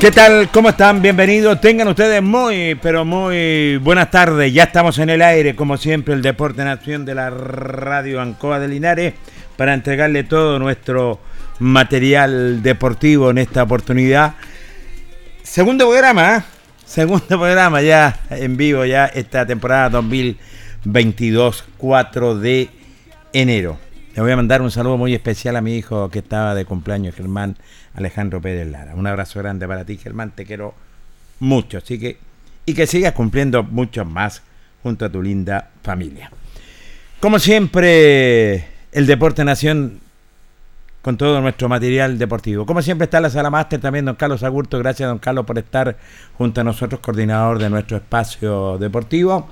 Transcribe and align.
¿Qué 0.00 0.12
tal? 0.12 0.48
¿Cómo 0.52 0.68
están? 0.68 1.02
Bienvenidos. 1.02 1.60
Tengan 1.60 1.88
ustedes 1.88 2.22
muy, 2.22 2.76
pero 2.80 3.04
muy 3.04 3.78
buenas 3.78 4.12
tardes. 4.12 4.52
Ya 4.52 4.62
estamos 4.62 4.96
en 5.00 5.10
el 5.10 5.20
aire, 5.20 5.56
como 5.56 5.76
siempre, 5.76 6.14
el 6.14 6.22
Deporte 6.22 6.62
Nación 6.62 7.04
de 7.04 7.16
la 7.16 7.30
Radio 7.30 8.20
Ancoa 8.20 8.60
de 8.60 8.68
Linares, 8.68 9.14
para 9.56 9.74
entregarle 9.74 10.22
todo 10.22 10.60
nuestro 10.60 11.18
material 11.58 12.62
deportivo 12.62 13.30
en 13.30 13.38
esta 13.38 13.64
oportunidad. 13.64 14.34
Segundo 15.42 15.88
programa, 15.88 16.36
¿eh? 16.36 16.42
Segundo 16.84 17.26
programa 17.26 17.82
ya 17.82 18.20
en 18.30 18.56
vivo, 18.56 18.84
ya 18.84 19.06
esta 19.06 19.44
temporada 19.46 19.90
2022, 19.90 21.64
4 21.76 22.38
de 22.38 22.70
enero. 23.32 23.80
Le 24.18 24.22
voy 24.22 24.32
a 24.32 24.36
mandar 24.36 24.62
un 24.62 24.72
saludo 24.72 24.96
muy 24.96 25.14
especial 25.14 25.54
a 25.54 25.60
mi 25.60 25.76
hijo 25.76 26.10
que 26.10 26.18
estaba 26.18 26.52
de 26.56 26.64
cumpleaños, 26.64 27.14
Germán 27.14 27.56
Alejandro 27.94 28.40
Pérez 28.40 28.66
Lara. 28.66 28.96
Un 28.96 29.06
abrazo 29.06 29.38
grande 29.38 29.68
para 29.68 29.84
ti, 29.84 29.96
Germán, 29.96 30.32
te 30.32 30.44
quiero 30.44 30.74
mucho. 31.38 31.78
Así 31.78 32.00
que, 32.00 32.18
y 32.66 32.74
que 32.74 32.88
sigas 32.88 33.12
cumpliendo 33.12 33.62
muchos 33.62 34.04
más 34.04 34.42
junto 34.82 35.04
a 35.04 35.08
tu 35.08 35.22
linda 35.22 35.70
familia. 35.84 36.32
Como 37.20 37.38
siempre, 37.38 38.66
el 38.90 39.06
Deporte 39.06 39.44
Nación 39.44 40.00
con 41.00 41.16
todo 41.16 41.40
nuestro 41.40 41.68
material 41.68 42.18
deportivo. 42.18 42.66
Como 42.66 42.82
siempre 42.82 43.04
está 43.04 43.20
la 43.20 43.30
sala 43.30 43.50
máster 43.50 43.80
también 43.80 44.04
don 44.04 44.16
Carlos 44.16 44.42
Agurto. 44.42 44.80
Gracias 44.80 45.08
don 45.08 45.20
Carlos 45.20 45.46
por 45.46 45.58
estar 45.58 45.96
junto 46.36 46.60
a 46.60 46.64
nosotros, 46.64 47.00
coordinador 47.00 47.60
de 47.60 47.70
nuestro 47.70 47.98
espacio 47.98 48.78
deportivo. 48.78 49.48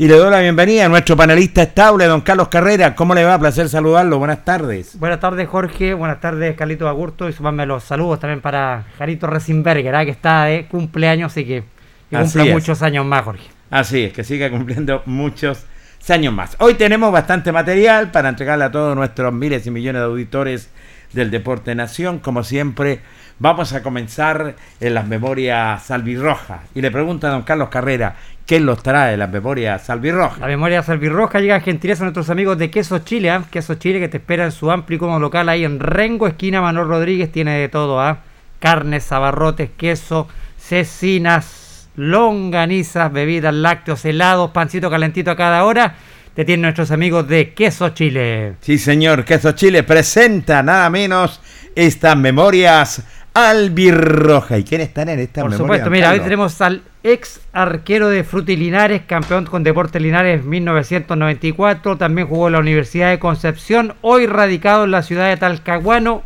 Y 0.00 0.08
le 0.08 0.16
doy 0.16 0.30
la 0.30 0.40
bienvenida 0.40 0.86
a 0.86 0.88
nuestro 0.88 1.14
panelista 1.14 1.60
estable, 1.60 2.06
don 2.06 2.22
Carlos 2.22 2.48
Carrera. 2.48 2.94
¿Cómo 2.94 3.14
le 3.14 3.22
va? 3.22 3.38
Placer 3.38 3.68
saludarlo. 3.68 4.18
Buenas 4.18 4.46
tardes. 4.46 4.98
Buenas 4.98 5.20
tardes, 5.20 5.46
Jorge. 5.46 5.92
Buenas 5.92 6.22
tardes, 6.22 6.56
Carlito 6.56 6.88
Agurto. 6.88 7.28
Y 7.28 7.34
sumarme 7.34 7.66
los 7.66 7.84
saludos 7.84 8.18
también 8.18 8.40
para 8.40 8.86
Jarito 8.96 9.26
Resinberger, 9.26 9.94
¿eh? 9.94 10.06
que 10.06 10.10
está 10.10 10.44
de 10.44 10.64
cumpleaños 10.68 11.36
y 11.36 11.44
que, 11.44 11.64
cumple 12.10 12.50
muchos 12.50 12.80
años 12.80 13.04
más, 13.04 13.24
Jorge. 13.24 13.44
Así 13.68 14.04
es, 14.04 14.14
que 14.14 14.24
siga 14.24 14.48
cumpliendo 14.48 15.02
muchos 15.04 15.66
años 16.08 16.32
más. 16.32 16.56
Hoy 16.60 16.76
tenemos 16.76 17.12
bastante 17.12 17.52
material 17.52 18.10
para 18.10 18.30
entregarle 18.30 18.64
a 18.64 18.70
todos 18.70 18.96
nuestros 18.96 19.34
miles 19.34 19.66
y 19.66 19.70
millones 19.70 20.00
de 20.00 20.06
auditores 20.06 20.70
del 21.12 21.30
Deporte 21.30 21.74
Nación. 21.74 22.20
Como 22.20 22.42
siempre, 22.42 23.00
vamos 23.40 23.72
a 23.72 23.82
comenzar 23.82 24.54
en 24.78 24.94
las 24.94 25.08
memorias 25.08 25.82
salvirrojas. 25.82 26.60
Y 26.74 26.80
le 26.80 26.92
pregunta 26.92 27.26
a 27.26 27.32
don 27.32 27.42
Carlos 27.42 27.68
Carrera, 27.68 28.14
¿Qué 28.50 28.58
los 28.58 28.82
trae 28.82 29.16
la 29.16 29.28
memoria 29.28 29.78
salvirroja? 29.78 30.40
La 30.40 30.48
memoria 30.48 30.82
salvirroja 30.82 31.38
llega 31.38 31.54
a 31.54 31.60
gentileza 31.60 32.02
a 32.02 32.06
nuestros 32.06 32.30
amigos 32.30 32.58
de 32.58 32.68
Queso 32.68 32.98
Chile, 32.98 33.30
¿ah? 33.30 33.44
Queso 33.48 33.76
Chile 33.76 34.00
que 34.00 34.08
te 34.08 34.16
espera 34.16 34.44
en 34.44 34.50
su 34.50 34.72
amplio 34.72 34.96
y 34.96 34.98
cómodo 34.98 35.20
local 35.20 35.48
ahí 35.48 35.64
en 35.64 35.78
Rengo, 35.78 36.26
esquina 36.26 36.60
Manuel 36.60 36.88
Rodríguez, 36.88 37.30
tiene 37.30 37.56
de 37.56 37.68
todo, 37.68 38.00
¿ah? 38.00 38.22
Carnes, 38.58 39.04
sabarrotes, 39.04 39.70
queso, 39.76 40.26
cecinas, 40.58 41.88
longanizas, 41.94 43.12
bebidas, 43.12 43.54
lácteos, 43.54 44.04
helados, 44.04 44.50
pancito 44.50 44.90
calentito 44.90 45.30
a 45.30 45.36
cada 45.36 45.62
hora. 45.62 45.94
Te 46.34 46.44
tienen 46.44 46.62
nuestros 46.62 46.90
amigos 46.90 47.28
de 47.28 47.54
Queso 47.54 47.90
Chile. 47.90 48.54
Sí, 48.62 48.78
señor, 48.78 49.24
Queso 49.24 49.52
Chile 49.52 49.84
presenta 49.84 50.60
nada 50.64 50.90
menos 50.90 51.40
estas 51.76 52.16
memorias 52.16 53.04
albirroja. 53.34 54.58
¿Y 54.58 54.64
quién 54.64 54.80
están 54.80 55.08
en 55.08 55.20
esta 55.20 55.42
Por 55.42 55.52
supuesto, 55.52 55.90
mira, 55.90 56.10
hoy 56.10 56.20
tenemos 56.20 56.60
al 56.60 56.82
ex 57.02 57.40
arquero 57.52 58.08
de 58.08 58.24
Frutilinares, 58.24 59.02
campeón 59.02 59.46
con 59.46 59.62
Deportes 59.62 60.00
Linares 60.02 60.44
1994, 60.44 61.96
también 61.96 62.28
jugó 62.28 62.48
en 62.48 62.54
la 62.54 62.58
Universidad 62.58 63.10
de 63.10 63.18
Concepción, 63.18 63.94
hoy 64.02 64.26
radicado 64.26 64.84
en 64.84 64.90
la 64.90 65.02
ciudad 65.02 65.28
de 65.28 65.36
Talcahuano. 65.36 66.22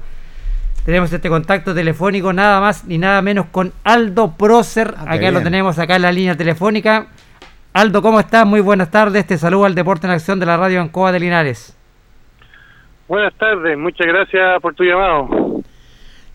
Tenemos 0.84 1.12
este 1.12 1.30
contacto 1.30 1.74
telefónico 1.74 2.32
nada 2.32 2.60
más 2.60 2.84
ni 2.84 2.98
nada 2.98 3.22
menos 3.22 3.46
con 3.46 3.72
Aldo 3.84 4.34
Prócer. 4.36 4.94
Ah, 4.98 5.14
acá 5.14 5.30
lo 5.30 5.40
tenemos 5.42 5.78
acá 5.78 5.96
en 5.96 6.02
la 6.02 6.12
línea 6.12 6.36
telefónica. 6.36 7.06
Aldo, 7.72 8.02
¿cómo 8.02 8.20
estás? 8.20 8.46
Muy 8.46 8.60
buenas 8.60 8.90
tardes. 8.90 9.26
Te 9.26 9.38
saludo 9.38 9.64
al 9.64 9.74
Deporte 9.74 10.06
en 10.06 10.12
Acción 10.12 10.38
de 10.38 10.46
la 10.46 10.58
radio 10.58 10.82
Ancoa 10.82 11.10
de 11.10 11.20
Linares. 11.20 11.74
Buenas 13.08 13.34
tardes, 13.34 13.76
muchas 13.76 14.06
gracias 14.06 14.60
por 14.62 14.74
tu 14.74 14.84
llamado. 14.84 15.53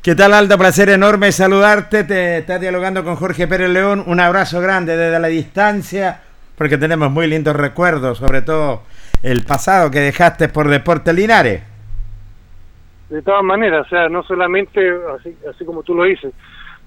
¿Qué 0.02 0.16
tal, 0.16 0.34
Aldo? 0.34 0.58
Placer 0.58 0.88
enorme 0.88 1.30
saludarte. 1.34 2.06
Te 2.06 2.38
estás 2.38 2.62
dialogando 2.62 3.04
con 3.04 3.18
Jorge 3.18 3.50
Pérez 3.50 3.70
León. 3.70 4.02
Un 4.08 4.22
abrazo 4.22 4.62
grande 4.62 4.96
desde 4.96 5.20
la 5.20 5.28
distancia, 5.28 6.22
porque 6.58 6.78
tenemos 6.78 7.12
muy 7.12 7.28
lindos 7.28 7.54
recuerdos, 7.54 8.18
sobre 8.18 8.42
todo 8.42 8.84
el 9.24 9.44
pasado 9.44 9.92
que 9.92 10.00
dejaste 10.00 10.48
por 10.48 10.70
Deportes 10.70 11.14
Linares. 11.14 11.64
De 13.10 13.22
todas 13.22 13.44
maneras, 13.44 13.88
o 13.88 13.90
sea, 13.90 14.08
no 14.08 14.24
solamente 14.24 14.80
así, 15.50 15.66
como 15.66 15.84
tú 15.84 15.94
lo 15.94 16.06
dices, 16.06 16.34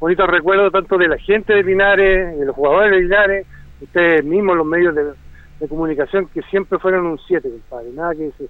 bonitos 0.00 0.26
recuerdos 0.26 0.72
tanto 0.72 0.96
de 0.96 1.08
la 1.08 1.18
gente 1.18 1.52
de 1.52 1.64
Linares, 1.64 2.38
de 2.38 2.46
los 2.46 2.56
jugadores 2.56 2.92
de 2.92 3.00
Linares, 3.02 3.46
ustedes 3.82 4.24
mismos, 4.24 4.56
los 4.56 4.66
medios 4.66 4.94
de, 4.94 5.68
comunicación, 5.68 6.28
que 6.28 6.40
siempre 6.44 6.78
fueron 6.78 7.04
un 7.04 7.18
7, 7.18 7.46
compadre, 7.46 7.90
nada 7.92 8.14
que 8.14 8.22
decir. 8.22 8.48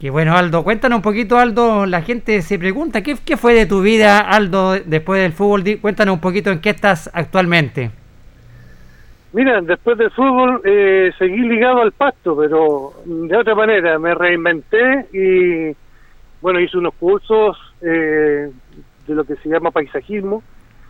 Qué 0.00 0.08
bueno, 0.08 0.34
Aldo. 0.34 0.64
Cuéntanos 0.64 0.96
un 0.96 1.02
poquito, 1.02 1.36
Aldo. 1.36 1.84
La 1.84 2.00
gente 2.00 2.40
se 2.40 2.58
pregunta, 2.58 3.02
¿qué, 3.02 3.16
¿qué 3.22 3.36
fue 3.36 3.52
de 3.52 3.66
tu 3.66 3.82
vida, 3.82 4.18
Aldo, 4.20 4.72
después 4.72 5.20
del 5.20 5.32
fútbol? 5.32 5.62
Cuéntanos 5.78 6.14
un 6.14 6.20
poquito 6.22 6.50
en 6.50 6.60
qué 6.60 6.70
estás 6.70 7.10
actualmente. 7.12 7.90
Mira, 9.34 9.60
después 9.60 9.98
del 9.98 10.10
fútbol 10.10 10.62
eh, 10.64 11.12
seguí 11.18 11.40
ligado 11.40 11.82
al 11.82 11.92
pasto, 11.92 12.34
pero 12.34 12.94
de 13.04 13.36
otra 13.36 13.54
manera, 13.54 13.98
me 13.98 14.14
reinventé 14.14 15.06
y, 15.12 15.76
bueno, 16.40 16.60
hice 16.60 16.78
unos 16.78 16.94
cursos 16.94 17.58
eh, 17.82 18.50
de 19.06 19.14
lo 19.14 19.24
que 19.24 19.36
se 19.36 19.50
llama 19.50 19.70
paisajismo. 19.70 20.42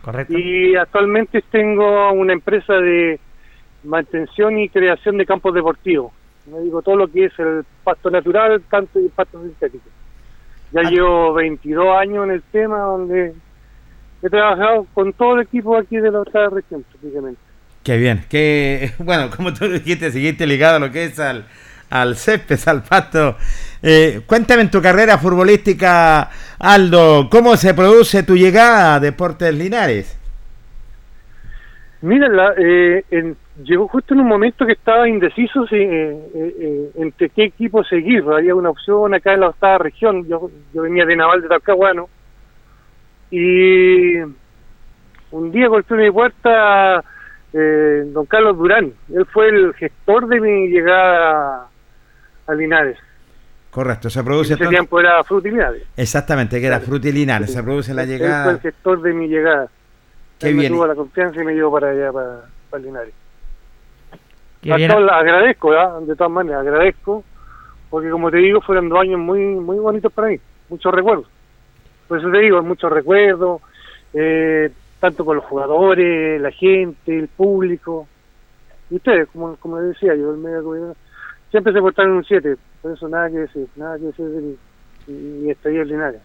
Correcto. 0.03 0.39
Y 0.39 0.77
actualmente 0.77 1.43
tengo 1.51 2.13
una 2.13 2.31
empresa 2.31 2.75
de 2.75 3.19
mantención 3.83 4.57
y 4.57 4.69
creación 4.69 5.17
de 5.17 5.25
campos 5.25 5.53
deportivos. 5.53 6.13
Me 6.45 6.59
digo 6.61 6.81
todo 6.81 6.95
lo 6.95 7.07
que 7.07 7.25
es 7.25 7.39
el 7.39 7.63
pasto 7.83 8.09
natural, 8.09 8.61
tanto 8.69 8.99
y 8.99 9.07
pasto 9.09 9.41
sintético. 9.41 9.89
Ya 10.71 10.81
ah. 10.85 10.89
llevo 10.89 11.33
22 11.33 11.97
años 11.97 12.25
en 12.25 12.31
el 12.31 12.41
tema 12.43 12.79
donde 12.79 13.33
he 14.21 14.29
trabajado 14.29 14.87
con 14.93 15.13
todo 15.13 15.35
el 15.35 15.41
equipo 15.41 15.77
aquí 15.77 15.97
de 15.97 16.11
la 16.11 16.21
otra 16.21 16.49
región, 16.49 16.83
prácticamente. 16.83 17.39
Qué 17.83 17.97
bien, 17.97 18.25
que 18.29 18.91
bueno, 18.99 19.29
como 19.35 19.53
tú 19.53 19.67
dijiste, 19.67 20.11
seguiste 20.11 20.47
ligado 20.47 20.77
a 20.77 20.79
lo 20.79 20.91
que 20.91 21.05
es 21.05 21.19
al, 21.19 21.45
al 21.89 22.15
césped, 22.15 22.59
al 22.65 22.83
pasto. 22.83 23.37
Eh, 23.83 24.21
cuéntame 24.25 24.63
en 24.63 24.71
tu 24.71 24.81
carrera 24.81 25.17
futbolística, 25.17 26.29
Aldo, 26.59 27.29
¿cómo 27.29 27.57
se 27.57 27.73
produce 27.73 28.23
tu 28.23 28.35
llegada 28.35 28.95
a 28.95 28.99
Deportes 28.99 29.53
Linares? 29.53 30.17
Mira, 32.01 32.27
eh, 32.57 33.03
llegó 33.63 33.87
justo 33.87 34.13
en 34.13 34.21
un 34.21 34.27
momento 34.27 34.65
que 34.65 34.73
estaba 34.73 35.07
indeciso 35.07 35.65
eh, 35.71 36.91
entre 36.95 37.29
qué 37.29 37.45
equipo 37.45 37.83
seguir. 37.83 38.23
Había 38.23 38.55
una 38.55 38.69
opción 38.69 39.13
acá 39.13 39.33
en 39.33 39.41
la 39.41 39.49
octava 39.49 39.77
región. 39.79 40.27
Yo, 40.27 40.49
yo 40.73 40.81
venía 40.81 41.05
de 41.05 41.15
Naval 41.15 41.41
de 41.41 41.47
Talcahuano. 41.47 42.09
Y 43.29 44.17
un 45.31 45.51
día 45.51 45.67
golpeó 45.67 45.97
mi 45.97 46.11
puerta 46.11 47.03
don 47.53 48.25
Carlos 48.25 48.57
Durán. 48.57 48.93
Él 49.13 49.25
fue 49.25 49.49
el 49.49 49.73
gestor 49.73 50.27
de 50.27 50.39
mi 50.39 50.67
llegada 50.67 51.67
a 52.47 52.53
Linares. 52.53 52.97
Correcto, 53.71 54.09
se 54.09 54.21
produce... 54.23 54.55
ese 54.55 54.67
tiempo 54.67 54.99
era 54.99 55.23
Frutilinares. 55.23 55.83
Exactamente, 55.95 56.59
que 56.59 56.67
era 56.67 56.81
Frutilinares, 56.81 57.53
se 57.53 57.63
produce 57.63 57.93
la 57.93 58.05
llegada... 58.05 58.43
fue 58.43 58.53
el 58.53 58.59
gestor 58.59 59.01
de 59.01 59.13
mi 59.13 59.27
llegada. 59.29 59.69
Qué 60.39 60.51
bien. 60.51 60.73
Me 60.73 60.77
tuvo 60.77 60.87
la 60.87 60.95
confianza 60.95 61.41
y 61.41 61.45
me 61.45 61.53
llevó 61.53 61.71
para 61.71 61.91
allá, 61.91 62.11
para, 62.11 62.83
Linares. 62.83 63.13
Qué 64.61 64.75
bien. 64.75 64.91
agradezco, 64.91 65.71
de 65.71 66.15
todas 66.15 66.31
maneras, 66.31 66.61
agradezco, 66.61 67.23
porque 67.89 68.09
como 68.09 68.29
te 68.29 68.37
digo, 68.37 68.61
fueron 68.61 68.89
dos 68.89 68.99
años 68.99 69.19
muy 69.19 69.39
muy 69.39 69.77
bonitos 69.77 70.13
para 70.13 70.29
mí, 70.29 70.39
muchos 70.69 70.93
recuerdos. 70.93 71.27
Por 72.07 72.19
eso 72.19 72.29
te 72.29 72.39
digo, 72.39 72.61
muchos 72.61 72.91
recuerdos, 72.91 73.61
eh, 74.13 74.69
tanto 74.99 75.25
con 75.25 75.37
los 75.37 75.45
jugadores, 75.45 76.39
la 76.39 76.51
gente, 76.51 77.17
el 77.17 77.27
público, 77.27 78.07
y 78.89 78.95
ustedes, 78.95 79.29
como, 79.29 79.55
como 79.55 79.77
decía 79.77 80.15
yo, 80.15 80.31
el 80.31 80.37
medio 80.37 80.95
siempre 81.49 81.73
se 81.73 81.79
portaron 81.79 82.13
un 82.13 82.23
7, 82.23 82.55
por 82.81 82.91
eso 82.91 83.07
nada 83.07 83.29
que 83.29 83.39
decir, 83.39 83.67
nada 83.75 83.97
que 83.97 84.05
decir 84.05 84.25
de 84.25 84.57
y, 85.07 85.45
y 85.45 85.49
estaría 85.49 85.83
Linares. 85.83 86.21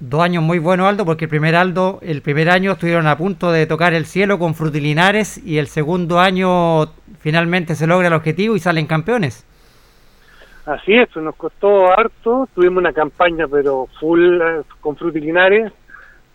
Dos 0.00 0.22
años 0.22 0.44
muy 0.44 0.60
buenos, 0.60 0.86
Aldo, 0.86 1.04
porque 1.04 1.24
el 1.24 1.28
primer 1.28 1.56
Aldo, 1.56 1.98
el 2.02 2.22
primer 2.22 2.50
año 2.50 2.72
estuvieron 2.72 3.08
a 3.08 3.18
punto 3.18 3.50
de 3.50 3.66
tocar 3.66 3.94
el 3.94 4.06
cielo 4.06 4.38
con 4.38 4.54
Frutilinares 4.54 5.44
y 5.44 5.58
el 5.58 5.66
segundo 5.66 6.20
año 6.20 6.86
finalmente 7.18 7.74
se 7.74 7.88
logra 7.88 8.06
el 8.06 8.14
objetivo 8.14 8.54
y 8.54 8.60
salen 8.60 8.86
campeones. 8.86 9.44
Así 10.66 10.94
es, 10.94 11.08
nos 11.16 11.34
costó 11.34 11.90
harto, 11.90 12.48
tuvimos 12.54 12.78
una 12.78 12.92
campaña 12.92 13.48
pero 13.48 13.88
full 13.98 14.40
eh, 14.40 14.62
con 14.80 14.94
Frutilinares, 14.96 15.72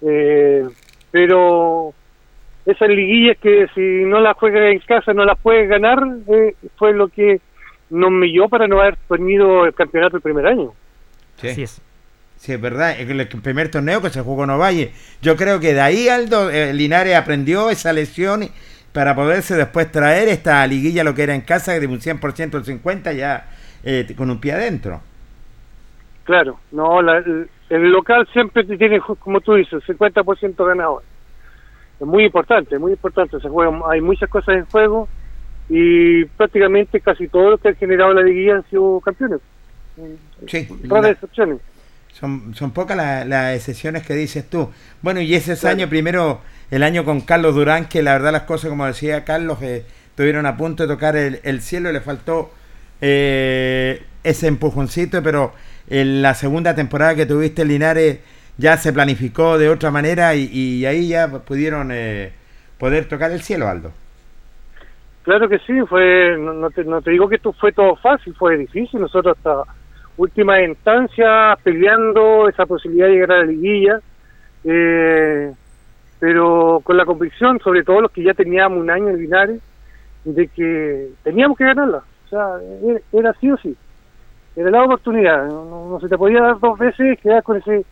eh, 0.01 0.67
pero 1.11 1.93
esas 2.65 2.89
liguillas 2.89 3.37
que 3.37 3.67
si 3.73 4.03
no 4.05 4.19
las 4.19 4.35
juegas 4.35 4.73
en 4.73 4.79
casa 4.79 5.13
no 5.13 5.23
las 5.23 5.39
puedes 5.39 5.69
ganar, 5.69 5.99
eh, 6.27 6.55
fue 6.75 6.91
lo 6.91 7.07
que 7.07 7.39
nos 7.89 8.11
milló 8.11 8.49
para 8.49 8.67
no 8.67 8.81
haber 8.81 8.97
tenido 9.07 9.65
el 9.65 9.73
campeonato 9.73 10.17
el 10.17 10.21
primer 10.21 10.47
año. 10.47 10.73
Sí. 11.37 11.47
Así 11.47 11.63
es. 11.63 11.92
Sí, 12.43 12.51
es 12.51 12.59
verdad, 12.59 12.99
el 12.99 13.25
primer 13.41 13.71
torneo 13.71 14.01
que 14.01 14.09
se 14.09 14.19
jugó 14.19 14.43
en 14.43 14.49
Ovalle. 14.49 14.91
Yo 15.21 15.37
creo 15.37 15.61
que 15.61 15.73
de 15.73 15.79
ahí 15.79 16.09
Aldo 16.09 16.49
eh, 16.49 16.73
Linares 16.73 17.15
aprendió 17.15 17.69
esa 17.69 17.93
lesión 17.93 18.49
para 18.91 19.15
poderse 19.15 19.55
después 19.55 19.89
traer 19.89 20.27
esta 20.27 20.67
liguilla, 20.67 21.05
lo 21.05 21.15
que 21.15 21.23
era 21.23 21.35
en 21.35 21.39
casa, 21.39 21.79
de 21.79 21.87
un 21.87 22.01
100% 22.01 22.55
al 22.55 22.65
50% 22.65 23.15
ya 23.15 23.45
eh, 23.85 24.13
con 24.17 24.29
un 24.29 24.41
pie 24.41 24.51
adentro. 24.51 24.99
Claro, 26.25 26.59
no, 26.73 26.99
el, 26.99 27.47
local 27.69 28.27
siempre 28.33 28.65
tiene, 28.65 28.99
como 28.99 29.39
tú 29.39 29.53
dices, 29.53 29.81
50% 29.87 30.67
ganador. 30.67 31.01
Es 31.97 32.05
muy 32.05 32.25
importante, 32.25 32.77
muy 32.77 32.91
importante. 32.91 33.39
Se 33.39 33.47
juega, 33.47 33.71
hay 33.89 34.01
muchas 34.01 34.29
cosas 34.29 34.57
en 34.57 34.65
juego 34.65 35.07
y 35.69 36.25
prácticamente 36.25 36.99
casi 36.99 37.29
todos 37.29 37.51
los 37.51 37.61
que 37.61 37.69
han 37.69 37.75
generado 37.75 38.13
la 38.13 38.21
liguilla 38.21 38.55
han 38.55 38.69
sido 38.69 38.99
campeones. 38.99 39.39
Sí, 40.45 40.67
todas 40.89 41.03
las 41.03 41.11
excepciones. 41.13 41.61
Son, 42.13 42.53
son 42.55 42.71
pocas 42.71 42.95
las 42.95 43.55
excepciones 43.55 44.05
que 44.05 44.13
dices 44.13 44.49
tú. 44.49 44.71
Bueno, 45.01 45.19
y 45.19 45.33
ese 45.33 45.67
año 45.67 45.89
primero, 45.89 46.41
el 46.71 46.83
año 46.83 47.03
con 47.03 47.21
Carlos 47.21 47.55
Durán, 47.55 47.85
que 47.85 48.01
la 48.03 48.13
verdad 48.13 48.31
las 48.31 48.43
cosas, 48.43 48.69
como 48.69 48.85
decía 48.85 49.25
Carlos, 49.25 49.61
eh, 49.61 49.85
estuvieron 50.07 50.45
a 50.45 50.55
punto 50.55 50.83
de 50.83 50.93
tocar 50.93 51.15
el, 51.15 51.39
el 51.43 51.61
cielo, 51.61 51.91
le 51.91 52.01
faltó 52.01 52.51
eh, 53.01 54.01
ese 54.23 54.47
empujoncito, 54.47 55.21
pero 55.21 55.51
en 55.89 56.21
la 56.21 56.33
segunda 56.35 56.73
temporada 56.73 57.15
que 57.15 57.25
tuviste 57.25 57.65
Linares 57.65 58.19
ya 58.57 58.77
se 58.77 58.93
planificó 58.93 59.57
de 59.57 59.67
otra 59.67 59.91
manera 59.91 60.35
y, 60.35 60.85
ahí 60.85 61.09
ya 61.09 61.27
pudieron 61.27 61.89
eh, 61.91 62.31
poder 62.77 63.09
tocar 63.09 63.31
el 63.31 63.41
cielo, 63.41 63.67
Aldo. 63.67 63.91
Claro 65.23 65.49
que 65.49 65.59
sí, 65.59 65.73
fue 65.89 66.37
no, 66.37 66.69
te, 66.69 66.85
no 66.85 67.01
te 67.01 67.11
digo 67.11 67.27
que 67.27 67.35
esto 67.35 67.51
fue 67.53 67.73
todo 67.73 67.95
fácil, 67.97 68.33
fue 68.35 68.57
difícil. 68.57 69.01
Nosotros 69.01 69.37
hasta 69.37 69.63
última 70.17 70.61
instancia 70.61 71.57
peleando 71.63 72.47
esa 72.49 72.65
posibilidad 72.65 73.07
de 73.07 73.13
llegar 73.13 73.31
a 73.31 73.37
la 73.39 73.45
liguilla, 73.45 73.99
eh, 74.63 75.51
pero 76.19 76.81
con 76.83 76.97
la 76.97 77.05
convicción, 77.05 77.59
sobre 77.59 77.83
todo 77.83 78.01
los 78.01 78.11
que 78.11 78.23
ya 78.23 78.33
teníamos 78.33 78.79
un 78.79 78.89
año 78.89 79.09
en 79.09 79.17
Linares, 79.17 79.61
de 80.23 80.47
que 80.47 81.09
teníamos 81.23 81.57
que 81.57 81.65
ganarla. 81.65 82.03
O 82.25 82.29
sea, 82.29 82.47
era, 83.11 83.31
así 83.31 83.51
o 83.51 83.57
sí. 83.57 83.75
Era 84.55 84.69
la 84.69 84.83
oportunidad. 84.83 85.47
No, 85.47 85.99
se 85.99 86.07
te 86.07 86.17
podía 86.17 86.41
dar 86.41 86.59
dos 86.59 86.77
veces 86.77 87.19
quedar 87.19 87.43
con 87.43 87.57
ese 87.57 87.85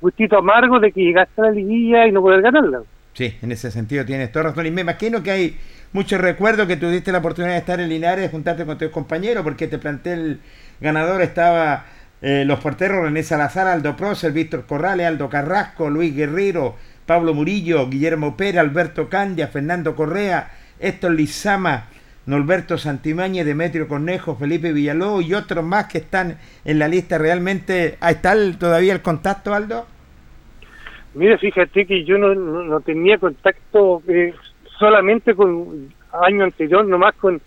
gustito 0.00 0.38
amargo 0.38 0.78
de 0.78 0.92
que 0.92 1.00
llegaste 1.00 1.40
a 1.40 1.46
la 1.46 1.50
liguilla 1.50 2.06
y 2.06 2.12
no 2.12 2.20
poder 2.20 2.42
ganarla. 2.42 2.82
Sí, 3.14 3.36
en 3.42 3.52
ese 3.52 3.70
sentido 3.70 4.04
tienes 4.04 4.30
toda 4.32 4.44
razón. 4.44 4.66
Y 4.66 4.70
me 4.70 4.82
imagino 4.82 5.22
que 5.22 5.30
hay 5.30 5.56
muchos 5.92 6.20
recuerdos 6.20 6.66
que 6.66 6.76
tuviste 6.76 7.12
la 7.12 7.18
oportunidad 7.18 7.52
de 7.52 7.58
estar 7.58 7.80
en 7.80 7.88
Linares, 7.88 8.30
juntarte 8.30 8.64
con 8.64 8.78
tus 8.78 8.90
compañeros, 8.90 9.44
porque 9.44 9.66
te 9.66 9.78
planté 9.78 10.14
el 10.14 10.40
ganador 10.82 11.22
estaba 11.22 11.86
eh, 12.20 12.44
los 12.44 12.60
porteros 12.60 13.02
René 13.02 13.22
Salazar, 13.22 13.66
Aldo 13.66 13.96
Procer, 13.96 14.32
Víctor 14.32 14.66
Corrales, 14.66 15.06
Aldo 15.06 15.28
Carrasco, 15.28 15.88
Luis 15.88 16.14
Guerrero, 16.14 16.76
Pablo 17.06 17.34
Murillo, 17.34 17.88
Guillermo 17.88 18.36
Pérez, 18.36 18.60
Alberto 18.60 19.08
Candia, 19.08 19.48
Fernando 19.48 19.96
Correa, 19.96 20.50
Héctor 20.78 21.12
Lizama, 21.12 21.86
Norberto 22.26 22.78
Santimañez, 22.78 23.44
Demetrio 23.44 23.88
Cornejo, 23.88 24.36
Felipe 24.36 24.72
Villalobos 24.72 25.24
y 25.24 25.34
otros 25.34 25.64
más 25.64 25.86
que 25.86 25.98
están 25.98 26.38
en 26.64 26.78
la 26.78 26.86
lista. 26.88 27.18
¿Realmente 27.18 27.96
está 28.00 28.34
todavía 28.58 28.92
el 28.92 29.02
contacto, 29.02 29.52
Aldo? 29.54 29.86
Mire, 31.14 31.38
fíjate 31.38 31.86
que 31.86 32.04
yo 32.04 32.18
no, 32.18 32.80
tenía 32.80 33.18
contacto 33.18 34.02
eh, 34.08 34.32
solamente 34.78 35.34
con 35.34 35.92
año 36.12 36.44
anterior, 36.44 36.86
nomás 36.86 37.14
con, 37.16 37.40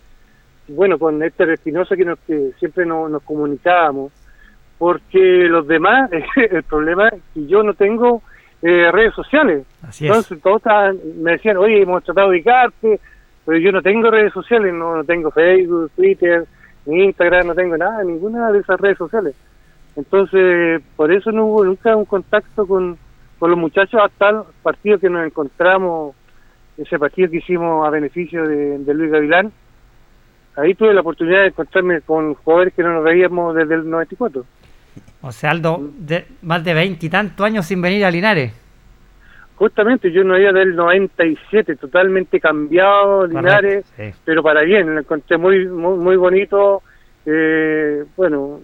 bueno, 0.67 0.97
con 0.97 1.21
este 1.23 1.51
Espinosa 1.53 1.95
que, 1.95 2.05
nos, 2.05 2.19
que 2.19 2.51
siempre 2.59 2.85
nos 2.85 3.21
comunicábamos, 3.23 4.11
porque 4.77 5.47
los 5.49 5.67
demás, 5.67 6.09
el 6.35 6.63
problema 6.63 7.09
es 7.09 7.21
que 7.33 7.47
yo 7.47 7.63
no 7.63 7.73
tengo 7.73 8.21
eh, 8.61 8.91
redes 8.91 9.13
sociales. 9.13 9.65
Entonces 9.99 10.41
todos 10.41 10.61
me 11.17 11.33
decían, 11.33 11.57
oye, 11.57 11.81
hemos 11.81 12.03
tratado 12.03 12.29
de 12.29 12.37
ubicarte, 12.37 12.99
pero 13.45 13.57
yo 13.59 13.71
no 13.71 13.81
tengo 13.81 14.09
redes 14.09 14.33
sociales, 14.33 14.73
no, 14.73 14.95
no 14.95 15.03
tengo 15.03 15.31
Facebook, 15.31 15.91
Twitter, 15.95 16.45
Instagram, 16.85 17.47
no 17.47 17.55
tengo 17.55 17.77
nada, 17.77 18.03
ninguna 18.03 18.51
de 18.51 18.59
esas 18.59 18.79
redes 18.79 18.97
sociales. 18.97 19.35
Entonces, 19.95 20.81
por 20.95 21.11
eso 21.11 21.31
no 21.31 21.45
hubo 21.45 21.63
nunca 21.63 21.95
un 21.95 22.05
contacto 22.05 22.67
con, 22.67 22.97
con 23.39 23.49
los 23.49 23.59
muchachos 23.59 24.01
hasta 24.03 24.29
el 24.29 24.41
partido 24.61 24.99
que 24.99 25.09
nos 25.09 25.25
encontramos, 25.25 26.15
ese 26.77 26.99
partido 26.99 27.29
que 27.29 27.37
hicimos 27.37 27.87
a 27.87 27.89
beneficio 27.89 28.47
de, 28.47 28.93
Luis 28.93 29.11
Gavilán. 29.11 29.51
Ahí 30.57 30.73
tuve 30.73 30.93
la 30.93 31.01
oportunidad 31.01 31.41
de 31.41 31.47
encontrarme 31.47 32.01
con 32.01 32.33
jugadores 32.35 32.73
que 32.73 32.83
no 32.83 32.93
nos 32.93 33.03
veíamos 33.03 33.55
desde 33.55 33.75
el 33.75 33.89
94. 33.89 34.45
O 35.21 35.31
sea, 35.31 35.51
Aldo, 35.51 35.91
de, 35.97 36.25
más 36.43 36.63
de 36.63 36.73
veinte 36.73 37.07
y 37.07 37.09
tantos 37.09 37.45
años 37.45 37.65
sin 37.65 37.81
venir 37.81 38.05
a 38.05 38.11
Linares. 38.11 38.53
Justamente, 39.55 40.11
yo 40.11 40.23
no 40.23 40.35
era 40.35 40.51
del 40.51 40.75
97, 40.75 41.77
totalmente 41.77 42.39
cambiado, 42.39 43.25
Linares, 43.25 43.85
pero 44.23 44.43
para 44.43 44.61
bien, 44.61 44.93
lo 44.93 44.99
encontré 44.99 45.37
muy, 45.37 45.65
muy, 45.67 45.97
muy 45.97 46.15
bonito, 46.17 46.83
eh, 47.25 48.03
bueno, 48.17 48.59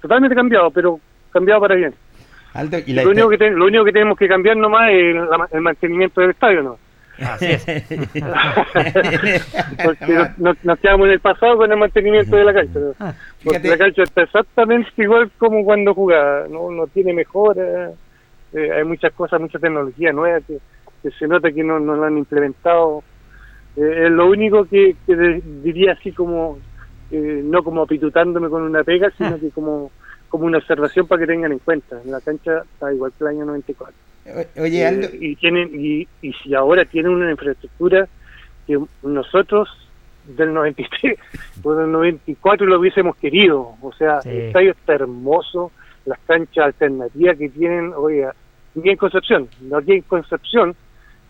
totalmente 0.00 0.34
cambiado, 0.34 0.70
pero 0.70 0.98
cambiado 1.30 1.60
para 1.60 1.74
bien. 1.74 1.94
lo, 2.54 3.10
único 3.10 3.28
que 3.28 3.50
lo 3.50 3.66
único 3.66 3.84
que 3.84 3.92
tenemos 3.92 4.18
que 4.18 4.26
cambiar 4.26 4.56
nomás 4.56 4.90
es 4.90 5.16
el 5.52 5.60
mantenimiento 5.60 6.22
del 6.22 6.30
estadio, 6.30 6.62
¿no? 6.62 6.78
Así 7.24 7.46
es. 7.46 7.64
porque 9.84 10.28
nos, 10.38 10.78
quedamos 10.78 11.06
en 11.06 11.12
el 11.12 11.20
pasado 11.20 11.56
con 11.56 11.70
el 11.70 11.78
mantenimiento 11.78 12.36
de 12.36 12.44
la 12.44 12.52
cancha. 12.52 12.80
Ah, 13.00 13.14
porque 13.44 13.68
la 13.68 13.78
cancha 13.78 14.02
está 14.02 14.22
exactamente 14.22 14.90
igual 14.96 15.30
como 15.38 15.64
cuando 15.64 15.94
jugaba, 15.94 16.46
no, 16.48 16.70
no 16.70 16.86
tiene 16.86 17.12
mejora, 17.12 17.92
eh, 18.52 18.72
hay 18.72 18.84
muchas 18.84 19.12
cosas, 19.12 19.40
mucha 19.40 19.58
tecnología 19.58 20.12
nueva 20.12 20.40
que, 20.40 20.58
se 21.18 21.26
nota 21.26 21.50
que 21.50 21.64
no, 21.64 21.80
no 21.80 21.96
lo 21.96 22.04
han 22.04 22.18
implementado. 22.18 23.02
Eh, 23.76 24.06
es 24.06 24.10
lo 24.10 24.28
único 24.28 24.64
que, 24.66 24.96
diría 25.62 25.92
así 25.92 26.12
como, 26.12 26.58
eh, 27.10 27.40
no 27.44 27.62
como 27.62 27.82
apitutándome 27.82 28.48
con 28.48 28.62
una 28.62 28.84
pega, 28.84 29.10
sino 29.16 29.38
que 29.38 29.50
como, 29.50 29.90
como 30.28 30.46
una 30.46 30.58
observación 30.58 31.06
para 31.06 31.20
que 31.20 31.26
tengan 31.26 31.52
en 31.52 31.58
cuenta. 31.58 32.00
La 32.04 32.20
cancha 32.20 32.62
está 32.72 32.92
igual 32.92 33.12
que 33.16 33.24
el 33.24 33.28
año 33.28 33.44
94. 33.46 33.94
Oye, 34.56 34.86
Aldo. 34.86 35.08
y, 35.20 35.36
tienen, 35.36 35.70
y, 35.74 36.06
y 36.20 36.32
si 36.34 36.54
ahora 36.54 36.84
tienen 36.84 37.12
una 37.12 37.30
infraestructura 37.30 38.08
que 38.66 38.78
nosotros 39.02 39.68
del 40.24 40.54
93 40.54 41.18
o 41.62 41.74
del 41.74 41.90
94 41.90 42.66
lo 42.66 42.78
hubiésemos 42.78 43.16
querido. 43.16 43.74
O 43.80 43.92
sea, 43.92 44.20
el 44.24 44.42
estadio 44.42 44.72
está 44.72 44.94
hermoso, 44.94 45.72
las 46.04 46.18
canchas 46.26 46.66
alternativas 46.66 47.36
que 47.36 47.48
tienen, 47.48 47.92
oiga, 47.96 48.34
ni 48.74 48.90
en 48.90 48.96
Concepción, 48.96 49.48
aquí 49.76 49.92
en 49.92 50.02
Concepción 50.02 50.74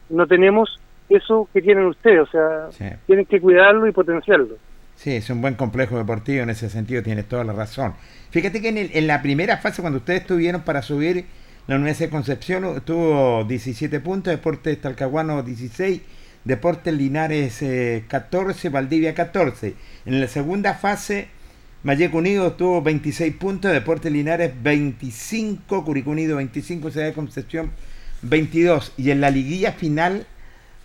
no 0.08 0.26
tenemos 0.26 0.78
eso 1.08 1.48
que 1.52 1.60
tienen 1.60 1.86
ustedes, 1.86 2.20
o 2.20 2.26
sea, 2.26 2.68
tienen 3.06 3.26
que 3.26 3.40
cuidarlo 3.40 3.86
y 3.86 3.92
potenciarlo. 3.92 4.56
Sí, 4.94 5.16
es 5.16 5.28
un 5.30 5.40
buen 5.40 5.54
complejo 5.54 5.96
deportivo 5.96 6.42
en 6.42 6.50
ese 6.50 6.68
sentido, 6.68 7.02
tienes 7.02 7.26
toda 7.26 7.44
la 7.44 7.52
razón. 7.52 7.94
Fíjate 8.30 8.60
que 8.60 8.68
en, 8.68 8.78
en 8.78 9.06
la 9.06 9.20
primera 9.22 9.56
fase, 9.56 9.82
cuando 9.82 9.98
ustedes 9.98 10.20
estuvieron 10.20 10.62
para 10.62 10.82
subir, 10.82 11.24
la 11.68 11.76
Universidad 11.76 12.08
de 12.08 12.12
Concepción 12.12 12.82
tuvo 12.84 13.44
17 13.44 14.00
puntos, 14.00 14.32
Deportes 14.32 14.80
Talcahuano 14.80 15.42
16, 15.42 16.00
Deportes 16.44 16.92
Linares 16.92 17.62
14, 18.08 18.66
eh, 18.66 18.70
Valdivia 18.70 19.14
14. 19.14 19.74
En 20.06 20.20
la 20.20 20.26
segunda 20.26 20.74
fase 20.74 21.28
Mayeco 21.84 22.18
Unido 22.18 22.52
tuvo 22.52 22.82
26 22.82 23.34
puntos, 23.36 23.72
Deportes 23.72 24.10
Linares 24.10 24.52
25, 24.60 25.84
Curicó 25.84 26.10
Unido 26.10 26.36
25, 26.36 26.90
Ciudad 26.90 27.06
de 27.06 27.12
Concepción 27.12 27.70
22. 28.22 28.92
Y 28.96 29.10
en 29.10 29.20
la 29.20 29.30
liguilla 29.30 29.72
final, 29.72 30.26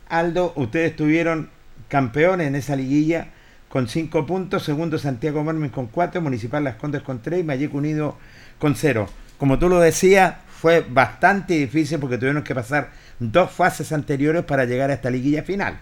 Aldo, 0.10 0.54
ustedes 0.56 0.96
tuvieron 0.96 1.50
campeones 1.88 2.48
en 2.48 2.56
esa 2.56 2.76
liguilla 2.76 3.30
con 3.70 3.88
5 3.88 4.26
puntos, 4.26 4.64
segundo 4.64 4.98
Santiago 4.98 5.44
Mormen 5.44 5.70
con 5.70 5.88
4, 5.88 6.22
Municipal 6.22 6.64
Las 6.64 6.76
Condes 6.76 7.02
con 7.02 7.22
3 7.22 7.42
y 7.42 7.44
Mayeco 7.44 7.78
Unido 7.78 8.18
con 8.60 8.76
0. 8.76 9.08
Como 9.38 9.60
tú 9.60 9.70
lo 9.70 9.80
decías, 9.80 10.36
fue 10.58 10.84
bastante 10.88 11.54
difícil 11.54 12.00
porque 12.00 12.18
tuvieron 12.18 12.44
que 12.44 12.56
pasar 12.56 12.90
dos 13.20 13.52
fases 13.52 13.92
anteriores 13.92 14.44
para 14.44 14.66
llegar 14.66 14.90
a 14.90 14.94
esta 14.94 15.10
liguilla 15.10 15.44
final. 15.44 15.78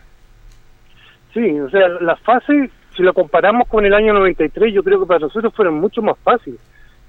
Sí, 1.34 1.60
o 1.60 1.70
sea, 1.70 1.88
la 2.02 2.16
fase 2.18 2.70
si 2.96 3.04
lo 3.04 3.14
comparamos 3.14 3.68
con 3.68 3.86
el 3.86 3.94
año 3.94 4.14
93, 4.14 4.74
yo 4.74 4.84
creo 4.84 5.00
que 5.02 5.06
para 5.06 5.20
nosotros 5.20 5.54
fueron 5.54 5.76
mucho 5.76 6.02
más 6.02 6.18
fáciles. 6.20 6.60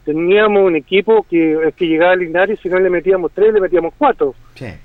Teníamos 0.05 0.63
un 0.65 0.77
equipo 0.77 1.25
que 1.29 1.69
es 1.69 1.75
que 1.75 1.87
llegaba 1.87 2.13
a 2.13 2.17
Linares, 2.17 2.61
si 2.61 2.69
no 2.69 2.79
le 2.79 2.91
metíamos 2.91 3.33
tres, 3.33 3.53
le 3.53 3.61
metíamos 3.61 3.95
cuatro. 3.99 4.35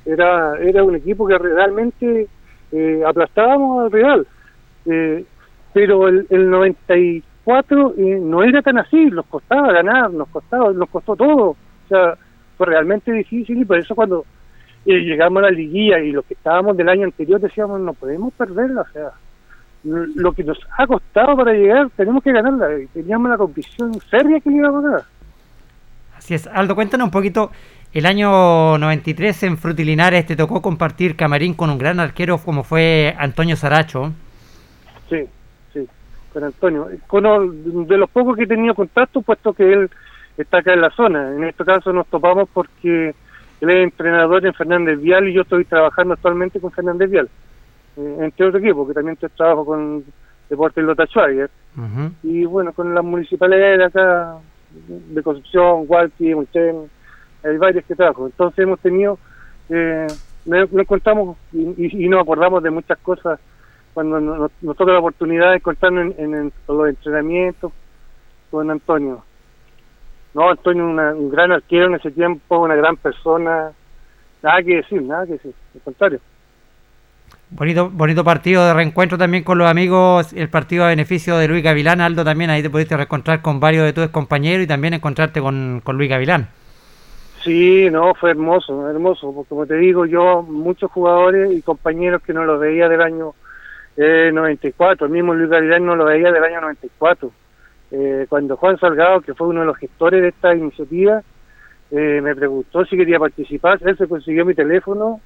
Era 0.05 0.57
era 0.59 0.83
un 0.83 0.95
equipo 0.95 1.27
que 1.27 1.37
realmente 1.37 2.27
eh, 2.71 3.03
aplastábamos 3.05 3.85
al 3.85 3.91
Real. 3.91 4.27
Eh, 4.85 5.23
pero 5.73 6.07
el, 6.07 6.25
el 6.29 6.49
94 6.49 7.93
eh, 7.97 8.19
no 8.21 8.43
era 8.43 8.61
tan 8.61 8.79
así, 8.79 9.05
nos 9.05 9.25
costaba 9.27 9.71
ganar, 9.71 10.11
nos 10.11 10.27
costaba, 10.29 10.73
nos 10.73 10.89
costó 10.89 11.15
todo. 11.15 11.49
O 11.49 11.87
sea, 11.87 12.15
fue 12.61 12.67
realmente 12.67 13.11
difícil 13.11 13.59
y 13.59 13.65
por 13.65 13.79
eso 13.79 13.95
cuando 13.95 14.23
llegamos 14.85 15.41
a 15.41 15.47
la 15.47 15.51
liguilla 15.51 15.97
y 15.97 16.11
los 16.11 16.23
que 16.23 16.35
estábamos 16.35 16.77
del 16.77 16.89
año 16.89 17.05
anterior 17.05 17.41
decíamos, 17.41 17.81
no 17.81 17.91
podemos 17.93 18.31
perderla, 18.35 18.81
o 18.81 18.93
sea, 18.93 19.09
lo 19.83 20.31
que 20.31 20.43
nos 20.43 20.59
ha 20.77 20.85
costado 20.85 21.35
para 21.35 21.53
llegar, 21.53 21.89
tenemos 21.95 22.23
que 22.23 22.31
ganarla. 22.31 22.67
Teníamos 22.93 23.31
la 23.31 23.37
convicción 23.37 23.99
seria 24.11 24.39
que 24.39 24.51
le 24.51 24.57
iba 24.57 24.67
a 24.67 24.71
ganar. 24.73 25.03
Así 26.15 26.35
es. 26.35 26.45
Aldo, 26.45 26.75
cuéntanos 26.75 27.05
un 27.05 27.11
poquito. 27.11 27.49
El 27.93 28.05
año 28.05 28.77
93 28.77 29.41
en 29.41 29.57
Frutilinares 29.57 30.27
te 30.27 30.35
tocó 30.35 30.61
compartir 30.61 31.15
camarín 31.15 31.55
con 31.55 31.71
un 31.71 31.79
gran 31.79 31.99
arquero 31.99 32.37
como 32.37 32.63
fue 32.63 33.15
Antonio 33.17 33.55
Saracho. 33.55 34.13
Sí, 35.09 35.23
sí, 35.73 35.87
con 36.31 36.43
Antonio. 36.43 36.89
Con, 37.07 37.87
de 37.87 37.97
los 37.97 38.09
pocos 38.11 38.37
que 38.37 38.43
he 38.43 38.47
tenido 38.47 38.75
contacto, 38.75 39.23
puesto 39.23 39.51
que 39.51 39.63
él 39.63 39.89
está 40.41 40.59
acá 40.59 40.73
en 40.73 40.81
la 40.81 40.91
zona. 40.91 41.35
En 41.35 41.43
este 41.43 41.63
caso 41.63 41.91
nos 41.93 42.07
topamos 42.07 42.49
porque 42.53 43.13
él 43.61 43.69
es 43.69 43.75
entrenador 43.75 44.45
en 44.45 44.53
Fernández 44.53 44.99
Vial 44.99 45.27
y 45.27 45.33
yo 45.33 45.41
estoy 45.41 45.65
trabajando 45.65 46.13
actualmente 46.13 46.59
con 46.59 46.71
Fernández 46.71 47.09
Vial. 47.09 47.29
Eh, 47.97 48.17
entre 48.21 48.47
otro 48.47 48.59
equipo, 48.59 48.87
que 48.87 48.93
también 48.93 49.17
trabajo 49.35 49.65
con 49.65 50.03
Deportes 50.49 50.83
Lota 50.83 51.05
Schwager, 51.05 51.49
y 52.23 52.43
bueno, 52.45 52.73
con 52.73 52.93
las 52.93 53.03
municipalidades 53.03 53.77
de 53.77 53.85
acá, 53.85 54.37
de 54.87 55.23
Concepción, 55.23 55.85
Hualqui, 55.87 56.35
Muchen, 56.35 56.89
hay 57.43 57.57
varios 57.57 57.85
que 57.85 57.95
trabajo. 57.95 58.25
Entonces 58.25 58.59
hemos 58.59 58.79
tenido, 58.79 59.17
eh, 59.69 60.07
nos, 60.45 60.71
encontramos 60.73 61.37
y, 61.53 62.07
nos 62.09 62.21
acordamos 62.21 62.63
de 62.63 62.69
muchas 62.69 62.97
cosas 62.99 63.39
cuando 63.93 64.19
nos, 64.19 64.51
toca 64.77 64.91
la 64.91 64.99
oportunidad 64.99 65.51
de 65.51 65.57
encontrarnos 65.57 66.17
en, 66.17 66.51
los 66.67 66.89
entrenamientos 66.89 67.71
con 68.49 68.69
Antonio. 68.69 69.23
No, 70.33 70.49
Antonio 70.49 70.85
un 70.85 71.29
gran 71.29 71.51
arquero 71.51 71.87
en 71.87 71.95
ese 71.95 72.11
tiempo, 72.11 72.59
una 72.59 72.75
gran 72.75 72.95
persona, 72.97 73.71
nada 74.41 74.63
que 74.63 74.77
decir, 74.77 75.01
nada 75.01 75.25
que 75.25 75.33
decir, 75.33 75.53
al 75.75 75.81
contrario. 75.81 76.19
Bonito, 77.49 77.89
bonito 77.89 78.23
partido 78.23 78.65
de 78.65 78.73
reencuentro 78.73 79.17
también 79.17 79.43
con 79.43 79.57
los 79.57 79.69
amigos, 79.69 80.31
el 80.31 80.49
partido 80.49 80.85
a 80.85 80.87
beneficio 80.87 81.37
de 81.37 81.49
Luis 81.49 81.61
Gavilán, 81.61 81.99
Aldo, 81.99 82.23
también 82.23 82.49
ahí 82.49 82.63
te 82.63 82.69
pudiste 82.69 82.95
reencontrar 82.95 83.41
con 83.41 83.59
varios 83.59 83.83
de 83.83 83.91
tus 83.91 84.07
compañeros 84.07 84.63
y 84.63 84.67
también 84.67 84.93
encontrarte 84.93 85.41
con, 85.41 85.81
con 85.83 85.97
Luis 85.97 86.09
Gavilán. 86.09 86.47
Sí, 87.43 87.89
no, 87.91 88.13
fue 88.13 88.31
hermoso, 88.31 88.89
hermoso, 88.89 89.33
porque 89.33 89.49
como 89.49 89.65
te 89.65 89.75
digo, 89.75 90.05
yo 90.05 90.43
muchos 90.43 90.91
jugadores 90.91 91.51
y 91.51 91.61
compañeros 91.61 92.21
que 92.21 92.33
no 92.33 92.45
los 92.45 92.57
veía 92.57 92.87
del 92.87 93.01
año 93.01 93.33
eh, 93.97 94.31
94, 94.31 95.07
el 95.07 95.11
mismo 95.11 95.33
Luis 95.33 95.49
Gavilán 95.49 95.85
no 95.85 95.97
lo 95.97 96.05
veía 96.05 96.31
del 96.31 96.43
año 96.43 96.61
94. 96.61 97.31
Eh, 97.91 98.25
cuando 98.29 98.55
Juan 98.55 98.79
Salgado, 98.79 99.21
que 99.21 99.33
fue 99.33 99.47
uno 99.47 99.61
de 99.61 99.65
los 99.65 99.77
gestores 99.77 100.21
de 100.21 100.29
esta 100.29 100.55
iniciativa, 100.55 101.21
eh, 101.91 102.21
me 102.21 102.33
preguntó 102.35 102.85
si 102.85 102.95
quería 102.95 103.19
participar, 103.19 103.79
él 103.85 103.97
se 103.97 104.07
consiguió 104.07 104.45
mi 104.45 104.55
teléfono, 104.55 105.19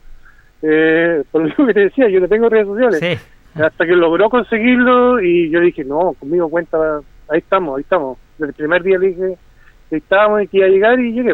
eh, 0.63 1.23
por 1.31 1.41
lo 1.41 1.47
mismo 1.47 1.67
que 1.67 1.73
te 1.73 1.79
decía, 1.81 2.09
yo 2.09 2.19
no 2.19 2.27
tengo 2.27 2.49
redes 2.49 2.67
sociales. 2.67 3.19
Hasta 3.53 3.85
que 3.85 3.95
logró 3.95 4.29
conseguirlo 4.29 5.21
y 5.21 5.49
yo 5.49 5.61
dije, 5.61 5.85
no, 5.85 6.13
conmigo 6.19 6.49
cuenta, 6.49 6.77
ahí 7.29 7.39
estamos, 7.39 7.77
ahí 7.77 7.83
estamos. 7.83 8.17
Desde 8.37 8.49
el 8.49 8.53
primer 8.53 8.83
día 8.83 8.97
le 8.97 9.07
dije 9.09 9.37
que 9.89 9.97
estábamos 9.97 10.41
y 10.41 10.47
que 10.47 10.57
iba 10.57 10.65
a 10.65 10.69
llegar 10.69 10.99
y 10.99 11.13
llegué. 11.13 11.33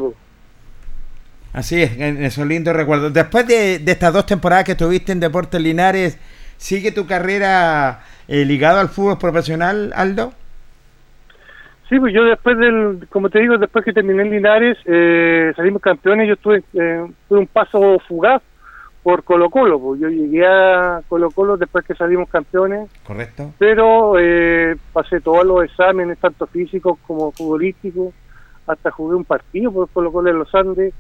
Así 1.54 1.82
es, 1.82 1.98
en 1.98 2.24
esos 2.24 2.46
lindos 2.46 2.76
recuerdos. 2.76 3.14
Después 3.14 3.48
de, 3.48 3.76
estas 3.76 4.14
dos 4.14 4.26
temporadas 4.26 4.66
que 4.66 4.74
estuviste 4.74 5.12
en 5.14 5.20
Deportes 5.20 5.62
Linares, 5.62 6.20
¿sigue 6.58 6.92
tu 6.92 7.08
carrera 7.08 8.02
eh, 8.28 8.46
ligada 8.46 8.82
al 8.82 8.90
fútbol 8.90 9.18
profesional, 9.18 9.92
Aldo? 9.96 10.34
Sí, 11.92 12.00
pues 12.00 12.14
yo 12.14 12.24
después 12.24 12.58
del, 12.58 13.06
como 13.10 13.30
te 13.30 13.40
digo, 13.40 13.58
después 13.58 13.84
que 13.84 13.92
terminé 13.92 14.22
en 14.22 14.32
Linares, 14.32 14.78
eh, 14.86 15.52
salimos 15.58 15.82
campeones, 15.82 16.30
yo 16.30 16.38
tuve, 16.38 16.64
eh, 16.74 17.06
tuve 17.28 17.40
un 17.40 17.48
paso 17.48 18.00
fugaz 18.08 18.42
por 19.04 19.26
Colo 19.26 19.50
Colo, 19.50 19.78
pues 19.78 20.00
yo 20.00 20.08
llegué 20.08 20.48
a 20.48 21.02
Colo 21.10 21.32
Colo 21.32 21.58
después 21.58 21.84
que 21.84 21.94
salimos 21.96 22.30
campeones. 22.30 22.90
Correcto. 23.06 23.52
Pero 23.60 24.18
eh, 24.18 24.78
pasé 24.94 25.20
todos 25.20 25.46
los 25.46 25.66
exámenes, 25.66 26.18
tanto 26.18 26.48
físicos 26.48 26.98
como 27.06 27.34
futbolísticos, 27.34 28.14
hasta 28.68 28.90
jugué 28.92 29.18
un 29.18 29.26
partido 29.26 29.74
por 29.74 29.90
Colo 29.90 30.14
Colo 30.14 30.30
en 30.30 30.40
los 30.40 30.56
Andes. 30.56 30.94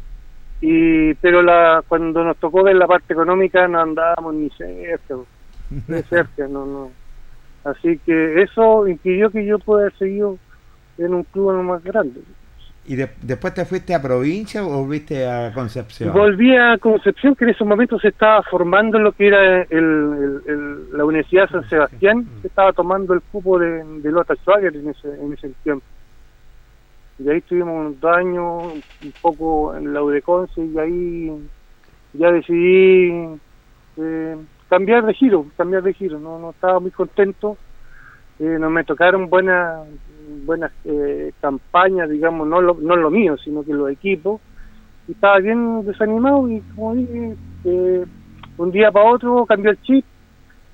Y, 0.59 1.13
pero 1.15 1.41
la, 1.41 1.85
cuando 1.87 2.21
nos 2.21 2.35
tocó 2.35 2.63
ver 2.63 2.75
la 2.75 2.87
parte 2.87 3.13
económica 3.13 3.65
no 3.65 3.79
andábamos 3.79 4.33
ni 4.33 4.49
cerca, 4.49 5.15
ni 5.69 6.01
cerca, 6.09 6.49
no, 6.49 6.65
no. 6.65 6.91
Así 7.63 7.97
que 7.99 8.41
eso 8.41 8.89
impidió 8.89 9.29
que 9.29 9.45
yo 9.45 9.57
pueda 9.57 9.89
seguir 9.91 10.25
en 11.05 11.13
un 11.13 11.23
club 11.23 11.53
más 11.63 11.83
grande. 11.83 12.21
¿Y 12.83 12.95
después 12.95 13.53
te 13.53 13.63
fuiste 13.63 13.93
a 13.93 14.01
provincia 14.01 14.65
o 14.65 14.83
volviste 14.83 15.27
a 15.27 15.53
Concepción? 15.53 16.13
Volví 16.13 16.55
a 16.57 16.77
Concepción, 16.79 17.35
que 17.35 17.45
en 17.45 17.51
ese 17.51 17.63
momento 17.63 17.99
se 17.99 18.07
estaba 18.07 18.41
formando 18.43 18.97
lo 18.97 19.11
que 19.11 19.27
era 19.27 19.61
el, 19.63 20.91
la 20.91 21.05
Universidad 21.05 21.43
de 21.43 21.59
San 21.59 21.69
Sebastián, 21.69 22.27
se 22.41 22.47
estaba 22.47 22.73
tomando 22.73 23.13
el 23.13 23.21
cupo 23.21 23.59
de, 23.59 23.83
de 23.83 24.11
Lota 24.11 24.35
Schwager 24.35 24.75
en 24.75 24.89
ese, 24.89 25.07
en 25.07 25.31
ese 25.31 25.49
tiempo. 25.63 25.85
Y 27.19 27.29
ahí 27.29 27.37
estuvimos 27.37 27.99
dos 27.99 28.17
años, 28.17 28.63
un 29.03 29.13
poco 29.21 29.75
en 29.75 29.93
la 29.93 30.01
UDECONCE, 30.01 30.65
y 30.65 30.79
ahí 30.79 31.49
ya 32.13 32.31
decidí 32.31 33.39
eh, 33.97 34.37
cambiar 34.69 35.05
de 35.05 35.13
giro, 35.13 35.45
cambiar 35.55 35.83
de 35.83 35.93
giro, 35.93 36.19
no, 36.19 36.39
no 36.39 36.49
estaba 36.49 36.79
muy 36.79 36.91
contento, 36.91 37.57
eh, 38.39 38.57
no 38.59 38.71
me 38.71 38.83
tocaron 38.83 39.29
buenas 39.29 39.85
buenas 40.45 40.71
eh, 40.85 41.31
campañas, 41.41 42.09
digamos, 42.09 42.47
no 42.47 42.61
lo, 42.61 42.75
no 42.75 42.95
lo 42.95 43.09
mío, 43.09 43.37
sino 43.37 43.63
que 43.63 43.73
los 43.73 43.89
equipos, 43.89 44.41
y 45.07 45.13
estaba 45.13 45.39
bien 45.39 45.85
desanimado 45.85 46.49
y 46.49 46.61
como 46.75 46.95
dije, 46.95 47.35
eh, 47.65 48.05
un 48.57 48.71
día 48.71 48.91
para 48.91 49.09
otro 49.09 49.45
cambió 49.45 49.71
el 49.71 49.81
chip, 49.81 50.05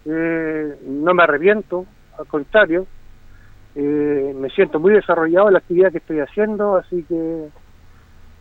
eh, 0.06 0.76
no 0.86 1.14
me 1.14 1.24
arrepiento, 1.24 1.86
al 2.18 2.26
contrario, 2.28 2.88
eh, 3.76 4.34
me 4.36 4.50
siento 4.50 4.80
muy 4.80 4.94
desarrollado 4.94 5.48
en 5.48 5.54
la 5.54 5.60
actividad 5.60 5.92
que 5.92 6.00
estoy 6.00 6.20
haciendo, 6.20 6.78
así 6.78 7.04
que 7.04 7.48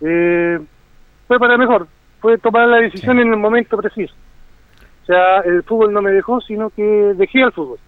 eh, 0.00 0.61
fue 1.28 1.38
para 1.38 1.58
mejor, 1.58 1.88
fue 2.20 2.38
tomar 2.38 2.68
la 2.68 2.78
decisión 2.78 3.18
en 3.18 3.32
el 3.32 3.38
momento 3.38 3.76
preciso. 3.76 4.14
O 5.02 5.06
sea, 5.06 5.40
el 5.40 5.62
fútbol 5.62 5.92
no 5.92 6.02
me 6.02 6.11
dejó, 6.11 6.40
sino 6.40 6.70
que 6.70 6.82
dejé 6.82 7.42
al 7.42 7.52
fútbol. 7.52 7.78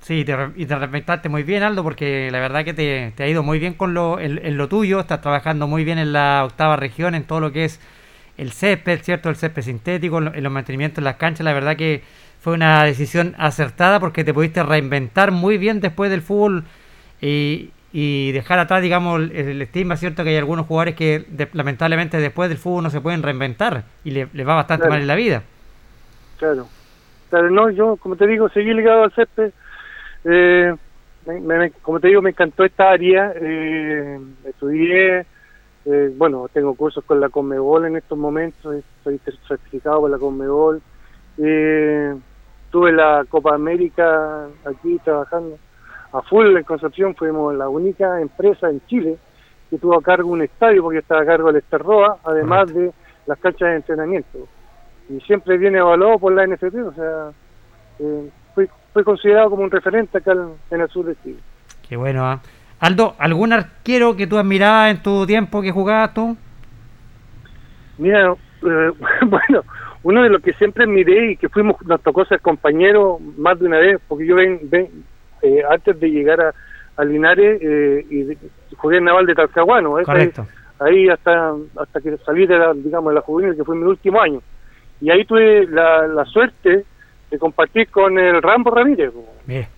Sí, 0.00 0.24
te, 0.24 0.34
y 0.56 0.64
te 0.66 0.76
reinventaste 0.76 1.28
muy 1.28 1.42
bien, 1.42 1.62
Aldo, 1.62 1.82
porque 1.82 2.30
la 2.30 2.40
verdad 2.40 2.64
que 2.64 2.72
te, 2.72 3.12
te 3.16 3.22
ha 3.22 3.28
ido 3.28 3.42
muy 3.42 3.58
bien 3.58 3.74
con 3.74 3.92
lo, 3.92 4.18
en, 4.18 4.44
en, 4.44 4.56
lo 4.56 4.66
tuyo, 4.68 4.98
estás 5.00 5.20
trabajando 5.20 5.66
muy 5.66 5.84
bien 5.84 5.98
en 5.98 6.12
la 6.12 6.42
octava 6.44 6.76
región, 6.76 7.14
en 7.14 7.24
todo 7.24 7.40
lo 7.40 7.52
que 7.52 7.64
es 7.66 7.80
el 8.38 8.52
césped, 8.52 9.00
¿cierto? 9.02 9.28
El 9.28 9.36
césped 9.36 9.62
sintético, 9.62 10.18
en 10.18 10.42
los 10.42 10.52
mantenimientos 10.52 10.98
en 10.98 11.04
las 11.04 11.16
canchas, 11.16 11.44
la 11.44 11.52
verdad 11.52 11.76
que 11.76 12.02
fue 12.40 12.54
una 12.54 12.82
decisión 12.84 13.34
acertada 13.38 14.00
porque 14.00 14.24
te 14.24 14.32
pudiste 14.32 14.62
reinventar 14.62 15.30
muy 15.32 15.58
bien 15.58 15.80
después 15.80 16.10
del 16.10 16.22
fútbol 16.22 16.64
y, 17.20 17.70
y 17.92 18.32
dejar 18.32 18.58
atrás, 18.58 18.80
digamos, 18.82 19.20
el, 19.20 19.32
el, 19.36 19.62
estigma, 19.62 19.96
¿cierto? 19.96 20.24
Que 20.24 20.30
hay 20.30 20.36
algunos 20.38 20.66
jugadores 20.66 20.94
que 20.94 21.26
de, 21.28 21.48
lamentablemente 21.52 22.16
después 22.18 22.48
del 22.48 22.56
fútbol 22.58 22.84
no 22.84 22.90
se 22.90 23.02
pueden 23.02 23.22
reinventar 23.22 23.84
y 24.04 24.12
les 24.12 24.32
le 24.34 24.44
va 24.44 24.54
bastante 24.54 24.88
Claro. 24.88 24.88
mal 24.88 25.00
en 25.02 25.06
la 25.08 25.14
vida. 25.16 25.42
Claro. 26.38 26.70
Claro, 27.28 27.50
no, 27.50 27.70
yo, 27.70 27.96
como 27.96 28.16
te 28.16 28.26
digo, 28.26 28.48
seguí 28.48 28.72
ligado 28.74 29.04
al 29.04 29.12
césped. 29.14 29.52
Eh, 30.24 30.74
me- 31.26 31.40
me- 31.40 31.70
como 31.70 32.00
te 32.00 32.08
digo, 32.08 32.22
me 32.22 32.30
encantó 32.30 32.64
esta 32.64 32.90
área. 32.90 33.32
Eh, 33.36 34.18
estudié, 34.44 35.26
eh, 35.84 36.14
bueno, 36.16 36.48
tengo 36.52 36.74
cursos 36.74 37.04
con 37.04 37.20
la 37.20 37.28
Conmebol 37.28 37.86
en 37.86 37.96
estos 37.96 38.18
momentos. 38.18 38.74
Estoy 38.98 39.20
certificado 39.46 40.00
por 40.00 40.10
la 40.10 40.18
Conmebol. 40.18 40.80
Eh, 41.38 42.14
tuve 42.70 42.92
la 42.92 43.24
Copa 43.28 43.54
América 43.54 44.46
aquí 44.64 44.98
trabajando 45.04 45.58
a 46.12 46.22
full 46.22 46.56
en 46.56 46.64
Concepción. 46.64 47.14
Fuimos 47.14 47.54
la 47.54 47.68
única 47.68 48.20
empresa 48.20 48.68
en 48.68 48.80
Chile 48.86 49.16
que 49.68 49.78
tuvo 49.78 49.96
a 49.96 50.02
cargo 50.02 50.30
un 50.30 50.42
estadio, 50.42 50.82
porque 50.82 50.98
estaba 50.98 51.22
a 51.22 51.26
cargo 51.26 51.46
del 51.48 51.56
Esterroa, 51.62 52.18
además 52.24 52.72
de 52.74 52.92
las 53.26 53.38
canchas 53.38 53.68
de 53.68 53.76
entrenamiento 53.76 54.48
y 55.08 55.20
siempre 55.22 55.58
viene 55.58 55.78
evaluado 55.78 56.18
por 56.18 56.32
la 56.32 56.44
NFP, 56.46 56.82
o 56.82 56.92
sea, 56.92 57.30
eh, 57.98 58.30
fui 58.92 59.04
considerado 59.04 59.50
como 59.50 59.62
un 59.62 59.70
referente 59.70 60.18
acá 60.18 60.32
en, 60.32 60.50
en 60.70 60.80
el 60.80 60.88
sur 60.88 61.06
de 61.06 61.16
Chile. 61.22 61.38
Qué 61.88 61.96
bueno, 61.96 62.24
¿ah? 62.26 62.40
Aldo, 62.80 63.14
¿algún 63.18 63.52
arquero 63.52 64.16
que 64.16 64.26
tú 64.26 64.38
admirabas 64.38 64.90
en 64.92 65.02
tu 65.02 65.26
tiempo 65.26 65.60
que 65.60 65.70
jugabas 65.70 66.14
tú? 66.14 66.36
Mira, 67.98 68.32
eh, 68.32 68.90
bueno, 69.26 69.62
uno 70.02 70.22
de 70.22 70.30
los 70.30 70.42
que 70.42 70.52
siempre 70.54 70.86
miré 70.86 71.32
y 71.32 71.36
que 71.36 71.48
fuimos, 71.48 71.76
nos 71.86 72.00
tocó 72.02 72.24
ser 72.24 72.40
compañeros 72.40 73.20
más 73.36 73.58
de 73.58 73.66
una 73.66 73.78
vez, 73.78 74.00
porque 74.08 74.26
yo 74.26 74.36
ven, 74.36 74.60
ven 74.62 74.88
eh, 75.42 75.62
antes 75.70 75.98
de 76.00 76.10
llegar 76.10 76.40
a, 76.40 76.54
a 76.96 77.04
Linares 77.04 77.60
eh, 77.62 78.06
y 78.08 78.22
de- 78.22 78.38
jugué 78.76 78.98
en 78.98 79.04
Naval 79.04 79.26
de 79.26 79.34
Talcahuano, 79.34 79.98
¿eh? 79.98 80.04
Correcto. 80.04 80.46
ahí, 80.78 81.06
ahí 81.06 81.08
hasta 81.10 81.52
hasta 81.78 82.00
que 82.00 82.16
salí 82.24 82.46
de 82.46 82.58
la, 82.58 82.72
digamos, 82.72 83.10
de 83.10 83.14
la 83.16 83.20
juvenil, 83.20 83.56
que 83.56 83.64
fue 83.64 83.76
mi 83.76 83.84
último 83.84 84.20
año. 84.20 84.40
Y 85.02 85.10
ahí 85.10 85.24
tuve 85.26 85.66
la, 85.66 86.06
la 86.06 86.24
suerte 86.24 86.84
de 87.30 87.38
compartir 87.38 87.88
con 87.90 88.18
el 88.18 88.42
Rambo 88.42 88.70
Ramírez. 88.70 89.12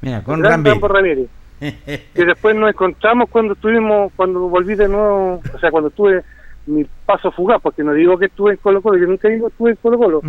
Mira, 0.01 0.23
con 0.23 0.43
Rambi. 0.43 0.71
Rambo 0.71 0.89
Ramírez. 0.89 1.29
que 1.61 2.25
después 2.25 2.57
nos 2.57 2.71
encontramos 2.71 3.29
cuando 3.31 3.53
estuvimos, 3.55 4.13
cuando 4.17 4.41
volví 4.49 4.75
de 4.75 4.89
nuevo, 4.89 5.41
o 5.55 5.59
sea, 5.61 5.71
cuando 5.71 5.91
tuve 5.91 6.23
mi 6.67 6.85
paso 7.07 7.31
fugaz, 7.31 7.61
porque 7.63 7.83
no 7.85 7.93
digo 7.93 8.19
que 8.19 8.27
estuve 8.27 8.53
en 8.53 8.57
Colo 8.59 8.81
Colo, 8.83 8.99
yo 8.99 9.07
nunca 9.07 9.29
digo 9.29 9.47
que 9.49 9.53
estuve 9.53 9.71
en 9.71 9.77
Colo 9.77 9.99
Colo, 9.99 10.21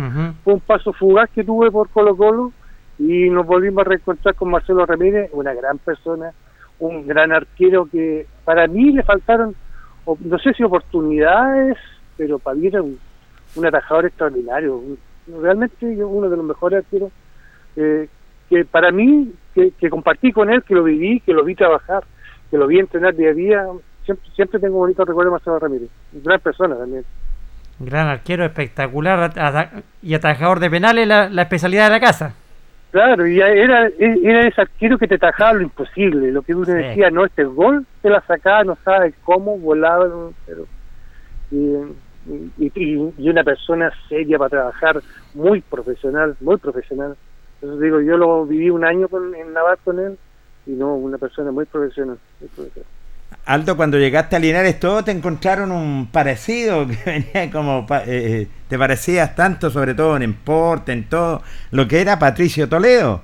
fue 0.44 0.54
un 0.54 0.60
paso 0.60 0.92
fugaz 0.92 1.28
que 1.30 1.42
tuve 1.44 1.70
por 1.70 1.88
Colo 1.90 2.16
Colo 2.16 2.52
y 2.98 3.28
nos 3.30 3.46
volvimos 3.46 3.84
a 3.84 3.88
reencontrar 3.88 4.34
con 4.36 4.50
Marcelo 4.50 4.84
Ramírez, 4.86 5.30
una 5.32 5.52
gran 5.54 5.78
persona, 5.78 6.30
un 6.78 7.06
gran 7.06 7.32
arquero 7.32 7.86
que 7.90 8.26
para 8.44 8.66
mí 8.68 8.92
le 8.92 9.02
faltaron, 9.02 9.54
no 10.20 10.38
sé 10.38 10.52
si 10.54 10.62
oportunidades, 10.62 11.76
pero 12.16 12.38
para 12.38 12.56
mí 12.56 12.66
era 12.68 12.82
un, 12.82 12.98
un 13.56 13.66
atajador 13.66 14.06
extraordinario, 14.06 14.76
un- 14.76 14.98
realmente 15.26 15.96
yo- 15.96 16.08
uno 16.08 16.28
de 16.28 16.36
los 16.36 16.44
mejores 16.44 16.84
arqueros 16.84 17.10
eh, 17.76 18.08
que 18.48 18.64
para 18.64 18.90
mí, 18.92 19.32
que, 19.54 19.70
que 19.72 19.90
compartí 19.90 20.32
con 20.32 20.50
él, 20.50 20.62
que 20.62 20.74
lo 20.74 20.84
viví, 20.84 21.20
que 21.20 21.32
lo 21.32 21.44
vi 21.44 21.54
trabajar, 21.54 22.04
que 22.50 22.58
lo 22.58 22.66
vi 22.66 22.78
entrenar 22.78 23.14
día 23.16 23.30
a 23.30 23.34
día, 23.34 23.66
siempre, 24.04 24.30
siempre 24.36 24.60
tengo 24.60 24.76
bonitos 24.78 25.06
recuerdos 25.08 25.32
de 25.32 25.34
Marcelo 25.36 25.58
Ramírez, 25.58 25.88
gran 26.12 26.40
persona 26.40 26.76
también. 26.76 27.04
Gran 27.80 28.06
arquero, 28.06 28.44
espectacular 28.44 29.32
y 30.02 30.14
atajador 30.14 30.60
de 30.60 30.70
penales, 30.70 31.08
la, 31.08 31.28
la 31.28 31.42
especialidad 31.42 31.84
de 31.86 31.90
la 31.90 32.00
casa. 32.00 32.34
Claro, 32.92 33.26
y 33.26 33.40
era, 33.40 33.88
era 33.98 34.46
ese 34.46 34.60
arquero 34.60 34.98
que 34.98 35.08
te 35.08 35.18
tajaba 35.18 35.54
lo 35.54 35.62
imposible, 35.62 36.30
lo 36.30 36.42
que 36.42 36.54
uno 36.54 36.66
Sí. 36.66 36.72
decía, 36.74 37.10
no, 37.10 37.24
este 37.24 37.42
gol, 37.42 37.84
te 38.02 38.08
la 38.10 38.20
sacaba, 38.20 38.62
no 38.62 38.76
sabe 38.84 39.14
cómo, 39.24 39.58
volaba, 39.58 40.06
pero... 40.46 40.66
Y, 41.50 41.74
y, 42.58 42.72
y- 42.74 43.28
una 43.28 43.44
persona 43.44 43.92
seria 44.08 44.38
para 44.38 44.50
trabajar, 44.50 45.00
muy 45.34 45.60
profesional, 45.60 46.36
muy 46.40 46.56
profesional. 46.58 47.16
Entonces 47.60 47.80
digo, 47.82 48.00
yo 48.00 48.16
lo 48.16 48.46
viví 48.46 48.70
un 48.70 48.84
año 48.84 49.08
con, 49.08 49.34
en 49.34 49.52
Navarre 49.52 49.78
con 49.84 49.98
él, 49.98 50.18
y 50.66 50.70
no, 50.72 50.94
una 50.94 51.18
persona 51.18 51.50
muy 51.50 51.64
profesional. 51.66 52.18
muy 52.40 52.48
profesional. 52.48 52.88
Aldo, 53.46 53.76
cuando 53.76 53.98
llegaste 53.98 54.36
a 54.36 54.38
Linares, 54.38 54.78
todos 54.80 55.04
te 55.04 55.10
encontraron 55.10 55.70
un 55.72 56.08
parecido 56.10 56.86
que 56.88 56.96
venía 57.04 57.50
como. 57.50 57.86
eh, 57.90 58.02
eh, 58.06 58.48
te 58.68 58.78
parecías 58.78 59.34
tanto, 59.34 59.70
sobre 59.70 59.94
todo 59.94 60.16
en 60.16 60.32
porte, 60.34 60.92
en 60.92 61.08
todo, 61.08 61.42
lo 61.70 61.86
que 61.86 62.00
era 62.00 62.18
Patricio 62.18 62.68
Toledo. 62.68 63.22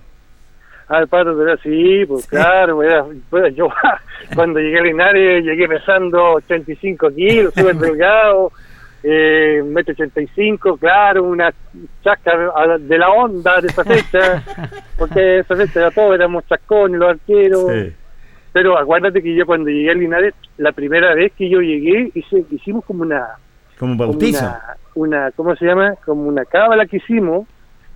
Ah, 0.89 0.99
el 0.99 1.09
padre 1.09 1.31
era 1.41 1.55
así, 1.55 2.05
pues 2.07 2.27
claro, 2.27 2.83
era, 2.83 3.05
bueno, 3.31 3.47
yo 3.49 3.69
cuando 4.35 4.59
llegué 4.59 4.81
a 4.81 4.83
Linares 4.83 5.45
llegué 5.45 5.69
pesando 5.69 6.33
85 6.35 7.11
kilos, 7.15 7.55
súper 7.55 7.77
delgado, 7.79 8.51
eh, 9.03 9.63
metro 9.65 9.93
85, 9.95 10.77
claro, 10.77 11.25
una 11.25 11.53
chasca 12.05 12.33
de 12.79 12.99
la 12.99 13.11
onda 13.11 13.61
de 13.61 13.69
esa 13.69 13.85
fecha, 13.85 14.43
porque 14.99 15.39
esa 15.41 15.57
fecha 15.57 15.81
ya 15.81 15.91
todos 15.91 16.15
éramos 16.15 16.47
chascones, 16.47 16.99
los 16.99 17.11
arqueros, 17.11 17.67
pero 18.53 18.77
acuérdate 18.79 19.23
que 19.23 19.35
yo 19.35 19.47
cuando 19.47 19.71
llegué 19.71 19.91
a 19.91 19.95
Linares, 19.95 20.35
la 20.59 20.73
primera 20.73 21.15
vez 21.15 21.33
que 21.33 21.49
yo 21.49 21.61
llegué, 21.61 22.11
hice, 22.15 22.45
hicimos 22.51 22.85
como 22.85 23.03
una, 23.03 23.27
Como 23.79 23.93
un 23.93 23.99
como 23.99 24.11
bautizo. 24.13 24.45
una, 24.45 24.61
una, 24.95 25.31
¿cómo 25.33 25.57
se 25.57 25.65
llama? 25.67 25.95
Como 26.05 26.25
una 26.25 26.45
cábala 26.45 26.85
que 26.87 26.99
hicimos, 26.99 27.47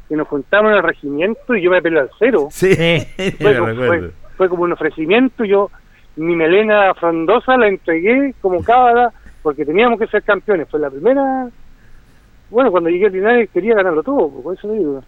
que 0.09 0.17
nos 0.17 0.29
juntamos 0.29 0.71
en 0.71 0.77
el 0.79 0.83
regimiento 0.83 1.55
y 1.55 1.62
yo 1.62 1.71
me 1.71 1.81
pelé 1.83 2.01
al 2.01 2.11
cero 2.19 2.49
Sí, 2.51 2.75
Sí. 2.75 3.31
fue, 3.40 3.55
como- 3.59 3.75
fue- 3.75 4.11
fue 4.37 4.49
como 4.49 4.62
un 4.64 4.73
ofrecimiento, 4.73 5.45
yo 5.45 5.71
mi 6.17 6.37
melena 6.37 6.95
frondosa 6.95 7.57
la 7.57 7.69
entregué 7.69 8.35
como 8.40 8.62
cábala 8.62 9.12
porque 9.44 9.64
teníamos 9.66 9.98
que 10.00 10.07
ser 10.07 10.22
campeones, 10.22 10.66
fue 10.70 10.80
la 10.80 10.88
primera, 10.90 11.48
bueno, 12.50 12.70
cuando 12.70 12.88
llegué 12.88 13.07
a 13.07 13.11
Linares 13.11 13.50
quería 13.52 13.74
ganarlo 13.74 14.02
todo, 14.02 14.30
pues, 14.30 14.42
por 14.42 14.54
eso 14.57 14.72
digo. 14.72 15.04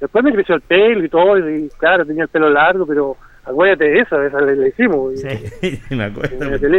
Después 0.00 0.24
me 0.24 0.32
creció 0.32 0.54
el 0.54 0.60
pelo 0.60 1.04
y 1.04 1.08
todo, 1.08 1.36
y 1.50 1.68
claro, 1.76 2.06
tenía 2.06 2.22
el 2.22 2.28
pelo 2.28 2.48
largo, 2.50 2.86
pero 2.86 3.16
acuérdate 3.44 3.84
de 3.90 3.98
esa, 4.00 4.24
esa 4.24 4.40
le, 4.40 4.54
le 4.54 4.68
hicimos. 4.68 5.12
y- 5.14 5.16
Sí. 5.18 5.80
me 5.94 6.04
acuerdo. 6.04 6.36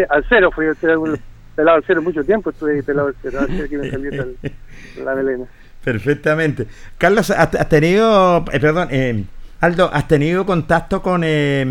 al 0.09 0.25
cero, 0.29 0.51
fui 0.55 0.67
un 0.67 1.19
pelado 1.53 1.77
al 1.77 1.83
cero 1.85 2.01
mucho 2.01 2.23
tiempo, 2.23 2.49
estuve 2.51 2.81
pelado 2.81 3.09
al 3.09 3.15
cero, 3.21 3.39
al 3.41 3.47
cero 3.49 3.67
que 3.69 3.77
me 3.77 3.89
salió 3.91 4.09
tal- 4.11 4.35
la 5.03 5.15
melena. 5.15 5.45
Perfectamente. 5.83 6.65
Carlos, 6.97 7.29
¿has, 7.31 7.53
has 7.55 7.67
tenido, 7.69 8.37
eh, 8.53 8.59
perdón, 8.61 8.87
eh, 8.91 9.25
Aldo, 9.59 9.89
¿has 9.91 10.07
tenido 10.07 10.45
contacto 10.45 11.01
con 11.01 11.21
eh, 11.25 11.65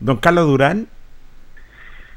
don 0.00 0.16
Carlos 0.16 0.46
Durán? 0.48 0.88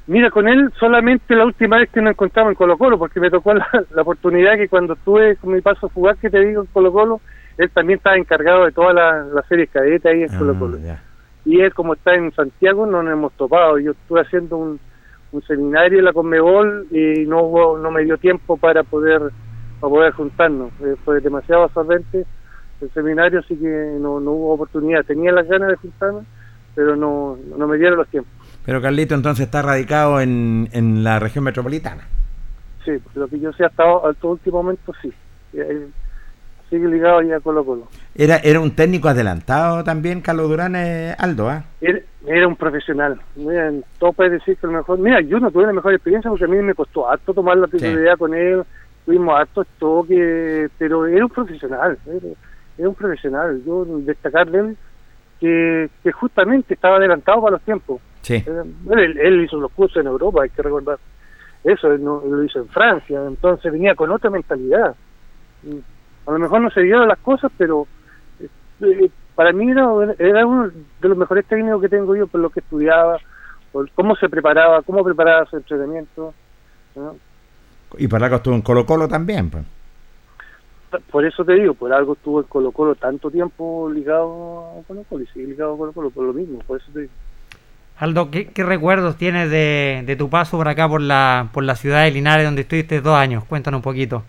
Mira, 0.06 0.30
con 0.32 0.48
él 0.48 0.72
solamente 0.80 1.36
la 1.36 1.46
última 1.46 1.78
vez 1.78 1.90
que 1.90 2.02
nos 2.02 2.12
encontramos 2.12 2.52
en 2.52 2.56
Colo 2.56 2.78
Colo, 2.78 2.98
porque 2.98 3.20
me 3.20 3.30
tocó 3.30 3.54
la, 3.54 3.68
la 3.96 4.02
oportunidad 4.02 4.58
que 4.58 4.68
cuando 4.68 4.94
estuve 4.94 5.38
con 5.38 5.54
mi 5.54 5.62
paso 5.62 5.88
fugaz 5.90 6.18
que 6.20 6.30
te 6.30 6.40
digo 6.46 6.62
en 6.62 6.68
Colo 6.68 6.92
Colo, 6.92 7.22
él 7.58 7.70
también 7.72 7.98
estaba 7.98 8.18
encargado 8.18 8.66
de 8.66 8.72
todas 8.72 8.94
las 8.96 9.28
las 9.28 9.48
series 9.48 9.70
cadetes 9.70 10.06
ahí 10.06 10.24
en 10.24 10.38
Colo 10.38 10.58
Colo. 10.58 10.78
Ah, 10.82 10.86
ya. 10.86 11.04
Y 11.46 11.60
él, 11.60 11.74
como 11.74 11.94
está 11.94 12.16
en 12.16 12.32
Santiago, 12.34 12.86
no 12.86 13.04
nos 13.04 13.14
hemos 13.14 13.34
topado. 13.34 13.78
Yo 13.78 13.92
estuve 13.92 14.22
haciendo 14.22 14.58
un, 14.58 14.80
un 15.32 15.42
seminario 15.44 16.00
en 16.00 16.06
la 16.06 16.14
Conmebol 16.14 16.88
y 16.92 17.26
no 17.26 17.44
hubo, 17.44 17.78
no 17.78 17.92
me 17.92 18.04
dio 18.04 18.18
tiempo 18.18 18.58
para 18.58 18.84
poder 18.84 19.22
para 19.80 19.92
poder 19.92 20.14
juntarnos. 20.14 20.72
Eh, 20.82 20.96
fue 21.04 21.20
demasiado 21.20 21.64
absorbente 21.64 22.26
el 22.82 22.92
seminario, 22.92 23.40
así 23.40 23.56
que 23.56 23.98
no, 24.00 24.20
no 24.20 24.32
hubo 24.32 24.54
oportunidad. 24.54 25.04
Tenía 25.06 25.32
las 25.32 25.48
ganas 25.48 25.70
de 25.70 25.76
juntarnos, 25.76 26.24
pero 26.76 26.96
no, 26.96 27.38
no 27.58 27.68
me 27.68 27.78
dieron 27.78 27.98
los 27.98 28.08
tiempos. 28.08 28.43
Pero 28.66 28.82
Carlito 28.82 29.14
entonces 29.16 29.46
está 29.46 29.62
radicado 29.62 30.22
en, 30.22 30.70
en 30.72 31.04
la 31.04 31.20
región 31.20 31.44
metropolitana. 31.44 32.08
Sí, 32.86 32.92
lo 33.16 33.28
que 33.28 33.40
yo 33.40 33.52
sé 33.54 33.66
hasta, 33.66 33.84
hasta 34.10 34.28
último 34.28 34.64
momento 34.64 34.94
sí. 35.02 35.12
eh, 35.54 35.88
sigue 36.70 36.88
ligado 36.88 37.20
ahí 37.20 37.32
a 37.32 37.40
Colo 37.40 37.64
Colo. 37.64 37.88
Era, 38.16 38.38
era 38.38 38.60
un 38.60 38.72
técnico 38.72 39.08
adelantado 39.08 39.84
también, 39.84 40.22
Carlos 40.22 40.50
Durán 40.50 40.76
eh, 40.76 41.16
Aldo, 41.18 41.50
¿ah? 41.50 41.64
Era, 41.82 42.00
era 42.26 42.48
un 42.48 42.56
profesional. 42.56 43.20
Mira, 43.36 43.72
todo 44.00 44.14
puede 44.14 44.32
decir 44.32 44.58
que 44.58 44.68
lo 44.68 44.74
mejor. 44.74 44.98
Mira, 45.00 45.22
yo 45.22 45.40
no 45.40 45.52
tuve 45.52 45.66
la 45.66 45.74
mejor 45.74 45.94
experiencia 45.94 46.30
porque 46.30 46.46
a 46.46 46.48
mí 46.48 46.58
me 46.58 46.74
costó 46.74 47.10
harto 47.10 47.34
tomar 47.34 47.58
la 47.58 47.68
titularidad 47.68 48.18
con 48.18 48.34
él. 48.34 48.64
Tuvimos 49.06 49.40
harto 49.40 49.66
toque, 49.78 50.70
pero 50.78 51.06
era 51.06 51.26
un 51.26 51.32
profesional. 51.32 51.98
Era, 52.06 52.34
era 52.78 52.90
un 52.90 52.96
profesional. 52.96 53.62
Yo 53.66 53.86
destacar 54.00 54.50
de 54.50 54.60
él 54.60 54.78
que, 55.40 55.90
que 56.02 56.12
justamente 56.12 56.74
estaba 56.74 56.98
adelantado 56.98 57.42
para 57.42 57.54
los 57.54 57.62
tiempos. 57.62 58.02
Sí. 58.24 58.36
Eh, 58.36 58.64
Él, 58.92 59.18
él 59.20 59.44
hizo 59.44 59.58
los 59.58 59.72
cursos 59.72 59.98
en 60.02 60.08
Europa, 60.08 60.42
hay 60.44 60.50
que 60.50 60.62
recordar. 60.64 60.98
Eso, 61.64 61.92
él, 61.94 62.04
no- 62.04 62.22
él 62.26 62.32
lo 62.32 62.44
hizo 62.44 62.60
en 62.60 62.68
Francia, 62.70 63.22
entonces 63.28 63.72
venía 63.72 63.94
con 63.96 64.10
otra 64.12 64.30
mentalidad. 64.32 64.96
A 66.26 66.32
lo 66.32 66.40
mejor 66.40 66.62
no 66.62 66.70
se 66.72 66.82
dieron 66.82 67.08
las 67.08 67.20
cosas, 67.20 67.52
pero 67.58 67.86
eh, 68.40 68.48
eh, 68.82 69.10
para 69.36 69.52
mí 69.54 69.70
era, 69.72 69.88
era 70.18 70.46
uno 70.46 70.70
de 71.02 71.08
los 71.10 71.18
mejores 71.18 71.46
técnicos 71.46 71.82
que 71.82 71.90
tengo 71.90 72.16
yo 72.16 72.28
por 72.28 72.42
lo 72.42 72.50
que 72.50 72.60
estudiaba, 72.62 73.18
por 73.72 73.90
cómo 73.92 74.16
se 74.16 74.28
preparaba, 74.30 74.82
cómo 74.82 75.04
preparaba 75.04 75.46
su 75.46 75.58
entrenamiento. 75.58 76.34
¿no? 76.96 77.16
Y 77.98 78.08
por 78.08 78.24
algo 78.24 78.38
estuvo 78.38 78.56
en 78.56 78.62
Colo 78.62 78.86
Colo 78.86 79.08
también, 79.08 79.50
pues. 79.50 79.64
Por 81.12 81.26
eso 81.26 81.44
te 81.44 81.54
digo, 81.54 81.74
por 81.74 81.92
algo 81.92 82.14
estuvo 82.14 82.40
en 82.42 82.48
Colo 82.48 82.72
Colo 82.72 82.94
tanto 82.96 83.32
tiempo 83.32 83.90
ligado 83.92 84.80
a 84.80 84.84
Colo 84.88 85.04
Colo 85.10 85.24
y 85.24 85.28
sigue 85.28 85.48
ligado 85.48 85.74
a 85.74 85.78
Colo 85.78 85.92
Colo 85.92 86.10
por 86.12 86.24
lo 86.26 86.34
mismo, 86.34 86.60
por 86.60 86.80
eso 86.80 86.92
te 86.94 87.02
digo. 87.02 87.14
Aldo, 88.04 88.30
¿qué, 88.30 88.52
recuerdos 88.58 89.16
tienes 89.16 89.50
de, 89.50 90.16
tu 90.18 90.30
paso 90.30 90.58
por 90.58 90.68
acá, 90.68 90.90
por 90.90 91.00
la, 91.00 91.48
por 91.54 91.64
la 91.64 91.76
ciudad 91.76 92.04
de 92.04 92.12
Linares, 92.12 92.44
donde 92.44 92.64
estuviste 92.64 93.00
dos 93.00 93.16
años? 93.16 93.46
Cuéntanos 93.46 93.78
un 93.78 93.82
poquito. 93.82 94.24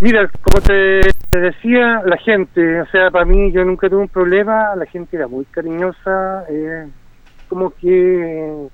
Mira, 0.00 0.28
como 0.42 0.60
te, 0.62 1.02
te 1.30 1.38
decía, 1.38 2.02
la 2.04 2.16
gente, 2.16 2.80
o 2.80 2.86
sea, 2.86 3.12
para 3.12 3.24
mí 3.26 3.52
yo 3.52 3.64
nunca 3.64 3.88
tuve 3.88 4.00
un 4.00 4.08
problema, 4.08 4.74
la 4.74 4.86
gente 4.86 5.16
era 5.16 5.28
muy 5.28 5.44
cariñosa, 5.44 6.46
eh, 6.50 6.88
como 7.48 7.70
que 7.70 8.66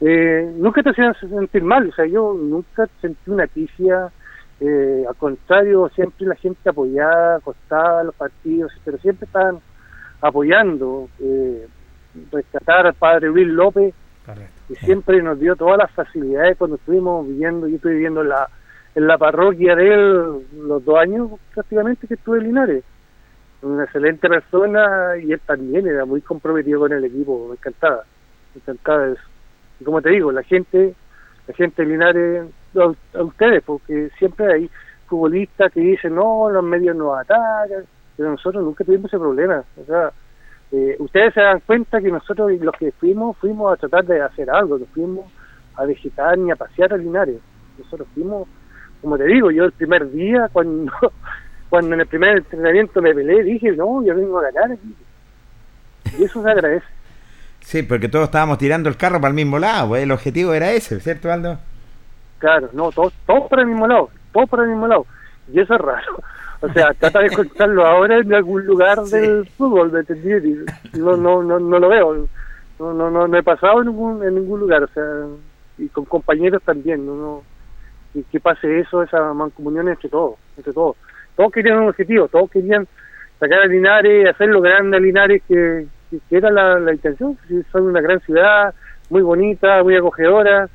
eh, 0.00 0.52
nunca 0.56 0.82
te 0.82 0.88
hacían 0.88 1.14
sentir 1.20 1.62
mal, 1.62 1.90
o 1.90 1.92
sea, 1.92 2.06
yo 2.06 2.32
nunca 2.32 2.88
sentí 3.02 3.30
una 3.30 3.46
ticia, 3.46 4.10
eh, 4.60 5.04
al 5.06 5.16
contrario, 5.16 5.90
siempre 5.94 6.26
la 6.26 6.36
gente 6.36 6.70
apoyaba, 6.70 7.34
acostaba 7.34 8.02
los 8.02 8.14
partidos, 8.14 8.72
pero 8.82 8.96
siempre 8.96 9.26
estaban 9.26 9.58
apoyando, 10.22 11.10
eh, 11.20 11.68
rescatar 12.32 12.86
al 12.86 12.94
padre 12.94 13.28
Luis 13.28 13.48
López, 13.48 13.94
y 14.68 14.74
siempre 14.76 15.20
nos 15.22 15.40
dio 15.40 15.56
todas 15.56 15.78
las 15.78 15.90
facilidades 15.90 16.56
cuando 16.56 16.76
estuvimos 16.76 17.26
viviendo, 17.26 17.66
yo 17.66 17.76
estoy 17.76 17.94
viviendo 17.94 18.22
en 18.22 18.28
la, 18.28 18.48
en 18.94 19.06
la 19.06 19.18
parroquia 19.18 19.74
de 19.74 19.92
él 19.92 20.46
los 20.56 20.84
dos 20.84 20.98
años 20.98 21.30
prácticamente 21.54 22.06
que 22.06 22.14
estuve 22.14 22.38
en 22.38 22.44
Linares. 22.44 22.84
Una 23.62 23.84
excelente 23.84 24.28
persona 24.28 25.16
y 25.20 25.32
él 25.32 25.40
también 25.44 25.86
era 25.86 26.04
muy 26.04 26.20
comprometido 26.20 26.80
con 26.80 26.92
el 26.92 27.04
equipo, 27.04 27.48
me 27.48 27.54
encantaba, 27.54 28.04
me 28.54 28.60
encantaba 28.60 29.08
eso. 29.08 29.22
Y 29.80 29.84
como 29.84 30.00
te 30.00 30.10
digo, 30.10 30.30
la 30.32 30.42
gente, 30.44 30.94
la 31.46 31.54
gente 31.54 31.82
de 31.82 31.88
Linares, 31.88 32.46
a, 32.76 33.18
a 33.18 33.22
ustedes, 33.22 33.62
porque 33.64 34.10
siempre 34.18 34.52
hay 34.52 34.70
futbolistas 35.08 35.72
que 35.72 35.80
dicen, 35.80 36.14
no, 36.14 36.48
los 36.50 36.62
medios 36.62 36.96
nos 36.96 37.18
atacan, 37.18 37.84
pero 38.16 38.30
nosotros 38.30 38.62
nunca 38.62 38.84
tuvimos 38.84 39.06
ese 39.06 39.18
problema. 39.18 39.64
O 39.76 39.84
sea, 39.84 40.12
eh, 40.72 40.96
ustedes 40.98 41.34
se 41.34 41.40
dan 41.40 41.60
cuenta 41.60 42.00
que 42.00 42.10
nosotros 42.10 42.52
los 42.60 42.74
que 42.76 42.92
fuimos, 42.92 43.36
fuimos 43.38 43.72
a 43.72 43.76
tratar 43.76 44.04
de 44.04 44.20
hacer 44.20 44.50
algo, 44.50 44.78
no 44.78 44.86
fuimos 44.86 45.26
a 45.76 45.84
visitar 45.84 46.38
ni 46.38 46.50
a 46.50 46.56
pasear 46.56 46.92
a 46.92 46.96
Linares. 46.96 47.40
Nosotros 47.78 48.06
fuimos, 48.14 48.46
como 49.00 49.18
te 49.18 49.24
digo, 49.24 49.50
yo 49.50 49.64
el 49.64 49.72
primer 49.72 50.10
día, 50.10 50.48
cuando 50.52 50.92
cuando 51.70 51.94
en 51.94 52.00
el 52.00 52.06
primer 52.06 52.38
entrenamiento 52.38 53.00
me 53.00 53.14
peleé, 53.14 53.44
dije, 53.44 53.72
no, 53.72 54.04
yo 54.04 54.14
vengo 54.14 54.38
a 54.38 54.50
ganar 54.50 54.72
aquí. 54.72 54.94
Y 56.18 56.24
eso 56.24 56.42
se 56.42 56.50
agradece. 56.50 56.86
Sí, 57.60 57.82
porque 57.84 58.08
todos 58.08 58.24
estábamos 58.24 58.58
tirando 58.58 58.88
el 58.88 58.96
carro 58.96 59.20
para 59.20 59.28
el 59.28 59.36
mismo 59.36 59.58
lado, 59.58 59.88
pues, 59.88 60.02
el 60.02 60.10
objetivo 60.10 60.52
era 60.52 60.72
ese, 60.72 60.98
¿cierto, 61.00 61.32
Aldo? 61.32 61.58
Claro, 62.38 62.70
no, 62.72 62.90
todos 62.90 63.12
todo 63.26 63.48
para 63.48 63.62
el 63.62 63.68
mismo 63.68 63.86
lado, 63.86 64.10
todos 64.32 64.48
para 64.48 64.64
el 64.64 64.70
mismo 64.70 64.88
lado. 64.88 65.06
Y 65.52 65.60
eso 65.60 65.74
es 65.74 65.80
raro. 65.80 66.22
O 66.62 66.68
sea, 66.68 66.92
trata 66.92 67.20
de 67.20 67.30
contarlo 67.30 67.86
ahora 67.86 68.18
en 68.18 68.34
algún 68.34 68.66
lugar 68.66 69.00
del 69.04 69.46
fútbol, 69.46 69.92
¿me 69.92 70.00
entendí? 70.00 70.64
No, 70.98 71.16
no, 71.16 71.42
no, 71.42 71.58
no 71.58 71.78
lo 71.78 71.88
veo. 71.88 72.28
No, 72.78 72.92
no, 72.92 73.10
no, 73.10 73.26
no 73.26 73.36
he 73.36 73.42
pasado 73.42 73.80
en 73.80 73.88
ningún, 73.88 74.22
en 74.22 74.34
ningún 74.34 74.60
lugar. 74.60 74.84
O 74.84 74.88
sea, 74.88 75.04
y 75.78 75.88
con 75.88 76.04
compañeros 76.04 76.62
también. 76.62 77.06
No, 77.06 77.14
no, 77.14 77.42
y 78.14 78.22
que 78.24 78.40
pase 78.40 78.80
eso, 78.80 79.02
esa 79.02 79.32
mancomunión 79.32 79.88
entre 79.88 80.08
todos, 80.08 80.34
entre 80.56 80.72
todos. 80.72 80.96
Todos 81.36 81.52
querían 81.52 81.78
un 81.78 81.88
objetivo, 81.88 82.28
todos 82.28 82.50
querían 82.50 82.86
sacar 83.38 83.60
a 83.60 83.66
Linares, 83.66 84.28
hacerlo 84.28 84.60
grande 84.60 84.96
a 84.96 85.00
Linares, 85.00 85.42
que, 85.48 85.86
que, 86.10 86.18
que 86.28 86.36
era 86.36 86.50
la, 86.50 86.78
la 86.78 86.92
intención. 86.92 87.38
Son 87.72 87.84
una 87.84 88.00
gran 88.00 88.20
ciudad, 88.20 88.74
muy 89.08 89.22
bonita, 89.22 89.82
muy 89.82 89.96
acogedora, 89.96 90.68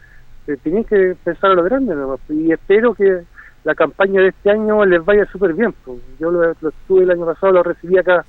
eh, 0.48 0.58
tenían 0.64 0.84
que 0.84 1.16
pensar 1.24 1.52
a 1.52 1.56
lo 1.56 1.64
grande 1.64 1.96
nomás. 1.96 2.20
Y 2.30 2.52
espero 2.52 2.94
que 2.94 3.22
la 3.66 3.76
campaña 3.76 4.22
de 4.22 4.30
este 4.30 4.52
año 4.52 4.86
les 4.86 5.04
vaya 5.04 5.26
súper 5.26 5.54
bien. 5.54 5.74
pues. 5.84 6.00
Yo 6.20 6.32
lo, 6.32 6.54
lo 6.62 6.70
estuve 6.70 7.04
el 7.04 7.12
año 7.12 7.26
pasado, 7.26 7.52
lo 7.52 7.64
recibí 7.64 7.98
acá 7.98 8.24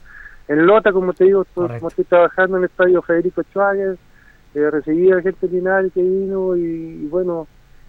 en 0.48 0.66
Lota, 0.66 0.92
como 0.92 1.12
te 1.12 1.24
digo, 1.24 1.44
como 1.54 1.88
estoy 1.88 2.04
trabajando 2.04 2.56
en 2.56 2.64
el 2.64 2.70
estadio 2.70 3.02
Federico 3.02 3.42
Schwager, 3.42 3.96
eh, 4.54 4.70
recibí 4.70 5.12
a 5.12 5.20
gente 5.20 5.48
Linares 5.48 5.92
que 5.92 6.02
vino 6.02 6.56
y, 6.56 6.62
y 7.02 7.06
bueno, 7.08 7.46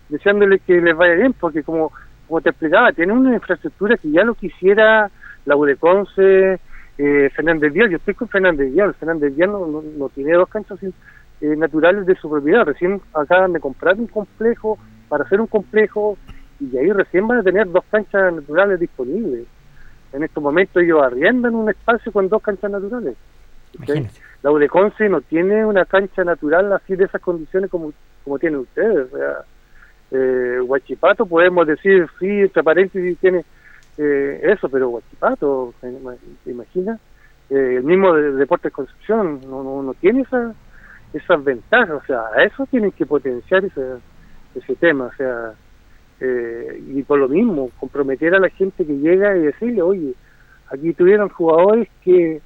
deseándole 0.10 0.60
que 0.60 0.82
les 0.82 0.96
vaya 0.96 1.14
bien, 1.14 1.34
porque 1.34 1.64
como, 1.64 1.92
como 2.28 2.42
te 2.42 2.50
explicaba, 2.50 2.92
tienen 2.92 3.18
una 3.18 3.36
infraestructura 3.36 3.96
que 3.98 4.12
ya 4.12 4.24
lo 4.24 4.34
quisiera 4.34 5.10
la 5.46 5.56
Udeconce, 5.56 6.60
eh, 6.98 7.30
Fernández 7.34 7.72
Díaz, 7.72 7.92
yo 7.92 7.98
estoy 7.98 8.16
con 8.16 8.28
Fernández 8.28 8.74
Díaz, 8.74 8.96
Fernández 8.98 9.36
Díaz 9.36 9.50
no, 9.50 9.68
no, 9.68 9.82
no 9.82 10.10
tiene 10.10 10.34
dos 10.34 10.50
canchas 10.50 10.80
eh, 10.84 11.56
naturales 11.56 12.06
de 12.06 12.16
su 12.16 12.30
propiedad, 12.30 12.66
recién 12.66 13.00
acaban 13.14 13.54
de 13.54 13.60
comprar 13.60 13.96
un 13.98 14.08
complejo 14.08 14.78
para 15.08 15.24
hacer 15.24 15.40
un 15.40 15.48
complejo 15.48 16.18
y 16.60 16.78
ahí 16.78 16.92
recién 16.92 17.28
van 17.28 17.40
a 17.40 17.44
tener 17.44 17.70
dos 17.72 17.84
canchas 17.90 18.34
naturales 18.34 18.80
disponibles. 18.80 19.46
En 20.14 20.24
estos 20.24 20.42
momentos 20.42 20.82
ellos 20.82 21.02
arriendan 21.04 21.56
un 21.56 21.70
espacio 21.70 22.12
con 22.12 22.30
dos 22.30 22.42
canchas 22.42 22.72
naturales. 22.72 23.16
Imagínate. 23.74 24.20
La 24.44 24.52
Udeconce 24.52 25.10
no 25.10 25.22
tiene 25.22 25.66
una 25.66 25.86
cancha 25.86 26.24
natural 26.24 26.72
así 26.74 26.96
de 26.96 27.06
esas 27.06 27.22
condiciones 27.22 27.70
como, 27.70 27.92
como 28.24 28.40
tienen 28.40 28.60
ustedes. 28.60 29.12
O 29.12 29.18
sea, 29.18 29.38
eh, 30.12 30.62
Huachipato 30.62 31.26
podemos 31.26 31.68
decir, 31.68 32.08
sí, 32.20 32.28
entre 32.28 32.64
paréntesis 32.64 33.18
tiene 33.20 33.44
eh, 33.98 34.42
eso, 34.44 34.70
pero 34.70 34.90
Huachipato, 34.90 35.74
¿te 35.82 35.92
te 36.44 36.52
imaginas? 36.52 37.00
Eh, 37.50 37.76
el 37.78 37.84
mismo 37.84 38.14
de, 38.14 38.34
Deportes 38.34 38.72
Concepción 38.72 39.42
no, 39.50 39.64
no, 39.64 39.82
no 39.82 39.94
tiene 39.96 40.22
esa, 40.22 40.54
esas 41.14 41.44
ventajas, 41.44 42.02
o 42.04 42.06
sea, 42.06 42.22
a 42.36 42.44
eso 42.44 42.66
tienen 42.68 42.92
que 42.92 43.06
potenciar 43.06 43.66
ese, 43.66 43.82
ese 44.54 44.76
tema, 44.76 45.06
o 45.06 45.14
sea, 45.16 45.54
eh, 46.20 46.82
y 46.88 47.04
por 47.04 47.20
lo 47.20 47.28
mismo, 47.28 47.70
comprometer 47.80 48.34
a 48.36 48.40
la 48.40 48.50
gente 48.50 48.86
que 48.86 48.98
llega 48.98 49.38
y 49.38 49.42
decirle, 49.42 49.82
oye, 49.82 50.14
aquí 50.72 50.94
tuvieron 50.94 51.30
jugadores 51.30 51.88
que 52.04 52.42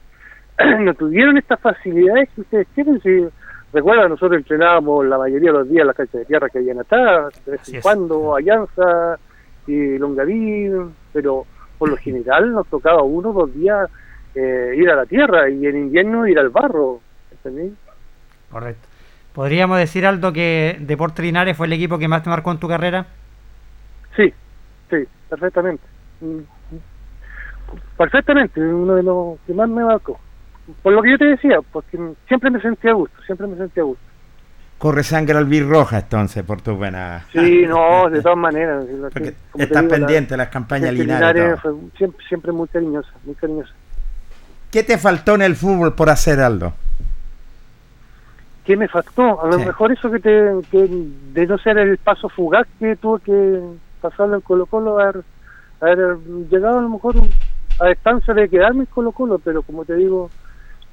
no 0.80 0.94
tuvieron 0.94 1.38
estas 1.38 1.60
facilidades 1.60 2.30
que 2.36 2.42
ustedes 2.42 2.68
tienen. 2.76 3.02
Si 3.02 3.28
recuerda, 3.72 4.08
nosotros 4.08 4.38
entrenábamos 4.40 5.06
la 5.06 5.18
mayoría 5.18 5.52
de 5.52 5.58
los 5.58 5.70
días 5.70 5.82
en 5.82 5.88
las 5.88 5.96
canchas 5.96 6.20
de 6.22 6.26
tierra 6.26 6.50
que 6.50 6.60
habían 6.60 6.80
atrás, 6.80 7.46
de 7.46 7.52
vez 7.54 7.74
en 7.74 7.82
cuando, 7.82 8.36
Alianza 8.36 9.18
y 9.68 9.98
Longaví, 9.98 10.70
pero 11.14 11.46
por 11.78 11.90
lo 11.90 11.98
general 11.98 12.52
nos 12.52 12.68
tocaba 12.68 13.02
uno 13.04 13.30
o 13.30 13.34
dos 13.34 13.54
días 13.54 13.90
eh, 14.36 14.74
ir 14.76 14.90
a 14.90 14.96
la 14.96 15.06
tierra 15.06 15.50
y 15.50 15.66
en 15.66 15.78
invierno 15.78 16.28
ir 16.28 16.38
al 16.38 16.50
barro. 16.50 17.00
¿entendí? 17.32 17.74
Correcto. 18.52 18.88
¿Podríamos 19.34 19.78
decir, 19.78 20.06
Aldo, 20.06 20.34
que 20.34 20.78
Deportes 20.82 21.24
Linares 21.24 21.56
fue 21.56 21.68
el 21.68 21.74
equipo 21.74 21.98
que 21.98 22.10
más 22.10 22.22
te 22.22 22.30
marcó 22.30 22.52
en 22.52 22.60
tu 22.60 22.68
carrera? 22.68 23.06
Sí, 24.16 24.34
sí, 24.90 24.98
perfectamente. 25.30 25.84
Mm, 26.22 26.40
Perfectamente, 27.98 28.60
uno 28.60 28.96
de 28.96 29.04
los 29.04 29.40
que 29.48 29.54
más 29.54 29.70
me 29.70 29.84
marcó. 29.84 30.20
Por 30.82 30.94
lo 30.94 31.02
que 31.02 31.12
yo 31.12 31.18
te 31.18 31.26
decía, 31.26 31.60
porque 31.72 31.98
siempre 32.28 32.50
me 32.50 32.60
sentí 32.62 32.88
a 32.90 32.94
gusto, 32.94 33.22
siempre 33.24 33.48
me 33.48 33.56
sentí 33.56 33.80
a 33.80 33.84
gusto. 33.84 34.04
Corre 34.78 35.04
sangre 35.04 35.38
albirroja 35.38 36.00
entonces 36.00 36.44
por 36.44 36.62
tu 36.62 36.76
buena... 36.76 37.24
Sí, 37.32 37.64
no, 37.68 38.10
de 38.10 38.22
todas 38.22 38.38
maneras. 38.38 38.84
Porque 39.14 39.36
como 39.52 39.64
estás 39.64 39.84
digo, 39.84 39.92
la 39.94 39.98
pendiente 40.00 40.32
de 40.34 40.38
las 40.38 40.48
campañas 40.50 40.94
Linares. 40.94 41.60
Fue 41.62 41.72
siempre, 41.98 42.26
siempre 42.28 42.52
muy 42.52 42.68
cariñosa, 42.68 43.12
muy 43.24 43.36
cariñosa. 43.36 43.72
¿Qué 44.72 44.84
te 44.84 44.98
faltó 44.98 45.36
en 45.36 45.44
el 45.44 45.56
fútbol 45.56 45.94
por 45.94 46.10
hacer, 46.10 46.40
Aldo? 46.40 46.74
¿Qué 48.66 48.76
me 48.76 48.88
faltó? 48.88 49.44
A 49.44 49.48
lo 49.48 49.60
Sí. 49.60 49.66
mejor 49.66 49.92
eso 49.92 50.10
que 50.12 50.20
te 50.20 50.52
que 50.72 50.88
de 51.34 51.48
no 51.48 51.58
ser 51.60 51.78
el 51.78 51.98
paso 52.00 52.28
fugaz 52.30 52.68
que 52.80 52.96
tuve 52.96 53.20
que 53.22 53.62
pasarlo 54.02 54.36
en 54.36 54.42
Colo 54.42 54.66
Colo, 54.66 55.00
haber, 55.00 55.24
haber 55.80 56.18
llegado 56.50 56.80
a 56.80 56.82
lo 56.82 56.90
mejor 56.90 57.16
a 57.80 57.88
distancia 57.88 58.34
de 58.34 58.50
quedarme 58.50 58.82
en 58.82 58.86
Colo 58.88 59.12
Colo, 59.12 59.40
pero 59.40 59.62
como 59.62 59.86
te 59.86 59.96
digo, 59.96 60.30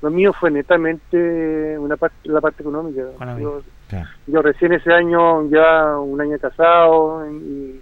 lo 0.00 0.10
mío 0.10 0.32
fue 0.32 0.50
netamente 0.50 1.78
una 1.78 1.96
parte 1.96 2.16
la 2.24 2.40
parte 2.40 2.62
económica. 2.62 3.02
Yo, 3.38 3.62
Claro. 3.88 4.06
yo 4.26 4.42
recién 4.42 4.74
ese 4.74 4.92
año, 4.92 5.48
ya 5.48 5.98
un 5.98 6.20
año 6.20 6.38
casado 6.38 7.26
y, 7.30 7.80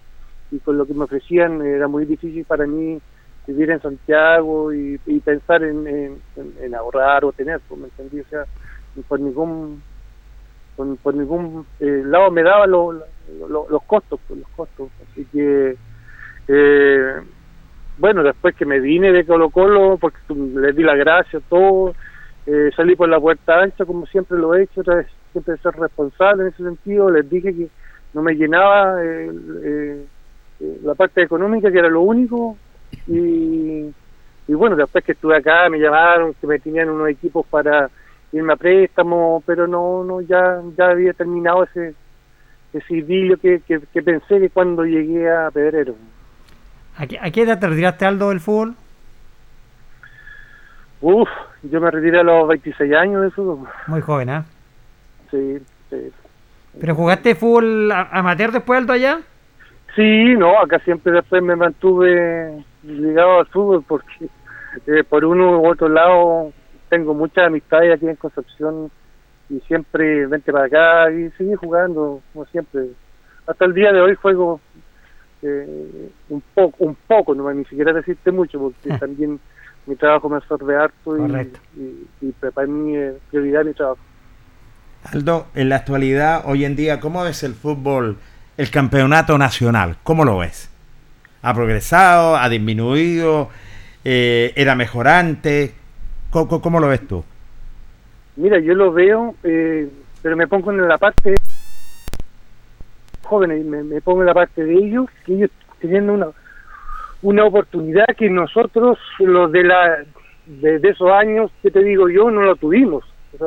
y 0.53 0.59
con 0.61 0.79
lo 0.79 0.87
que 0.87 0.95
me 0.95 1.05
ofrecían 1.05 1.61
era 1.61 1.89
muy 1.89 2.05
difícil 2.07 2.45
para 2.45 2.65
mí 2.65 3.01
vivir 3.47 3.71
en 3.71 3.81
Santiago 3.81 4.73
y, 4.73 4.99
pensar 5.25 5.63
en, 5.63 6.19
en, 6.37 6.75
ahorrar 6.75 7.25
o 7.25 7.33
tener, 7.33 7.61
pues, 7.69 7.81
¿me 7.81 7.87
entendí? 7.87 8.21
O 8.21 8.29
sea, 8.29 8.45
por 9.09 9.21
ningún 9.21 9.83
por, 10.77 11.15
ningún 11.15 11.67
eh, 11.81 12.03
lado 12.05 12.31
me 12.31 12.43
los 13.49 13.83
costos, 13.85 14.21
pues, 14.27 14.41
los 14.41 14.49
costos. 14.51 14.89
Así 15.03 15.25
que, 15.27 15.77
eh, 16.49 17.13
bueno, 17.99 18.23
después 18.23 18.55
que 18.55 18.67
me 18.67 18.81
vine 18.81 19.13
de 19.13 19.25
Colo 19.25 19.51
Colo, 19.51 19.99
porque 19.99 20.19
les 20.29 20.77
di 20.77 20.83
la 20.83 20.95
gracia, 20.95 21.41
todo, 21.49 21.95
eh, 22.47 22.71
salí 22.77 22.95
por 22.95 23.09
la 23.09 23.21
puerta 23.21 23.61
ancha, 23.61 23.85
como 23.85 24.07
siempre 24.07 24.39
lo 24.39 24.55
he 24.55 24.65
hecho, 24.65 24.81
otra 24.81 24.97
vez, 24.97 25.07
siempre 25.33 25.57
ser 25.59 25.75
responsable 25.75 26.43
en 26.43 26.49
ese 26.49 26.63
sentido, 26.63 27.11
les 27.11 27.29
dije 27.29 27.55
que 27.55 27.69
no 28.15 28.23
me 28.23 28.35
llenaba 28.35 28.97
la 30.83 30.95
parte 30.95 31.23
económica, 31.23 31.71
que 31.71 31.79
era 31.79 31.89
lo 31.89 32.03
único, 32.03 32.57
y, 33.07 33.93
y 34.49 34.55
bueno, 34.55 34.77
después 34.77 35.05
que 35.05 35.13
estuve 35.13 35.37
acá 35.37 35.69
me 35.69 35.79
llamaron, 35.79 36.35
que 36.35 36.47
me 36.47 36.59
tenían 36.59 36.89
unos 36.89 37.09
equipos 37.09 37.45
para 37.47 37.91
irme 38.33 38.53
a 38.53 38.57
préstamo, 38.57 39.43
pero 39.47 39.67
no, 39.67 40.05
no, 40.05 40.21
ya, 40.21 40.63
ya 40.77 40.91
había 40.91 41.13
terminado 41.13 41.65
ese, 41.65 41.95
ese 42.77 42.97
idilio 42.97 43.37
que, 43.39 43.61
que, 43.61 44.03
pensé 44.03 44.41
que 44.41 44.51
cuando 44.51 44.85
llegué 44.85 45.31
a 45.31 45.51
Pedrero. 45.51 45.95
¿A 46.97 47.07
qué, 47.07 47.19
¿A 47.21 47.31
qué 47.31 47.43
edad 47.43 47.59
te 47.59 47.69
retiraste, 47.69 48.07
Aldo, 48.07 48.31
del 48.31 48.41
fútbol? 48.41 48.75
Uf, 51.01 51.29
yo 51.63 51.81
me 51.81 51.91
retiré 51.91 52.21
a 52.21 52.23
los 52.23 52.49
26 52.49 52.93
años 52.95 53.23
de 53.23 53.31
fútbol. 53.31 53.69
Muy 53.87 54.01
joven, 54.01 54.31
¿ah? 54.31 54.45
Sí, 55.31 55.59
sí. 55.91 56.13
¿Pero 56.81 56.95
jugaste 56.95 57.35
fútbol 57.35 57.91
amateur 57.93 58.53
después, 58.53 58.79
Aldo, 58.79 58.93
allá? 58.93 59.21
Sí, 59.95 60.35
no, 60.35 60.61
acá 60.61 60.79
siempre 60.81 61.13
después 61.13 61.43
me 61.43 61.57
mantuve 61.57 62.65
ligado 62.83 63.41
al 63.41 63.47
fútbol 63.47 63.85
porque 63.87 64.29
eh, 64.87 65.05
por 65.09 65.25
uno 65.25 65.59
u 65.59 65.69
otro 65.69 65.89
lado 65.89 66.53
tengo 66.91 67.15
muchas 67.15 67.47
amistades 67.47 67.95
aquí 67.95 68.07
en 68.07 68.17
Concepción 68.17 68.91
y 69.49 69.61
siempre 69.61 70.27
vente 70.27 70.53
para 70.53 70.67
acá 70.67 71.11
y 71.13 71.31
sigue 71.33 71.57
jugando 71.57 72.21
como 72.33 72.47
siempre. 72.47 72.89
Hasta 73.47 73.65
el 73.65 73.75
día 73.75 73.93
de 73.93 74.01
hoy 74.01 74.15
juego 74.17 74.61
eh, 75.43 76.11
un 76.29 76.43
poco, 76.55 76.85
un 76.85 76.97
poco, 77.07 77.35
no 77.35 77.53
ni 77.53 77.65
siquiera 77.65 77.93
decirte 77.93 78.33
mucho 78.33 78.59
porque 78.59 78.93
ah. 78.93 78.99
también 79.01 79.39
mi 79.87 79.95
trabajo 79.95 80.29
me 80.29 80.37
absorbe 80.37 80.77
harto 80.77 81.17
y, 81.17 82.09
y, 82.21 82.33
para 82.33 82.67
mí 82.67 82.97
es 82.97 83.15
prioridad 83.31 83.65
mi 83.65 83.73
trabajo. 83.73 84.01
Aldo, 85.05 85.47
en 85.55 85.69
la 85.69 85.77
actualidad, 85.77 86.43
hoy 86.47 86.65
en 86.65 86.75
día, 86.75 86.99
¿cómo 86.99 87.23
ves 87.23 87.45
el 87.45 87.55
fútbol, 87.55 88.17
el 88.57 88.71
campeonato 88.71 89.39
nacional? 89.39 89.97
¿Cómo 90.03 90.25
lo 90.25 90.39
ves? 90.39 90.69
¿Ha 91.43 91.55
progresado? 91.55 92.37
¿Ha 92.37 92.49
disminuido? 92.49 93.49
Eh, 94.05 94.53
¿Era 94.57 94.75
mejorante? 94.75 95.75
¿Cómo, 96.31 96.81
lo 96.81 96.89
ves 96.89 97.07
tú? 97.07 97.25
Mira, 98.37 98.59
yo 98.59 98.75
lo 98.75 98.93
veo, 98.93 99.35
eh, 99.43 99.89
pero 100.23 100.37
me 100.37 100.47
pongo 100.47 100.71
en 100.71 100.87
la 100.87 100.99
parte 100.99 101.35
jóvenes, 103.23 103.65
me, 103.65 104.01
pongo 104.01 104.21
en 104.21 104.27
la 104.27 104.35
parte 104.35 104.65
de 104.65 104.75
ellos, 104.75 105.07
que 105.25 105.35
ellos 105.35 105.51
teniendo 105.81 106.15
una 106.15 106.29
una 107.23 107.45
oportunidad 107.45 108.07
que 108.17 108.31
nosotros, 108.31 108.99
los 109.19 109.51
de 109.51 109.65
la 109.65 110.05
de, 110.47 110.77
esos 110.83 111.11
años, 111.11 111.51
que 111.63 111.71
te 111.71 111.83
digo 111.83 112.09
yo, 112.09 112.31
no 112.31 112.43
lo 112.43 112.57
tuvimos. 112.57 113.05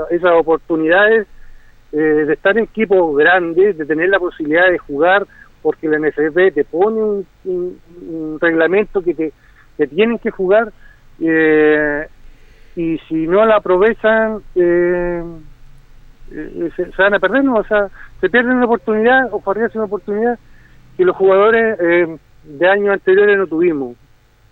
esas 0.10 0.32
oportunidades 0.34 1.28
eh, 1.91 1.97
de 1.97 2.34
estar 2.34 2.58
en 2.58 2.65
equipos 2.65 3.15
grandes, 3.15 3.78
de 3.78 3.86
tener 3.86 4.10
la 4.10 4.19
posibilidad 4.19 4.69
de 4.69 4.80
jugar, 4.80 5.25
porque 5.62 5.88
la 5.88 5.99
NFP 5.99 6.54
te 6.54 6.65
pone 6.65 7.23
un, 7.45 8.38
reglamento 8.41 9.02
que 9.02 9.13
te 9.13 9.34
que 9.78 9.88
tienen 9.88 10.19
que 10.19 10.32
jugar. 10.32 10.73
Eh, 11.21 12.08
y 12.80 12.98
si 13.10 13.28
no 13.28 13.46
la 13.46 13.58
aprovechan 13.58 14.42
eh, 14.56 15.22
eh, 16.32 16.72
se, 16.78 16.86
van 16.98 17.13
a 17.13 17.20
perder, 17.20 17.44
¿no? 17.44 17.56
o 17.56 17.63
sea, 17.65 17.89
se 18.22 18.30
pierden 18.30 18.56
una 18.56 18.68
oportunidad 18.68 19.28
o 19.34 19.44
ser 19.54 19.72
una 19.76 19.84
oportunidad 19.84 20.39
que 20.96 21.04
los 21.04 21.13
jugadores 21.13 21.78
eh, 21.82 22.18
de 22.46 22.70
años 22.70 22.94
anteriores 22.94 23.38
no 23.38 23.48
tuvimos. 23.48 23.98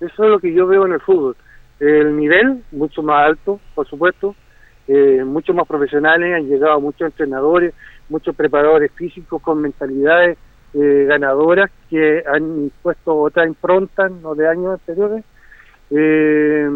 Eso 0.02 0.26
es 0.26 0.30
lo 0.30 0.40
que 0.40 0.54
yo 0.54 0.68
veo 0.68 0.86
en 0.86 0.92
el 0.92 1.00
fútbol. 1.00 1.38
El 1.80 2.18
nivel, 2.18 2.64
mucho 2.74 3.02
más 3.02 3.28
alto, 3.28 3.62
por 3.74 3.88
supuesto, 3.88 4.36
eh, 4.90 5.24
mucho 5.24 5.54
más 5.54 5.66
profesionales, 5.66 6.36
han 6.36 6.50
llegado 6.50 6.82
muchos 6.82 7.08
entrenadores, 7.08 7.74
muchos 8.10 8.36
preparadores 8.36 8.92
físicos 8.92 9.42
con 9.42 9.62
mentalidades 9.62 10.38
ganadoras 10.74 11.72
que 11.90 12.24
han 12.28 12.72
puesto 12.84 13.16
otra 13.16 13.48
impronta 13.48 14.10
¿no? 14.10 14.36
de 14.36 14.50
años 14.50 14.74
anteriores. 14.74 15.24
Eh, 15.90 16.70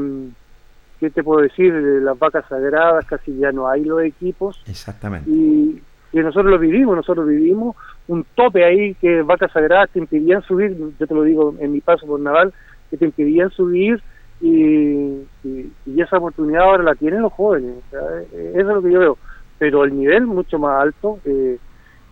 ¿qué 1.02 1.10
te 1.10 1.24
puedo 1.24 1.42
decir? 1.42 1.74
De 1.74 2.00
las 2.00 2.18
vacas 2.18 2.46
sagradas 2.48 3.04
casi 3.06 3.36
ya 3.36 3.52
no 3.52 3.68
hay 3.68 3.84
los 3.84 4.04
equipos. 4.04 4.64
Exactamente. 4.68 5.30
Y, 5.30 5.82
nosotros 6.14 6.52
lo 6.52 6.60
vivimos, 6.60 6.96
nosotros 6.96 7.28
vivimos 7.28 7.76
un 8.08 8.26
tope 8.36 8.66
ahí 8.66 8.94
que 8.96 9.22
vacas 9.22 9.52
sagradas 9.54 9.90
te 9.92 10.00
impedían 10.00 10.42
subir, 10.44 10.78
yo 11.00 11.08
te 11.08 11.14
lo 11.14 11.24
digo 11.24 11.56
en 11.60 11.72
mi 11.72 11.80
paso 11.80 12.06
por 12.06 12.20
Naval, 12.20 12.54
que 12.90 12.98
te 12.98 13.06
impedían 13.06 13.50
subir 13.50 14.02
y, 14.42 15.22
y, 15.44 15.72
esa 15.98 16.18
oportunidad 16.18 16.64
ahora 16.64 16.84
la 16.84 16.96
tienen 16.96 17.22
los 17.22 17.34
jóvenes. 17.34 17.78
eso 17.92 18.60
es 18.60 18.66
lo 18.66 18.82
que 18.82 18.92
yo 18.92 19.00
veo. 19.00 19.18
Pero 19.58 19.86
el 19.86 19.98
nivel 19.98 20.28
mucho 20.28 20.60
más 20.60 20.82
alto 20.82 21.20
eh, 21.24 21.58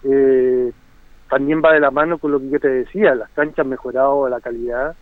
eh, 0.04 0.72
también 1.30 1.62
va 1.64 1.74
de 1.74 1.82
la 1.82 1.92
mano 1.92 2.18
con 2.18 2.32
lo 2.32 2.40
que 2.40 2.50
yo 2.50 2.60
te 2.60 2.70
decía, 2.70 3.14
las 3.16 3.30
canchas 3.32 3.60
han 3.60 3.70
mejorado 3.70 4.30
la 4.30 4.40
calidad, 4.40 4.96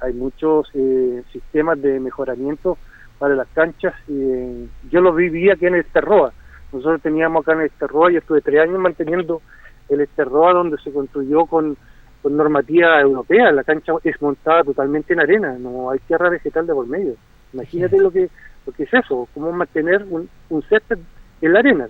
hay 0.00 0.12
muchos 0.12 0.70
eh, 0.74 1.22
sistemas 1.32 1.82
de 1.82 1.98
mejoramiento 1.98 2.78
para 3.24 3.36
las 3.36 3.48
canchas. 3.54 3.94
y 4.06 4.68
yo 4.90 5.00
lo 5.00 5.14
vivía 5.14 5.54
aquí 5.54 5.64
en 5.64 5.76
el 5.76 5.80
Esterroa. 5.80 6.30
Nosotros 6.70 7.00
teníamos 7.00 7.42
acá 7.42 7.54
en 7.54 7.60
el 7.60 7.66
Esterroa, 7.68 8.12
y 8.12 8.16
estuve 8.16 8.42
tres 8.42 8.60
años 8.60 8.78
manteniendo 8.78 9.40
el 9.88 10.02
Esterroa 10.02 10.52
donde 10.52 10.76
se 10.84 10.92
construyó 10.92 11.46
con, 11.46 11.74
con 12.22 12.36
normativa 12.36 13.00
europea. 13.00 13.50
La 13.50 13.64
cancha 13.64 13.94
es 14.02 14.20
montada 14.20 14.62
totalmente 14.62 15.14
en 15.14 15.20
arena, 15.20 15.56
no 15.58 15.90
hay 15.90 16.00
tierra 16.00 16.28
vegetal 16.28 16.66
de 16.66 16.74
por 16.74 16.86
medio. 16.86 17.14
Imagínate 17.54 17.98
lo 17.98 18.10
que 18.10 18.28
lo 18.66 18.72
que 18.74 18.82
es 18.82 18.92
eso, 18.92 19.26
cómo 19.32 19.52
mantener 19.52 20.04
un, 20.10 20.28
un 20.50 20.62
césped 20.64 20.98
en 21.40 21.52
la 21.54 21.60
arena. 21.60 21.88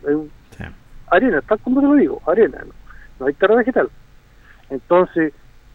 Arena, 1.08 1.40
tal 1.40 1.58
como 1.58 1.80
te 1.80 1.86
lo 1.88 1.94
digo, 1.94 2.22
arena, 2.28 2.58
no, 2.64 2.74
no 3.18 3.26
hay 3.26 3.34
tierra 3.34 3.56
vegetal. 3.56 3.88
Entonces, 4.70 5.32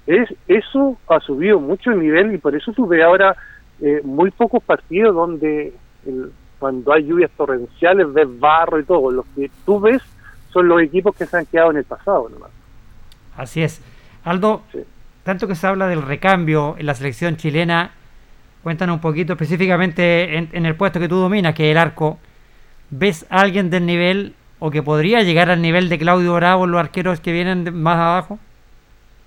es 0.07 0.29
eso 0.47 0.97
ha 1.09 1.19
subido 1.19 1.59
mucho 1.59 1.91
el 1.91 1.99
nivel 1.99 2.33
y 2.33 2.37
por 2.37 2.55
eso 2.55 2.71
tuve 2.71 3.03
ahora 3.03 3.35
eh, 3.81 4.01
muy 4.03 4.31
pocos 4.31 4.61
partidos 4.63 5.15
donde 5.15 5.73
cuando 6.59 6.93
hay 6.93 7.05
lluvias 7.05 7.31
torrenciales 7.31 8.11
ves 8.13 8.27
barro 8.39 8.79
y 8.79 8.83
todo. 8.83 9.11
Los 9.11 9.25
que 9.35 9.49
tú 9.65 9.79
ves 9.79 10.01
son 10.51 10.67
los 10.67 10.81
equipos 10.81 11.15
que 11.15 11.25
se 11.25 11.37
han 11.37 11.45
quedado 11.45 11.71
en 11.71 11.77
el 11.77 11.85
pasado 11.85 12.29
nomás. 12.29 12.51
Así 13.37 13.63
es. 13.63 13.81
Aldo, 14.23 14.63
tanto 15.23 15.47
que 15.47 15.55
se 15.55 15.65
habla 15.65 15.87
del 15.87 16.01
recambio 16.01 16.75
en 16.77 16.85
la 16.85 16.93
selección 16.93 17.37
chilena, 17.37 17.91
cuéntanos 18.63 18.95
un 18.95 19.01
poquito 19.01 19.33
específicamente 19.33 20.37
en, 20.37 20.65
el 20.65 20.75
puesto 20.75 20.99
que 20.99 21.07
tú 21.07 21.15
dominas, 21.15 21.55
que 21.55 21.69
es 21.69 21.71
el 21.71 21.77
arco. 21.77 22.19
¿Ves 22.89 23.25
a 23.29 23.41
alguien 23.41 23.69
del 23.69 23.85
nivel 23.85 24.35
o 24.59 24.71
que 24.71 24.83
podría 24.83 25.21
llegar 25.21 25.49
al 25.49 25.61
nivel 25.61 25.87
de 25.87 25.97
Claudio 25.97 26.33
Bravo 26.33 26.67
los 26.67 26.79
arqueros 26.79 27.21
que 27.21 27.31
vienen 27.31 27.81
más 27.81 27.97
abajo? 27.97 28.39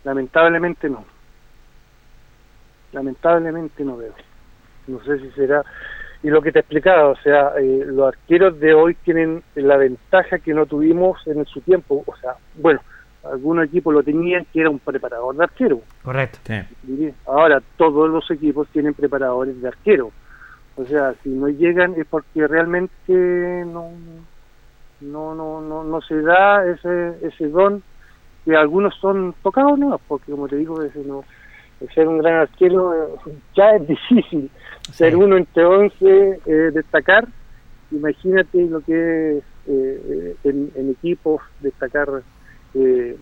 Lamentablemente 0.04 0.90
no. 0.90 1.04
Lamentablemente 2.92 3.82
no 3.84 3.96
veo 3.96 4.12
no 4.86 5.02
sé 5.04 5.18
si 5.18 5.30
será 5.30 5.64
y 6.22 6.28
lo 6.28 6.40
que 6.40 6.52
te 6.52 6.60
explicaba, 6.60 7.08
o 7.08 7.16
sea, 7.16 7.52
eh, 7.58 7.82
los 7.84 8.14
arqueros 8.14 8.58
de 8.60 8.74
hoy 8.74 8.94
tienen 8.94 9.42
la 9.56 9.76
ventaja 9.76 10.38
que 10.38 10.54
no 10.54 10.66
tuvimos 10.66 11.18
en 11.26 11.44
su 11.46 11.60
tiempo, 11.62 12.04
o 12.06 12.16
sea, 12.16 12.34
bueno, 12.54 12.80
algunos 13.24 13.66
equipos 13.66 13.92
lo 13.92 14.02
tenían 14.02 14.46
que 14.52 14.60
era 14.60 14.70
un 14.70 14.78
preparador 14.78 15.36
de 15.36 15.44
arquero. 15.44 15.80
Correcto. 16.02 16.38
Ahora 17.26 17.60
todos 17.76 18.08
los 18.08 18.30
equipos 18.30 18.68
tienen 18.68 18.94
preparadores 18.94 19.60
de 19.60 19.68
arquero. 19.68 20.10
O 20.76 20.84
sea, 20.84 21.14
si 21.22 21.28
no 21.28 21.48
llegan 21.48 21.94
es 21.96 22.06
porque 22.06 22.46
realmente 22.46 23.64
no 23.66 23.90
no 25.00 25.34
no 25.34 25.60
no, 25.60 25.84
no 25.84 26.00
se 26.00 26.20
da 26.22 26.64
ese 26.66 27.26
ese 27.26 27.48
don 27.48 27.82
que 28.44 28.56
algunos 28.56 28.94
son 28.96 29.34
tocados 29.42 29.78
no, 29.78 30.00
porque 30.08 30.32
como 30.32 30.48
te 30.48 30.56
digo, 30.56 30.82
ese 30.82 31.04
no 31.04 31.24
ser 31.94 32.08
un 32.08 32.18
gran 32.18 32.34
arquero 32.34 32.94
eh, 32.94 33.32
ya 33.54 33.70
es 33.76 33.86
difícil 33.86 34.50
ser 34.90 35.16
uno 35.16 35.36
entre 35.36 35.64
once, 35.64 36.40
eh, 36.44 36.70
destacar, 36.72 37.26
imagínate 37.90 38.66
lo 38.66 38.80
que 38.80 39.38
es 39.38 39.44
eh, 39.66 40.36
en, 40.44 40.90
equipos 40.90 41.40
destacar 41.60 42.08
eh, 42.74 43.16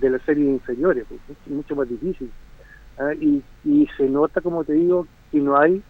de 0.00 0.10
las 0.10 0.22
series 0.22 0.46
inferiores, 0.46 1.04
pues, 1.08 1.20
es 1.30 1.52
mucho 1.52 1.74
más 1.74 1.88
difícil. 1.88 2.30
¿ah? 2.98 3.12
y, 3.20 3.42
y 3.64 3.88
se 3.96 4.08
nota, 4.08 4.40
como 4.40 4.64
te 4.64 4.74
digo, 4.74 5.06
que 5.32 5.38
no 5.38 5.58
hay, 5.58 5.82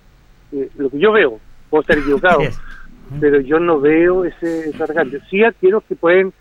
lo 0.77 0.91
que 0.91 0.99
yo 0.99 1.13
veo, 1.13 1.41
puedo 1.69 1.83
estar 1.83 1.99
equivocado, 1.99 2.41
pero 3.21 3.41
yo 3.41 3.59
no 3.59 3.81
veo 3.81 4.25
ese, 4.25 4.71
ese 4.71 5.21
Sí 5.29 5.43
arqueros 5.43 5.83
que 5.85 5.97
pueden 5.97 6.33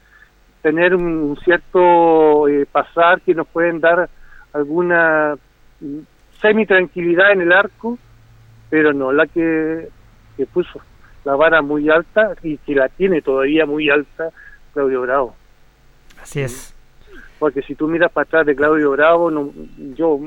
tener 0.62 0.96
un 0.96 1.38
cierto 1.44 2.46
pasar, 2.72 3.22
que 3.22 3.34
nos 3.34 3.48
pueden 3.48 3.80
dar 3.80 4.10
alguna 4.54 5.36
semi 6.42 6.66
tranquilidad 6.66 7.32
en 7.32 7.42
el 7.42 7.52
arco, 7.52 7.98
pero 8.76 8.92
no 8.92 9.14
la 9.14 9.26
que, 9.26 9.88
que 10.36 10.46
puso 10.48 10.82
la 11.24 11.34
vara 11.38 11.62
muy 11.62 11.90
alta 11.90 12.34
y 12.44 12.58
que 12.58 12.76
la 12.76 12.90
tiene 12.90 13.22
todavía 13.22 13.66
muy 13.66 13.90
alta 13.90 14.32
Claudio 14.74 15.04
Bravo. 15.04 15.34
Así 16.22 16.42
es. 16.42 16.76
Porque 17.40 17.62
si 17.62 17.74
tú 17.74 17.88
miras 17.88 18.12
para 18.12 18.26
atrás 18.26 18.46
de 18.46 18.54
Claudio 18.54 18.92
Bravo, 18.92 19.32
no, 19.32 19.50
yo 19.96 20.20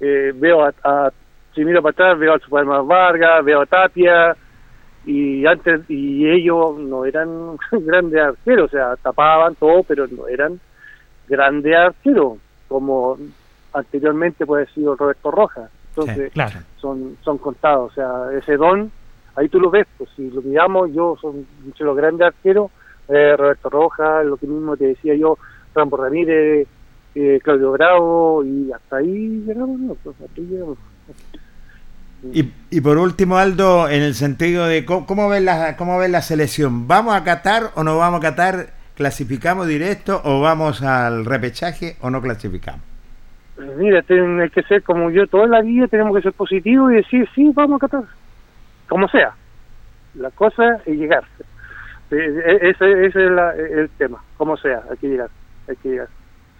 eh, 0.00 0.32
veo 0.34 0.64
a, 0.64 1.12
si 1.54 1.62
miro 1.62 1.82
para 1.82 1.90
atrás 1.90 2.18
veo 2.18 2.32
al 2.32 2.40
Superman 2.40 2.88
Vargas, 2.88 3.44
veo 3.44 3.60
a 3.60 3.66
Tapia 3.66 4.34
y 5.04 5.44
antes 5.44 5.82
y 5.90 6.26
ellos 6.26 6.78
no 6.78 7.04
eran 7.04 7.58
grandes 7.70 8.18
arqueros, 8.18 8.72
o 8.72 8.74
sea, 8.74 8.96
tapaban 8.96 9.56
todo, 9.56 9.82
pero 9.82 10.06
no 10.06 10.26
eran 10.26 10.58
grandes 11.28 11.76
arqueros 11.76 12.38
como 12.66 13.18
anteriormente 13.74 14.46
puede 14.46 14.62
haber 14.62 14.74
sido 14.74 14.96
Roberto 14.96 15.30
Rojas. 15.30 15.70
Entonces, 15.96 16.32
son 16.76 17.16
son 17.22 17.38
contados, 17.38 17.92
o 17.92 17.94
sea, 17.94 18.38
ese 18.38 18.56
don 18.56 18.90
ahí 19.36 19.48
tú 19.48 19.60
lo 19.60 19.70
ves, 19.70 19.86
pues 19.98 20.10
si 20.16 20.30
lo 20.30 20.42
miramos, 20.42 20.92
yo 20.92 21.16
son 21.20 21.46
de 21.64 21.84
los 21.84 21.96
grandes 21.96 22.26
arqueros, 22.26 22.70
eh, 23.08 23.36
Roberto 23.36 23.70
Rojas, 23.70 24.24
lo 24.24 24.36
que 24.36 24.46
mismo 24.46 24.76
te 24.76 24.86
decía 24.86 25.14
yo, 25.14 25.38
Rambo 25.74 25.96
Ramírez, 25.96 26.68
eh, 27.14 27.40
Claudio 27.42 27.72
Bravo, 27.72 28.44
y 28.44 28.70
hasta 28.72 28.96
ahí 28.96 29.42
llegamos, 29.46 29.78
¿no? 29.80 29.94
Pues, 29.94 30.16
y, 32.32 32.50
y, 32.70 32.80
por 32.80 32.96
último, 32.96 33.36
Aldo, 33.36 33.88
en 33.88 34.02
el 34.02 34.14
sentido 34.14 34.66
de 34.66 34.86
cómo, 34.86 35.28
ves 35.28 35.42
la, 35.42 35.76
cómo 35.76 35.98
ves 35.98 36.10
la 36.10 36.22
selección, 36.22 36.88
¿vamos 36.88 37.14
a 37.14 37.22
Qatar 37.22 37.72
o 37.74 37.84
no 37.84 37.98
vamos 37.98 38.20
a 38.20 38.22
Qatar? 38.22 38.72
¿Clasificamos 38.94 39.66
directo 39.66 40.22
o 40.24 40.40
vamos 40.40 40.80
al 40.80 41.24
repechaje 41.26 41.96
o 42.00 42.10
no 42.10 42.22
clasificamos? 42.22 42.93
Mira, 43.56 44.02
tiene 44.02 44.50
que 44.50 44.62
ser 44.64 44.82
como 44.82 45.10
yo 45.10 45.26
toda 45.26 45.46
la 45.46 45.62
vida, 45.62 45.86
tenemos 45.86 46.16
que 46.16 46.22
ser 46.22 46.32
positivos 46.32 46.92
y 46.92 46.96
decir, 46.96 47.28
sí, 47.34 47.50
vamos 47.54 47.76
a 47.76 47.86
Qatar 47.86 48.04
como 48.88 49.08
sea. 49.08 49.34
La 50.14 50.30
cosa 50.30 50.80
es 50.86 50.96
llegar. 50.96 51.24
E, 52.10 52.16
e, 52.16 52.70
ese, 52.70 53.06
es 53.06 53.16
el 53.16 53.90
tema, 53.98 54.22
como 54.36 54.56
sea, 54.56 54.82
hay 54.90 54.96
que 54.98 55.08
llegar, 55.08 55.30
hay 55.68 55.76
que 55.76 55.88
llegar. 55.88 56.08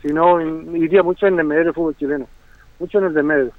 Si 0.02 0.08
no, 0.08 0.40
iría 0.76 1.02
mucho 1.02 1.26
en 1.26 1.38
el 1.38 1.46
medio 1.46 1.64
del 1.64 1.74
fútbol 1.74 1.96
chileno, 1.96 2.26
mucho 2.78 2.98
en 2.98 3.04
el 3.04 3.14
de 3.14 3.22
medio. 3.22 3.52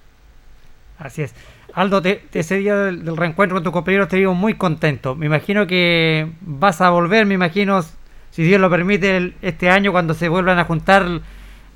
Así 0.97 1.23
es. 1.23 1.35
Aldo, 1.73 2.01
ese 2.33 2.55
día 2.57 2.75
del, 2.77 3.17
reencuentro 3.17 3.55
con 3.55 3.63
tu 3.63 3.71
compañero 3.71 4.07
te 4.07 4.17
digo 4.17 4.33
muy 4.33 4.53
contento. 4.53 5.15
Me 5.15 5.25
imagino 5.25 5.67
que 5.67 6.31
vas 6.41 6.81
a 6.81 6.89
volver, 6.89 7.25
me 7.25 7.33
imagino, 7.33 7.81
si 8.29 8.43
Dios 8.43 8.61
lo 8.61 8.69
permite, 8.69 9.33
este 9.41 9.69
año 9.69 9.91
cuando 9.91 10.13
se 10.13 10.29
vuelvan 10.29 10.59
a 10.59 10.65
juntar 10.65 11.05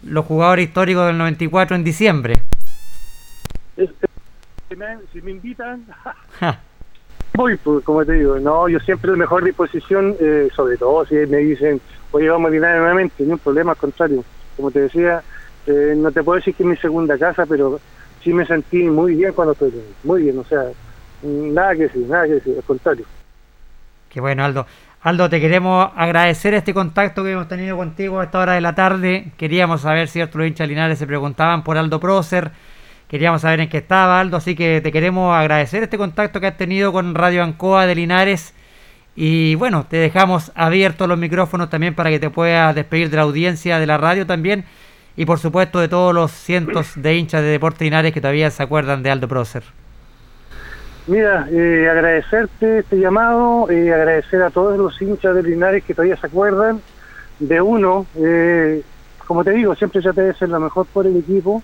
los 0.03 0.25
jugadores 0.25 0.67
históricos 0.67 1.07
del 1.07 1.17
94 1.17 1.75
en 1.75 1.83
diciembre. 1.83 2.41
si 5.11 5.21
me 5.21 5.31
invitan, 5.31 5.85
Voy, 7.33 7.55
pues, 7.57 7.83
como 7.85 8.03
te 8.03 8.13
digo, 8.13 8.39
no, 8.39 8.67
yo 8.67 8.79
siempre 8.79 9.11
la 9.11 9.17
mejor 9.17 9.43
disposición, 9.43 10.15
eh, 10.19 10.49
sobre 10.53 10.77
todo 10.77 11.05
si 11.05 11.15
me 11.15 11.37
dicen, 11.37 11.79
oye, 12.11 12.29
vamos 12.29 12.49
a 12.49 12.51
dinar 12.51 12.77
nuevamente, 12.77 13.23
ni 13.23 13.31
un 13.31 13.39
problema, 13.39 13.71
al 13.71 13.77
contrario. 13.77 14.23
Como 14.57 14.71
te 14.71 14.81
decía, 14.81 15.23
eh, 15.65 15.93
no 15.95 16.11
te 16.11 16.23
puedo 16.23 16.37
decir 16.37 16.53
que 16.55 16.63
es 16.63 16.69
mi 16.69 16.75
segunda 16.75 17.17
casa, 17.17 17.45
pero 17.45 17.79
sí 18.23 18.33
me 18.33 18.45
sentí 18.45 18.83
muy 18.83 19.15
bien 19.15 19.31
cuando 19.33 19.53
estoy 19.53 19.71
muy 20.03 20.23
bien, 20.23 20.39
o 20.39 20.43
sea, 20.43 20.65
nada 21.23 21.75
que 21.75 21.83
decir, 21.83 22.07
nada 22.09 22.25
que 22.25 22.33
decir, 22.33 22.55
al 22.57 22.63
contrario. 22.63 23.05
Qué 24.09 24.19
bueno, 24.19 24.43
Aldo. 24.43 24.65
Aldo, 25.01 25.29
te 25.29 25.39
queremos 25.39 25.91
agradecer 25.95 26.53
este 26.53 26.73
contacto 26.73 27.23
que 27.23 27.31
hemos 27.31 27.47
tenido 27.47 27.77
contigo 27.77 28.19
a 28.19 28.25
esta 28.25 28.39
hora 28.39 28.53
de 28.53 28.61
la 28.61 28.75
tarde. 28.75 29.31
Queríamos 29.37 29.81
saber 29.81 30.09
si 30.09 30.21
otros 30.21 30.45
hinchas 30.45 30.67
linares 30.67 30.99
se 30.99 31.07
preguntaban 31.07 31.63
por 31.63 31.77
Aldo 31.77 31.99
Prócer 31.99 32.51
Queríamos 33.09 33.41
saber 33.41 33.61
en 33.61 33.69
qué 33.69 33.77
estaba 33.79 34.19
Aldo, 34.19 34.37
así 34.37 34.55
que 34.55 34.81
te 34.81 34.91
queremos 34.91 35.35
agradecer 35.35 35.81
este 35.81 35.97
contacto 35.97 36.39
que 36.39 36.45
has 36.45 36.57
tenido 36.57 36.91
con 36.93 37.15
Radio 37.15 37.43
Ancoa 37.43 37.87
de 37.87 37.95
Linares. 37.95 38.53
Y 39.15 39.55
bueno, 39.55 39.87
te 39.89 39.97
dejamos 39.97 40.51
abiertos 40.53 41.07
los 41.07 41.17
micrófonos 41.17 41.71
también 41.71 41.95
para 41.95 42.11
que 42.11 42.19
te 42.19 42.29
puedas 42.29 42.75
despedir 42.75 43.09
de 43.09 43.17
la 43.17 43.23
audiencia 43.23 43.79
de 43.79 43.87
la 43.87 43.97
radio 43.97 44.27
también. 44.27 44.63
Y 45.17 45.25
por 45.25 45.39
supuesto 45.39 45.79
de 45.79 45.87
todos 45.87 46.13
los 46.13 46.31
cientos 46.31 46.91
de 46.95 47.17
hinchas 47.17 47.41
de 47.41 47.47
Deportes 47.47 47.81
Linares 47.81 48.13
que 48.13 48.21
todavía 48.21 48.51
se 48.51 48.61
acuerdan 48.61 49.01
de 49.01 49.09
Aldo 49.09 49.27
Prócer. 49.27 49.63
Mira, 51.09 51.47
eh, 51.49 51.89
agradecerte 51.89 52.79
este 52.79 52.99
llamado, 52.99 53.67
eh, 53.71 53.91
agradecer 53.91 54.43
a 54.43 54.51
todos 54.51 54.77
los 54.77 55.01
hinchas 55.01 55.33
de 55.33 55.41
Linares 55.41 55.83
que 55.83 55.95
todavía 55.95 56.15
se 56.17 56.27
acuerdan 56.27 56.81
de 57.39 57.59
uno. 57.59 58.05
Eh, 58.15 58.83
como 59.25 59.43
te 59.43 59.49
digo, 59.49 59.73
siempre 59.73 60.03
te 60.03 60.11
debe 60.13 60.35
ser 60.35 60.49
lo 60.49 60.59
mejor 60.59 60.85
por 60.85 61.07
el 61.07 61.17
equipo 61.17 61.63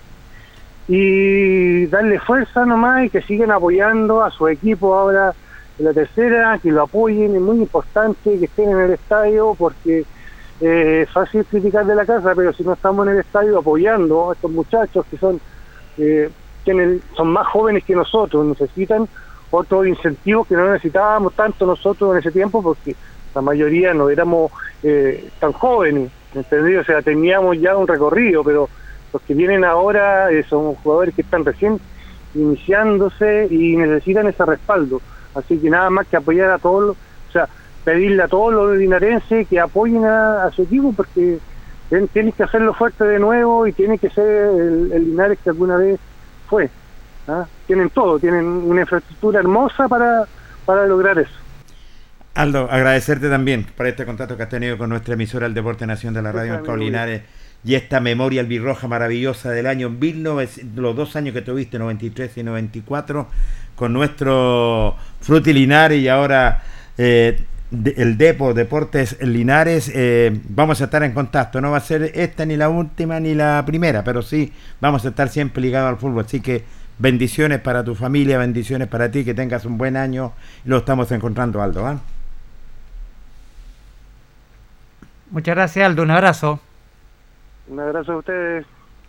y 0.88 1.86
darle 1.86 2.18
fuerza 2.18 2.66
nomás 2.66 3.04
y 3.04 3.10
que 3.10 3.22
sigan 3.22 3.52
apoyando 3.52 4.24
a 4.24 4.32
su 4.32 4.48
equipo 4.48 4.96
ahora 4.96 5.32
en 5.78 5.84
la 5.84 5.92
tercera, 5.92 6.58
que 6.58 6.72
lo 6.72 6.82
apoyen, 6.82 7.36
es 7.36 7.40
muy 7.40 7.58
importante 7.58 8.40
que 8.40 8.46
estén 8.46 8.70
en 8.70 8.80
el 8.80 8.90
estadio 8.94 9.54
porque 9.56 10.04
eh, 10.60 11.02
es 11.06 11.10
fácil 11.12 11.44
criticar 11.44 11.86
de 11.86 11.94
la 11.94 12.04
casa, 12.04 12.32
pero 12.34 12.52
si 12.52 12.64
no 12.64 12.72
estamos 12.72 13.06
en 13.06 13.12
el 13.12 13.20
estadio 13.20 13.60
apoyando 13.60 14.28
a 14.28 14.34
estos 14.34 14.50
muchachos 14.50 15.06
que 15.08 15.16
son 15.18 15.40
eh, 15.98 16.32
son 17.16 17.28
más 17.28 17.46
jóvenes 17.46 17.84
que 17.84 17.94
nosotros, 17.94 18.44
necesitan 18.44 19.06
otros 19.50 19.86
incentivos 19.86 20.46
que 20.46 20.54
no 20.54 20.70
necesitábamos 20.70 21.34
tanto 21.34 21.66
nosotros 21.66 22.12
en 22.12 22.18
ese 22.18 22.30
tiempo 22.30 22.62
porque 22.62 22.96
la 23.34 23.42
mayoría 23.42 23.92
no 23.94 24.08
éramos 24.08 24.50
eh, 24.82 25.28
tan 25.38 25.52
jóvenes, 25.52 26.10
¿entendido? 26.34 26.80
O 26.80 26.84
sea, 26.84 27.02
teníamos 27.02 27.58
ya 27.58 27.76
un 27.76 27.86
recorrido, 27.86 28.42
pero 28.42 28.68
los 29.12 29.22
que 29.22 29.34
vienen 29.34 29.64
ahora 29.64 30.30
eh, 30.30 30.44
son 30.48 30.74
jugadores 30.74 31.14
que 31.14 31.22
están 31.22 31.44
recién 31.44 31.78
iniciándose 32.34 33.48
y 33.50 33.76
necesitan 33.76 34.26
ese 34.26 34.44
respaldo. 34.44 35.00
Así 35.34 35.58
que 35.58 35.70
nada 35.70 35.90
más 35.90 36.06
que 36.06 36.16
apoyar 36.16 36.50
a 36.50 36.58
todos, 36.58 36.88
los, 36.88 36.96
o 36.96 37.32
sea, 37.32 37.48
pedirle 37.84 38.22
a 38.22 38.28
todos 38.28 38.52
los 38.52 38.76
linarenses 38.76 39.46
que 39.48 39.60
apoyen 39.60 40.04
a, 40.04 40.50
su 40.50 40.62
equipo 40.62 40.92
porque 40.92 41.38
tienen, 41.88 42.32
que 42.32 42.42
hacerlo 42.42 42.74
fuerte 42.74 43.04
de 43.04 43.18
nuevo 43.18 43.66
y 43.66 43.72
tiene 43.72 43.98
que 43.98 44.10
ser 44.10 44.26
el, 44.26 45.04
Linares 45.04 45.38
que 45.42 45.50
alguna 45.50 45.76
vez 45.76 46.00
fue. 46.48 46.68
¿Ah? 47.28 47.46
Tienen 47.66 47.90
todo, 47.90 48.18
tienen 48.18 48.44
una 48.44 48.82
infraestructura 48.82 49.40
hermosa 49.40 49.88
para, 49.88 50.24
para 50.64 50.86
lograr 50.86 51.18
eso. 51.18 51.32
Aldo, 52.34 52.68
agradecerte 52.70 53.30
también 53.30 53.64
por 53.76 53.86
este 53.86 54.04
contacto 54.04 54.36
que 54.36 54.42
has 54.42 54.48
tenido 54.48 54.76
con 54.76 54.90
nuestra 54.90 55.14
emisora 55.14 55.46
El 55.46 55.54
Deporte 55.54 55.86
Nación 55.86 56.12
de 56.12 56.20
la 56.22 56.32
Radio 56.32 56.62
en 56.62 56.78
Linares 56.78 57.22
y 57.64 57.74
esta 57.74 57.98
memoria 57.98 58.42
albirroja 58.42 58.86
maravillosa 58.86 59.50
del 59.50 59.66
año 59.66 59.88
1900, 59.88 60.76
los 60.76 60.94
dos 60.94 61.16
años 61.16 61.34
que 61.34 61.42
tuviste, 61.42 61.78
93 61.78 62.36
y 62.36 62.42
94, 62.42 63.26
con 63.74 63.92
nuestro 63.92 64.96
Fruti 65.20 65.52
Linares 65.52 66.00
y 66.00 66.08
ahora 66.08 66.62
eh, 66.98 67.40
el 67.96 68.16
Depo, 68.16 68.54
Deportes 68.54 69.20
Linares, 69.20 69.90
eh, 69.92 70.38
vamos 70.48 70.80
a 70.80 70.84
estar 70.84 71.02
en 71.02 71.12
contacto. 71.12 71.60
No 71.60 71.72
va 71.72 71.78
a 71.78 71.80
ser 71.80 72.12
esta 72.14 72.46
ni 72.46 72.56
la 72.56 72.68
última 72.68 73.18
ni 73.18 73.34
la 73.34 73.64
primera, 73.66 74.04
pero 74.04 74.22
sí 74.22 74.52
vamos 74.80 75.04
a 75.04 75.08
estar 75.08 75.28
siempre 75.28 75.62
ligados 75.62 75.88
al 75.88 75.96
fútbol. 75.96 76.24
Así 76.24 76.40
que 76.40 76.64
bendiciones 76.98 77.60
para 77.60 77.84
tu 77.84 77.94
familia, 77.94 78.38
bendiciones 78.38 78.88
para 78.88 79.10
ti, 79.10 79.24
que 79.24 79.34
tengas 79.34 79.64
un 79.64 79.78
buen 79.78 79.96
año. 79.96 80.32
Lo 80.64 80.78
estamos 80.78 81.10
encontrando, 81.12 81.62
Aldo. 81.62 81.86
¿ah? 81.86 82.00
Muchas 85.30 85.54
gracias, 85.54 85.86
Aldo. 85.86 86.02
Un 86.02 86.10
abrazo. 86.10 86.60
Un 87.68 87.80
abrazo 87.80 88.12
a 88.12 88.16
ustedes. 88.16 88.66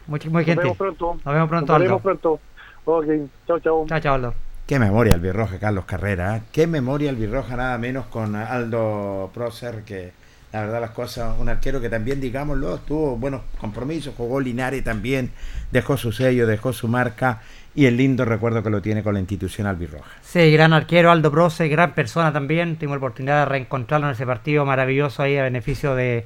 Muy, 0.07 0.19
muy 0.29 0.45
Nos 0.45 0.55
vemos 0.55 0.77
pronto. 0.77 1.19
Nos 1.23 1.33
vemos 1.33 1.49
pronto, 1.49 1.73
Nos 1.73 1.81
vemos 1.81 2.01
pronto. 2.01 2.39
Ok, 2.85 3.05
chao, 3.45 3.59
chao. 3.59 3.85
Chao, 3.87 3.99
chao, 3.99 4.15
Aldo. 4.15 4.33
Qué 4.65 4.79
memoria 4.79 5.15
el 5.15 5.21
Birroja, 5.21 5.59
Carlos 5.59 5.85
Carrera. 5.85 6.37
¿eh? 6.37 6.41
Qué 6.51 6.67
memoria 6.67 7.09
el 7.09 7.15
Birroja, 7.15 7.55
nada 7.55 7.77
menos 7.77 8.07
con 8.07 8.35
Aldo 8.35 9.31
Prócer, 9.33 9.83
que 9.83 10.11
la 10.51 10.61
verdad 10.61 10.81
las 10.81 10.91
cosas, 10.91 11.37
un 11.39 11.49
arquero 11.49 11.79
que 11.79 11.89
también, 11.89 12.19
digámoslo, 12.19 12.79
tuvo 12.79 13.15
buenos 13.15 13.41
compromisos, 13.59 14.13
jugó 14.15 14.39
Linares 14.39 14.83
también, 14.83 15.31
dejó 15.71 15.97
su 15.97 16.11
sello, 16.11 16.47
dejó 16.47 16.73
su 16.73 16.87
marca 16.87 17.41
y 17.77 17.85
el 17.85 17.95
lindo 17.95 18.25
recuerdo 18.25 18.61
que 18.61 18.69
lo 18.69 18.81
tiene 18.81 19.03
con 19.03 19.13
la 19.13 19.21
institución 19.21 19.67
albirroja. 19.67 20.09
Sí, 20.21 20.51
gran 20.51 20.73
arquero 20.73 21.11
Aldo 21.11 21.31
Prócer, 21.31 21.69
gran 21.69 21.93
persona 21.93 22.33
también. 22.33 22.75
Tuvimos 22.75 22.95
la 22.95 22.97
oportunidad 22.97 23.39
de 23.39 23.45
reencontrarlo 23.45 24.07
en 24.07 24.13
ese 24.13 24.25
partido 24.25 24.65
maravilloso 24.65 25.23
ahí 25.23 25.37
a 25.37 25.43
beneficio 25.43 25.95
de 25.95 26.25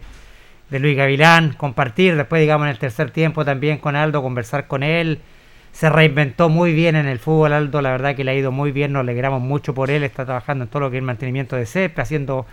de 0.72 0.80
Luis 0.80 0.96
Gavilán, 0.98 1.54
compartir 1.54 2.16
después, 2.16 2.40
digamos, 2.40 2.66
en 2.66 2.72
el 2.72 2.80
tercer 2.80 3.12
tiempo 3.12 3.44
también 3.44 3.78
con 3.78 3.96
Aldo, 3.98 4.24
conversar 4.24 4.68
con 4.68 4.84
él. 4.84 5.20
Se 5.74 5.90
reinventó 5.90 6.50
muy 6.50 6.74
bien 6.74 6.96
en 6.96 7.08
el 7.08 7.20
fútbol, 7.20 7.54
Aldo, 7.54 7.82
la 7.82 7.92
verdad 7.92 8.16
que 8.16 8.24
le 8.24 8.32
ha 8.32 8.36
ido 8.36 8.52
muy 8.52 8.72
bien, 8.72 8.94
nos 8.94 9.02
alegramos 9.02 9.42
mucho 9.42 9.74
por 9.74 9.92
él, 9.92 10.04
está 10.04 10.26
trabajando 10.26 10.64
en 10.64 10.70
todo 10.70 10.82
lo 10.82 10.90
que 10.90 10.98
es 10.98 11.02
el 11.02 11.06
mantenimiento 11.06 11.56
de 11.58 11.66
césped, 11.66 12.02
haciendo 12.02 12.46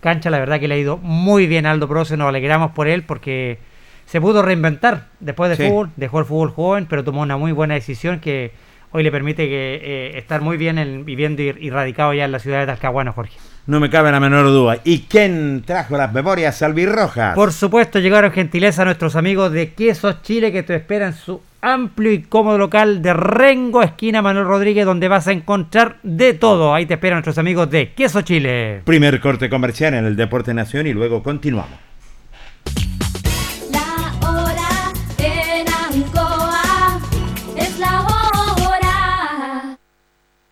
cancha, 0.00 0.30
la 0.30 0.38
verdad 0.38 0.60
que 0.60 0.68
le 0.68 0.74
ha 0.76 0.78
ido 0.78 0.96
muy 0.98 1.46
bien 1.46 1.66
Aldo 1.66 1.88
Proce, 1.88 2.16
nos 2.16 2.28
alegramos 2.28 2.70
por 2.72 2.88
él 2.88 3.02
porque 3.02 3.58
se 4.06 4.20
pudo 4.20 4.42
reinventar 4.42 5.08
después 5.20 5.56
del 5.56 5.68
fútbol, 5.68 5.90
dejó 5.96 6.20
el 6.20 6.24
fútbol 6.24 6.50
joven, 6.50 6.86
pero 6.88 7.04
tomó 7.04 7.22
una 7.22 7.36
muy 7.36 7.52
buena 7.52 7.74
decisión 7.74 8.20
que 8.20 8.52
hoy 8.92 9.02
le 9.02 9.10
permite 9.10 9.48
que, 9.48 9.80
eh, 9.82 10.18
estar 10.18 10.40
muy 10.40 10.56
bien 10.56 10.78
en, 10.78 11.04
viviendo 11.04 11.42
y, 11.42 11.70
radicado 11.70 12.14
ya 12.14 12.24
en 12.24 12.32
la 12.32 12.38
ciudad 12.38 12.60
de 12.60 12.66
Talcahuano, 12.66 13.12
Jorge. 13.12 13.36
No 13.66 13.80
me 13.80 13.90
cabe 13.90 14.12
la 14.12 14.20
menor 14.20 14.46
duda. 14.46 14.78
¿Y 14.84 15.00
quién 15.08 15.62
trajo 15.66 15.96
las 15.96 16.12
memorias 16.12 16.62
albirrojas? 16.62 17.34
Por 17.34 17.52
supuesto, 17.52 17.98
llegaron 17.98 18.30
gentileza 18.30 18.84
nuestros 18.84 19.16
amigos 19.16 19.50
de 19.52 19.72
Quesos 19.72 20.22
Chile 20.22 20.52
que 20.52 20.62
te 20.62 20.76
esperan 20.76 21.14
su 21.14 21.40
amplio 21.64 22.12
y 22.12 22.22
cómodo 22.22 22.58
local 22.58 23.00
de 23.00 23.14
Rengo, 23.14 23.82
esquina 23.82 24.20
Manuel 24.20 24.46
Rodríguez, 24.46 24.84
donde 24.84 25.08
vas 25.08 25.26
a 25.26 25.32
encontrar 25.32 25.96
de 26.02 26.34
todo. 26.34 26.74
Ahí 26.74 26.86
te 26.86 26.94
esperan 26.94 27.16
nuestros 27.16 27.38
amigos 27.38 27.70
de 27.70 27.92
Queso 27.94 28.20
Chile. 28.22 28.82
Primer 28.84 29.18
corte 29.18 29.48
comercial 29.48 29.94
en 29.94 30.04
el 30.04 30.14
Deporte 30.14 30.52
Nación 30.52 30.86
y 30.86 30.92
luego 30.92 31.22
continuamos. 31.22 31.78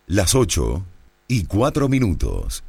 Las 0.07 0.35
8 0.35 0.83
y 1.29 1.45
4 1.45 1.87
minutos. 1.87 2.65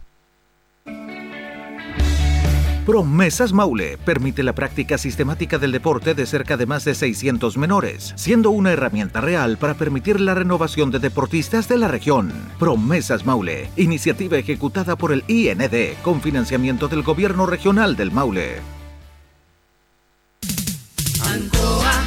Promesas 2.86 3.52
Maule 3.52 3.98
permite 3.98 4.44
la 4.44 4.54
práctica 4.54 4.98
sistemática 4.98 5.58
del 5.58 5.72
deporte 5.72 6.14
de 6.14 6.26
cerca 6.26 6.56
de 6.56 6.66
más 6.66 6.84
de 6.84 6.94
600 6.94 7.56
menores, 7.56 8.12
siendo 8.14 8.50
una 8.50 8.70
herramienta 8.70 9.20
real 9.20 9.56
para 9.58 9.74
permitir 9.74 10.20
la 10.20 10.36
renovación 10.36 10.92
de 10.92 11.00
deportistas 11.00 11.66
de 11.66 11.76
la 11.76 11.88
región. 11.88 12.32
Promesas 12.60 13.26
Maule, 13.26 13.68
iniciativa 13.76 14.38
ejecutada 14.38 14.94
por 14.94 15.10
el 15.10 15.24
IND 15.26 15.96
con 16.04 16.20
financiamiento 16.20 16.86
del 16.86 17.02
Gobierno 17.02 17.46
Regional 17.46 17.96
del 17.96 18.12
Maule. 18.12 18.60
Ancoa, 21.20 22.06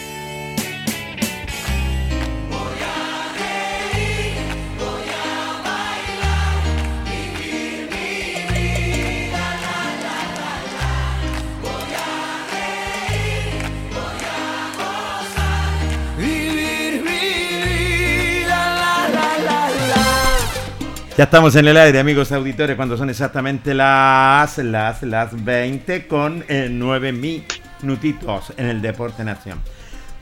Ya 21.21 21.25
estamos 21.25 21.55
en 21.55 21.67
el 21.67 21.77
aire, 21.77 21.99
amigos 21.99 22.31
auditores, 22.31 22.75
cuando 22.75 22.97
son 22.97 23.11
exactamente 23.11 23.75
las, 23.75 24.57
las, 24.57 25.03
las 25.03 25.45
20 25.45 26.07
con 26.07 26.43
eh, 26.47 26.67
9 26.67 27.11
minutitos 27.11 28.51
en 28.57 28.65
el 28.65 28.81
Deporte 28.81 29.23
Nación. 29.23 29.59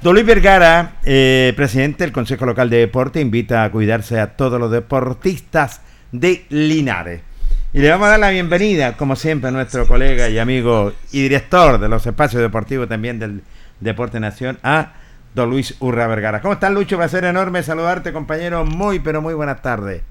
Don 0.02 0.16
Vergara, 0.26 0.96
eh, 1.06 1.54
presidente 1.56 2.04
del 2.04 2.12
Consejo 2.12 2.46
Local 2.46 2.70
de 2.70 2.80
Deporte, 2.80 3.22
invita 3.22 3.64
a 3.64 3.72
cuidarse 3.72 4.20
a 4.20 4.36
todos 4.36 4.60
los 4.60 4.70
deportistas 4.72 5.80
de 6.12 6.46
Linares. 6.50 7.22
Y 7.72 7.80
le 7.80 7.90
vamos 7.92 8.08
a 8.08 8.10
dar 8.10 8.20
la 8.20 8.32
bienvenida, 8.32 8.98
como 8.98 9.16
siempre, 9.16 9.48
a 9.48 9.52
nuestro 9.52 9.88
colega 9.88 10.28
y 10.28 10.38
amigo 10.38 10.92
y 11.14 11.22
director 11.22 11.80
de 11.80 11.88
los 11.88 12.06
espacios 12.06 12.42
deportivos 12.42 12.90
también 12.90 13.20
del 13.20 13.42
Deporte 13.80 14.20
Nación, 14.20 14.60
a 14.64 14.96
don 15.34 15.50
Luis 15.50 15.76
Urra 15.80 16.08
Vergara. 16.08 16.42
¿Cómo 16.42 16.56
estás, 16.56 16.74
Lucho? 16.74 16.98
Va 16.98 17.06
a 17.06 17.08
ser 17.08 17.24
enorme 17.24 17.64
saludarte, 17.64 18.12
compañero. 18.12 18.66
Muy, 18.66 19.00
pero 19.00 19.22
muy 19.22 19.34
buenas 19.34 19.62
tardes. 19.62 20.02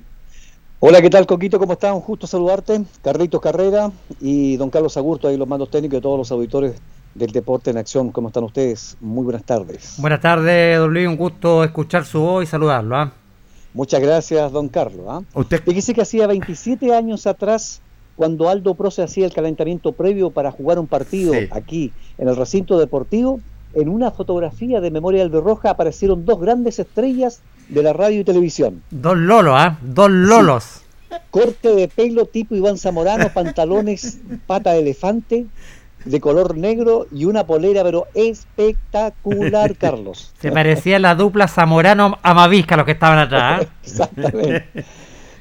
Hola, 0.80 1.02
¿qué 1.02 1.10
tal, 1.10 1.26
Coquito? 1.26 1.58
¿Cómo 1.58 1.72
están? 1.72 1.94
Un 1.94 2.00
Justo 2.00 2.26
saludarte. 2.26 2.82
Carlitos 3.02 3.40
Carrera 3.40 3.90
y 4.20 4.56
don 4.56 4.70
Carlos 4.70 4.96
Agurto, 4.96 5.26
ahí 5.28 5.36
los 5.36 5.48
mandos 5.48 5.70
técnicos 5.70 5.96
de 5.96 6.00
todos 6.02 6.18
los 6.18 6.30
auditores 6.30 6.76
del 7.14 7.32
Deporte 7.32 7.70
en 7.70 7.78
Acción. 7.78 8.12
¿Cómo 8.12 8.28
están 8.28 8.44
ustedes? 8.44 8.96
Muy 9.00 9.24
buenas 9.24 9.42
tardes. 9.42 9.96
Buenas 9.98 10.20
tardes, 10.20 10.78
don 10.78 10.92
Luis. 10.92 11.08
Un 11.08 11.16
gusto 11.16 11.64
escuchar 11.64 12.04
su 12.04 12.20
voz 12.20 12.44
y 12.44 12.46
saludarlo. 12.46 12.96
¿ah? 12.96 13.12
Muchas 13.74 14.00
gracias, 14.00 14.52
don 14.52 14.68
Carlos. 14.68 15.04
¿ah? 15.08 15.22
Usted... 15.34 15.62
Fíjese 15.64 15.94
que 15.94 16.02
hacía 16.02 16.28
27 16.28 16.94
años 16.94 17.26
atrás, 17.26 17.80
cuando 18.14 18.48
Aldo 18.48 18.74
Proce 18.74 19.02
hacía 19.02 19.26
el 19.26 19.32
calentamiento 19.32 19.90
previo 19.92 20.30
para 20.30 20.52
jugar 20.52 20.78
un 20.78 20.86
partido 20.86 21.34
Sí. 21.34 21.48
aquí 21.50 21.92
en 22.18 22.28
el 22.28 22.36
recinto 22.36 22.78
deportivo, 22.78 23.40
en 23.74 23.88
una 23.88 24.10
fotografía 24.10 24.80
de 24.80 24.90
Memoria 24.90 25.22
Alberroja 25.22 25.70
aparecieron 25.70 26.24
dos 26.24 26.40
grandes 26.40 26.78
estrellas 26.78 27.40
de 27.68 27.82
la 27.82 27.92
radio 27.92 28.20
y 28.20 28.24
televisión. 28.24 28.82
Dos 28.90 29.16
lolos, 29.16 29.54
¿ah? 29.56 29.78
Dos 29.82 30.10
lolos. 30.10 30.82
Corte 31.30 31.74
de 31.74 31.88
pelo 31.88 32.26
tipo 32.26 32.54
Iván 32.54 32.78
Zamorano, 32.78 33.28
pantalones 33.34 34.18
pata 34.46 34.72
de 34.72 34.80
elefante 34.80 35.46
de 36.04 36.20
color 36.20 36.56
negro 36.56 37.06
y 37.12 37.24
una 37.24 37.46
polera 37.46 37.82
pero 37.82 38.06
espectacular, 38.14 39.76
Carlos. 39.78 40.32
Se 40.40 40.50
parecía 40.50 40.98
la 40.98 41.14
dupla 41.14 41.48
Zamorano 41.48 42.18
Amavisca 42.22 42.76
los 42.76 42.86
que 42.86 42.92
estaban 42.92 43.18
atrás. 43.18 43.62
¿ah? 43.66 43.72
Exactamente. 43.82 44.84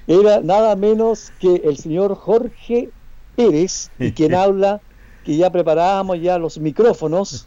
Era 0.08 0.40
nada 0.42 0.76
menos 0.76 1.32
que 1.40 1.62
el 1.66 1.78
señor 1.78 2.16
Jorge 2.16 2.90
Pérez, 3.36 3.92
y 4.00 4.14
quien 4.14 4.34
habla, 4.34 4.80
que 5.26 5.36
ya 5.36 5.52
preparábamos 5.52 6.22
ya 6.22 6.38
los 6.38 6.58
micrófonos 6.60 7.46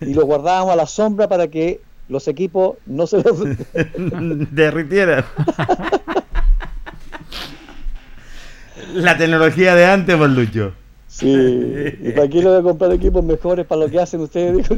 y 0.00 0.14
los 0.14 0.24
guardábamos 0.24 0.72
a 0.72 0.76
la 0.76 0.86
sombra 0.86 1.28
para 1.28 1.48
que 1.48 1.80
los 2.08 2.28
equipos 2.28 2.76
no 2.86 3.06
se 3.06 3.22
los... 3.22 3.38
derritieran. 4.52 5.24
La 8.94 9.16
tecnología 9.16 9.74
de 9.74 9.86
antes, 9.86 10.16
por 10.16 10.28
Lucho. 10.30 10.72
Sí, 11.08 11.30
y 12.02 12.10
para 12.10 12.24
aquí 12.26 12.42
lo 12.42 12.50
voy 12.50 12.58
a 12.58 12.62
comprar 12.62 12.92
equipos 12.92 13.24
mejores 13.24 13.64
para 13.66 13.82
lo 13.82 13.88
que 13.90 14.00
hacen 14.00 14.20
ustedes. 14.20 14.68
dijo. 14.68 14.74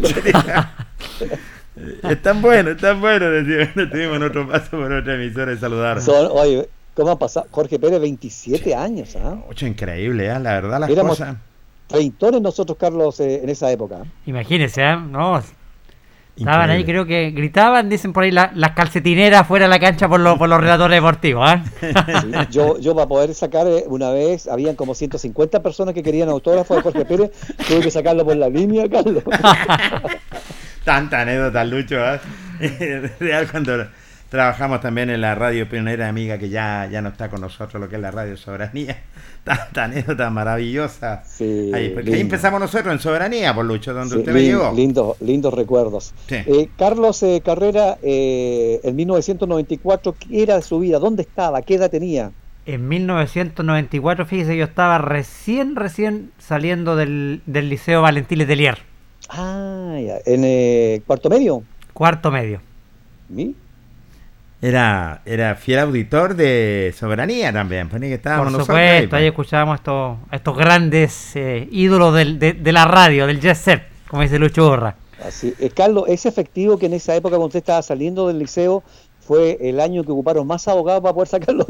Están 2.08 2.42
buenos, 2.42 2.74
están 2.76 3.00
buenos. 3.00 3.30
decía, 3.46 3.70
bueno, 3.74 3.90
Tuvimos 3.90 4.16
en 4.16 4.22
otro 4.22 4.48
paso 4.48 4.70
por 4.72 4.92
otra 4.92 5.14
emisora 5.14 5.52
de 5.52 5.58
saludar. 5.58 6.02
Son- 6.02 6.28
oye, 6.32 6.68
¿cómo 6.94 7.10
ha 7.12 7.18
pasado? 7.18 7.46
Jorge 7.50 7.78
Pérez, 7.78 8.00
27 8.00 8.74
años, 8.74 9.16
¿ah? 9.16 9.38
Ocho, 9.48 9.66
increíble, 9.66 10.26
¿eh? 10.26 10.38
la 10.38 10.52
verdad, 10.60 10.80
las 10.80 10.90
Éramos 10.90 11.18
cosas. 11.18 11.36
Treintones 11.87 12.41
nosotros, 12.43 12.76
Carlos, 12.78 13.18
eh, 13.20 13.41
en 13.43 13.49
esa 13.49 13.70
época. 13.70 13.99
Imagínense, 14.26 14.82
¿ah? 14.82 14.97
No, 14.97 15.41
estaban 16.37 16.68
ahí, 16.68 16.84
creo 16.84 17.07
que 17.07 17.30
gritaban, 17.30 17.89
dicen 17.89 18.12
por 18.12 18.24
ahí, 18.24 18.30
la- 18.30 18.51
las 18.55 18.72
calcetineras 18.72 19.47
fuera 19.47 19.64
de 19.64 19.70
la 19.70 19.78
cancha 19.78 20.07
por, 20.07 20.20
los 20.20 20.37
por 20.37 20.49
los 20.51 20.61
relatores 20.61 20.97
deportivos. 20.99 21.49
¿ah? 21.49 21.64
Sí, 21.80 22.32
Yo, 22.51 22.78
yo 22.78 22.95
para 22.95 23.07
poder 23.07 23.32
sacar 23.34 23.66
eh, 23.66 23.84
una 23.87 24.11
vez, 24.11 24.47
habían 24.47 24.76
como 24.76 24.95
150 24.95 25.62
personas 25.62 25.95
que 25.95 26.03
querían 26.03 26.28
autógrafos 26.28 26.76
de 26.76 26.82
Jorge 26.82 27.05
Pérez, 27.07 27.30
tuve 27.66 27.80
que 27.80 27.91
sacarlo 27.91 28.24
por 28.24 28.37
la 28.37 28.49
línea, 28.51 28.87
Carlos. 28.89 29.22
Tanta 30.84 31.22
anécdota, 31.22 31.64
Lucho. 31.64 31.97
¿eh? 31.99 32.20
Real 33.20 33.51
cuando 33.51 33.87
trabajamos 34.29 34.81
también 34.81 35.11
en 35.11 35.20
la 35.20 35.35
radio 35.35 35.68
pionera 35.68 36.09
amiga 36.09 36.39
que 36.39 36.49
ya, 36.49 36.89
ya 36.91 37.01
no 37.03 37.11
está 37.11 37.29
con 37.29 37.41
nosotros, 37.41 37.81
lo 37.81 37.89
que 37.89 37.97
es 37.97 38.03
la 38.03 38.11
radio 38.11 38.37
Soberanía. 38.37 38.97
Tanta 39.45 39.85
anécdota 39.85 40.29
maravillosa. 40.31 41.22
Sí, 41.24 41.70
ahí, 41.72 41.91
porque 41.91 42.14
ahí 42.14 42.20
empezamos 42.20 42.59
nosotros 42.61 42.93
en 42.93 42.99
Soberanía, 42.99 43.55
por 43.55 43.64
Lucho, 43.64 43.95
donde 43.95 44.14
Sí, 44.14 44.18
usted 44.20 44.33
me 44.33 44.43
llevó. 44.43 44.72
lindos, 44.74 45.20
lindos 45.20 45.55
recuerdos. 45.55 46.12
Sí. 46.29 46.35
Eh, 46.47 46.68
Carlos 46.77 47.22
eh, 47.22 47.41
Carrera, 47.45 47.97
eh, 48.03 48.81
en 48.83 48.97
1994, 48.97 50.16
¿qué 50.18 50.43
era 50.43 50.61
su 50.62 50.81
vida? 50.81 50.99
¿Dónde 50.99 51.22
estaba? 51.22 51.62
¿Qué 51.62 51.77
edad 51.77 51.91
tenía? 51.91 52.33
En 52.66 52.89
1994, 52.89 54.27
fíjese, 54.27 54.57
yo 54.57 54.64
estaba 54.64 54.99
recién, 54.99 55.77
recién 55.77 56.33
saliendo 56.39 56.97
del, 56.97 57.41
del 57.47 57.68
Liceo 57.68 58.03
Valentín 58.03 58.39
Letelier, 58.39 58.79
Ah, 59.29 59.97
ya, 60.05 60.16
en 60.27 60.43
eh, 60.45 61.03
cuarto 61.07 61.31
medio. 61.31 61.62
cuarto 61.93 62.31
medio. 62.33 62.61
¿Mi? 63.29 63.55
Era, 64.62 65.20
era 65.26 65.54
fiel 65.54 65.80
auditor 65.80 66.34
de 66.34 66.94
Soberanía 66.98 67.52
también. 67.52 67.88
Ponía 67.88 68.09
que 68.09 68.14
estábamos 68.14 68.46
Por 68.46 68.52
nosotros 68.52 68.76
ahí, 68.78 68.86
supuesto, 69.02 69.16
ahí 69.16 69.22
pues. 69.22 69.32
escuchábamos 69.32 69.74
estos, 69.76 70.16
a 70.30 70.36
estos 70.36 70.57
grandes 70.57 71.36
eh, 71.36 71.68
ídolos 71.70 72.14
del- 72.14 72.38
de, 72.38 72.54
de 72.54 72.72
la 72.72 72.84
radio, 72.86 73.26
del 73.26 73.40
set, 73.54 73.82
como 74.09 74.22
dice 74.22 74.38
Lucho 74.38 74.66
Borra. 74.68 74.96
Así. 75.26 75.54
Eh, 75.59 75.70
Carlos, 75.70 76.04
ese 76.09 76.28
efectivo 76.28 76.78
que 76.78 76.86
en 76.86 76.94
esa 76.94 77.14
época 77.14 77.36
cuando 77.36 77.46
usted 77.46 77.59
estaba 77.61 77.82
saliendo 77.82 78.28
del 78.28 78.38
liceo 78.38 78.82
fue 79.20 79.59
el 79.61 79.80
año 79.80 80.04
que 80.04 80.12
ocuparon 80.12 80.46
más 80.46 80.66
abogados 80.68 81.02
para 81.02 81.14
poder 81.14 81.28
sacarlo. 81.28 81.66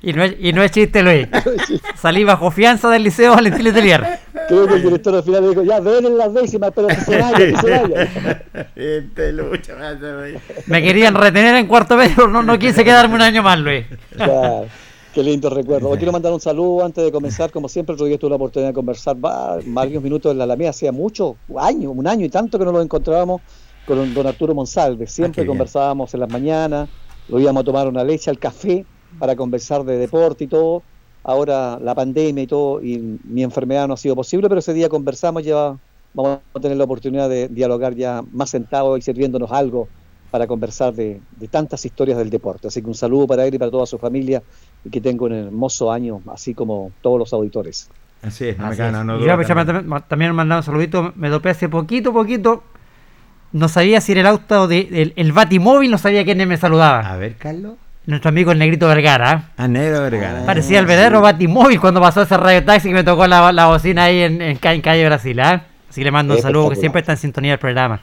Y 0.00 0.12
no 0.12 0.22
es, 0.22 0.36
y 0.38 0.52
no 0.52 0.62
es 0.62 0.70
chiste, 0.70 1.02
Luis. 1.02 1.26
Salí 1.96 2.22
bajo 2.24 2.50
fianza 2.50 2.88
del 2.88 3.02
Liceo 3.02 3.34
Valentín 3.34 3.64
Letelier. 3.64 4.04
Creo 4.46 4.66
que 4.66 4.74
el 4.74 4.82
director 4.82 5.14
al 5.16 5.22
final 5.24 5.48
dijo, 5.48 5.62
ya, 5.64 5.80
ven 5.80 6.06
en 6.06 6.16
las 6.16 6.32
décimas, 6.32 6.70
pero 6.74 6.86
que 6.88 6.94
se 6.96 7.18
vaya, 7.20 7.36
que 7.36 7.56
se 7.56 7.70
vaya. 7.70 8.68
Este 8.76 9.32
Lucho 9.32 9.72
me 10.66 10.82
querían 10.82 11.14
retener 11.14 11.56
en 11.56 11.66
cuarto 11.66 11.96
medio, 11.96 12.12
pero 12.16 12.28
no, 12.28 12.42
no 12.42 12.58
quise 12.58 12.84
quedarme 12.84 13.16
un 13.16 13.22
año 13.22 13.42
más, 13.42 13.58
Luis. 13.58 13.84
Claro, 14.14 14.66
Qué 15.12 15.22
lindo 15.24 15.50
recuerdo. 15.50 15.88
Hoy 15.88 15.96
quiero 15.98 16.12
mandar 16.12 16.32
un 16.32 16.40
saludo 16.40 16.84
antes 16.84 17.02
de 17.02 17.10
comenzar. 17.10 17.50
Como 17.50 17.68
siempre, 17.68 17.94
otro 17.94 18.06
día 18.06 18.18
tuve 18.18 18.30
la 18.30 18.36
oportunidad 18.36 18.70
de 18.70 18.74
conversar 18.74 19.16
va- 19.16 19.58
varios 19.66 20.00
minutos 20.02 20.30
en 20.30 20.38
la 20.38 20.44
Alameda. 20.44 20.70
Hacía 20.70 20.92
muchos 20.92 21.34
años, 21.58 21.92
un 21.94 22.06
año 22.06 22.24
y 22.24 22.28
tanto 22.28 22.56
que 22.58 22.64
no 22.64 22.70
nos 22.72 22.84
encontrábamos 22.84 23.40
con 23.84 24.14
don 24.14 24.26
Arturo 24.26 24.54
Monsalve. 24.54 25.06
Ah, 25.06 25.10
Siempre 25.10 25.42
bien. 25.42 25.48
conversábamos 25.48 26.14
en 26.14 26.20
las 26.20 26.30
mañanas, 26.30 26.88
lo 27.28 27.40
íbamos 27.40 27.62
a 27.62 27.64
tomar 27.64 27.88
una 27.88 28.04
leche 28.04 28.30
al 28.30 28.38
café 28.38 28.84
para 29.18 29.36
conversar 29.36 29.84
de 29.84 29.98
deporte 29.98 30.44
y 30.44 30.46
todo. 30.46 30.82
Ahora 31.24 31.78
la 31.82 31.94
pandemia 31.94 32.44
y 32.44 32.46
todo, 32.46 32.82
y 32.82 33.18
mi 33.24 33.42
enfermedad 33.42 33.86
no 33.88 33.94
ha 33.94 33.96
sido 33.96 34.16
posible, 34.16 34.48
pero 34.48 34.60
ese 34.60 34.72
día 34.72 34.88
conversamos, 34.88 35.44
ya 35.44 35.76
vamos 36.14 36.38
a 36.54 36.60
tener 36.60 36.76
la 36.76 36.84
oportunidad 36.84 37.28
de 37.28 37.48
dialogar 37.48 37.94
ya 37.94 38.22
más 38.32 38.50
sentados 38.50 38.98
y 38.98 39.02
sirviéndonos 39.02 39.52
algo 39.52 39.88
para 40.30 40.46
conversar 40.46 40.94
de, 40.94 41.20
de 41.38 41.48
tantas 41.48 41.84
historias 41.84 42.18
del 42.18 42.30
deporte. 42.30 42.68
Así 42.68 42.80
que 42.82 42.88
un 42.88 42.94
saludo 42.94 43.26
para 43.26 43.46
él 43.46 43.54
y 43.54 43.58
para 43.58 43.70
toda 43.70 43.86
su 43.86 43.98
familia 43.98 44.42
y 44.84 44.90
que 44.90 45.00
tenga 45.00 45.24
un 45.24 45.32
hermoso 45.32 45.90
año, 45.90 46.22
así 46.28 46.54
como 46.54 46.92
todos 47.02 47.18
los 47.18 47.32
auditores. 47.32 47.90
Así 48.22 48.48
es, 48.48 48.58
no 48.58 48.66
me 48.66 48.72
es. 48.72 48.78
no, 48.78 49.18
Y 49.18 49.26
yo, 49.26 49.34
pues, 49.36 49.46
también. 49.46 50.02
también, 50.08 50.34
mandaba 50.34 50.60
un 50.60 50.64
saludito, 50.64 51.12
me 51.14 51.28
dopé 51.28 51.50
hace 51.50 51.68
poquito, 51.68 52.12
poquito. 52.12 52.62
No 53.52 53.68
sabía 53.68 54.00
si 54.00 54.12
era 54.12 54.20
el 54.22 54.26
auto 54.26 54.66
del 54.68 54.90
de, 54.90 55.02
el, 55.02 55.12
el 55.16 55.32
Batimóvil, 55.32 55.90
no 55.90 55.98
sabía 55.98 56.24
quién 56.24 56.46
me 56.46 56.56
saludaba. 56.56 57.00
A 57.00 57.16
ver, 57.16 57.36
Carlos. 57.36 57.74
Nuestro 58.08 58.30
amigo 58.30 58.52
el 58.52 58.58
Negrito 58.58 58.88
Vergara. 58.88 59.32
¿eh? 59.32 59.52
A 59.58 59.68
Negro 59.68 60.00
Vergara. 60.00 60.46
Parecía 60.46 60.78
el 60.80 60.86
verdadero 60.86 61.20
Batimóvil 61.20 61.78
cuando 61.78 62.00
pasó 62.00 62.22
ese 62.22 62.38
radio 62.38 62.64
taxi 62.64 62.88
que 62.88 62.94
me 62.94 63.04
tocó 63.04 63.26
la, 63.26 63.52
la 63.52 63.66
bocina 63.66 64.04
ahí 64.04 64.22
en, 64.22 64.40
en, 64.40 64.56
ca- 64.56 64.72
en 64.72 64.80
calle 64.80 65.04
Brasil. 65.04 65.38
¿ah? 65.40 65.62
Así 65.90 66.00
que 66.00 66.04
le 66.06 66.10
mando 66.10 66.34
un 66.34 66.40
saludo 66.40 66.70
que 66.70 66.76
siempre 66.76 67.00
está 67.00 67.12
en 67.12 67.18
sintonía 67.18 67.50
del 67.52 67.58
programa. 67.58 68.00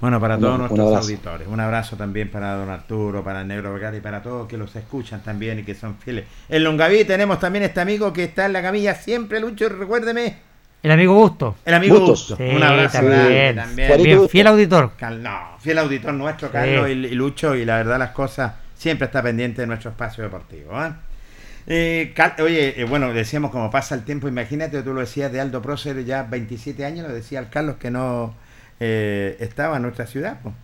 Bueno, 0.00 0.20
para 0.20 0.38
todos 0.38 0.52
un 0.54 0.58
nuestros 0.60 0.96
auditores. 1.02 1.48
Un 1.48 1.58
abrazo 1.58 1.96
también 1.96 2.30
para 2.30 2.54
don 2.54 2.68
Arturo, 2.70 3.24
para 3.24 3.40
el 3.40 3.48
Negro 3.48 3.72
Vergara 3.72 3.96
y 3.96 4.00
para 4.00 4.22
todos 4.22 4.46
que 4.46 4.56
los 4.56 4.74
escuchan 4.76 5.20
también 5.22 5.58
y 5.58 5.62
que 5.64 5.74
son 5.74 5.96
fieles. 5.96 6.26
En 6.48 6.62
Longaví 6.62 7.04
tenemos 7.04 7.40
también 7.40 7.64
este 7.64 7.80
amigo 7.80 8.12
que 8.12 8.22
está 8.24 8.46
en 8.46 8.52
la 8.52 8.62
camilla 8.62 8.94
siempre, 8.94 9.40
Lucho, 9.40 9.68
recuérdeme. 9.68 10.36
El 10.80 10.90
amigo 10.92 11.14
Gusto. 11.14 11.56
El 11.64 11.74
amigo. 11.74 11.98
Gusto. 11.98 12.36
Sí, 12.36 12.42
Un 12.54 12.62
abrazo 12.62 12.98
también. 12.98 13.60
Bien, 13.74 14.28
fiel 14.28 14.46
auditor. 14.46 14.92
No, 15.20 15.38
fiel 15.58 15.78
auditor 15.78 16.12
nuestro, 16.14 16.48
Sí. 16.48 16.52
Carlos 16.52 16.88
y, 16.88 16.92
y 16.92 17.14
Lucho, 17.14 17.56
y 17.56 17.64
la 17.64 17.78
verdad 17.78 17.98
las 17.98 18.10
cosas 18.10 18.52
siempre 18.84 19.06
está 19.06 19.22
pendiente 19.22 19.62
de 19.62 19.66
nuestro 19.66 19.90
espacio 19.90 20.22
deportivo. 20.22 20.70
¿eh? 20.84 20.92
Eh, 21.66 22.12
Cal- 22.14 22.34
oye, 22.42 22.78
eh, 22.78 22.84
bueno, 22.84 23.12
decíamos 23.14 23.50
como 23.50 23.70
pasa 23.70 23.94
el 23.94 24.04
tiempo, 24.04 24.28
imagínate, 24.28 24.82
tú 24.82 24.92
lo 24.92 25.00
decías 25.00 25.32
de 25.32 25.40
Aldo 25.40 25.62
Prócer, 25.62 26.04
ya 26.04 26.22
27 26.24 26.84
años, 26.84 27.08
lo 27.08 27.14
decía 27.14 27.38
el 27.38 27.48
Carlos 27.48 27.76
que 27.76 27.90
no 27.90 28.34
eh, 28.80 29.36
estaba 29.40 29.76
en 29.76 29.82
nuestra 29.82 30.06
ciudad. 30.06 30.38
pues. 30.42 30.54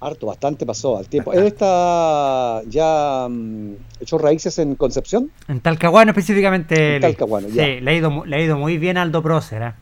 Harto, 0.00 0.26
bastante 0.26 0.66
pasó 0.66 0.98
al 0.98 1.06
tiempo. 1.08 1.32
Él 1.32 1.46
está 1.46 2.62
ya 2.66 3.28
mm, 3.30 3.72
hecho 4.00 4.18
raíces 4.18 4.58
en 4.58 4.74
Concepción. 4.74 5.30
En 5.46 5.60
Talcahuano 5.60 6.10
específicamente. 6.10 6.96
En. 6.96 7.02
Talcahuano, 7.02 7.46
ya. 7.48 7.64
Sí, 7.64 7.80
le 7.80 7.90
ha 7.90 7.94
ido, 7.94 8.24
le 8.26 8.36
ha 8.36 8.40
ido 8.40 8.56
muy 8.58 8.78
bien 8.78 8.96
a 8.96 9.02
Aldo 9.02 9.22
Prócer. 9.22 9.62
¿ah? 9.62 9.74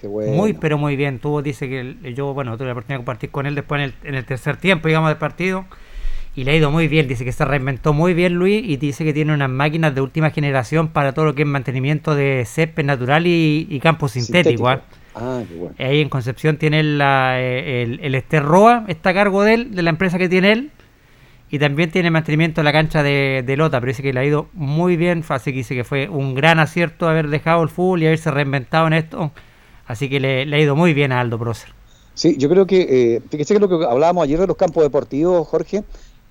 Qué 0.00 0.08
bueno. 0.08 0.32
Muy, 0.32 0.54
pero 0.54 0.78
muy 0.78 0.96
bien. 0.96 1.18
Tuvo, 1.20 1.42
dice 1.42 1.68
que 1.68 1.80
el- 1.80 2.14
yo, 2.16 2.32
bueno, 2.34 2.56
tuve 2.56 2.66
la 2.68 2.72
oportunidad 2.72 2.96
de 2.96 3.04
compartir 3.04 3.30
con 3.30 3.44
él 3.46 3.54
después 3.54 3.78
en 3.80 3.84
el, 3.84 3.94
en 4.08 4.14
el 4.16 4.24
tercer 4.24 4.56
tiempo, 4.56 4.88
digamos, 4.88 5.10
del 5.10 5.18
partido. 5.18 5.66
Y 6.36 6.44
le 6.44 6.50
ha 6.50 6.56
ido 6.56 6.70
muy 6.70 6.88
bien, 6.88 7.06
dice 7.06 7.24
que 7.24 7.32
se 7.32 7.44
reinventó 7.44 7.92
muy 7.92 8.12
bien 8.12 8.34
Luis 8.34 8.62
y 8.64 8.76
dice 8.76 9.04
que 9.04 9.12
tiene 9.12 9.32
unas 9.32 9.50
máquinas 9.50 9.94
de 9.94 10.00
última 10.00 10.30
generación 10.30 10.88
para 10.88 11.12
todo 11.12 11.26
lo 11.26 11.34
que 11.34 11.42
es 11.42 11.48
mantenimiento 11.48 12.14
de 12.14 12.44
césped 12.44 12.84
natural 12.84 13.26
y, 13.26 13.68
y 13.70 13.78
campo 13.78 14.08
sintético. 14.08 14.68
¿ah? 14.68 14.82
Ah, 15.14 15.42
qué 15.48 15.54
bueno. 15.54 15.74
Ahí 15.78 16.00
en 16.00 16.08
Concepción 16.08 16.56
tiene 16.56 16.82
la, 16.82 17.40
el, 17.40 18.00
el 18.02 18.14
Esterroa, 18.16 18.84
está 18.88 19.10
a 19.10 19.14
cargo 19.14 19.44
de 19.44 19.54
él, 19.54 19.74
de 19.76 19.82
la 19.82 19.90
empresa 19.90 20.18
que 20.18 20.28
tiene 20.28 20.52
él. 20.52 20.70
Y 21.50 21.60
también 21.60 21.92
tiene 21.92 22.10
mantenimiento 22.10 22.62
de 22.62 22.64
la 22.64 22.72
cancha 22.72 23.04
de, 23.04 23.44
de 23.46 23.56
Lota, 23.56 23.78
pero 23.78 23.90
dice 23.90 24.02
que 24.02 24.12
le 24.12 24.18
ha 24.18 24.24
ido 24.24 24.48
muy 24.54 24.96
bien. 24.96 25.22
Así 25.28 25.52
que 25.52 25.58
dice 25.58 25.76
que 25.76 25.84
fue 25.84 26.08
un 26.08 26.34
gran 26.34 26.58
acierto 26.58 27.08
haber 27.08 27.28
dejado 27.28 27.62
el 27.62 27.68
fútbol 27.68 28.02
y 28.02 28.06
haberse 28.06 28.32
reinventado 28.32 28.88
en 28.88 28.94
esto. 28.94 29.30
Así 29.86 30.08
que 30.08 30.18
le, 30.18 30.46
le 30.46 30.56
ha 30.56 30.58
ido 30.58 30.74
muy 30.74 30.94
bien 30.94 31.12
a 31.12 31.20
Aldo 31.20 31.38
Prócer. 31.38 31.70
Sí, 32.14 32.36
yo 32.38 32.48
creo 32.48 32.66
que, 32.66 32.86
eh, 33.16 33.20
fíjese 33.30 33.54
que 33.54 33.60
lo 33.60 33.68
que 33.68 33.84
hablábamos 33.84 34.24
ayer 34.24 34.40
de 34.40 34.48
los 34.48 34.56
campos 34.56 34.82
deportivos, 34.82 35.46
Jorge, 35.46 35.84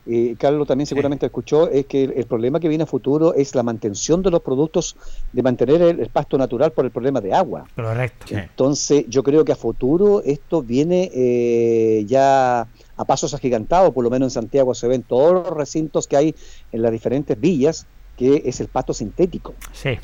eh, 0.06 0.36
Carlos 0.38 0.68
también 0.68 0.86
seguramente 0.86 1.26
escuchó, 1.26 1.70
es 1.70 1.86
que 1.86 2.04
el, 2.04 2.12
el 2.12 2.26
problema 2.26 2.60
que 2.60 2.68
viene 2.68 2.84
a 2.84 2.88
futuro 2.88 3.34
es 3.34 3.56
la 3.56 3.64
mantención 3.64 4.22
de 4.22 4.32
los 4.32 4.42
productos, 4.42 4.96
de 5.32 5.42
mantener 5.42 5.82
el, 5.82 6.00
el 6.00 6.10
pasto 6.10 6.38
natural 6.38 6.72
por 6.72 6.86
el 6.86 6.92
problema 6.92 7.22
de 7.22 7.34
agua. 7.34 7.66
Correcto. 7.76 8.36
Entonces, 8.36 9.06
yo 9.08 9.24
creo 9.24 9.46
que 9.46 9.54
a 9.54 9.56
futuro 9.56 10.22
esto 10.26 10.62
viene 10.62 11.10
eh, 11.14 12.04
ya 12.06 12.68
a 12.96 13.06
pasos 13.06 13.34
agigantados, 13.34 13.94
por 13.94 14.04
lo 14.04 14.10
menos 14.10 14.28
en 14.28 14.42
Santiago 14.42 14.74
se 14.76 14.88
ven 14.88 15.04
todos 15.04 15.34
los 15.34 15.48
recintos 15.48 16.08
que 16.08 16.18
hay 16.18 16.36
en 16.72 16.82
las 16.82 16.92
diferentes 16.92 17.40
villas, 17.40 17.88
que 18.18 18.44
es 18.46 18.60
el 18.60 18.68
pasto 18.68 18.94
sintético. 18.94 19.54
Sí. 19.72 19.98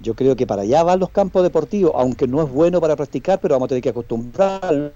Yo 0.00 0.14
creo 0.14 0.34
que 0.34 0.46
para 0.46 0.62
allá 0.62 0.82
van 0.82 0.98
los 0.98 1.10
campos 1.10 1.44
deportivos, 1.44 1.92
aunque 1.94 2.26
no 2.26 2.42
es 2.42 2.50
bueno 2.50 2.80
para 2.80 2.96
practicar, 2.96 3.40
pero 3.40 3.54
vamos 3.54 3.66
a 3.66 3.68
tener 3.68 3.82
que 3.82 3.90
acostumbrarlo 3.90 4.92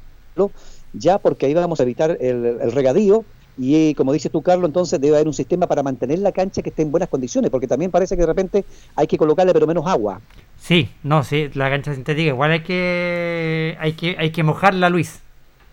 ya 0.92 1.18
porque 1.18 1.46
ahí 1.46 1.54
vamos 1.54 1.80
a 1.80 1.84
evitar 1.84 2.18
el, 2.20 2.44
el 2.60 2.72
regadío 2.72 3.24
y 3.58 3.94
como 3.94 4.12
dices 4.12 4.30
tú, 4.30 4.42
Carlos, 4.42 4.68
entonces 4.68 5.00
debe 5.00 5.16
haber 5.16 5.26
un 5.26 5.34
sistema 5.34 5.66
para 5.66 5.82
mantener 5.82 6.18
la 6.18 6.32
cancha 6.32 6.62
que 6.62 6.70
esté 6.70 6.82
en 6.82 6.90
buenas 6.90 7.08
condiciones, 7.08 7.50
porque 7.50 7.66
también 7.66 7.90
parece 7.90 8.14
que 8.14 8.20
de 8.20 8.26
repente 8.26 8.64
hay 8.94 9.06
que 9.06 9.16
colocarle 9.16 9.52
pero 9.52 9.66
menos 9.66 9.86
agua. 9.86 10.20
Sí, 10.58 10.90
no, 11.02 11.24
sí, 11.24 11.50
la 11.54 11.70
cancha 11.70 11.94
sintética 11.94 12.28
igual 12.28 12.50
hay 12.50 12.60
que 12.60 13.76
hay 13.80 13.92
que 13.92 14.16
hay 14.18 14.30
que 14.30 14.42
mojarla, 14.42 14.90
Luis. 14.90 15.20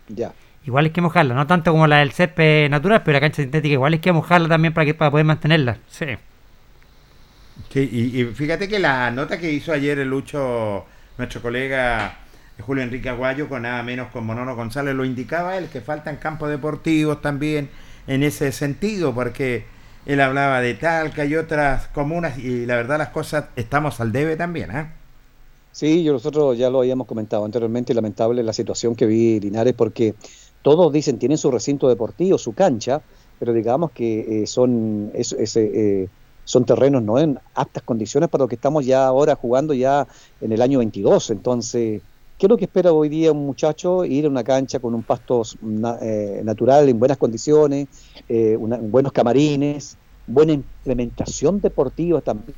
Ya. 0.07 0.33
Igual 0.65 0.85
hay 0.85 0.91
que 0.91 1.01
mojarla, 1.01 1.35
no 1.35 1.45
tanto 1.45 1.71
como 1.71 1.87
la 1.87 1.97
del 1.97 2.13
césped 2.13 2.69
natural, 2.69 3.03
pero 3.03 3.17
la 3.17 3.21
cancha 3.21 3.41
sintética 3.41 3.73
igual 3.73 3.93
hay 3.93 3.99
que 3.99 4.13
mojarla 4.13 4.47
también 4.47 4.73
para 4.73 4.85
que 4.85 4.93
para 4.93 5.11
poder 5.11 5.25
mantenerla. 5.25 5.77
Sí. 5.89 6.05
Sí, 7.69 7.89
y, 7.91 8.21
y 8.21 8.25
fíjate 8.25 8.67
que 8.67 8.79
la 8.79 9.11
nota 9.11 9.37
que 9.37 9.51
hizo 9.51 9.73
ayer 9.73 9.99
el 9.99 10.09
Lucho, 10.09 10.85
nuestro 11.17 11.41
colega 11.41 12.22
Julio 12.63 12.83
Enrique 12.83 13.09
Aguayo, 13.09 13.47
con 13.49 13.63
nada 13.63 13.83
menos 13.83 14.07
con 14.11 14.25
Monono 14.25 14.55
González, 14.55 14.95
lo 14.95 15.05
indicaba 15.05 15.57
él, 15.57 15.67
que 15.67 15.81
faltan 15.81 16.17
campos 16.17 16.49
deportivos 16.49 17.21
también 17.21 17.69
en 18.07 18.23
ese 18.23 18.51
sentido, 18.51 19.13
porque 19.13 19.65
él 20.05 20.19
hablaba 20.19 20.61
de 20.61 20.73
Talca 20.73 21.25
y 21.25 21.35
otras 21.35 21.87
comunas, 21.87 22.37
y 22.37 22.65
la 22.65 22.75
verdad 22.75 22.97
las 22.97 23.09
cosas 23.09 23.45
estamos 23.55 23.99
al 23.99 24.11
debe 24.11 24.35
también, 24.35 24.75
¿eh? 24.75 24.91
Sí, 25.71 26.03
yo 26.03 26.13
nosotros 26.13 26.57
ya 26.57 26.69
lo 26.69 26.79
habíamos 26.79 27.07
comentado 27.07 27.45
anteriormente, 27.45 27.93
lamentable 27.93 28.43
la 28.43 28.53
situación 28.53 28.95
que 28.95 29.07
vi 29.07 29.39
Linares, 29.39 29.73
porque 29.73 30.13
todos 30.61 30.93
dicen 30.93 31.17
tienen 31.17 31.37
su 31.37 31.49
recinto 31.49 31.89
deportivo, 31.89 32.37
su 32.37 32.53
cancha, 32.53 33.01
pero 33.39 33.53
digamos 33.53 33.91
que 33.91 34.43
eh, 34.43 34.47
son 34.47 35.11
es, 35.15 35.31
es, 35.33 35.55
eh, 35.57 36.07
son 36.45 36.65
terrenos 36.65 37.01
no 37.03 37.19
en 37.19 37.39
aptas 37.55 37.83
condiciones 37.83 38.29
para 38.29 38.43
lo 38.43 38.47
que 38.47 38.55
estamos 38.55 38.85
ya 38.85 39.05
ahora 39.05 39.35
jugando 39.35 39.73
ya 39.73 40.07
en 40.41 40.51
el 40.51 40.61
año 40.61 40.79
22. 40.79 41.31
Entonces, 41.31 42.01
¿qué 42.37 42.45
es 42.45 42.49
lo 42.49 42.57
que 42.57 42.65
espera 42.65 42.91
hoy 42.91 43.09
día 43.09 43.31
un 43.31 43.45
muchacho? 43.45 44.03
Ir 44.05 44.25
a 44.25 44.29
una 44.29 44.43
cancha 44.43 44.79
con 44.79 44.93
un 44.93 45.03
pasto 45.03 45.43
eh, 46.01 46.41
natural 46.43 46.89
en 46.89 46.99
buenas 46.99 47.17
condiciones, 47.17 47.87
eh, 48.27 48.55
una- 48.59 48.77
buenos 48.77 49.11
camarines, 49.11 49.97
buena 50.27 50.53
implementación 50.53 51.59
deportiva 51.61 52.21
también, 52.21 52.55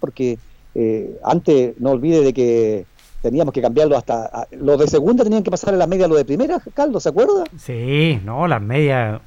porque 0.00 0.38
eh, 0.74 1.18
antes 1.24 1.74
no 1.80 1.90
olvide 1.90 2.22
de 2.22 2.32
que 2.32 2.84
teníamos 3.22 3.52
que 3.54 3.62
cambiarlo 3.62 3.96
hasta 3.96 4.26
a- 4.26 4.46
los 4.52 4.78
de 4.78 4.86
segunda 4.88 5.24
tenían 5.24 5.42
que 5.42 5.50
pasar 5.50 5.74
a 5.74 5.76
la 5.76 5.86
media 5.86 6.04
a 6.04 6.08
los 6.08 6.18
de 6.18 6.24
primera, 6.24 6.60
Carlos, 6.74 7.02
¿se 7.02 7.08
acuerda? 7.08 7.44
Sí, 7.58 8.20
no, 8.24 8.46
las 8.46 8.60
medias. 8.62 9.20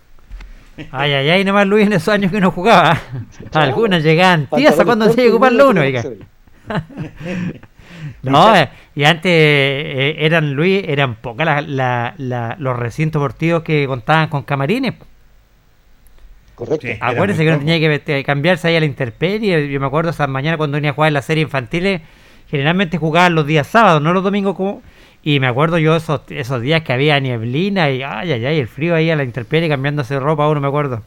Ay, 0.92 1.12
ay, 1.12 1.30
ay, 1.30 1.44
nomás 1.44 1.68
Luis 1.68 1.88
en 1.88 1.94
esos 1.94 2.08
años 2.08 2.32
que 2.32 2.40
no 2.40 2.52
jugaba. 2.52 2.98
Algunas 3.52 4.02
llegaban 4.02 4.48
tiesas 4.56 4.86
cuando 4.86 5.12
se 5.12 5.22
llegó 5.24 5.38
para 5.40 5.66
uno, 5.68 5.82
oiga. 5.82 6.04
No, 8.24 8.56
eh, 8.56 8.70
y 8.96 9.04
antes 9.04 9.32
eh, 9.32 10.16
eran, 10.20 10.54
Luis, 10.54 10.84
eran 10.88 11.16
pocas 11.16 11.46
la- 11.46 11.62
la- 11.62 12.14
la- 12.18 12.56
los 12.60 12.78
recintos 12.78 13.22
deportivos 13.22 13.64
que 13.64 13.86
contaban 13.88 14.30
con 14.30 14.44
camarines. 14.44 14.96
Correcto. 16.56 16.88
Sí. 16.88 16.94
Acuérdense 17.00 17.44
que 17.44 17.50
uno 17.50 17.60
tenía 17.60 18.00
que 18.02 18.24
cambiarse 18.24 18.68
ahí 18.68 18.76
a 18.76 18.80
la 18.82 18.86
intemperie. 18.86 19.70
Yo 19.72 19.80
me 19.80 19.86
acuerdo 19.88 20.10
esas 20.12 20.28
mañanas 20.28 20.58
cuando 20.58 20.76
venía 20.76 20.92
a 20.92 20.94
jugar 20.94 21.08
en 21.08 21.14
la 21.14 21.22
serie 21.22 21.44
infantiles, 21.44 22.02
generalmente 22.50 22.98
jugaban 22.98 23.36
los 23.36 23.46
días 23.46 23.68
sábados, 23.68 24.02
no 24.02 24.12
los 24.14 24.24
domingos 24.24 24.56
como. 24.56 24.82
Y 25.24 25.40
me 25.40 25.48
acuerdo 25.48 25.78
yo 25.78 25.96
esos, 25.96 26.22
esos 26.30 26.62
días 26.62 26.82
que 26.84 26.94
había 26.94 27.20
nieblina 27.20 27.90
y 27.92 28.02
ay, 28.04 28.32
ay, 28.32 28.46
ay, 28.46 28.60
el 28.60 28.68
frío 28.68 28.96
ahí 28.96 29.10
a 29.10 29.16
la 29.16 29.24
intemperie 29.24 29.68
cambiándose 29.70 30.14
de 30.16 30.20
ropa, 30.22 30.48
uno 30.50 30.60
me 30.62 30.68
acuerdo. 30.68 31.02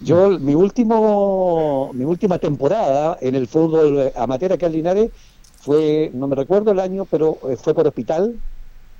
Yo, 0.00 0.38
mi 0.40 0.54
último, 0.54 1.90
mi 1.94 2.04
última 2.04 2.38
temporada 2.38 3.18
en 3.20 3.34
el 3.36 3.46
fútbol 3.46 3.98
eh, 4.00 4.12
amateur 4.16 4.52
acá 4.52 4.66
en 4.66 4.72
Linares 4.72 5.10
fue, 5.62 6.10
no 6.12 6.26
me 6.28 6.36
recuerdo 6.36 6.72
el 6.72 6.80
año, 6.80 7.06
pero 7.10 7.38
eh, 7.48 7.56
fue 7.56 7.72
por 7.74 7.86
hospital. 7.86 8.34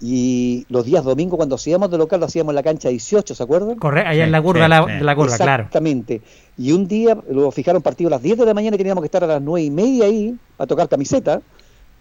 Y 0.04 0.66
los 0.68 0.84
días 0.84 1.04
domingos, 1.04 1.36
cuando 1.36 1.54
hacíamos 1.54 1.88
de 1.90 1.96
local, 1.98 2.18
lo 2.18 2.26
hacíamos 2.26 2.50
en 2.50 2.56
la 2.56 2.62
cancha 2.64 2.88
18, 2.88 3.36
¿se 3.36 3.42
acuerdan? 3.42 3.76
Corre, 3.76 4.00
allá 4.00 4.12
Sí, 4.12 4.26
en 4.26 4.32
la 4.32 4.42
curva, 4.42 4.64
sí, 4.64 4.68
la, 4.70 4.84
sí. 4.84 4.92
de 4.94 5.04
la 5.04 5.14
curva, 5.14 5.36
claro. 5.36 5.62
Exactamente. 5.62 6.22
Y 6.58 6.72
un 6.72 6.88
día 6.88 7.16
lo 7.30 7.50
fijaron 7.52 7.82
partido 7.82 8.08
a 8.08 8.12
las 8.12 8.22
10 8.22 8.38
de 8.38 8.46
la 8.46 8.54
mañana 8.54 8.74
y 8.74 8.78
teníamos 8.78 9.02
que 9.02 9.06
estar 9.06 9.22
a 9.22 9.28
las 9.28 9.42
9 9.42 9.62
y 9.64 9.70
media 9.70 10.06
ahí 10.06 10.34
a 10.58 10.66
tocar 10.66 10.88
camiseta. 10.88 11.40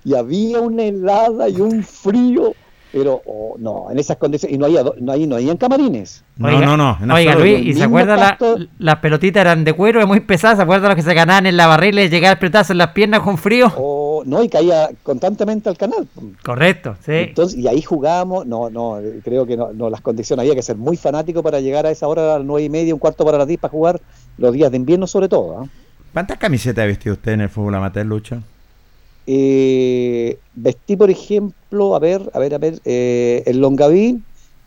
Y 0.04 0.16
había 0.16 0.60
una 0.62 0.84
helada 0.84 1.48
y 1.48 1.62
un 1.62 1.84
frío. 1.84 2.54
Pero 2.92 3.22
oh, 3.26 3.56
no, 3.60 3.86
en 3.92 4.00
esas 4.00 4.18
condiciones. 4.18 4.56
Y 4.56 4.58
no 4.58 4.66
había, 4.66 4.84
no, 5.00 5.12
ahí 5.14 5.26
no 5.28 5.36
habían 5.36 5.56
camarines. 5.58 6.24
No, 6.38 6.48
Oiga, 6.50 6.66
no, 6.66 6.76
no. 6.76 6.98
en 7.02 7.10
Oiga. 7.12 7.36
Luis, 7.36 7.66
¿y 7.68 7.74
se 7.76 7.84
acuerda 7.84 8.18
la- 8.18 8.38
las 8.80 8.96
pelotitas 8.98 9.42
eran 9.42 9.64
de 9.64 9.72
cuero 9.74 10.06
muy 10.08 10.20
pesadas? 10.22 10.58
¿Se 10.58 10.64
acuerdan 10.64 10.90
los 10.90 10.96
que 10.96 11.04
se 11.04 11.14
ganaban 11.14 11.46
en 11.46 11.56
la 11.56 11.68
barrila 11.68 12.02
y 12.02 12.10
llegaba 12.10 12.34
el 12.34 12.40
pelotazo 12.40 12.74
en 12.74 12.80
las 12.80 12.90
piernas 12.90 13.22
con 13.22 13.38
frío? 13.38 13.72
O, 14.22 14.26
no, 14.26 14.44
y 14.44 14.50
caía 14.50 14.90
constantemente 15.04 15.70
al 15.70 15.78
canal. 15.78 16.08
Correcto, 16.44 16.96
sí. 17.06 17.12
Entonces, 17.14 17.58
y 17.58 17.68
ahí 17.68 17.82
jugábamos, 17.82 18.46
no, 18.46 18.70
no, 18.70 19.00
creo 19.24 19.46
que 19.46 19.58
no, 19.58 19.74
no, 19.74 19.90
las 19.90 20.02
condiciones, 20.02 20.44
había 20.44 20.56
que 20.56 20.62
ser 20.62 20.78
muy 20.78 20.98
fanático 20.98 21.44
para 21.44 21.60
llegar 21.60 21.86
a 21.86 21.92
esa 21.92 22.08
hora 22.08 22.36
a 22.36 22.38
las 22.38 22.46
nueve 22.46 22.66
y 22.66 22.70
media, 22.70 22.94
un 22.94 23.00
cuarto 23.00 23.26
para 23.26 23.38
las 23.38 23.48
10 23.48 23.60
para 23.60 23.72
jugar 23.72 24.02
los 24.38 24.54
días 24.54 24.72
de 24.72 24.78
invierno 24.78 25.08
sobre 25.08 25.30
todo. 25.30 25.60
¿ah? 25.60 25.68
¿Cuántas 26.14 26.38
camisetas 26.38 26.84
ha 26.84 26.88
vestido 26.88 27.14
usted 27.14 27.34
en 27.34 27.42
el 27.42 27.50
fútbol 27.50 27.76
amateur, 27.76 28.06
Lucho? 28.06 28.42
Eh, 29.28 30.38
vestí, 30.56 30.96
por 30.96 31.10
ejemplo, 31.10 31.96
a 31.96 32.00
ver, 32.00 32.30
a 32.34 32.40
ver, 32.40 32.54
a 32.54 32.58
ver, 32.58 32.80
eh, 32.86 33.44
en 33.46 33.62
Longaví, 33.62 34.22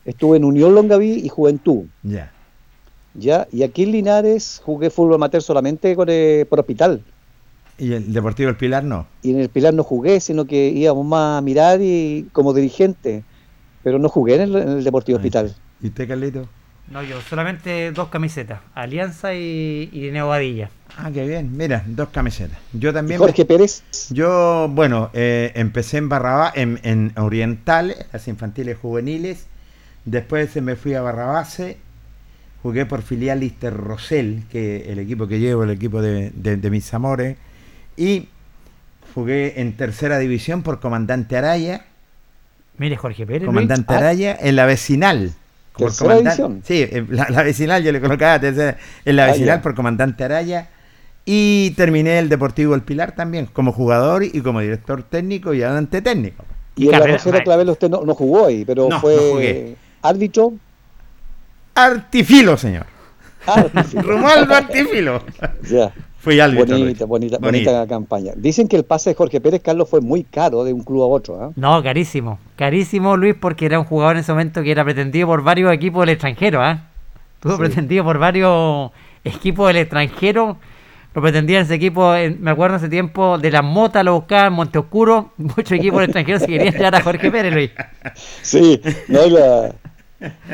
estuve 0.04 0.36
en 0.36 0.44
Unión 0.44 0.74
Longaví 0.74 1.20
y 1.24 1.28
Juventud, 1.28 1.84
Ya. 2.02 2.32
¿ya? 3.14 3.46
Y 3.52 3.62
aquí 3.62 3.82
en 3.82 3.92
Linares 3.92 4.60
jugué 4.64 4.90
fútbol 4.90 5.14
amateur 5.14 5.42
solamente 5.42 5.94
con, 5.96 6.08
eh, 6.10 6.46
por 6.48 6.60
hospital. 6.60 7.02
¿Y 7.78 7.92
el 7.92 8.12
Deportivo 8.12 8.50
El 8.50 8.56
Pilar 8.56 8.84
no? 8.84 9.06
Y 9.22 9.30
en 9.32 9.40
el 9.40 9.48
Pilar 9.48 9.74
no 9.74 9.82
jugué, 9.82 10.20
sino 10.20 10.44
que 10.44 10.68
íbamos 10.68 11.04
más 11.06 11.38
a 11.38 11.40
mirar 11.40 11.80
y 11.82 12.28
como 12.32 12.52
dirigente, 12.54 13.24
pero 13.82 13.98
no 13.98 14.08
jugué 14.08 14.36
en 14.36 14.40
el, 14.42 14.56
en 14.56 14.68
el 14.68 14.84
Deportivo 14.84 15.16
Hospital. 15.18 15.54
¿Y 15.82 15.88
usted, 15.88 16.06
Carlito? 16.08 16.48
No, 16.90 17.02
yo 17.02 17.18
solamente 17.22 17.92
dos 17.92 18.08
camisetas, 18.08 18.60
Alianza 18.74 19.34
y, 19.34 19.88
y 19.90 20.10
Neovadilla. 20.12 20.68
Ah, 20.98 21.10
qué 21.12 21.26
bien. 21.26 21.56
Mira, 21.56 21.82
dos 21.86 22.10
camisetas. 22.10 22.58
Yo 22.74 22.90
¿Y 22.90 22.92
también. 22.92 23.18
Jorge 23.18 23.44
Pérez, 23.46 23.82
Yo, 24.10 24.68
bueno, 24.70 25.10
eh, 25.14 25.50
empecé 25.54 25.96
en 25.96 26.08
Barrabás, 26.10 26.52
en, 26.56 26.78
en 26.84 27.12
Oriental, 27.16 27.94
las 28.12 28.28
infantiles 28.28 28.76
juveniles. 28.78 29.46
Después 30.04 30.54
me 30.62 30.76
fui 30.76 30.92
a 30.94 31.00
Barrabase. 31.00 31.78
Jugué 32.62 32.86
por 32.86 33.02
filial 33.02 33.40
Lister 33.40 33.74
Rosell, 33.74 34.42
que 34.50 34.92
el 34.92 34.98
equipo 34.98 35.26
que 35.26 35.40
llevo, 35.40 35.64
el 35.64 35.70
equipo 35.70 36.00
de, 36.02 36.30
de- 36.34 36.56
de 36.58 36.70
mis 36.70 36.92
amores. 36.94 37.36
Y 37.96 38.28
jugué 39.14 39.60
en 39.60 39.76
tercera 39.76 40.18
división 40.18 40.62
por 40.62 40.80
Comandante 40.80 41.36
Araya. 41.36 41.84
Mire, 42.78 42.96
Jorge 42.96 43.26
Pérez. 43.26 43.46
Comandante. 43.46 43.94
Araya 43.94 44.36
en 44.40 44.56
la 44.56 44.66
vecinal. 44.66 45.32
Por 45.72 45.88
¿Tercera 45.88 46.14
comandan- 46.14 46.24
división? 46.24 46.62
Sí, 46.64 46.88
en 46.90 47.08
la, 47.16 47.26
la 47.30 47.42
vecinal 47.42 47.82
yo 47.82 47.92
le 47.92 48.00
colocaba 48.00 48.40
tercera- 48.40 48.76
en 49.04 49.16
la 49.16 49.24
Ah, 49.24 49.26
vecinal 49.28 49.58
ya. 49.58 49.62
por 49.62 49.74
Comandante 49.74 50.24
Araya. 50.24 50.68
Y 51.26 51.70
terminé 51.76 52.18
el 52.18 52.28
Deportivo 52.28 52.74
El 52.74 52.82
Pilar 52.82 53.12
también, 53.14 53.46
como 53.46 53.72
jugador 53.72 54.24
y 54.24 54.40
como 54.42 54.60
director 54.60 55.02
técnico 55.04 55.54
y 55.54 55.62
ayudante 55.62 56.02
técnico. 56.02 56.44
y 56.76 56.86
en 56.86 56.90
la 56.90 56.98
carrera- 56.98 57.20
Ay. 57.32 57.42
Clavel 57.44 57.70
usted 57.70 57.88
no, 57.88 58.02
no 58.04 58.14
jugó 58.14 58.46
ahí, 58.46 58.64
pero 58.64 58.88
No, 58.88 59.00
fue 59.00 59.14
no 59.16 59.22
jugué. 59.30 59.76
árbitro. 60.02 60.52
Artifilo, 61.74 62.56
señor. 62.56 62.86
árbitro. 63.46 64.02
Romualdo 64.02 64.54
Artifilo. 64.54 65.22
Ya. 65.70 65.92
Fui 66.24 66.40
árbitro. 66.40 66.76
Bonita, 66.78 67.04
bonita, 67.04 67.36
Bonita. 67.38 67.70
bonita 67.70 67.86
campaña. 67.86 68.32
Dicen 68.34 68.66
que 68.66 68.76
el 68.76 68.84
pase 68.84 69.10
de 69.10 69.14
Jorge 69.14 69.40
Pérez 69.42 69.60
Carlos 69.62 69.88
fue 69.90 70.00
muy 70.00 70.24
caro 70.24 70.64
de 70.64 70.72
un 70.72 70.82
club 70.82 71.02
a 71.02 71.06
otro. 71.06 71.38
¿ah? 71.40 71.50
No, 71.54 71.82
carísimo. 71.82 72.38
Carísimo, 72.56 73.16
Luis, 73.18 73.34
porque 73.38 73.66
era 73.66 73.78
un 73.78 73.84
jugador 73.84 74.16
en 74.16 74.20
ese 74.20 74.32
momento 74.32 74.62
que 74.62 74.70
era 74.70 74.82
pretendido 74.84 75.26
por 75.28 75.42
varios 75.42 75.70
equipos 75.72 76.00
del 76.00 76.10
extranjero, 76.14 76.62
¿ah? 76.62 76.88
Estuvo 77.34 77.52
Sí. 77.56 77.58
pretendido 77.58 78.04
por 78.04 78.18
varios 78.18 78.90
equipos 79.22 79.66
del 79.68 79.76
extranjero. 79.76 80.56
Lo 81.14 81.22
pretendían 81.22 81.62
ese 81.62 81.74
equipo, 81.74 82.12
me 82.40 82.50
acuerdo 82.50 82.76
hace 82.76 82.88
tiempo, 82.88 83.38
de 83.38 83.50
la 83.50 83.62
Mota 83.62 84.02
lo 84.02 84.14
buscaban, 84.14 84.52
Monte 84.54 84.78
Oscuro. 84.78 85.32
Muchos 85.36 85.72
equipos 85.72 86.00
del 86.00 86.06
extranjero 86.10 86.38
se 86.40 86.46
querían 86.46 86.72
llevar 86.74 86.94
a 86.96 87.02
Jorge 87.02 87.30
Pérez, 87.30 87.52
Luis. 87.54 87.70
Sí, 88.42 88.80
no, 89.08 89.24
y 89.26 89.30
la- 89.30 89.74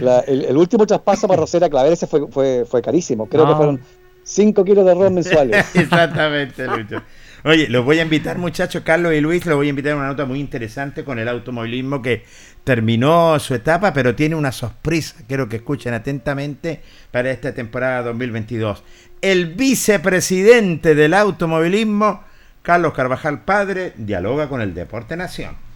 la- 0.01 0.21
el, 0.21 0.47
el 0.47 0.57
último 0.57 0.85
traspaso 0.85 1.29
para 1.29 1.41
Rosera 1.41 1.69
Claver 1.71 1.93
ese 1.93 2.07
fue, 2.09 2.27
fue, 2.29 2.65
fue 2.69 2.83
carísimo. 2.83 3.27
Creo 3.27 3.45
No. 3.45 3.51
que 3.53 3.57
fueron 3.57 3.81
5 4.23 4.65
kilos 4.65 4.85
de 4.85 4.93
arroz 4.93 5.11
mensuales. 5.11 5.67
Exactamente, 5.75 6.67
Lucho. 6.67 7.03
Oye, 7.43 7.69
los 7.69 7.85
voy 7.85 7.99
a 7.99 8.03
invitar, 8.03 8.37
muchachos, 8.37 8.83
Carlos 8.85 9.15
y 9.15 9.21
Luis, 9.21 9.47
los 9.47 9.57
voy 9.57 9.69
a 9.69 9.71
invitar 9.71 9.93
a 9.93 9.97
una 9.97 10.07
nota 10.09 10.27
muy 10.27 10.41
interesante 10.41 11.05
con 11.05 11.19
el 11.19 11.27
automovilismo 11.27 12.03
que 12.03 12.25
terminó 12.65 13.39
su 13.39 13.55
etapa, 13.55 13.95
pero 13.95 14.15
tiene 14.15 14.35
una 14.35 14.53
sorpresa. 14.53 15.17
Quiero 15.27 15.49
que 15.49 15.57
escuchen 15.57 15.95
atentamente 15.95 16.83
para 17.11 17.31
esta 17.31 17.55
temporada 17.55 18.03
2022. 18.03 18.85
El 19.23 19.55
vicepresidente 19.55 20.95
del 20.95 21.15
automovilismo, 21.15 22.25
Carlos 22.61 22.93
Carvajal 22.93 23.43
Padre, 23.45 23.95
dialoga 23.97 24.49
con 24.51 24.61
el 24.61 24.75
Deporte 24.75 25.17
Nación. 25.17 25.70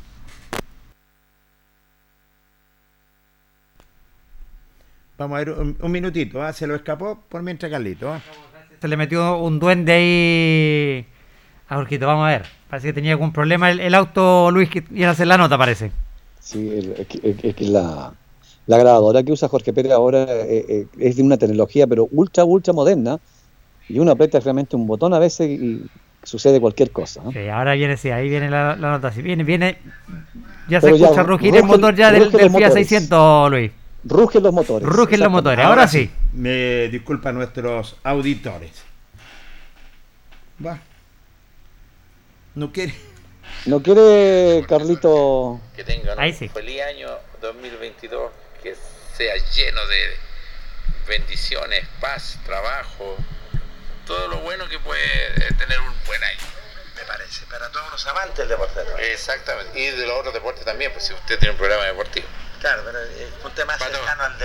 Vamos 5.16 5.36
a 5.36 5.38
ver 5.38 5.50
un, 5.50 5.76
un 5.80 5.92
minutito, 5.92 6.42
¿ah? 6.42 6.52
se 6.52 6.66
lo 6.66 6.74
escapó 6.74 7.18
por 7.28 7.42
mientras 7.42 7.70
Carlito. 7.70 8.12
¿ah? 8.12 8.20
Se 8.80 8.88
le 8.88 8.96
metió 8.96 9.38
un 9.38 9.58
duende 9.60 9.92
ahí 9.92 11.06
a 11.68 11.76
Jorgito, 11.76 12.06
vamos 12.06 12.26
a 12.26 12.30
ver. 12.30 12.42
Parece 12.68 12.88
que 12.88 12.92
tenía 12.94 13.12
algún 13.12 13.32
problema 13.32 13.70
el, 13.70 13.80
el 13.80 13.94
auto, 13.94 14.50
Luis, 14.50 14.68
que 14.68 14.84
iba 14.92 15.08
a 15.08 15.12
hacer 15.12 15.26
la 15.28 15.38
nota, 15.38 15.56
parece. 15.56 15.92
Sí, 16.40 16.94
es 16.98 17.06
que- 17.54 17.64
la, 17.66 18.12
la 18.66 18.78
grabadora 18.78 19.22
que 19.22 19.32
usa 19.32 19.48
Jorge 19.48 19.72
Pérez 19.72 19.92
ahora 19.92 20.24
eh, 20.28 20.64
eh, 20.68 20.86
es 20.98 21.16
de 21.16 21.22
una 21.22 21.36
tecnología, 21.36 21.86
pero 21.86 22.08
ultra, 22.10 22.44
ultra 22.44 22.72
moderna. 22.72 23.18
Y 23.88 23.98
uno 23.98 24.10
aprieta 24.12 24.40
realmente 24.40 24.76
un 24.76 24.86
botón 24.86 25.14
a 25.14 25.18
veces 25.18 25.48
y 25.48 25.84
sucede 26.22 26.60
cualquier 26.60 26.90
cosa. 26.90 27.22
¿no? 27.22 27.32
Sí, 27.32 27.48
ahora 27.48 27.74
viene, 27.74 27.96
sí, 27.96 28.10
ahí 28.10 28.28
viene 28.28 28.50
la, 28.50 28.74
la 28.76 28.90
nota. 28.92 29.12
Si 29.12 29.22
viene, 29.22 29.44
viene. 29.44 29.78
Ya 30.68 30.80
se 30.80 30.86
Pero 30.86 30.96
ya, 30.96 31.04
escucha 31.06 31.22
rugir 31.22 31.54
el 31.54 31.64
motor 31.64 31.94
ya 31.94 32.10
del, 32.10 32.30
del 32.30 32.32
los 32.32 32.52
Fiat 32.52 32.68
motores. 32.68 32.88
600, 32.88 33.50
Luis. 33.50 33.70
Rugen 34.04 34.42
los 34.42 34.52
motores. 34.52 34.86
Rugen 34.88 35.20
los 35.20 35.30
motores, 35.30 35.64
ahora 35.64 35.88
sí. 35.88 36.10
Me 36.32 36.88
disculpan 36.88 37.34
nuestros 37.34 37.96
auditores. 38.02 38.72
Va. 40.64 40.78
No 42.54 42.70
quiere. 42.70 42.94
¿No 43.66 43.82
quiere, 43.82 44.64
Carlito? 44.68 45.60
que 45.74 45.84
tengan 45.84 46.18
un 46.18 46.34
sí. 46.34 46.48
feliz 46.48 46.82
año 46.82 47.08
2022, 47.40 48.30
que 48.62 48.76
sea 49.16 49.34
lleno 49.54 49.86
de 49.86 50.16
bendiciones, 51.08 51.86
paz, 52.00 52.38
trabajo, 52.44 53.16
todo 54.06 54.28
lo 54.28 54.38
bueno 54.40 54.68
que 54.68 54.78
puede 54.78 55.02
eh, 55.02 55.54
tener 55.58 55.80
un 55.80 55.94
buen 56.06 56.22
año. 56.22 56.40
Me 56.96 57.02
parece, 57.04 57.44
para 57.46 57.70
todos 57.70 57.90
los 57.90 58.06
amantes 58.06 58.36
del 58.36 58.48
deporte. 58.48 58.80
Exactamente, 59.12 59.80
y 59.80 59.86
de 59.86 60.06
los 60.06 60.18
otros 60.18 60.34
deportes 60.34 60.64
también, 60.64 60.92
pues 60.92 61.04
si 61.04 61.14
usted 61.14 61.38
tiene 61.38 61.52
un 61.52 61.58
programa 61.58 61.84
deportivo. 61.84 62.26
Claro, 62.64 62.82
pero 62.86 62.98
es 62.98 63.44
un 63.44 63.54
tema 63.54 63.76
cercano 63.76 64.24
al, 64.24 64.38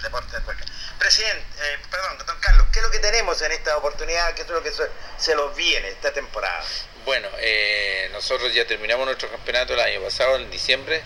deporte 0.00 0.32
del 0.32 0.42
cualquier. 0.42 0.66
Presidente, 0.98 1.44
eh, 1.60 1.76
perdón, 1.90 2.16
don 2.26 2.40
Carlos, 2.40 2.66
¿qué 2.72 2.78
es 2.78 2.82
lo 2.86 2.90
que 2.90 2.98
tenemos 2.98 3.42
en 3.42 3.52
esta 3.52 3.76
oportunidad? 3.76 4.32
¿Qué 4.32 4.40
es 4.40 4.48
lo 4.48 4.62
que 4.62 4.70
se, 4.70 4.88
se 5.18 5.34
nos 5.34 5.54
viene 5.54 5.86
esta 5.88 6.10
temporada? 6.10 6.64
Bueno, 7.04 7.28
eh, 7.36 8.08
nosotros 8.12 8.54
ya 8.54 8.66
terminamos 8.66 9.04
nuestro 9.04 9.30
campeonato 9.30 9.74
el 9.74 9.80
año 9.80 10.00
pasado, 10.00 10.36
en 10.36 10.50
diciembre, 10.50 11.02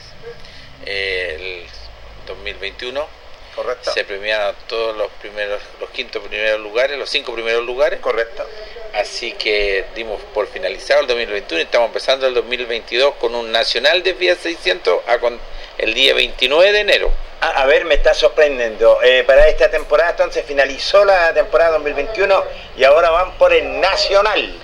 eh, 0.87 1.65
el 1.67 2.27
2021. 2.29 3.09
Correcto. 3.57 3.93
Se 3.93 4.05
premiaron 4.05 4.55
todos 4.69 4.97
los 4.97 5.11
primeros, 5.21 5.61
los 5.81 5.91
quintos 5.91 6.23
primeros 6.25 6.61
lugares, 6.61 6.97
los 6.97 7.11
cinco 7.11 7.35
primeros 7.35 7.67
lugares. 7.67 7.99
Correcto. 7.99 8.49
Así 8.95 9.33
que 9.33 9.87
dimos 9.97 10.23
por 10.33 10.47
finalizado 10.47 11.01
el 11.01 11.09
2021 11.09 11.61
y 11.61 11.65
estamos 11.65 11.89
empezando 11.89 12.29
el 12.29 12.35
2022 12.35 13.17
con 13.17 13.35
un 13.35 13.51
nacional 13.51 14.05
de 14.05 14.15
Fiat 14.15 14.39
600 14.39 15.01
a 15.09 15.19
con- 15.19 15.41
el 15.83 15.95
día 15.95 16.15
29 16.15 16.73
de 16.73 16.81
enero. 16.81 17.11
A, 17.41 17.63
a 17.63 17.67
ver, 17.67 17.85
me 17.85 17.95
está 17.95 18.15
sorprendiendo. 18.15 19.03
Eh, 19.03 19.25
para 19.27 19.49
esta 19.49 19.69
temporada 19.71 20.13
entonces 20.13 20.45
finalizó 20.47 21.05
la 21.05 21.35
temporada 21.35 21.73
2021 21.73 22.45
y 22.77 22.85
ahora 22.85 23.11
van 23.11 23.33
por 23.33 23.53
el 23.53 23.81
Nacional. 23.81 24.55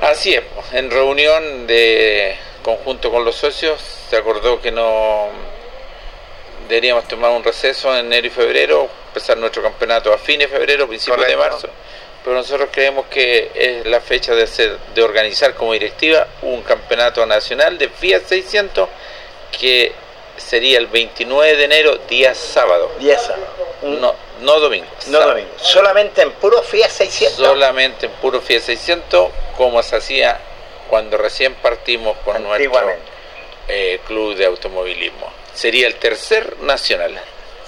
Así 0.00 0.34
es, 0.34 0.42
en 0.72 0.90
reunión 0.90 1.66
de 1.66 2.36
conjunto 2.62 3.10
con 3.10 3.24
los 3.24 3.34
socios 3.34 3.80
se 4.08 4.16
acordó 4.16 4.60
que 4.60 4.70
no 4.70 5.28
deberíamos 6.68 7.08
tomar 7.08 7.32
un 7.32 7.42
receso 7.42 7.92
en 7.96 8.06
enero 8.06 8.28
y 8.28 8.30
febrero, 8.30 8.88
empezar 9.08 9.36
nuestro 9.36 9.62
campeonato 9.62 10.12
a 10.12 10.18
fines 10.18 10.50
de 10.50 10.56
febrero, 10.56 10.86
principios 10.86 11.26
de 11.26 11.36
marzo. 11.36 11.68
Pero 12.22 12.36
nosotros 12.36 12.68
creemos 12.70 13.06
que 13.06 13.50
es 13.52 13.86
la 13.86 14.00
fecha 14.00 14.32
de, 14.34 14.44
hacer, 14.44 14.78
de 14.94 15.02
organizar 15.02 15.54
como 15.54 15.72
directiva 15.72 16.28
un 16.42 16.62
campeonato 16.62 17.26
nacional 17.26 17.78
de 17.78 17.88
Fiat 17.88 18.22
600 18.26 18.88
que 19.58 19.92
sería 20.36 20.78
el 20.78 20.86
29 20.86 21.56
de 21.56 21.64
enero, 21.64 21.96
día 22.08 22.34
sábado. 22.34 22.90
Día 22.98 23.18
sábado. 23.18 23.46
No, 23.82 24.14
no 24.40 24.60
domingo. 24.60 24.86
No 25.06 25.12
sábado. 25.12 25.30
domingo. 25.30 25.50
Solamente 25.56 26.22
en 26.22 26.32
puro 26.32 26.62
Fiat 26.62 26.90
600. 26.90 27.46
Solamente 27.46 28.06
en 28.06 28.12
puro 28.12 28.40
Fiat 28.40 28.62
600, 28.62 29.30
como 29.56 29.82
se 29.82 29.96
hacía 29.96 30.40
cuando 30.88 31.16
recién 31.16 31.54
partimos 31.54 32.16
con 32.24 32.42
nuestro 32.42 32.92
eh, 33.68 34.00
club 34.06 34.34
de 34.36 34.46
automovilismo. 34.46 35.32
Sería 35.54 35.86
el 35.86 35.94
tercer 35.96 36.58
nacional. 36.60 37.18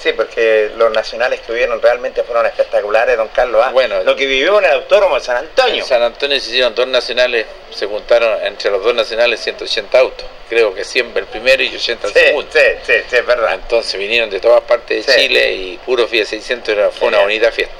Sí, 0.05 0.13
porque 0.13 0.71
los 0.77 0.93
nacionales 0.93 1.41
que 1.41 1.51
hubieron 1.53 1.81
realmente 1.81 2.23
fueron 2.25 2.45
espectaculares, 2.45 3.17
don 3.17 3.29
Carlos. 3.29 3.63
¿ah? 3.65 3.71
Bueno, 3.73 4.03
lo 4.03 4.15
que 4.15 4.27
vivimos 4.27 4.59
en 4.63 4.67
el 4.67 4.73
Autódromo 4.75 5.15
de 5.15 5.23
San 5.23 5.39
Antonio. 5.39 5.77
En 5.77 5.85
San 5.89 6.03
Antonio 6.03 6.39
se 6.39 6.51
hicieron 6.51 6.75
dos 6.75 6.87
nacionales, 6.87 7.47
se 7.71 7.87
juntaron 7.87 8.39
entre 8.45 8.71
los 8.71 8.85
dos 8.85 8.95
nacionales 8.95 9.41
180 9.41 9.99
autos. 9.99 10.27
Creo 10.51 10.75
que 10.75 10.85
100 10.85 11.13
el 11.17 11.25
primero 11.25 11.63
y 11.63 11.75
80 11.75 12.09
el 12.09 12.13
Sí, 12.13 12.19
segundo. 12.21 12.51
sí, 12.53 12.61
sí, 12.83 12.93
sí, 13.09 13.17
es 13.17 13.25
verdad. 13.27 13.55
Entonces 13.55 13.99
vinieron 13.99 14.29
de 14.29 14.41
todas 14.41 14.61
partes 14.61 15.07
de 15.07 15.13
Sí. 15.15 15.21
Chile 15.23 15.53
y 15.55 15.79
puro 15.79 16.07
Fiat 16.07 16.27
600 16.27 16.69
era- 16.77 16.91
fue 16.91 17.09
una 17.09 17.21
bonita 17.21 17.51
fiesta. 17.51 17.75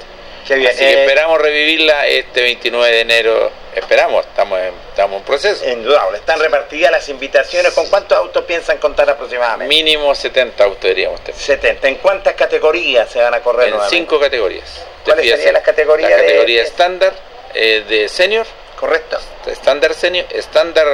Qué 0.47 0.55
bien. 0.55 0.71
Así 0.71 0.79
que 0.79 0.85
Eh, 0.93 1.01
esperamos 1.03 1.39
revivirla 1.39 2.07
este 2.07 2.41
29 2.41 2.91
de 2.95 3.01
enero. 3.01 3.51
Esperamos, 3.75 4.25
estamos 4.25 4.57
en, 4.59 4.73
estamos 4.89 5.19
en 5.19 5.23
proceso. 5.25 5.69
Indudable. 5.69 6.17
Están 6.17 6.39
repartidas 6.39 6.91
las 6.91 7.09
invitaciones. 7.09 7.73
¿Con 7.73 7.87
cuántos 7.89 8.17
autos 8.17 8.43
piensan 8.45 8.77
contar 8.77 9.09
aproximadamente? 9.09 9.67
Mínimo 9.67 10.15
70 10.15 10.63
autos 10.63 10.89
tener. 10.89 11.35
70. 11.35 11.89
¿En 11.89 11.95
cuántas 11.95 12.35
categorías 12.35 13.09
se 13.09 13.19
van 13.21 13.33
a 13.33 13.41
correr 13.41 13.65
En 13.65 13.71
nuevamente? 13.71 13.97
cinco 13.97 14.17
categorías. 14.19 14.81
¿Cuáles 15.03 15.29
serían 15.29 15.53
las 15.53 15.63
categorías 15.63 16.09
La 16.09 16.15
de- 16.17 16.23
categoría 16.23 16.63
estándar 16.63 17.13
eh, 17.53 17.83
de 17.87 18.07
senior, 18.09 18.45
Correcto. 18.79 19.17
estándar 19.45 19.93
senior, 19.93 20.25
estándar 20.31 20.87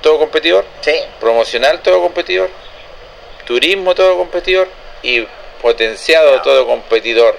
todo 0.00 0.18
competidor, 0.18 0.64
Sí. 0.82 0.94
promocional 1.20 1.80
todo 1.80 2.00
competidor, 2.00 2.48
turismo 3.44 3.94
todo 3.94 4.16
competidor 4.16 4.68
y 5.02 5.26
potenciado 5.60 6.40
todo 6.42 6.66
competidor 6.66 7.36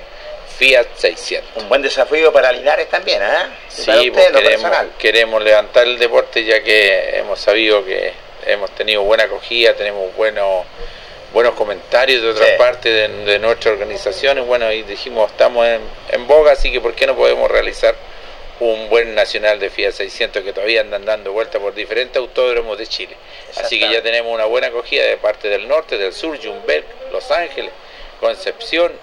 Fiat 0.58 0.88
600. 0.96 1.64
Un 1.64 1.70
buen 1.70 1.82
desafío 1.82 2.32
para 2.32 2.52
Linares 2.52 2.90
también, 2.90 3.22
¿eh? 3.22 3.28
Sí, 3.68 3.86
para 3.86 4.00
usted, 4.00 4.14
pues 4.14 4.32
lo 4.32 4.40
queremos, 4.40 4.62
personal. 4.70 4.92
queremos 4.98 5.44
levantar 5.44 5.86
el 5.86 6.00
deporte 6.00 6.44
ya 6.46 6.64
que 6.64 7.18
hemos 7.18 7.40
sabido 7.40 7.84
que 7.86 8.14
hemos 8.46 8.72
tenido 8.72 9.02
buena 9.04 9.24
acogida, 9.24 9.74
tenemos 9.74 10.16
buenos 10.16 10.66
buenos 11.34 11.54
comentarios 11.56 12.22
de 12.22 12.30
otras 12.30 12.48
Sí. 12.48 12.54
partes 12.58 12.94
de, 12.94 13.08
de 13.26 13.40
nuestra 13.40 13.72
organización 13.72 14.38
y 14.38 14.42
bueno, 14.42 14.72
y 14.72 14.84
dijimos 14.84 15.30
estamos 15.32 15.68
en, 15.68 15.82
en 16.12 16.28
boga, 16.28 16.54
así 16.54 16.72
que 16.72 16.80
¿por 16.80 16.94
qué 16.94 17.06
no 17.08 17.16
podemos 17.18 17.52
realizar 17.52 17.94
un 18.62 18.88
buen 18.88 19.14
nacional 19.16 19.60
de 19.60 19.70
Fiat 19.70 19.92
600 19.92 20.42
que 20.44 20.54
todavía 20.54 20.80
andan 20.80 21.04
dando 21.04 21.34
vueltas 21.34 21.62
por 21.62 21.76
diferentes 21.76 22.16
autódromos 22.16 22.78
de 22.78 22.88
Chile? 22.88 23.18
Así 23.58 23.78
que 23.78 23.90
ya 23.92 24.02
tenemos 24.02 24.34
una 24.34 24.46
buena 24.46 24.68
acogida 24.68 25.04
de 25.04 25.18
parte 25.18 25.50
del 25.50 25.68
norte, 25.68 25.98
del 25.98 26.14
sur, 26.14 26.38
Jumbel, 26.42 26.86
Los 27.12 27.30
Ángeles, 27.32 27.72
Concepción, 28.22 28.94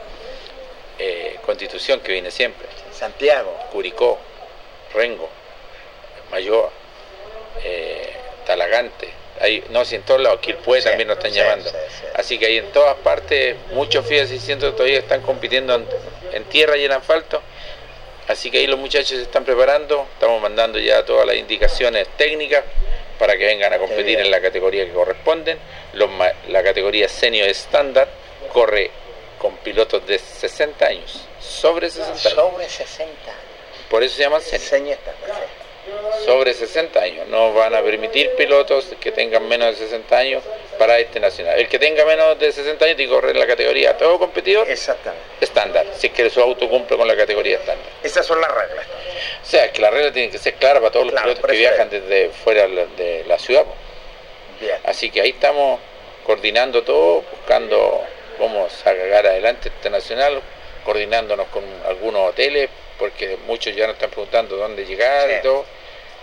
eh, 1.03 1.37
Constitución 1.45 2.01
que 2.01 2.13
viene 2.13 2.31
siempre. 2.31 2.69
Santiago. 2.93 3.53
Curicó, 3.73 4.19
Rengo, 4.95 5.29
Mayoa, 6.31 6.71
eh, 7.65 8.13
Talagante, 8.47 9.09
ahí, 9.41 9.65
no, 9.71 9.85
si 9.85 9.97
en 9.97 10.03
todos 10.03 10.21
lados, 10.21 10.41
Quilpué 10.41 10.81
Sí, 10.81 10.89
también 10.89 11.09
nos 11.09 11.17
están 11.17 11.33
sí, 11.33 11.39
llamando. 11.39 11.71
sí, 11.71 11.77
sí. 11.89 12.05
Así 12.15 12.39
que 12.39 12.47
ahí 12.47 12.59
en 12.59 12.71
todas 12.73 12.97
partes, 12.97 13.57
muchos 13.73 14.07
Fiat 14.07 14.27
600 14.27 14.77
todavía 14.77 14.99
están 14.99 15.23
compitiendo 15.23 15.75
en, 15.75 15.87
en 16.33 16.45
tierra 16.45 16.77
y 16.77 16.85
en 16.85 16.93
asfalto. 16.93 17.43
Así 18.29 18.51
que 18.51 18.59
ahí 18.59 18.67
los 18.69 18.79
muchachos 18.79 19.17
se 19.17 19.23
están 19.23 19.45
preparando, 19.45 20.07
estamos 20.15 20.41
mandando 20.41 20.79
ya 20.79 21.05
todas 21.05 21.27
las 21.27 21.35
indicaciones 21.37 22.07
técnicas 22.17 22.63
para 23.19 23.37
que 23.37 23.47
vengan 23.47 23.73
a 23.73 23.79
competir 23.79 24.21
en 24.21 24.31
la 24.31 24.41
categoría 24.41 24.85
que 24.87 24.93
corresponden. 24.93 25.59
Los 25.95 26.09
la 26.49 26.63
categoría 26.63 27.09
senior 27.09 27.49
estándar 27.49 28.09
corre 28.53 28.91
con 29.43 29.57
pilotos 29.57 30.07
de 30.07 30.21
60 30.21 30.87
años, 30.87 31.21
sobre 31.41 31.91
60 31.91 32.13
años. 32.13 32.23
Sobre 32.23 32.69
60. 32.69 33.13
Por 33.91 34.05
eso 34.05 34.15
se 34.17 34.23
llaman 34.23 34.41
está, 34.41 35.13
sobre 36.25 36.55
60 36.55 37.01
años. 37.01 37.27
No 37.27 37.53
van 37.53 37.75
a 37.75 37.83
permitir 37.83 38.31
pilotos 38.37 38.87
que 39.01 39.11
tengan 39.11 39.49
menos 39.49 39.79
de 39.79 39.85
60 39.85 40.17
años 40.17 40.45
para 40.79 41.01
este 41.01 41.19
nacional. 41.19 41.59
El 41.59 41.69
que 41.69 41.81
tenga 41.81 42.05
menos 42.05 42.39
de 42.39 42.53
60 42.53 42.85
años 42.85 42.97
tiene 42.97 43.11
que 43.11 43.15
correr 43.15 43.33
en 43.35 43.41
la 43.41 43.47
categoría 43.49 43.99
todo 43.99 44.17
competidor 44.21 44.71
Exactamente. 44.71 45.25
estándar, 45.41 45.87
si 45.97 46.07
es 46.07 46.13
que 46.13 46.31
su 46.31 46.41
auto 46.41 46.69
cumple 46.69 46.97
con 46.97 47.09
la 47.09 47.17
categoría 47.17 47.57
estándar. 47.57 47.89
Esas 48.05 48.25
son 48.25 48.41
las 48.41 48.51
reglas. 48.55 48.87
O 49.43 49.45
sea, 49.47 49.73
que 49.73 49.83
las 49.83 49.93
reglas 49.93 50.13
tienen 50.13 50.31
que 50.31 50.39
ser 50.39 50.55
claras 50.55 50.79
para 50.79 50.93
todos 50.93 51.07
los 51.07 51.13
Claro, 51.15 51.31
pilotos 51.31 51.51
que 51.51 51.57
viajan 51.57 51.91
desde 51.91 52.29
fuera 52.31 52.69
de 52.69 53.25
la 53.27 53.39
ciudad. 53.41 53.67
Bien. 54.61 54.77
Así 54.85 55.11
que 55.11 55.21
ahí 55.21 55.31
estamos 55.31 55.81
coordinando 56.25 56.85
todo, 56.85 57.25
buscando 57.33 58.05
cómo 58.43 58.69
sacar 58.69 59.25
adelante 59.25 59.69
este 59.69 59.89
nacional, 59.89 60.43
coordinándonos 60.85 61.47
con 61.47 61.63
algunos 61.87 62.31
hoteles, 62.31 62.69
porque 62.99 63.39
muchos 63.47 63.73
ya 63.77 63.87
nos 63.87 63.95
están 63.95 64.11
preguntando 64.11 64.57
dónde 64.57 64.85
llegar 64.85 65.29
Sí. 65.29 65.35
y 65.39 65.43
todo. 65.43 65.65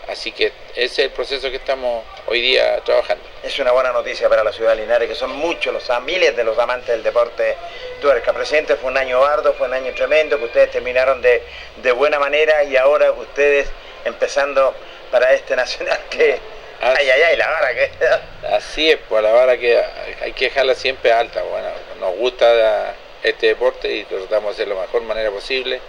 Así 0.10 0.32
que 0.34 0.48
ese 0.76 0.84
es 0.86 1.00
el 1.00 1.12
proceso 1.12 1.50
que 1.50 1.56
estamos 1.56 2.04
hoy 2.28 2.42
día 2.42 2.82
trabajando. 2.84 3.24
Es 3.42 3.58
una 3.60 3.72
buena 3.72 3.94
noticia 3.94 4.28
para 4.28 4.44
la 4.44 4.52
ciudad 4.52 4.76
de 4.76 4.82
Linares, 4.82 5.08
que 5.08 5.16
son 5.16 5.32
muchos 5.32 5.72
los 5.74 6.02
miles 6.02 6.36
de 6.36 6.44
los 6.44 6.60
amantes 6.60 6.90
del 6.90 7.04
deporte 7.04 7.56
tuerca. 8.02 8.34
Presidente, 8.34 8.76
fue 8.76 8.92
un 8.92 8.98
año 8.98 9.22
bardo, 9.22 9.54
fue 9.54 9.68
un 9.68 9.76
año 9.76 9.94
tremendo, 9.94 10.38
que 10.40 10.46
ustedes 10.46 10.72
terminaron 10.72 11.22
de, 11.22 11.42
de 11.78 11.92
buena 11.94 12.20
manera 12.20 12.66
y 12.66 12.76
ahora 12.76 13.14
ustedes 13.14 13.70
empezando 14.04 14.76
para 15.10 15.32
este 15.32 15.56
nacional 15.56 16.00
que... 16.10 16.59
Ay, 16.82 17.10
ay, 17.10 17.22
ay, 17.30 17.38
la 17.38 17.48
vara 17.48 17.74
que... 17.74 17.92
Así 18.56 18.90
es, 18.90 19.00
pues 19.10 19.22
la 19.22 19.32
vara 19.32 19.58
que 19.58 19.78
hay 20.22 20.32
que 20.34 20.46
dejarla 20.46 20.76
siempre 20.76 21.12
alta. 21.12 21.44
Bueno, 21.44 21.68
nos 22.00 22.16
gusta 22.16 22.96
este 23.24 23.48
deporte 23.48 23.92
y 23.92 24.06
lo 24.10 24.20
tratamos 24.20 24.56
de 24.56 24.64
hacer 24.64 24.70
de 24.70 24.76
la 24.76 24.82
mejor 24.82 25.02
manera 25.02 25.30
posible 25.30 25.82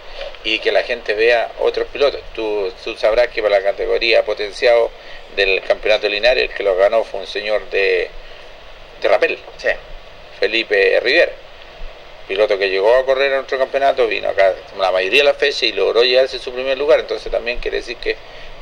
y 0.43 0.59
que 0.59 0.71
la 0.71 0.83
gente 0.83 1.13
vea 1.13 1.49
otros 1.59 1.87
pilotos. 1.87 2.21
Tú, 2.35 2.71
tú 2.83 2.95
sabrás 2.97 3.29
que 3.29 3.41
para 3.41 3.59
la 3.59 3.63
categoría 3.63 4.23
potenciado 4.25 4.91
del 5.35 5.61
campeonato 5.61 6.09
Linares, 6.09 6.49
el 6.49 6.55
que 6.55 6.63
lo 6.63 6.75
ganó 6.75 7.03
fue 7.03 7.21
un 7.21 7.27
señor 7.27 7.69
de, 7.69 8.09
de 9.01 9.07
Rapel, 9.07 9.39
Felipe 10.39 10.99
Rivera. 10.99 11.31
Piloto 12.27 12.57
que 12.57 12.69
llegó 12.69 12.95
a 12.95 13.05
correr 13.05 13.33
a 13.33 13.37
nuestro 13.37 13.57
campeonato, 13.57 14.07
vino 14.07 14.29
acá 14.29 14.53
la 14.77 14.91
mayoría 14.91 15.19
de 15.19 15.25
las 15.25 15.37
fechas 15.37 15.63
y 15.63 15.71
logró 15.73 16.03
llevarse 16.03 16.39
su 16.39 16.53
primer 16.53 16.77
lugar. 16.77 16.99
Entonces 16.99 17.31
también 17.31 17.59
quiere 17.59 17.77
decir 17.77 17.97
que, 17.97 18.15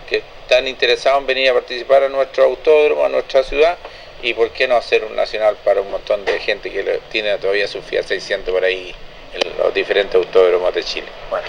que 0.09 0.23
están 0.41 0.67
interesados 0.67 1.21
en 1.21 1.27
venir 1.27 1.49
a 1.51 1.53
participar 1.53 2.03
a 2.03 2.09
nuestro 2.09 2.45
autódromo, 2.45 3.05
a 3.05 3.09
nuestra 3.09 3.43
ciudad 3.43 3.77
y 4.21 4.33
por 4.33 4.49
qué 4.49 4.67
no 4.67 4.75
hacer 4.75 5.05
un 5.05 5.15
nacional 5.15 5.55
para 5.63 5.81
un 5.81 5.91
montón 5.91 6.25
de 6.25 6.39
gente 6.39 6.71
que 6.71 6.99
tiene 7.11 7.37
todavía 7.37 7.67
su 7.67 7.81
Fiat 7.81 8.03
600 8.03 8.53
por 8.53 8.63
ahí 8.63 8.93
en 9.33 9.57
los 9.59 9.73
diferentes 9.73 10.15
autódromos 10.15 10.73
de 10.73 10.83
Chile. 10.83 11.07
Bueno, 11.29 11.47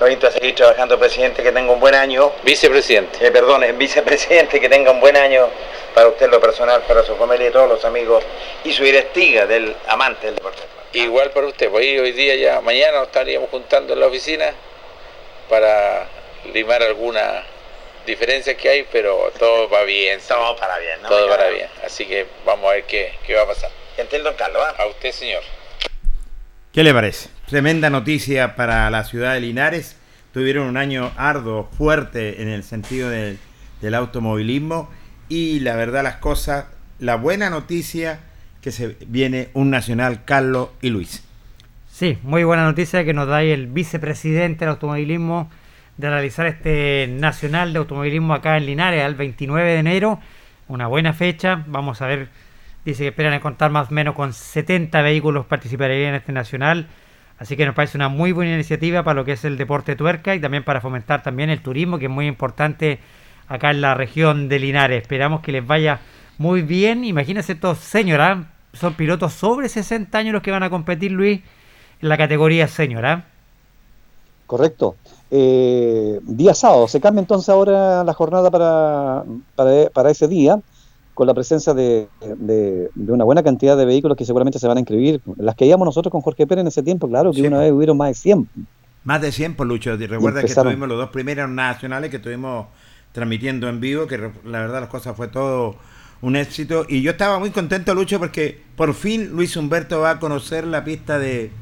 lo 0.00 0.08
invito 0.08 0.26
a 0.26 0.30
seguir 0.30 0.54
trabajando, 0.54 0.98
presidente, 0.98 1.42
que 1.42 1.52
tenga 1.52 1.70
un 1.70 1.78
buen 1.78 1.94
año. 1.94 2.32
Vicepresidente. 2.42 3.26
Eh, 3.26 3.30
perdón, 3.30 3.62
vicepresidente, 3.76 4.58
que 4.58 4.68
tenga 4.68 4.90
un 4.90 5.00
buen 5.00 5.16
año 5.16 5.48
para 5.94 6.08
usted 6.08 6.30
lo 6.30 6.40
personal, 6.40 6.82
para 6.88 7.02
su 7.02 7.14
familia 7.16 7.48
y 7.48 7.50
todos 7.50 7.68
los 7.68 7.84
amigos 7.84 8.24
y 8.64 8.72
su 8.72 8.82
directiva 8.82 9.44
del 9.44 9.76
amante 9.88 10.26
del 10.26 10.36
deporte. 10.36 10.62
Igual 10.94 11.30
para 11.30 11.46
usted, 11.46 11.70
pues 11.70 12.00
hoy 12.00 12.12
día 12.12 12.34
ya, 12.34 12.60
mañana 12.62 12.98
nos 12.98 13.08
estaríamos 13.08 13.50
juntando 13.50 13.92
en 13.92 14.00
la 14.00 14.06
oficina 14.06 14.52
para 15.48 16.08
limar 16.52 16.82
algunas 16.82 17.44
diferencias 18.10 18.56
que 18.56 18.68
hay, 18.68 18.86
pero 18.92 19.32
todo 19.38 19.68
va 19.70 19.84
bien. 19.84 20.20
Todo 20.26 20.56
para 20.56 20.78
bien, 20.78 21.02
¿no? 21.02 21.08
Todo 21.08 21.28
para 21.28 21.48
bien. 21.48 21.68
Así 21.84 22.06
que 22.06 22.26
vamos 22.44 22.70
a 22.70 22.74
ver 22.74 22.84
qué, 22.84 23.12
qué 23.26 23.34
va 23.34 23.42
a 23.42 23.46
pasar. 23.46 23.70
Gentil 23.96 24.22
don 24.22 24.34
Carlos, 24.34 24.62
¿ah? 24.64 24.82
A 24.82 24.86
usted, 24.86 25.12
señor. 25.12 25.42
¿Qué 26.72 26.84
le 26.84 26.92
parece? 26.92 27.30
Tremenda 27.48 27.90
noticia 27.90 28.56
para 28.56 28.90
la 28.90 29.04
ciudad 29.04 29.34
de 29.34 29.40
Linares. 29.40 29.96
Tuvieron 30.32 30.66
un 30.66 30.76
año 30.76 31.12
arduo, 31.16 31.68
fuerte 31.76 32.42
en 32.42 32.48
el 32.48 32.62
sentido 32.62 33.10
del, 33.10 33.38
del 33.80 33.94
automovilismo. 33.94 34.90
Y 35.28 35.60
la 35.60 35.76
verdad, 35.76 36.02
las 36.02 36.16
cosas, 36.16 36.66
la 36.98 37.16
buena 37.16 37.50
noticia 37.50 38.20
que 38.60 38.72
se 38.72 38.96
viene 39.06 39.48
un 39.54 39.70
nacional 39.70 40.24
Carlos 40.24 40.68
y 40.82 40.90
Luis. 40.90 41.24
Sí, 41.90 42.18
muy 42.22 42.44
buena 42.44 42.64
noticia 42.64 43.04
que 43.04 43.12
nos 43.12 43.28
da 43.28 43.38
ahí 43.38 43.50
el 43.50 43.66
vicepresidente 43.66 44.60
del 44.60 44.70
automovilismo 44.70 45.50
de 46.00 46.08
realizar 46.08 46.46
este 46.46 47.08
nacional 47.10 47.72
de 47.74 47.78
automovilismo 47.78 48.32
acá 48.32 48.56
en 48.56 48.64
Linares 48.64 49.04
al 49.04 49.14
29 49.14 49.70
de 49.70 49.78
enero. 49.78 50.18
Una 50.66 50.86
buena 50.86 51.12
fecha. 51.12 51.62
Vamos 51.66 52.00
a 52.00 52.06
ver, 52.06 52.28
dice 52.86 53.02
que 53.02 53.08
esperan 53.08 53.34
encontrar 53.34 53.70
más 53.70 53.90
o 53.90 53.94
menos 53.94 54.14
con 54.14 54.32
70 54.32 55.02
vehículos 55.02 55.44
participarían 55.44 56.10
en 56.10 56.14
este 56.14 56.32
nacional. 56.32 56.86
Así 57.38 57.54
que 57.54 57.66
nos 57.66 57.74
parece 57.74 57.98
una 57.98 58.08
muy 58.08 58.32
buena 58.32 58.54
iniciativa 58.54 59.02
para 59.02 59.14
lo 59.14 59.24
que 59.26 59.32
es 59.32 59.44
el 59.44 59.58
deporte 59.58 59.94
tuerca 59.94 60.34
y 60.34 60.40
también 60.40 60.64
para 60.64 60.80
fomentar 60.80 61.22
también 61.22 61.50
el 61.50 61.60
turismo, 61.60 61.98
que 61.98 62.06
es 62.06 62.10
muy 62.10 62.26
importante 62.26 62.98
acá 63.46 63.70
en 63.70 63.82
la 63.82 63.94
región 63.94 64.48
de 64.48 64.58
Linares. 64.58 65.02
Esperamos 65.02 65.40
que 65.40 65.52
les 65.52 65.66
vaya 65.66 66.00
muy 66.38 66.62
bien. 66.62 67.04
Imagínense 67.04 67.52
estos 67.52 67.78
señora, 67.78 68.44
son 68.72 68.94
pilotos 68.94 69.34
sobre 69.34 69.68
60 69.68 70.16
años 70.16 70.32
los 70.32 70.42
que 70.42 70.50
van 70.50 70.62
a 70.62 70.70
competir, 70.70 71.12
Luis, 71.12 71.40
en 72.00 72.08
la 72.08 72.16
categoría 72.16 72.68
señora. 72.68 73.26
Correcto. 74.50 74.96
Eh, 75.30 76.18
día 76.24 76.54
sábado, 76.54 76.88
se 76.88 77.00
cambia 77.00 77.20
entonces 77.20 77.48
ahora 77.50 78.02
la 78.02 78.12
jornada 78.14 78.50
para, 78.50 79.22
para, 79.54 79.88
para 79.90 80.10
ese 80.10 80.26
día, 80.26 80.60
con 81.14 81.28
la 81.28 81.34
presencia 81.34 81.72
de, 81.72 82.08
de- 82.20 82.90
de 82.92 83.12
una 83.12 83.22
buena 83.22 83.44
cantidad 83.44 83.76
de 83.76 83.84
vehículos 83.84 84.16
que 84.18 84.24
seguramente 84.24 84.58
se 84.58 84.66
van 84.66 84.76
a 84.78 84.80
inscribir. 84.80 85.20
Las 85.36 85.54
que 85.54 85.66
íbamos 85.66 85.86
nosotros 85.86 86.10
con 86.10 86.20
Jorge 86.20 86.48
Pérez 86.48 86.62
en 86.62 86.66
ese 86.66 86.82
tiempo, 86.82 87.06
claro, 87.06 87.30
que 87.30 87.42
una 87.42 87.58
pues. 87.58 87.60
vez 87.60 87.72
hubieron 87.72 87.96
más 87.96 88.08
de 88.08 88.14
100. 88.14 88.48
Más 89.04 89.22
de 89.22 89.30
100 89.30 89.54
por 89.54 89.68
Lucho. 89.68 89.94
Y 89.94 90.06
Recuerda 90.08 90.42
que 90.42 90.52
tuvimos 90.52 90.88
los 90.88 90.98
dos 90.98 91.10
primeros 91.10 91.48
nacionales 91.48 92.10
que 92.10 92.16
estuvimos 92.16 92.66
transmitiendo 93.12 93.68
en 93.68 93.78
vivo, 93.78 94.08
que 94.08 94.18
la 94.18 94.58
verdad 94.62 94.80
las 94.80 94.88
cosas 94.90 95.16
fue 95.16 95.28
todo 95.28 95.76
un 96.22 96.34
éxito. 96.34 96.86
Y 96.88 97.02
yo 97.02 97.12
estaba 97.12 97.38
muy 97.38 97.50
contento, 97.50 97.94
Lucho, 97.94 98.18
porque 98.18 98.60
por 98.74 98.94
fin 98.94 99.30
Luis 99.30 99.56
Humberto 99.56 100.00
va 100.00 100.10
a 100.10 100.18
conocer 100.18 100.66
la 100.66 100.82
pista 100.82 101.20
de 101.20 101.52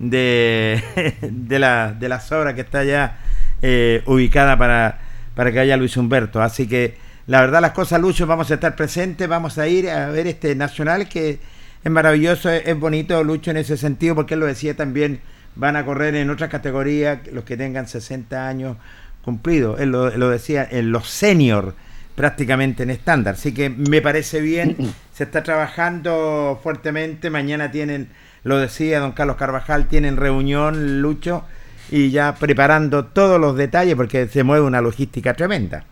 de, 0.00 0.82
de 1.22 1.58
la 1.60 1.92
de 1.92 2.08
la 2.08 2.18
sobra 2.18 2.54
que 2.54 2.62
está 2.62 2.82
ya 2.82 3.18
eh, 3.62 4.02
ubicada 4.06 4.58
para, 4.58 4.98
para 5.36 5.52
que 5.52 5.60
haya 5.60 5.76
Luis 5.76 5.96
Humberto. 5.96 6.42
Así 6.42 6.66
que 6.66 6.96
la 7.26 7.40
verdad 7.42 7.60
las 7.60 7.72
cosas, 7.72 8.00
Lucho, 8.00 8.26
vamos 8.26 8.50
a 8.50 8.54
estar 8.54 8.74
presentes, 8.74 9.28
vamos 9.28 9.58
a 9.58 9.68
ir 9.68 9.88
a 9.88 10.08
ver 10.08 10.26
este 10.26 10.56
nacional 10.56 11.08
que 11.08 11.38
es 11.84 11.90
maravilloso, 11.90 12.50
es, 12.50 12.78
bonito, 12.78 13.22
Lucho, 13.22 13.50
en 13.52 13.58
ese 13.58 13.76
sentido, 13.76 14.14
porque 14.14 14.34
él 14.34 14.40
lo 14.40 14.46
decía 14.46 14.74
también, 14.74 15.20
van 15.54 15.76
a 15.76 15.84
correr 15.84 16.14
en 16.16 16.28
otras 16.28 16.50
categorías 16.50 17.20
los 17.32 17.44
que 17.44 17.56
tengan 17.56 17.86
60 17.86 18.48
años 18.48 18.76
cumplidos. 19.22 19.80
Él 19.80 19.90
lo, 19.90 20.10
lo 20.16 20.30
decía 20.30 20.66
en 20.68 20.90
los 20.90 21.08
senior 21.08 21.74
prácticamente 22.14 22.82
en 22.82 22.90
estándar. 22.90 23.34
Así 23.34 23.52
que 23.52 23.70
me 23.70 24.02
parece 24.02 24.40
bien, 24.40 24.76
se 25.12 25.24
está 25.24 25.42
trabajando 25.42 26.58
fuertemente, 26.62 27.30
mañana 27.30 27.70
tienen, 27.70 28.08
lo 28.42 28.58
decía 28.58 29.00
don 29.00 29.12
Carlos 29.12 29.36
Carvajal, 29.36 29.88
tienen 29.88 30.16
reunión, 30.16 31.00
Lucho, 31.02 31.42
y 31.90 32.10
ya 32.10 32.34
preparando 32.38 33.04
todos 33.06 33.40
los 33.40 33.56
detalles 33.56 33.94
porque 33.96 34.28
se 34.28 34.44
mueve 34.44 34.64
una 34.64 34.80
logística 34.80 35.34
tremenda. 35.34 35.84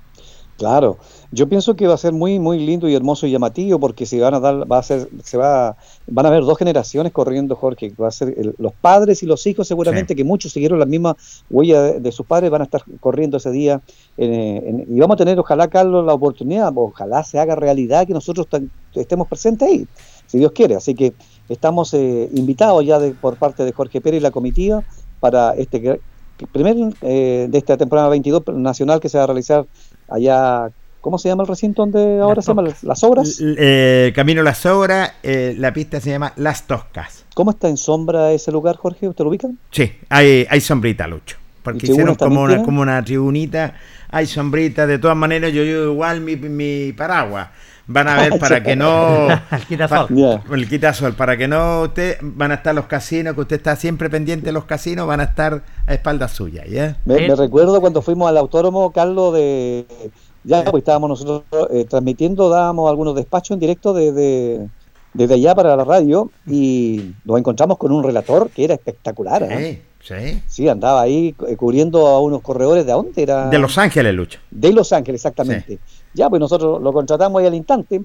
Claro, 0.57 0.99
yo 1.31 1.49
pienso 1.49 1.77
que 1.77 1.87
va 1.87 1.95
a 1.95 1.99
ser 1.99 2.13
muy 2.13 2.41
muy 2.41 2.59
lindo 2.59 2.89
y 2.89 2.95
hermoso 2.97 3.29
y 3.29 3.31
llamativo 3.31 3.79
porque 3.79 4.07
se 4.07 4.19
van 4.21 4.35
a 4.35 4.41
dar, 4.41 4.71
va 4.71 4.79
a 4.79 4.83
ser, 4.83 5.09
se 5.23 5.37
va, 5.37 5.77
van 6.09 6.27
a 6.27 6.31
haber 6.31 6.43
dos 6.43 6.59
generaciones 6.59 7.13
corriendo, 7.13 7.55
Jorge, 7.55 7.91
que 7.93 8.03
va 8.03 8.09
a 8.09 8.11
ser 8.11 8.35
el- 8.37 8.57
los 8.59 8.73
padres 8.73 9.23
y 9.23 9.27
los 9.27 9.47
hijos 9.47 9.69
seguramente 9.69 10.17
que 10.17 10.25
muchos 10.25 10.51
siguieron 10.53 10.81
la 10.81 10.87
misma 10.87 11.17
huella 11.49 11.81
de, 11.83 12.01
de 12.01 12.11
sus 12.13 12.27
padres 12.27 12.51
van 12.51 12.63
a 12.63 12.65
estar 12.65 12.83
corriendo 12.99 13.37
ese 13.37 13.53
día 13.53 13.81
en, 14.17 14.33
en- 14.35 14.87
y 14.97 14.99
vamos 14.99 15.15
a 15.15 15.19
tener, 15.19 15.39
ojalá 15.39 15.69
Carlos, 15.69 16.05
la 16.05 16.15
oportunidad, 16.15 16.73
ojalá 16.75 17.23
se 17.23 17.39
haga 17.39 17.55
realidad 17.55 18.05
que 18.05 18.13
nosotros 18.13 18.49
tan- 18.49 18.69
estemos 18.95 19.29
presentes 19.29 19.69
ahí, 19.69 19.87
si 20.27 20.39
Dios 20.39 20.51
quiere, 20.51 20.75
así 20.75 20.93
que 20.93 21.13
estamos 21.49 21.93
eh, 21.95 22.29
invitados 22.35 22.85
ya 22.85 22.99
de- 22.99 23.13
por 23.13 23.37
parte 23.37 23.65
de 23.65 23.73
Jorge 23.73 24.01
Pérez 24.01 24.21
y 24.21 24.23
la 24.23 24.31
comitiva 24.31 24.83
para 25.21 25.55
este 25.55 26.01
primer 26.53 26.77
eh, 27.03 27.49
de 27.51 27.59
esta 27.59 27.77
temporada 27.77 28.09
22 28.09 28.43
nacional 28.55 29.01
que 29.01 29.09
se 29.09 29.19
va 29.19 29.25
a 29.25 29.27
realizar 29.27 29.67
allá, 30.09 30.71
¿cómo 31.01 31.19
se 31.19 31.29
llama 31.29 31.43
el 31.43 31.49
recinto 31.49 31.83
donde 31.83 32.21
ahora 32.21 32.43
se 32.43 32.49
llama? 32.49 32.63
Las, 32.83 33.03
Obras. 33.05 33.41
Eh, 33.41 34.13
Camino 34.15 34.43
Las 34.43 34.65
Obras, 34.67 35.13
eh, 35.23 35.55
la 35.59 35.73
pista 35.73 36.01
se 36.01 36.11
llama 36.11 36.33
Las 36.37 36.67
Toscas. 36.67 37.25
¿Cómo 37.35 37.51
está 37.51 37.69
en 37.69 37.77
sombra 37.77 38.33
ese 38.33 38.53
lugar, 38.53 38.77
Jorge? 38.77 39.09
¿Usted 39.09 39.25
lo 39.25 39.31
ubica? 39.31 39.49
Sí, 39.71 39.91
hay, 40.09 40.47
hay 40.49 40.61
sombrita, 40.61 41.07
Lucho. 41.07 41.37
Porque 41.63 41.87
¿Y 41.87 41.91
hicieron 41.91 42.15
como 42.15 42.43
una, 42.43 42.63
como 42.63 42.81
una 42.81 43.05
tribunita, 43.05 43.75
hay 44.11 44.27
sombrita, 44.27 44.87
de 44.87 44.99
todas 44.99 45.17
maneras 45.17 45.53
yo 45.53 45.63
llevo 45.65 45.93
igual 45.93 46.21
mi, 46.21 46.37
mi 46.37 46.93
paraguas. 46.93 47.49
Van 47.89 48.07
a 48.07 48.17
ver 48.21 48.39
para 48.39 48.63
que 48.63 48.77
no... 48.77 49.29
El 49.51 49.67
quitasol. 49.67 50.07
pa- 50.09 50.55
el 50.55 50.69
quitasol, 50.69 51.15
para 51.15 51.37
que 51.37 51.49
no 51.49 51.83
usted, 51.83 52.19
van 52.23 52.53
a 52.53 52.55
estar 52.57 52.75
los 52.75 52.85
casinos, 52.87 53.35
que 53.35 53.41
usted 53.41 53.57
está 53.57 53.75
siempre 53.77 54.09
pendiente 54.11 54.47
de 54.47 54.53
los 54.53 54.65
casinos, 54.67 55.07
van 55.07 55.21
a 55.21 55.25
estar 55.25 55.63
a 55.87 55.95
espaldas 55.95 56.33
suyas, 56.33 56.67
¿ya? 56.69 56.97
Me, 57.05 57.27
me 57.27 57.35
recuerdo 57.35 57.81
cuando 57.81 58.03
fuimos 58.03 58.29
al 58.29 58.37
autódromo, 58.37 58.93
Carlos, 58.93 59.35
de 59.35 59.87
ya 60.45 60.65
pues 60.65 60.83
estábamos 60.83 61.09
nosotros 61.11 61.43
eh, 61.73 61.85
transmitiendo, 61.85 62.49
dábamos 62.49 62.89
algunos 62.89 63.15
despachos 63.17 63.55
en 63.55 63.61
directo 63.61 63.93
de, 63.93 64.13
de- 64.13 64.69
desde 65.15 65.35
allá 65.35 65.55
para 65.55 65.75
la 65.75 65.85
radio 65.85 66.31
y 66.47 67.13
nos 67.25 67.39
encontramos 67.39 67.79
con 67.79 67.91
un 67.93 68.05
relator 68.05 68.51
que 68.51 68.65
era 68.65 68.75
espectacular. 68.75 69.43
¿eh? 69.45 69.49
Eh, 69.71 69.83
Sí. 70.01 70.41
Sí, 70.47 70.69
andaba 70.69 71.03
ahí 71.03 71.35
eh, 71.49 71.57
cubriendo 71.57 72.07
a 72.07 72.21
unos 72.21 72.41
corredores 72.41 72.87
de 72.87 72.93
dónde 72.93 73.21
era. 73.21 73.51
De 73.51 73.59
Los 73.59 73.77
Ángeles, 73.79 74.15
Lucho. 74.15 74.39
De 74.51 74.73
Los 74.73 74.93
Ángeles, 74.93 75.19
exactamente. 75.21 75.81
Ya, 76.19 76.29
pues 76.29 76.41
nosotros 76.41 76.83
lo 76.83 76.93
contratamos 76.93 77.41
ahí 77.41 77.47
al 77.47 77.55
instante 77.55 78.03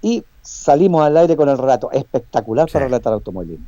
y 0.00 0.24
salimos 0.40 1.04
al 1.04 1.16
aire 1.16 1.34
con 1.34 1.48
el 1.48 1.58
relato. 1.58 1.90
Espectacular 1.90 2.70
para 2.70 2.84
relatar 2.84 3.12
automovilismo. 3.12 3.66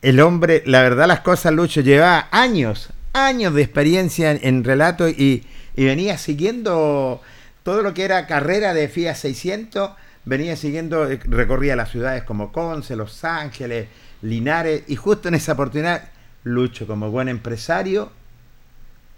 El 0.00 0.20
hombre, 0.20 0.62
la 0.66 0.82
verdad 0.82 1.08
las 1.08 1.20
cosas, 1.20 1.52
Lucho, 1.52 1.80
llevaba 1.80 2.28
años, 2.30 2.90
años 3.12 3.54
de 3.54 3.62
experiencia 3.62 4.30
en, 4.30 4.38
en 4.42 4.64
relato 4.64 5.08
y, 5.08 5.44
y 5.74 5.84
venía 5.84 6.16
siguiendo 6.16 7.20
todo 7.64 7.82
lo 7.82 7.92
que 7.92 8.04
era 8.04 8.26
carrera 8.28 8.72
de 8.72 8.88
FIA 8.88 9.16
600, 9.16 9.90
venía 10.24 10.54
siguiendo, 10.54 11.10
eh, 11.10 11.18
recorría 11.24 11.74
las 11.74 11.90
ciudades 11.90 12.22
como 12.22 12.52
Conce, 12.52 12.94
Los 12.94 13.24
Ángeles, 13.24 13.88
Linares, 14.22 14.84
y 14.86 14.94
justo 14.94 15.28
en 15.28 15.34
esa 15.34 15.52
oportunidad, 15.52 16.08
Lucho, 16.44 16.86
como 16.86 17.10
buen 17.10 17.28
empresario, 17.28 18.12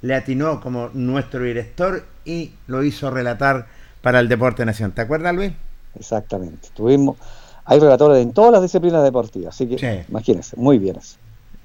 le 0.03 0.15
atinó 0.15 0.61
como 0.61 0.91
nuestro 0.93 1.43
director 1.45 2.05
y 2.25 2.53
lo 2.67 2.85
hizo 2.85 3.11
relatar 3.11 3.67
para 4.03 4.21
el 4.21 4.29
Deporte 4.29 4.65
Nación. 4.67 4.93
¿Te 4.93 5.01
acuerdas, 5.01 5.35
Luis? 5.35 5.53
Exactamente. 5.99 6.69
Tuvimos, 6.75 7.17
hay 7.65 7.79
relatores 7.79 8.23
en 8.23 8.33
todas 8.33 8.53
las 8.53 8.63
disciplinas 8.63 9.03
deportivas, 9.03 9.55
así 9.55 9.67
que 9.67 10.05
imagínense, 10.09 10.57
muy 10.57 10.79
bien 10.79 10.97
eso. 10.97 11.17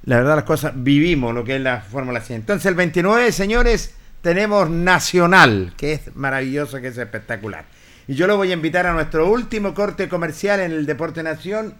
La 0.03 0.17
verdad, 0.17 0.35
las 0.35 0.45
cosas, 0.45 0.71
vivimos 0.75 1.33
lo 1.33 1.43
que 1.43 1.57
es 1.57 1.61
la 1.61 1.81
Fórmula 1.81 2.21
100. 2.21 2.41
Entonces, 2.41 2.65
el 2.67 2.75
29, 2.75 3.31
señores, 3.31 3.93
tenemos 4.21 4.69
Nacional, 4.69 5.73
que 5.75 5.93
es 5.93 6.15
maravilloso, 6.15 6.79
que 6.79 6.87
es 6.87 6.97
espectacular. 6.97 7.65
Y 8.07 8.15
yo 8.15 8.25
lo 8.25 8.37
voy 8.37 8.51
a 8.51 8.53
invitar 8.53 8.85
a 8.85 8.93
nuestro 8.93 9.29
último 9.29 9.73
corte 9.73 10.07
comercial 10.07 10.61
en 10.61 10.71
el 10.71 10.85
Deporte 10.85 11.23
Nación 11.23 11.73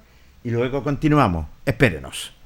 y 0.44 0.50
luego 0.50 0.84
continuamos. 0.84 1.46
Espérenos. 1.66 2.37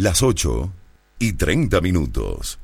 Las 0.00 0.22
8 0.22 0.72
y 1.18 1.34
30 1.34 1.82
minutos. 1.82 2.58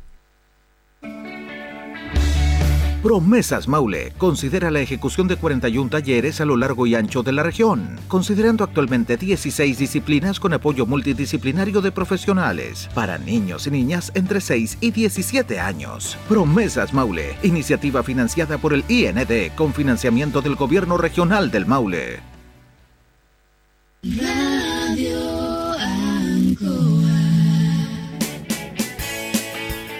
Promesas 3.02 3.68
Maule 3.68 4.14
considera 4.16 4.70
la 4.70 4.80
ejecución 4.80 5.28
de 5.28 5.36
41 5.36 5.90
talleres 5.90 6.40
a 6.40 6.46
lo 6.46 6.56
largo 6.56 6.86
y 6.86 6.94
ancho 6.94 7.22
de 7.22 7.32
la 7.32 7.42
región, 7.42 8.00
considerando 8.08 8.64
actualmente 8.64 9.18
16 9.18 9.76
disciplinas 9.76 10.40
con 10.40 10.54
apoyo 10.54 10.86
multidisciplinario 10.86 11.82
de 11.82 11.92
profesionales 11.92 12.88
para 12.94 13.18
niños 13.18 13.66
y 13.66 13.70
niñas 13.70 14.12
entre 14.14 14.40
6 14.40 14.78
y 14.80 14.92
17 14.92 15.60
años. 15.60 16.16
Promesas 16.30 16.94
Maule, 16.94 17.36
iniciativa 17.42 18.02
financiada 18.02 18.56
por 18.56 18.72
el 18.72 18.82
IND 18.88 19.54
con 19.54 19.74
financiamiento 19.74 20.40
del 20.40 20.54
Gobierno 20.54 20.96
Regional 20.96 21.50
del 21.50 21.66
Maule. 21.66 22.20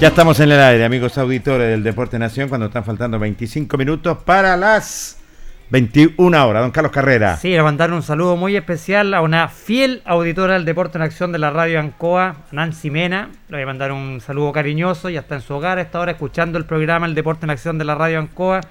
Ya 0.00 0.08
estamos 0.08 0.40
en 0.40 0.50
el 0.50 0.58
aire, 0.58 0.82
amigos 0.86 1.18
auditores 1.18 1.68
del 1.68 1.82
Deporte 1.82 2.18
Nación, 2.18 2.48
cuando 2.48 2.68
están 2.68 2.84
faltando 2.84 3.18
25 3.18 3.76
minutos 3.76 4.16
para 4.24 4.56
las 4.56 5.18
21 5.68 6.48
horas. 6.48 6.62
Don 6.62 6.70
Carlos 6.70 6.90
Carrera. 6.90 7.36
Sí, 7.36 7.50
le 7.50 7.62
mandar 7.62 7.92
un 7.92 8.02
saludo 8.02 8.34
muy 8.34 8.56
especial 8.56 9.12
a 9.12 9.20
una 9.20 9.48
fiel 9.48 10.00
auditora 10.06 10.54
del 10.54 10.64
Deporte 10.64 10.96
en 10.96 11.02
Acción 11.02 11.32
de 11.32 11.38
la 11.38 11.50
radio 11.50 11.80
Ancoa, 11.80 12.36
Nancy 12.50 12.90
Mena. 12.90 13.28
Le 13.50 13.58
voy 13.58 13.64
a 13.64 13.66
mandar 13.66 13.92
un 13.92 14.22
saludo 14.22 14.52
cariñoso, 14.52 15.10
ya 15.10 15.20
está 15.20 15.34
en 15.34 15.42
su 15.42 15.52
hogar 15.52 15.76
a 15.76 15.82
esta 15.82 16.00
hora 16.00 16.12
escuchando 16.12 16.56
el 16.56 16.64
programa 16.64 17.04
El 17.04 17.14
Deporte 17.14 17.44
en 17.44 17.50
Acción 17.50 17.76
de 17.76 17.84
la 17.84 17.94
radio 17.94 18.20
Ancoa. 18.20 18.62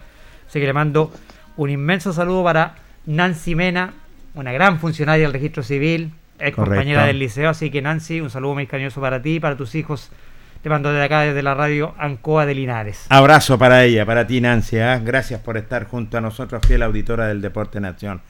Así 0.47 0.59
que 0.59 0.65
le 0.65 0.73
mando 0.73 1.13
un 1.57 1.69
inmenso 1.69 2.11
saludo 2.11 2.43
para 2.43 2.73
Nancy 3.05 3.53
Mena, 3.53 3.93
una 4.33 4.51
gran 4.51 4.79
funcionaria 4.79 5.25
del 5.25 5.33
registro 5.33 5.61
civil, 5.61 6.11
Correcto. 6.39 6.63
compañera 6.63 7.05
del 7.05 7.19
liceo. 7.19 7.51
Así 7.51 7.69
que 7.69 7.83
Nancy, 7.83 8.19
un 8.19 8.31
saludo 8.31 8.55
muy 8.55 8.65
cariñoso 8.65 8.99
para 8.99 9.21
ti 9.21 9.35
y 9.35 9.39
para 9.39 9.55
tus 9.55 9.75
hijos. 9.75 10.09
Te 10.61 10.67
mando 10.67 10.91
desde 10.91 11.05
acá, 11.05 11.21
desde 11.21 11.41
la 11.41 11.53
radio 11.53 11.93
Ancoa 11.97 12.45
de 12.45 12.53
Linares. 12.53 13.05
Abrazo 13.07 13.57
para 13.57 13.85
ella, 13.85 14.05
para 14.05 14.27
ti 14.27 14.41
Nancy. 14.41 14.77
¿ah? 14.79 14.99
Gracias 15.01 15.39
por 15.39 15.55
estar 15.55 15.87
junto 15.87 16.17
a 16.17 16.21
nosotros, 16.21 16.61
fiel 16.67 16.83
auditora 16.83 17.27
del 17.27 17.41
Deporte 17.41 17.79
Nación. 17.79 18.21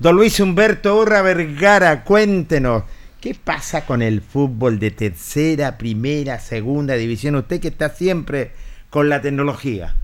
Don 0.00 0.16
Luis 0.16 0.40
Humberto 0.40 0.98
Urra 0.98 1.22
Vergara, 1.22 2.02
cuéntenos, 2.02 2.82
¿qué 3.20 3.36
pasa 3.36 3.86
con 3.86 4.02
el 4.02 4.20
fútbol 4.20 4.80
de 4.80 4.90
tercera, 4.90 5.78
primera, 5.78 6.40
segunda 6.40 6.94
división? 6.94 7.36
Usted 7.36 7.60
que 7.60 7.68
está 7.68 7.90
siempre 7.90 8.50
con 8.88 9.08
la 9.08 9.20
tecnología. 9.20 9.94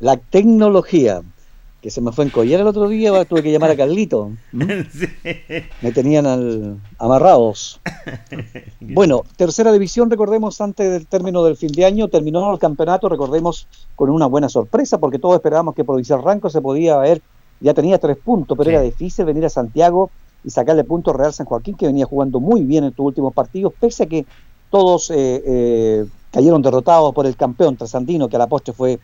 La 0.00 0.16
tecnología, 0.16 1.20
que 1.84 1.90
se 1.90 2.00
me 2.00 2.12
fue 2.12 2.24
en 2.24 2.30
collar 2.30 2.62
el 2.62 2.66
otro 2.66 2.88
día, 2.88 3.26
tuve 3.26 3.42
que 3.42 3.52
llamar 3.52 3.70
a 3.70 3.76
Carlito. 3.76 4.30
Me 5.82 5.92
tenían 5.92 6.24
al- 6.24 6.78
amarrados. 6.98 7.78
Bueno, 8.80 9.22
tercera 9.36 9.70
división, 9.70 10.08
recordemos, 10.10 10.60
antes 10.62 10.90
del 10.90 11.06
término 11.06 11.44
del 11.44 11.56
fin 11.58 11.70
de 11.72 11.84
año, 11.84 12.08
terminó 12.08 12.50
el 12.52 12.58
campeonato, 12.58 13.08
recordemos, 13.10 13.66
con 13.96 14.08
una 14.08 14.24
buena 14.26 14.48
sorpresa, 14.48 14.96
porque 14.98 15.18
todos 15.18 15.34
esperábamos 15.34 15.74
que 15.74 15.84
Provincial 15.84 16.22
Ranco 16.22 16.48
se 16.48 16.62
podía 16.62 16.94
haber, 16.94 17.20
ya 17.60 17.74
tenía 17.74 17.98
tres 17.98 18.16
puntos, 18.16 18.56
pero 18.56 18.70
Sí. 18.70 18.74
era 18.76 18.82
difícil 18.82 19.24
venir 19.26 19.44
a 19.44 19.50
Santiago 19.50 20.10
y 20.42 20.48
sacarle 20.50 20.84
puntos 20.84 21.14
Real 21.14 21.32
San 21.34 21.44
Joaquín, 21.46 21.76
que 21.76 21.86
venía 21.86 22.06
jugando 22.06 22.40
muy 22.40 22.62
bien 22.62 22.84
en 22.84 22.90
estos 22.90 23.04
últimos 23.04 23.34
partidos, 23.34 23.74
pese 23.78 24.04
a 24.04 24.06
que 24.06 24.24
todos 24.70 25.10
eh, 25.10 25.42
eh, 25.46 26.04
cayeron 26.30 26.62
derrotados 26.62 27.12
por 27.14 27.26
el 27.26 27.36
campeón 27.36 27.76
trasandino, 27.76 28.28
que 28.28 28.36
a 28.36 28.38
la 28.38 28.46
postre 28.46 28.72
fue, 28.72 28.98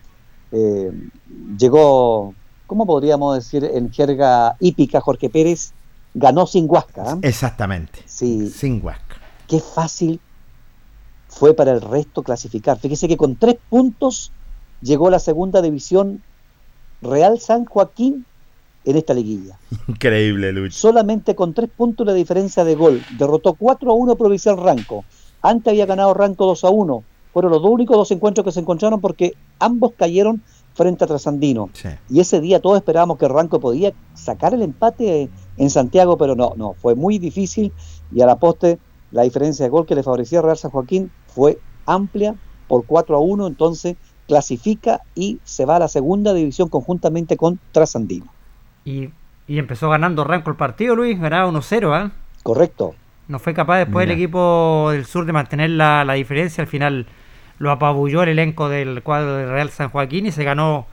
eh, 0.53 0.93
llegó, 1.59 2.35
¿cómo 2.71 2.87
podríamos 2.87 3.35
decir 3.35 3.65
en 3.65 3.91
jerga 3.91 4.55
hípica, 4.61 5.01
Jorge 5.01 5.29
Pérez? 5.29 5.73
Ganó 6.15 6.47
sin 6.47 6.71
Huasca. 6.71 7.03
¿ah? 7.05 7.19
Exactamente. 7.23 7.99
Sí. 8.07 8.49
Sin 8.49 8.81
Huasca. 8.81 9.17
Qué 9.49 9.59
fácil 9.59 10.21
fue 11.27 11.53
para 11.53 11.73
el 11.73 11.81
resto 11.81 12.23
clasificar. 12.23 12.79
Fíjese 12.79 13.09
que 13.09 13.17
con 13.17 13.35
tres 13.35 13.57
puntos 13.69 14.31
llegó 14.83 15.11
la 15.11 15.19
segunda 15.19 15.63
división 15.63 16.23
Real 17.03 17.41
San 17.41 17.65
Joaquín 17.65 18.25
en 18.85 18.97
esta 18.97 19.15
liguilla. 19.15 19.59
Increíble, 19.89 20.53
Lucho. 20.53 20.79
Solamente 20.79 21.35
con 21.35 21.55
tres 21.55 21.71
puntos 21.77 22.07
la 22.07 22.15
diferencia 22.15 22.63
de 22.63 22.77
gol. 22.77 23.03
Derrotó 23.19 23.55
4 23.55 23.91
a 23.91 23.95
1 23.95 24.15
Provincial 24.15 24.57
Ranco. 24.57 25.05
Antes 25.43 25.73
había 25.73 25.87
ganado 25.87 26.15
Ranco 26.15 26.47
2 26.47 26.63
a 26.63 26.71
1. 26.71 27.03
Fueron 27.33 27.51
los 27.51 27.63
dos 27.63 27.71
únicos 27.73 27.97
dos 27.97 28.13
encuentros 28.13 28.45
que 28.45 28.53
se 28.53 28.61
encontraron 28.61 29.01
porque 29.01 29.35
ambos 29.59 29.93
cayeron 29.97 30.41
frente 30.81 31.05
a 31.05 31.07
Trasandino. 31.07 31.69
Sí. 31.75 31.91
Y 32.09 32.21
ese 32.21 32.41
día 32.41 32.59
todos 32.59 32.79
esperábamos 32.79 33.19
que 33.19 33.29
Ranco 33.29 33.61
podía 33.61 33.93
sacar 34.15 34.55
el 34.55 34.63
empate 34.63 35.29
en 35.59 35.69
Santiago, 35.69 36.17
pero 36.17 36.35
no, 36.35 36.55
no, 36.57 36.73
fue 36.73 36.95
muy 36.95 37.19
difícil 37.19 37.71
y 38.11 38.23
a 38.23 38.27
la 38.27 38.37
poste 38.37 38.79
la 39.11 39.23
diferencia 39.25 39.67
de 39.67 39.69
gol 39.69 39.85
que 39.85 39.95
le 39.95 40.03
favorecía 40.03 40.39
a 40.39 40.43
Real 40.43 40.57
San 40.57 40.71
Joaquín 40.71 41.11
fue 41.27 41.59
amplia 41.85 42.35
por 42.67 42.87
4 42.87 43.15
a 43.15 43.21
1, 43.21 43.47
entonces 43.47 43.97
clasifica 44.27 45.03
y 45.15 45.39
se 45.45 45.67
va 45.67 45.77
a 45.77 45.81
la 45.81 45.89
segunda 45.89 46.33
división 46.33 46.71
conjuntamente 46.71 47.37
con 47.37 47.61
Trasandino. 47.73 48.33
Y, 48.87 49.11
y 49.47 49.59
empezó 49.59 49.91
ganando 49.91 50.25
Ranco 50.25 50.49
el 50.49 50.57
partido, 50.57 50.97
Luis, 50.97 51.21
ganaba 51.21 51.51
1-0, 51.51 51.93
¿ah? 51.95 52.13
Correcto. 52.43 52.95
No 53.29 53.39
fue 53.39 53.53
capaz 53.53 53.81
después 53.81 54.07
el 54.07 54.13
equipo 54.13 54.89
del 54.93 55.05
sur 55.05 55.27
de 55.27 55.33
mantener 55.35 55.71
la, 55.71 56.07
la 56.07 56.15
diferencia. 56.15 56.63
Al 56.63 56.69
final 56.69 57.07
lo 57.61 57.71
apabulló 57.71 58.25
el 58.25 58.31
elenco 58.31 58.69
del 58.69 59.03
cuadro 59.05 59.37
de 59.37 59.47
Real 59.47 59.71
San 59.71 59.91
Joaquín 59.91 60.27
y 60.27 60.33
se 60.33 60.43
ganó 60.43 60.87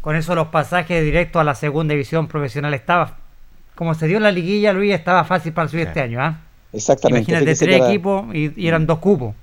con 0.00 0.14
eso 0.14 0.34
los 0.36 0.48
pasajes 0.48 1.02
directos 1.02 1.40
a 1.40 1.44
la 1.44 1.54
segunda 1.56 1.94
división 1.94 2.28
profesional. 2.28 2.74
Estaba, 2.74 3.16
como 3.74 3.94
se 3.94 4.06
dio 4.06 4.18
en 4.18 4.22
la 4.22 4.30
liguilla, 4.30 4.72
Luis, 4.72 4.94
estaba 4.94 5.24
fácil 5.24 5.52
para 5.52 5.68
subir 5.68 5.88
este 5.88 6.00
año. 6.00 6.20
¿ah? 6.22 6.38
Exactamente. 6.72 7.32
Imagínate, 7.32 7.56
tres 7.56 7.80
equipos 7.88 8.24
y, 8.34 8.52
y 8.62 8.68
eran 8.68 8.86
dos 8.86 8.98
cupos. 9.00 9.34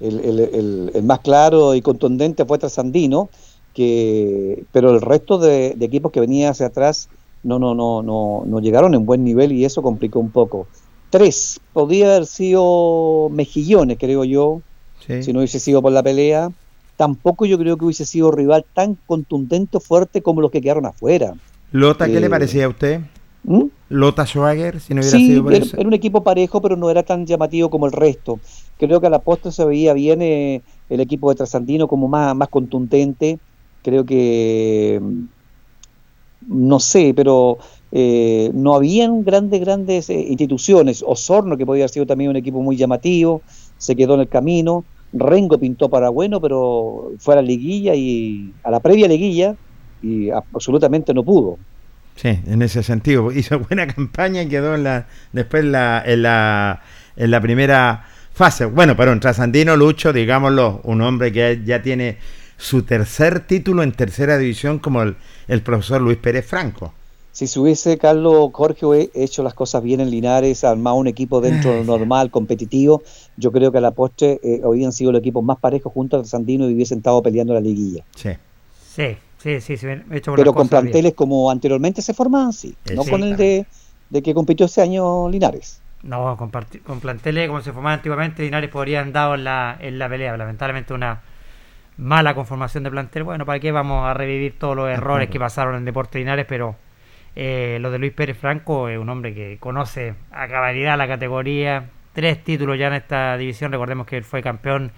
el, 0.00 0.20
el- 0.20 0.40
el- 0.40 0.90
el 0.94 1.02
más 1.02 1.20
claro 1.20 1.74
y 1.74 1.80
contundente 1.82 2.44
fue 2.44 2.58
Trasandino, 2.58 3.28
que, 3.72 4.64
pero 4.72 4.90
el 4.90 5.00
resto 5.00 5.38
de, 5.38 5.74
de 5.76 5.86
equipos 5.86 6.12
que 6.12 6.20
venía 6.20 6.50
hacia 6.50 6.66
atrás 6.66 7.08
no, 7.42 7.58
no, 7.58 7.74
no, 7.74 8.02
no, 8.02 8.42
no 8.46 8.60
llegaron 8.60 8.94
en 8.94 9.04
buen 9.06 9.24
nivel 9.24 9.52
y 9.52 9.64
eso 9.64 9.82
complicó 9.82 10.18
un 10.20 10.30
poco. 10.30 10.66
Tres, 11.10 11.60
podía 11.72 12.06
haber 12.10 12.26
sido 12.26 13.28
Mejillones, 13.30 13.98
creo 13.98 14.24
yo, 14.24 14.60
Sí. 15.06 15.22
si 15.22 15.32
no 15.32 15.40
hubiese 15.40 15.60
sido 15.60 15.82
por 15.82 15.92
la 15.92 16.02
pelea. 16.02 16.52
Tampoco 16.96 17.46
yo 17.46 17.58
creo 17.58 17.76
que 17.76 17.84
hubiese 17.86 18.06
sido 18.06 18.30
rival 18.30 18.66
tan 18.72 18.96
contundente 19.06 19.78
o 19.78 19.80
fuerte 19.80 20.22
como 20.22 20.40
los 20.40 20.50
que 20.50 20.60
quedaron 20.62 20.86
afuera. 20.86 21.38
Lota, 21.70 22.10
¿qué 22.10 22.18
Eh, 22.18 22.20
le 22.20 22.30
parecía 22.30 22.66
a 22.66 22.68
usted? 22.68 23.00
¿Mm? 23.42 23.64
Lota 23.88 24.26
Schwager, 24.26 24.80
si 24.80 24.94
no 24.94 25.02
hubiera 25.02 25.18
Sí, 25.18 25.26
sido 25.26 25.42
por 25.42 25.54
era, 25.54 25.64
eso. 25.64 25.76
era 25.76 25.86
un 25.88 25.94
equipo 25.94 26.22
parejo, 26.24 26.60
pero 26.62 26.76
no 26.76 26.90
era 26.90 27.02
tan 27.04 27.26
llamativo 27.26 27.70
como 27.70 27.86
el 27.86 27.92
resto. 27.92 28.40
Creo 28.78 29.00
que 29.00 29.06
a 29.08 29.10
la 29.10 29.22
postre 29.22 29.52
se 29.52 29.64
veía 29.64 29.92
bien 29.92 30.22
eh, 30.22 30.64
el 30.88 31.00
equipo 31.00 31.30
de 31.30 31.36
Trasandino 31.36 31.88
como 31.88 32.08
más, 32.08 32.34
más 32.34 32.48
contundente. 32.48 33.40
Creo 33.82 34.04
que, 34.06 34.98
mm, 35.02 35.24
no 36.46 36.80
sé, 36.80 37.12
pero 37.14 37.58
eh, 37.90 38.50
no 38.54 38.74
habían 38.74 39.24
grandes, 39.24 39.60
grandes 39.60 40.10
eh, 40.10 40.20
instituciones. 40.28 41.02
Osorno, 41.06 41.56
que 41.56 41.66
podía 41.66 41.84
haber 41.84 41.90
sido 41.90 42.06
también 42.06 42.30
un 42.30 42.36
equipo 42.36 42.62
muy 42.62 42.76
llamativo, 42.76 43.42
se 43.76 43.96
quedó 43.96 44.14
en 44.14 44.20
el 44.20 44.28
camino. 44.28 44.84
Rengo 45.14 45.58
pintó 45.58 45.88
para 45.88 46.08
bueno, 46.08 46.40
pero 46.40 47.12
fue 47.18 47.34
a 47.34 47.36
la 47.36 47.42
liguilla 47.42 47.94
y 47.94 48.52
a 48.64 48.70
la 48.70 48.80
previa 48.80 49.06
liguilla 49.06 49.54
y 50.02 50.30
absolutamente 50.30 51.14
no 51.14 51.22
pudo. 51.22 51.58
Sí, 52.16 52.40
en 52.46 52.62
ese 52.62 52.82
sentido. 52.82 53.30
Hizo 53.32 53.60
buena 53.60 53.86
campaña 53.86 54.42
y 54.42 54.48
quedó 54.48 54.74
en 54.74 54.84
la, 54.84 55.06
después 55.32 55.64
la, 55.64 56.02
en, 56.04 56.22
la, 56.22 56.82
en 57.16 57.30
la 57.30 57.40
primera 57.40 58.04
fase. 58.32 58.66
Bueno, 58.66 58.96
pero 58.96 59.12
en 59.12 59.20
Trasandino 59.20 59.76
Lucho, 59.76 60.12
digámoslo, 60.12 60.80
un 60.84 61.00
hombre 61.00 61.32
que 61.32 61.62
ya 61.64 61.80
tiene 61.80 62.18
su 62.56 62.82
tercer 62.82 63.40
título 63.40 63.82
en 63.82 63.92
tercera 63.92 64.38
división 64.38 64.78
como 64.78 65.02
el, 65.02 65.16
el 65.48 65.62
profesor 65.62 66.00
Luis 66.00 66.18
Pérez 66.18 66.46
Franco. 66.46 66.92
Si 67.34 67.48
se 67.48 67.58
hubiese, 67.58 67.98
Carlos 67.98 68.50
Jorge, 68.52 69.10
hecho 69.12 69.42
las 69.42 69.54
cosas 69.54 69.82
bien 69.82 69.98
en 70.00 70.08
Linares, 70.08 70.62
armado 70.62 70.94
un 70.96 71.08
equipo 71.08 71.40
dentro 71.40 71.72
de 71.72 71.78
lo 71.78 71.98
normal, 71.98 72.30
competitivo, 72.30 73.02
yo 73.36 73.50
creo 73.50 73.72
que 73.72 73.78
a 73.78 73.80
la 73.80 73.90
postre 73.90 74.38
eh, 74.44 74.60
habrían 74.64 74.92
sido 74.92 75.10
los 75.10 75.18
equipos 75.18 75.42
más 75.42 75.58
parejos 75.58 75.92
junto 75.92 76.16
al 76.16 76.26
Sandino 76.26 76.70
y 76.70 76.74
hubiesen 76.74 76.98
estado 76.98 77.20
peleando 77.22 77.52
la 77.52 77.60
liguilla. 77.60 78.04
Sí. 78.14 78.30
Sí, 78.78 79.16
sí, 79.38 79.60
sí, 79.60 79.76
sí, 79.76 79.86
bien 79.86 80.06
hecho 80.12 80.32
Pero 80.36 80.54
con 80.54 80.68
bien. 80.68 80.68
planteles 80.68 81.14
como 81.14 81.50
anteriormente 81.50 82.02
se 82.02 82.14
formaban, 82.14 82.52
sí, 82.52 82.78
no 82.84 83.02
Sí, 83.02 83.10
con 83.10 83.24
el 83.24 83.36
de, 83.36 83.66
de 84.10 84.22
que 84.22 84.32
compitió 84.32 84.66
ese 84.66 84.82
año 84.82 85.28
Linares. 85.28 85.82
No, 86.02 86.36
con, 86.36 86.50
con 86.50 87.00
planteles 87.00 87.48
como 87.48 87.62
se 87.62 87.72
formaba 87.72 87.94
antiguamente, 87.94 88.42
Linares 88.44 88.70
podría 88.70 88.98
haber 89.00 89.08
andado 89.08 89.34
en 89.34 89.44
la, 89.44 89.76
en 89.80 89.98
la 89.98 90.08
pelea. 90.08 90.36
Lamentablemente 90.36 90.94
una 90.94 91.22
mala 91.96 92.34
conformación 92.34 92.84
de 92.84 92.90
plantel. 92.90 93.24
Bueno, 93.24 93.46
¿para 93.46 93.58
qué 93.60 93.72
vamos 93.72 94.04
a 94.06 94.14
revivir 94.14 94.58
todos 94.58 94.76
los 94.76 94.88
errores 94.88 95.30
que 95.30 95.38
pasaron 95.40 95.76
en 95.76 95.84
Deportes 95.84 96.20
Linares? 96.20 96.46
Pero 96.48 96.76
eh, 97.36 97.78
lo 97.80 97.90
de 97.90 97.98
Luis 97.98 98.12
Pérez 98.12 98.38
Franco 98.38 98.88
es 98.88 98.98
un 98.98 99.08
hombre 99.08 99.34
que 99.34 99.56
conoce 99.58 100.14
a 100.30 100.46
cabalidad 100.48 100.96
la 100.96 101.08
categoría. 101.08 101.84
Tres 102.12 102.42
títulos 102.44 102.78
ya 102.78 102.88
en 102.88 102.94
esta 102.94 103.36
división. 103.36 103.72
Recordemos 103.72 104.06
que 104.06 104.16
él 104.16 104.24
fue 104.24 104.42
campeón 104.42 104.92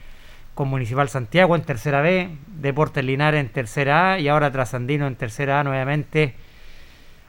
con 0.55 0.69
Municipal 0.69 1.09
Santiago 1.09 1.57
en 1.57 1.63
tercera 1.63 2.01
B, 2.01 2.29
Deportes 2.47 3.05
Linares 3.05 3.41
en 3.41 3.49
tercera 3.49 4.13
A 4.13 4.19
y 4.19 4.29
ahora 4.29 4.51
Trasandino 4.51 5.07
en 5.07 5.17
tercera 5.17 5.61
A 5.61 5.65
nuevamente. 5.65 6.35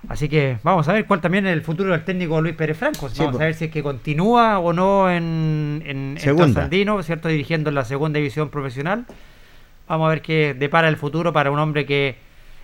Así 0.09 0.29
que 0.29 0.57
vamos 0.63 0.88
a 0.88 0.93
ver 0.93 1.05
cuál 1.05 1.21
también 1.21 1.45
es 1.47 1.53
el 1.53 1.61
futuro 1.61 1.91
del 1.91 2.05
técnico 2.05 2.39
Luis 2.39 2.55
Pérez 2.55 2.77
Franco. 2.77 3.09
Sí, 3.09 3.23
vamos 3.23 3.41
a 3.41 3.45
ver 3.45 3.53
si 3.53 3.65
es 3.65 3.71
que 3.71 3.84
continúa 3.84 4.59
o 4.59 4.71
no 4.71 5.11
en, 5.11 5.84
en. 5.85 6.15
Trasandino, 6.15 7.01
¿cierto? 7.03 7.27
Dirigiendo 7.27 7.69
en 7.69 7.75
la 7.75 7.84
segunda 7.84 8.17
división 8.17 8.49
profesional. 8.49 9.05
Vamos 9.88 10.07
a 10.07 10.09
ver 10.09 10.21
qué 10.21 10.53
depara 10.53 10.88
el 10.88 10.97
futuro 10.97 11.34
para 11.34 11.49
un 11.51 11.59
hombre 11.59 11.85
que 11.85 12.15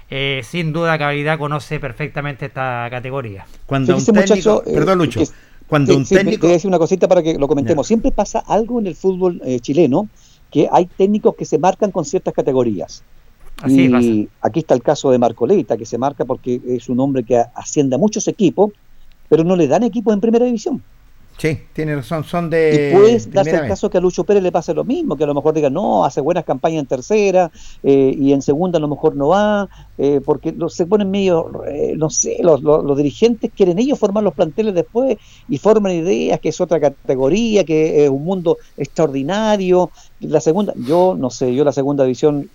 eh, 0.10 0.42
sin 0.44 0.74
duda 0.74 0.98
cabalidad 0.98 1.38
conoce 1.38 1.80
perfectamente 1.80 2.46
esta 2.46 2.88
categoría. 2.90 3.46
Cuando 3.66 3.94
un 3.96 4.00
Fíjese, 4.00 4.12
técnico, 4.14 4.50
muchacho, 4.52 4.70
eh, 4.70 4.74
perdón 4.76 4.98
Lucho, 5.00 5.20
que- 5.22 5.28
cuando 5.68 5.94
Sí, 5.94 5.98
un 5.98 6.06
sí, 6.06 6.16
técnico, 6.16 6.48
decir 6.48 6.68
una 6.68 6.78
cosita 6.78 7.08
para 7.08 7.24
que 7.24 7.38
lo 7.38 7.48
comentemos. 7.48 7.88
Siempre 7.88 8.12
pasa 8.12 8.40
algo 8.40 8.80
en 8.80 8.88
el 8.88 8.96
fútbol 8.96 9.42
eh, 9.46 9.60
chileno 9.60 10.08
que 10.52 10.68
hay 10.72 10.86
técnicos 10.86 11.36
que 11.36 11.46
se 11.46 11.58
marcan 11.58 11.92
con 11.92 12.06
ciertas 12.06 12.34
categorías. 12.34 13.04
Así 13.62 13.86
y 13.86 14.30
aquí 14.42 14.60
está 14.60 14.74
el 14.76 14.84
caso 14.84 15.10
de 15.12 15.18
Marco 15.18 15.48
Leita, 15.48 15.78
que 15.78 15.86
se 15.86 15.98
marca 15.98 16.26
porque 16.26 16.62
es 16.68 16.90
un 16.90 17.00
hombre 17.00 17.24
que 17.24 17.42
asciende 17.56 17.96
a 17.96 18.00
muchos 18.00 18.28
equipos, 18.28 18.72
pero 19.30 19.44
no 19.44 19.56
le 19.56 19.68
dan 19.68 19.84
equipos 19.84 20.14
en 20.14 20.20
primera 20.22 20.46
división. 20.46 20.84
Sí, 21.38 21.70
tiene 21.74 21.96
razón, 21.96 22.24
son 22.24 22.50
de 22.50 22.64
y 22.70 22.80
puede 22.80 23.20
darse 23.28 23.56
el 23.58 23.64
caso 23.64 23.90
que 23.90 23.98
a 24.00 24.02
Lucho 24.02 24.24
Pérez 24.26 24.42
le 24.42 24.52
pase 24.52 24.74
lo 24.74 24.84
mismo, 24.86 25.16
que 25.18 25.26
a 25.26 25.28
lo 25.28 25.36
mejor 25.36 25.54
diga, 25.54 25.70
no, 25.70 26.06
hace 26.06 26.22
buenas 26.22 26.46
campañas 26.46 26.80
en 26.82 26.88
tercera 26.88 27.52
eh, 27.84 28.14
y 28.18 28.32
en 28.34 28.42
segunda 28.42 28.78
a 28.78 28.82
lo 28.82 28.88
mejor 28.88 29.16
no 29.16 29.28
va, 29.28 29.68
eh, 29.98 30.22
porque 30.26 30.54
lo- 30.54 30.70
se 30.70 30.88
ponen 30.88 31.12
medio, 31.12 31.52
eh, 31.68 31.94
no 31.98 32.10
sé, 32.10 32.38
los, 32.42 32.62
los- 32.64 32.84
los 32.84 32.98
dirigentes 32.98 33.52
quieren 33.54 33.78
ellos 33.80 34.00
formar 34.00 34.24
los 34.24 34.34
planteles 34.34 34.74
después 34.74 35.18
y 35.48 35.58
forman 35.60 35.92
ideas 35.94 36.40
que 36.40 36.50
es 36.50 36.62
otra 36.62 36.80
categoría, 36.80 37.64
que 37.66 38.06
es 38.06 38.10
un 38.10 38.24
mundo 38.24 38.58
extraordinario. 38.78 39.92
La 40.20 40.40
segunda, 40.42 40.74
yo 40.78 41.16
no 41.18 41.30
sé, 41.30 41.54
yo 41.54 41.64
la 41.66 41.74
segunda 41.74 42.06
división 42.06 42.50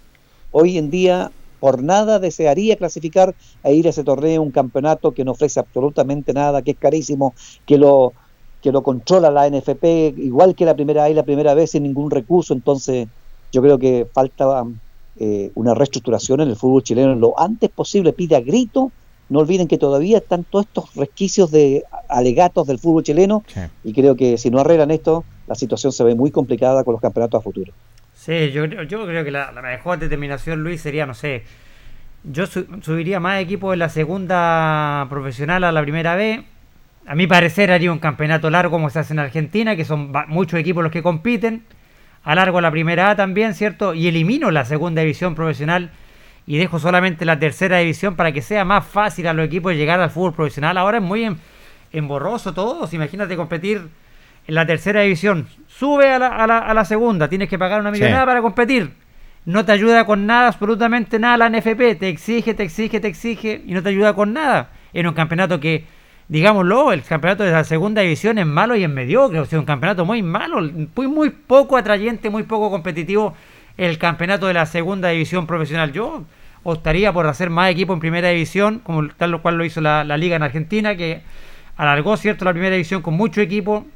hoy 0.50 0.78
en 0.78 0.90
día 0.90 1.32
por 1.59 1.82
nada 1.82 2.18
desearía 2.20 2.76
clasificar 2.76 3.34
e 3.62 3.74
ir 3.74 3.86
a 3.86 3.90
ese 3.90 4.05
torneo, 4.05 4.42
un 4.42 4.52
campeonato 4.52 5.12
que 5.12 5.24
no 5.24 5.32
ofrece 5.32 5.59
absolutamente 5.60 6.32
nada, 6.32 6.62
que 6.62 6.72
es 6.72 6.78
carísimo, 6.78 7.34
que 7.66 7.78
lo 7.78 8.14
que 8.62 8.72
lo 8.72 8.82
controla 8.82 9.30
la 9.30 9.47
NFP, 9.48 10.14
igual 10.18 10.55
que 10.55 10.64
la 10.64 10.74
primera 10.74 11.05
A 11.05 11.10
y 11.10 11.14
la 11.14 11.22
primera 11.22 11.55
vez 11.55 11.70
sin 11.72 11.82
ningún 11.85 12.10
recurso, 12.10 12.52
entonces 12.55 13.06
yo 13.52 13.62
creo 13.62 13.78
que 13.78 14.06
falta 14.12 14.64
eh, 15.20 15.51
una 15.55 15.74
reestructuración 15.74 16.40
en 16.40 16.48
el 16.48 16.56
fútbol 16.56 16.82
chileno 16.82 17.14
lo 17.14 17.39
antes 17.39 17.70
posible, 17.70 18.12
pide 18.12 18.36
a 18.36 18.40
grito, 18.40 18.90
no 19.28 19.40
olviden 19.40 19.68
que 19.68 19.78
todavía 19.78 20.18
están 20.18 20.44
todos 20.44 20.66
estos 20.66 20.94
resquicios 20.94 21.51
de 21.51 21.85
alegatos 22.09 22.66
del 22.66 22.78
fútbol 22.78 23.02
chileno 23.02 23.44
Sí. 23.47 23.60
y 23.85 23.93
creo 23.93 24.16
que 24.16 24.39
si 24.39 24.51
no 24.51 24.59
arreglan 24.60 24.90
esto, 24.90 25.24
la 25.47 25.55
situación 25.55 25.93
se 25.93 26.02
ve 26.05 26.14
muy 26.14 26.30
complicada 26.30 26.82
con 26.85 26.93
los 26.93 27.01
campeonatos 27.01 27.39
a 27.40 27.43
futuro. 27.43 27.72
Sí, 28.14 28.51
yo, 28.52 28.64
creo- 28.68 28.82
yo 28.85 29.06
creo 29.06 29.24
que 29.24 29.30
la, 29.30 29.52
la 29.52 29.62
mejor 29.62 29.98
determinación, 29.98 30.62
Luis, 30.64 30.80
sería, 30.80 31.06
no 31.06 31.14
sé, 31.14 31.44
yo 32.24 32.47
su- 32.47 32.66
subiría 32.82 33.20
más 33.20 33.40
equipos 33.40 33.70
de 33.70 33.76
la 33.76 33.89
segunda 33.89 35.06
profesional 35.09 35.62
a 35.64 35.72
la 35.72 35.82
primera 35.82 36.16
B. 36.16 36.44
A 37.09 37.14
mi 37.14 37.26
parecer 37.26 37.70
haría 37.72 37.90
un 37.90 37.98
campeonato 37.98 38.51
largo 38.51 38.70
como 38.72 38.90
se 38.90 38.98
hace 38.98 39.14
en 39.14 39.18
Argentina, 39.18 39.76
que 39.76 39.85
son 39.86 40.12
muchos 40.28 40.60
equipos 40.60 40.82
los 40.82 40.93
que 40.93 41.02
compiten. 41.02 41.62
Alargo 42.22 42.60
la 42.60 42.70
primera 42.70 43.10
A 43.10 43.16
también, 43.16 43.55
¿cierto? 43.55 43.94
Y 43.94 44.09
elimino 44.09 44.51
la 44.51 44.64
segunda 44.66 45.01
división 45.01 45.35
profesional 45.35 45.90
y 46.47 46.59
dejo 46.59 46.78
solamente 46.78 47.24
la 47.24 47.39
tercera 47.39 47.78
división 47.78 48.14
para 48.16 48.32
que 48.32 48.43
sea 48.43 48.64
más 48.66 48.85
fácil 48.86 49.26
a 49.26 49.32
los 49.32 49.47
equipos 49.47 49.74
llegar 49.74 50.01
al 50.01 50.10
fútbol 50.10 50.35
profesional. 50.35 50.76
Ahora 50.76 50.98
es 50.98 51.05
muy 51.05 51.24
em- 51.24 51.36
emborroso 51.93 52.52
todo. 52.52 52.86
Imagínate 52.93 53.36
competir 53.36 53.89
en 54.47 54.55
la 54.55 54.66
tercera 54.66 55.01
división. 55.01 55.47
Sube 55.66 56.12
a 56.12 56.18
la, 56.18 56.28
a 56.28 56.47
la, 56.47 56.59
a 56.59 56.74
la 56.74 56.85
segunda, 56.85 57.28
tienes 57.28 57.48
que 57.48 57.59
pagar 57.59 57.80
una 57.80 57.94
Sí. 57.94 58.01
millonada 58.02 58.26
para 58.26 58.43
competir. 58.43 58.93
No 59.47 59.64
te 59.64 59.72
ayuda 59.72 60.05
con 60.05 60.26
nada, 60.26 60.48
absolutamente 60.48 61.18
nada 61.18 61.39
la 61.39 61.48
NFP. 61.48 61.94
Te 61.98 62.09
exige, 62.10 62.52
te 62.52 62.64
exige, 62.64 63.01
te 63.01 63.09
exige 63.09 63.62
y 63.64 63.72
no 63.72 63.82
te 63.82 63.89
ayuda 63.89 64.12
con 64.14 64.35
nada. 64.35 64.72
En 64.93 65.06
un 65.06 65.14
campeonato 65.14 65.59
que, 65.60 65.85
digámoslo, 66.28 66.92
el 66.92 67.02
campeonato 67.02 67.42
de 67.42 67.52
la 67.52 67.64
segunda 67.64 68.02
división 68.02 68.38
es 68.38 68.46
malo 68.46 68.76
y 68.76 68.84
es 68.84 68.90
mediocre. 68.90 69.40
O 69.40 69.44
sea, 69.44 69.59
un 69.59 69.64
campeonato 69.64 70.05
muy 70.05 70.22
malo, 70.22 70.60
muy, 70.94 71.09
muy 71.09 71.30
poco 71.30 71.76
atrayente, 71.76 72.30
muy 72.30 72.44
poco 72.44 72.70
competitivo. 72.70 73.34
El 73.76 73.98
campeonato 73.98 74.46
de 74.46 74.55
la 74.55 74.66
segunda 74.66 75.09
división 75.09 75.46
profesional. 75.46 75.92
Yo 75.92 76.24
optaría 76.62 77.12
por 77.12 77.26
hacer 77.26 77.50
más 77.50 77.70
equipos 77.70 77.94
en 77.94 78.00
primera 78.00 78.28
división, 78.28 78.80
como 78.80 79.09
tal 79.09 79.30
lo 79.30 79.42
cual 79.42 79.56
lo 79.56 79.64
hizo 79.64 79.80
la, 79.80 80.05
la 80.05 80.16
liga 80.16 80.36
en 80.36 80.42
Argentina, 80.42 80.96
que 80.96 81.22
alargó 81.76 82.16
cierto 82.16 82.44
la 82.44 82.52
primera 82.52 82.74
división 82.74 83.02
con 83.02 83.14
mucho 83.14 83.40
equipo, 83.40 83.86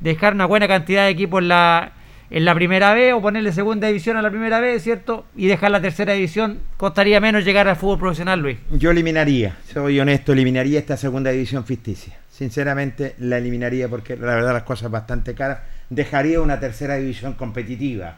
dejar 0.00 0.34
una 0.34 0.46
buena 0.46 0.66
cantidad 0.66 1.04
de 1.04 1.10
equipos 1.10 1.42
en 1.42 1.48
la, 1.48 1.92
en 2.30 2.44
la 2.44 2.54
primera 2.54 2.92
B 2.94 3.12
o 3.12 3.22
ponerle 3.22 3.52
segunda 3.52 3.86
división 3.88 4.16
a 4.16 4.22
la 4.22 4.30
primera 4.30 4.60
B, 4.60 4.78
¿cierto? 4.80 5.26
Y 5.36 5.46
dejar 5.46 5.70
la 5.70 5.80
tercera 5.80 6.12
división, 6.14 6.58
costaría 6.76 7.20
menos 7.20 7.44
llegar 7.44 7.68
al 7.68 7.76
fútbol 7.76 7.98
profesional, 7.98 8.40
Luis. 8.40 8.58
Yo 8.70 8.90
eliminaría, 8.90 9.56
soy 9.72 10.00
honesto, 10.00 10.32
eliminaría 10.32 10.78
esta 10.78 10.96
segunda 10.96 11.30
división 11.30 11.64
ficticia. 11.64 12.16
Sinceramente 12.30 13.14
la 13.18 13.38
eliminaría 13.38 13.88
porque 13.88 14.16
la 14.16 14.34
verdad 14.34 14.52
las 14.52 14.62
cosas 14.64 14.90
bastante 14.90 15.34
caras. 15.34 15.60
Dejaría 15.88 16.40
una 16.40 16.58
tercera 16.60 16.96
división 16.96 17.34
competitiva 17.34 18.16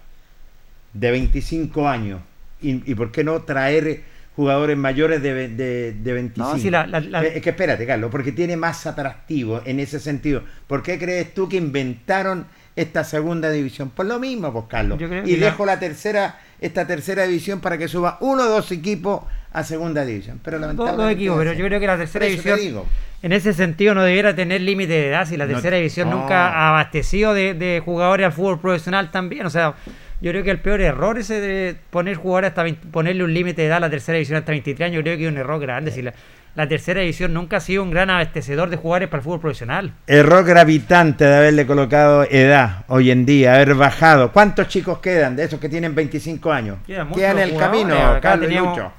de 0.93 1.11
25 1.11 1.89
años. 1.89 2.21
Y, 2.61 2.91
y 2.91 2.95
por 2.95 3.13
qué 3.13 3.23
no 3.23 3.43
traer 3.43 4.03
jugadores 4.35 4.77
mayores 4.77 5.23
de, 5.23 5.49
de, 5.49 5.93
de 5.93 6.13
25? 6.13 6.53
No, 6.55 6.59
sí, 6.59 6.71
la- 6.71 6.87
la- 6.87 7.01
la- 7.01 7.25
Eh, 7.25 7.33
Es 7.37 7.43
que 7.43 7.51
espérate, 7.51 7.87
Carlos, 7.87 8.11
porque 8.11 8.33
tiene 8.33 8.57
más 8.57 8.87
atractivo 8.87 9.61
en 9.65 9.81
ese 9.81 10.01
sentido. 10.01 10.43
¿Por 10.67 10.83
qué 10.83 10.99
crees 10.99 11.35
tú 11.35 11.49
que 11.49 11.57
inventaron 11.57 12.47
esta 12.81 13.05
segunda 13.05 13.51
división? 13.51 13.91
Por 13.91 14.07
lo 14.07 14.19
mismo, 14.19 14.53
pues 14.53 14.65
Carlos. 14.69 14.99
Y 15.27 15.37
dejo 15.37 15.67
la 15.67 15.79
tercera, 15.79 16.39
esta 16.61 16.87
tercera 16.87 17.25
división 17.25 17.61
para 17.61 17.77
que 17.79 17.89
suba 17.89 18.17
uno 18.21 18.45
o 18.45 18.49
dos 18.49 18.71
equipos 18.73 19.23
a 19.53 19.65
segunda 19.65 20.05
división. 20.05 20.41
Pero 20.45 20.59
lamentablemente 20.59 21.03
dos 21.03 21.13
equipos, 21.13 21.39
pero 21.39 21.53
yo 21.55 21.65
creo 21.67 21.81
que 21.81 21.87
la 21.87 21.97
tercera 21.97 22.27
división, 22.27 22.59
digo. 22.61 22.87
en 23.23 23.33
ese 23.33 23.53
sentido, 23.53 23.95
no 23.95 24.03
debiera 24.03 24.35
tener 24.35 24.61
límite 24.61 24.93
de 24.93 25.09
edad. 25.09 25.27
Si 25.27 25.37
la 25.37 25.47
No- 25.47 25.53
tercera 25.55 25.77
división 25.77 26.11
no. 26.11 26.19
nunca 26.21 26.49
ha 26.51 26.69
abastecido 26.71 27.35
de, 27.35 27.55
de 27.55 27.81
jugadores 27.85 28.27
al 28.27 28.33
fútbol 28.33 28.61
profesional 28.61 29.11
también. 29.11 29.47
O 29.47 29.51
sea, 29.51 29.75
yo 30.21 30.31
creo 30.33 30.43
que 30.43 30.51
el 30.51 30.59
peor 30.61 30.81
error 30.81 31.23
de 31.23 31.77
poner 31.91 32.17
jugadores 32.17 32.49
hasta 32.49 32.63
20 32.65 32.89
ponerle 32.89 33.23
un 33.25 33.33
límite 33.33 33.63
de 33.63 33.69
edad 33.69 33.77
a 33.77 33.81
la 33.81 33.91
tercera 33.91 34.17
división 34.17 34.37
hasta 34.39 34.51
23 34.53 34.87
años. 34.89 34.97
Yo 34.97 35.03
creo 35.03 35.17
que 35.17 35.25
es 35.27 35.31
un 35.33 35.39
error 35.39 35.61
grande. 35.61 35.91
Si 35.93 36.03
la, 36.03 36.13
la 36.55 36.67
tercera 36.69 37.01
división 37.01 37.33
nunca 37.35 37.59
ha 37.59 37.61
sido 37.61 37.83
un 37.83 37.91
gran 37.91 38.11
abastecedor 38.11 38.69
de 38.71 38.77
jugadores 38.77 39.09
para 39.09 39.19
el 39.21 39.25
fútbol 39.25 39.41
profesional. 39.41 39.93
Error 40.07 40.45
gravitante 40.45 41.25
de 41.25 41.37
haberle 41.37 41.67
colocado 41.67 42.25
edad 42.25 42.85
hoy 42.89 43.11
en 43.11 43.25
día, 43.27 43.55
haber 43.55 43.75
bajado. 43.75 44.33
¿Cuántos 44.33 44.67
chicos 44.69 44.99
quedan 44.99 45.37
de 45.37 45.45
esos 45.45 45.61
que 45.61 45.69
tienen 45.69 45.95
25 45.95 46.51
años? 46.53 46.79
Quedan 46.87 47.13
Quedan 47.13 47.39
en 47.39 47.49
el 47.51 47.57
camino, 47.57 47.95
Acá 47.97 48.21
Carlos 48.21 48.47
teníamos- 48.49 48.77
Lucho. 48.77 48.93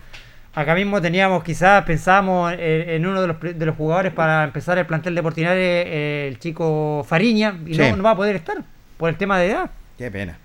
Acá 0.56 0.74
mismo 0.74 1.00
teníamos, 1.02 1.44
quizás 1.44 1.84
pensábamos 1.84 2.52
en, 2.54 2.60
en 2.90 3.06
uno 3.06 3.22
de 3.22 3.28
los, 3.28 3.40
de 3.40 3.66
los 3.66 3.76
jugadores 3.76 4.12
para 4.12 4.44
empezar 4.44 4.78
el 4.78 4.86
plantel 4.86 5.14
de 5.16 5.22
Portinares, 5.24 5.86
eh, 5.88 6.28
el 6.28 6.40
chico 6.40 7.06
Fariña, 7.08 7.56
y 7.66 7.76
Sí. 7.76 7.80
no, 7.82 7.98
no 7.98 8.04
va 8.04 8.12
a 8.12 8.16
poder 8.16 8.36
estar 8.36 8.58
por 8.98 9.10
el 9.10 9.16
tema 9.16 9.38
de 9.38 9.52
edad. 9.52 9.70
Qué 9.98 10.10
pena. 10.10 10.38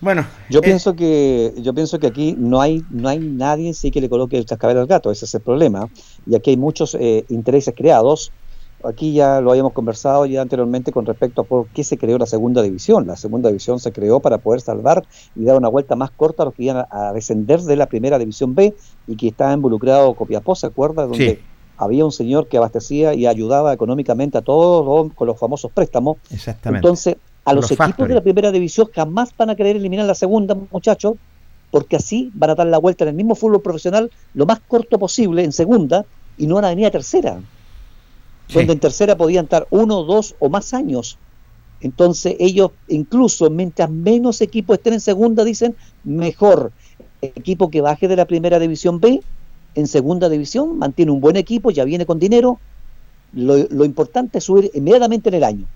Bueno, 0.00 0.26
Yo 0.50 0.60
eh, 0.60 0.62
pienso 0.62 0.94
que 0.94 1.54
yo 1.56 1.72
pienso 1.72 1.98
que 1.98 2.06
aquí 2.06 2.34
no 2.38 2.60
hay 2.60 2.84
no 2.90 3.08
hay 3.08 3.18
nadie 3.18 3.72
sí 3.72 3.90
que 3.90 4.00
le 4.00 4.08
coloque 4.08 4.36
el 4.36 4.44
cascabel 4.44 4.78
al 4.78 4.86
gato, 4.86 5.10
ese 5.10 5.24
es 5.24 5.34
el 5.34 5.40
problema. 5.40 5.88
Y 6.26 6.34
aquí 6.34 6.50
hay 6.50 6.56
muchos 6.56 6.94
eh, 6.94 7.24
intereses 7.28 7.74
creados. 7.76 8.30
Aquí 8.84 9.14
ya 9.14 9.40
lo 9.40 9.50
habíamos 9.50 9.72
conversado 9.72 10.26
ya 10.26 10.42
anteriormente 10.42 10.92
con 10.92 11.06
respecto 11.06 11.40
a 11.40 11.44
por 11.44 11.66
qué 11.68 11.82
se 11.82 11.96
creó 11.96 12.18
la 12.18 12.26
segunda 12.26 12.62
división. 12.62 13.06
La 13.06 13.16
segunda 13.16 13.48
división 13.48 13.80
se 13.80 13.90
creó 13.90 14.20
para 14.20 14.38
poder 14.38 14.60
salvar 14.60 15.02
y 15.34 15.44
dar 15.44 15.56
una 15.56 15.68
vuelta 15.68 15.96
más 15.96 16.10
corta 16.10 16.42
a 16.42 16.46
los 16.46 16.54
que 16.54 16.64
iban 16.64 16.86
a, 16.90 17.12
descender 17.12 17.62
de 17.62 17.74
la 17.74 17.86
primera 17.86 18.18
división 18.18 18.54
B 18.54 18.74
y 19.06 19.16
que 19.16 19.28
estaba 19.28 19.54
involucrado 19.54 20.14
Copiapó, 20.14 20.54
¿se 20.54 20.66
acuerda? 20.66 21.06
Donde 21.06 21.36
Sí. 21.36 21.38
había 21.78 22.04
un 22.04 22.12
señor 22.12 22.48
que 22.48 22.58
abastecía 22.58 23.14
y 23.14 23.26
ayudaba 23.26 23.72
económicamente 23.72 24.36
a 24.36 24.42
todos 24.42 25.10
con 25.14 25.26
los 25.26 25.38
famosos 25.40 25.72
préstamos. 25.72 26.18
Exactamente. 26.30 26.86
Entonces, 26.86 27.16
a 27.46 27.54
los, 27.54 27.62
los 27.64 27.70
equipos 27.70 27.86
factory. 27.86 28.08
de 28.10 28.14
la 28.16 28.22
primera 28.22 28.52
división 28.52 28.88
jamás 28.94 29.30
van 29.36 29.50
a 29.50 29.56
querer 29.56 29.76
eliminar 29.76 30.04
la 30.06 30.14
segunda, 30.14 30.54
muchachos, 30.70 31.14
porque 31.70 31.96
así 31.96 32.30
van 32.34 32.50
a 32.50 32.54
dar 32.54 32.66
la 32.66 32.78
vuelta 32.78 33.04
en 33.04 33.08
el 33.08 33.14
mismo 33.14 33.34
fútbol 33.34 33.62
profesional 33.62 34.10
lo 34.34 34.46
más 34.46 34.60
corto 34.66 34.98
posible 34.98 35.42
en 35.44 35.52
segunda 35.52 36.04
y 36.38 36.46
no 36.46 36.56
van 36.56 36.66
a 36.66 36.68
venir 36.70 36.86
a 36.86 36.90
tercera, 36.90 37.40
Sí. 38.48 38.54
donde 38.58 38.74
en 38.74 38.80
tercera 38.80 39.16
podían 39.16 39.46
estar 39.46 39.66
uno, 39.70 40.04
dos 40.04 40.36
o 40.38 40.48
más 40.48 40.72
años. 40.74 41.18
Entonces 41.80 42.36
ellos, 42.38 42.70
incluso 42.88 43.50
mientras 43.50 43.90
menos 43.90 44.40
equipos 44.40 44.78
estén 44.78 44.94
en 44.94 45.00
segunda, 45.00 45.44
dicen 45.44 45.76
mejor 46.04 46.72
equipo 47.22 47.70
que 47.70 47.80
baje 47.80 48.06
de 48.08 48.16
la 48.16 48.24
primera 48.26 48.58
división 48.60 49.00
B 49.00 49.20
en 49.74 49.86
segunda 49.88 50.28
división, 50.28 50.78
mantiene 50.78 51.10
un 51.12 51.20
buen 51.20 51.36
equipo, 51.36 51.70
ya 51.70 51.84
viene 51.84 52.06
con 52.06 52.18
dinero 52.18 52.60
Lo, 53.32 53.56
lo 53.68 53.84
importante 53.84 54.38
es 54.38 54.44
subir 54.44 54.70
inmediatamente 54.74 55.28
en 55.28 55.34
el 55.34 55.44
año. 55.44 55.66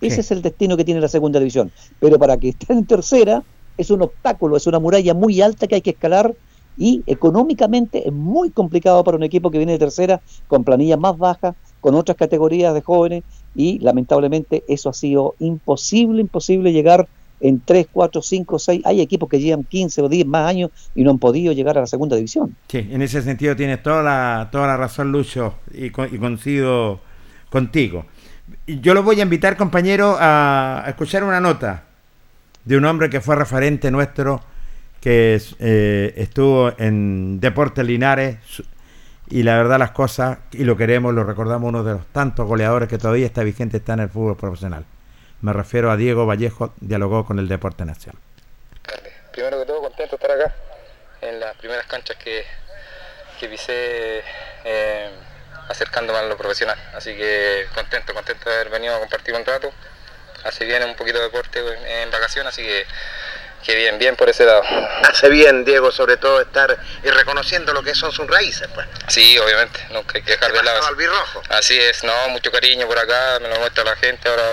Ese 0.00 0.16
Sí. 0.16 0.20
es 0.20 0.30
el 0.30 0.42
destino 0.42 0.76
que 0.76 0.84
tiene 0.84 1.00
la 1.00 1.08
segunda 1.08 1.38
división. 1.40 1.70
Pero 2.00 2.18
para 2.18 2.36
que 2.36 2.50
esté 2.50 2.72
en 2.72 2.84
tercera 2.86 3.42
es 3.76 3.90
un 3.90 4.02
obstáculo, 4.02 4.56
es 4.56 4.66
una 4.66 4.78
muralla 4.78 5.14
muy 5.14 5.40
alta 5.40 5.66
que 5.66 5.76
hay 5.76 5.80
que 5.82 5.90
escalar 5.90 6.34
y 6.76 7.02
económicamente 7.06 8.06
es 8.06 8.12
muy 8.12 8.50
complicado 8.50 9.02
para 9.04 9.16
un 9.16 9.22
equipo 9.24 9.50
que 9.50 9.58
viene 9.58 9.72
de 9.72 9.78
tercera 9.78 10.20
con 10.46 10.64
planillas 10.64 10.98
más 10.98 11.16
bajas, 11.18 11.54
con 11.80 11.94
otras 11.94 12.16
categorías 12.16 12.72
de 12.74 12.82
jóvenes 12.82 13.24
y 13.54 13.78
lamentablemente 13.80 14.62
eso 14.68 14.88
ha 14.88 14.92
sido 14.94 15.34
imposible, 15.40 16.20
imposible 16.20 16.72
llegar 16.72 17.08
en 17.40 17.60
3, 17.64 17.86
4, 17.92 18.20
5, 18.20 18.58
6. 18.58 18.82
Hay 18.84 19.00
equipos 19.00 19.28
que 19.28 19.38
llevan 19.40 19.62
15 19.64 20.02
o 20.02 20.08
10 20.08 20.26
más 20.26 20.48
años 20.48 20.70
y 20.94 21.02
no 21.04 21.10
han 21.12 21.18
podido 21.18 21.52
llegar 21.52 21.78
a 21.78 21.82
la 21.82 21.86
segunda 21.86 22.16
división. 22.16 22.56
Sí, 22.68 22.78
en 22.90 23.00
ese 23.02 23.22
sentido 23.22 23.54
tienes 23.54 23.80
toda 23.82 24.02
la, 24.02 24.48
toda 24.50 24.66
la 24.66 24.76
razón, 24.76 25.12
Lucho, 25.12 25.54
y, 25.72 25.86
y 25.86 25.90
coincido 25.90 26.98
contigo. 27.50 28.06
Yo 28.66 28.94
los 28.94 29.04
voy 29.04 29.20
a 29.20 29.22
invitar, 29.22 29.56
compañero, 29.56 30.16
a, 30.18 30.84
escuchar 30.88 31.24
una 31.24 31.40
nota 31.40 31.84
de 32.64 32.76
un 32.76 32.84
hombre 32.84 33.08
que 33.08 33.20
fue 33.20 33.36
referente 33.36 33.90
nuestro, 33.90 34.42
que 35.00 35.40
eh, 35.58 36.14
estuvo 36.16 36.72
en 36.78 37.40
Deportes 37.40 37.84
Linares, 37.84 38.38
y 39.30 39.42
la 39.42 39.56
verdad 39.56 39.78
las 39.78 39.90
cosas, 39.90 40.38
y 40.52 40.64
lo 40.64 40.76
queremos, 40.76 41.14
lo 41.14 41.24
recordamos, 41.24 41.68
uno 41.68 41.84
de 41.84 41.94
los 41.94 42.06
tantos 42.06 42.46
goleadores 42.46 42.88
que 42.88 42.98
todavía 42.98 43.26
está 43.26 43.42
vigente, 43.42 43.78
está 43.78 43.94
en 43.94 44.00
el 44.00 44.08
fútbol 44.08 44.36
profesional. 44.36 44.84
Me 45.40 45.52
refiero 45.52 45.90
a 45.90 45.96
Diego 45.96 46.26
Vallejo, 46.26 46.72
dialogó 46.80 47.24
con 47.24 47.38
el 47.38 47.48
Deporte 47.48 47.84
Nacional. 47.84 48.20
Primero 49.32 49.60
que 49.60 49.66
todo, 49.66 49.82
contento 49.82 50.16
de 50.16 50.24
estar 50.24 50.30
acá 50.30 50.54
en 51.20 51.38
las 51.40 51.56
primeras 51.56 51.86
canchas 51.86 52.16
que, 52.16 52.42
que 53.38 53.48
pisé 53.48 54.22
eh, 54.64 55.10
acercándome 55.68 56.18
a 56.18 56.22
lo 56.22 56.36
profesional. 56.36 56.78
Así 56.94 57.16
que 57.16 57.66
contento, 57.74 58.14
contento 58.14 58.48
de 58.48 58.56
haber 58.56 58.70
venido 58.70 58.96
a 58.96 58.98
compartir 58.98 59.34
un 59.34 59.44
rato. 59.44 59.72
Hace 60.44 60.64
bien 60.64 60.82
un 60.84 60.94
poquito 60.94 61.18
de 61.18 61.24
deporte 61.24 61.58
en, 61.58 61.86
en 61.86 62.10
vacaciones, 62.10 62.52
así 62.52 62.62
que, 62.62 62.86
que 63.64 63.74
bien, 63.74 63.98
bien 63.98 64.16
por 64.16 64.28
ese 64.28 64.44
lado. 64.44 64.62
Hace 65.02 65.28
bien, 65.28 65.64
Diego, 65.64 65.90
sobre 65.90 66.16
todo 66.16 66.40
estar 66.40 66.78
y 67.02 67.10
reconociendo 67.10 67.72
lo 67.72 67.82
que 67.82 67.94
son 67.94 68.12
sus 68.12 68.26
raíces, 68.28 68.68
pues. 68.74 68.86
Sí, 69.08 69.36
obviamente, 69.38 69.80
nunca 69.90 70.16
hay 70.16 70.22
que 70.22 70.32
dejar 70.32 70.52
de 70.52 70.62
lado. 70.62 70.80
Así 71.48 71.78
es, 71.78 72.04
no, 72.04 72.28
mucho 72.28 72.52
cariño 72.52 72.86
por 72.86 72.98
acá, 72.98 73.38
me 73.40 73.48
lo 73.48 73.58
muestra 73.58 73.84
la 73.84 73.96
gente, 73.96 74.28
ahora 74.28 74.44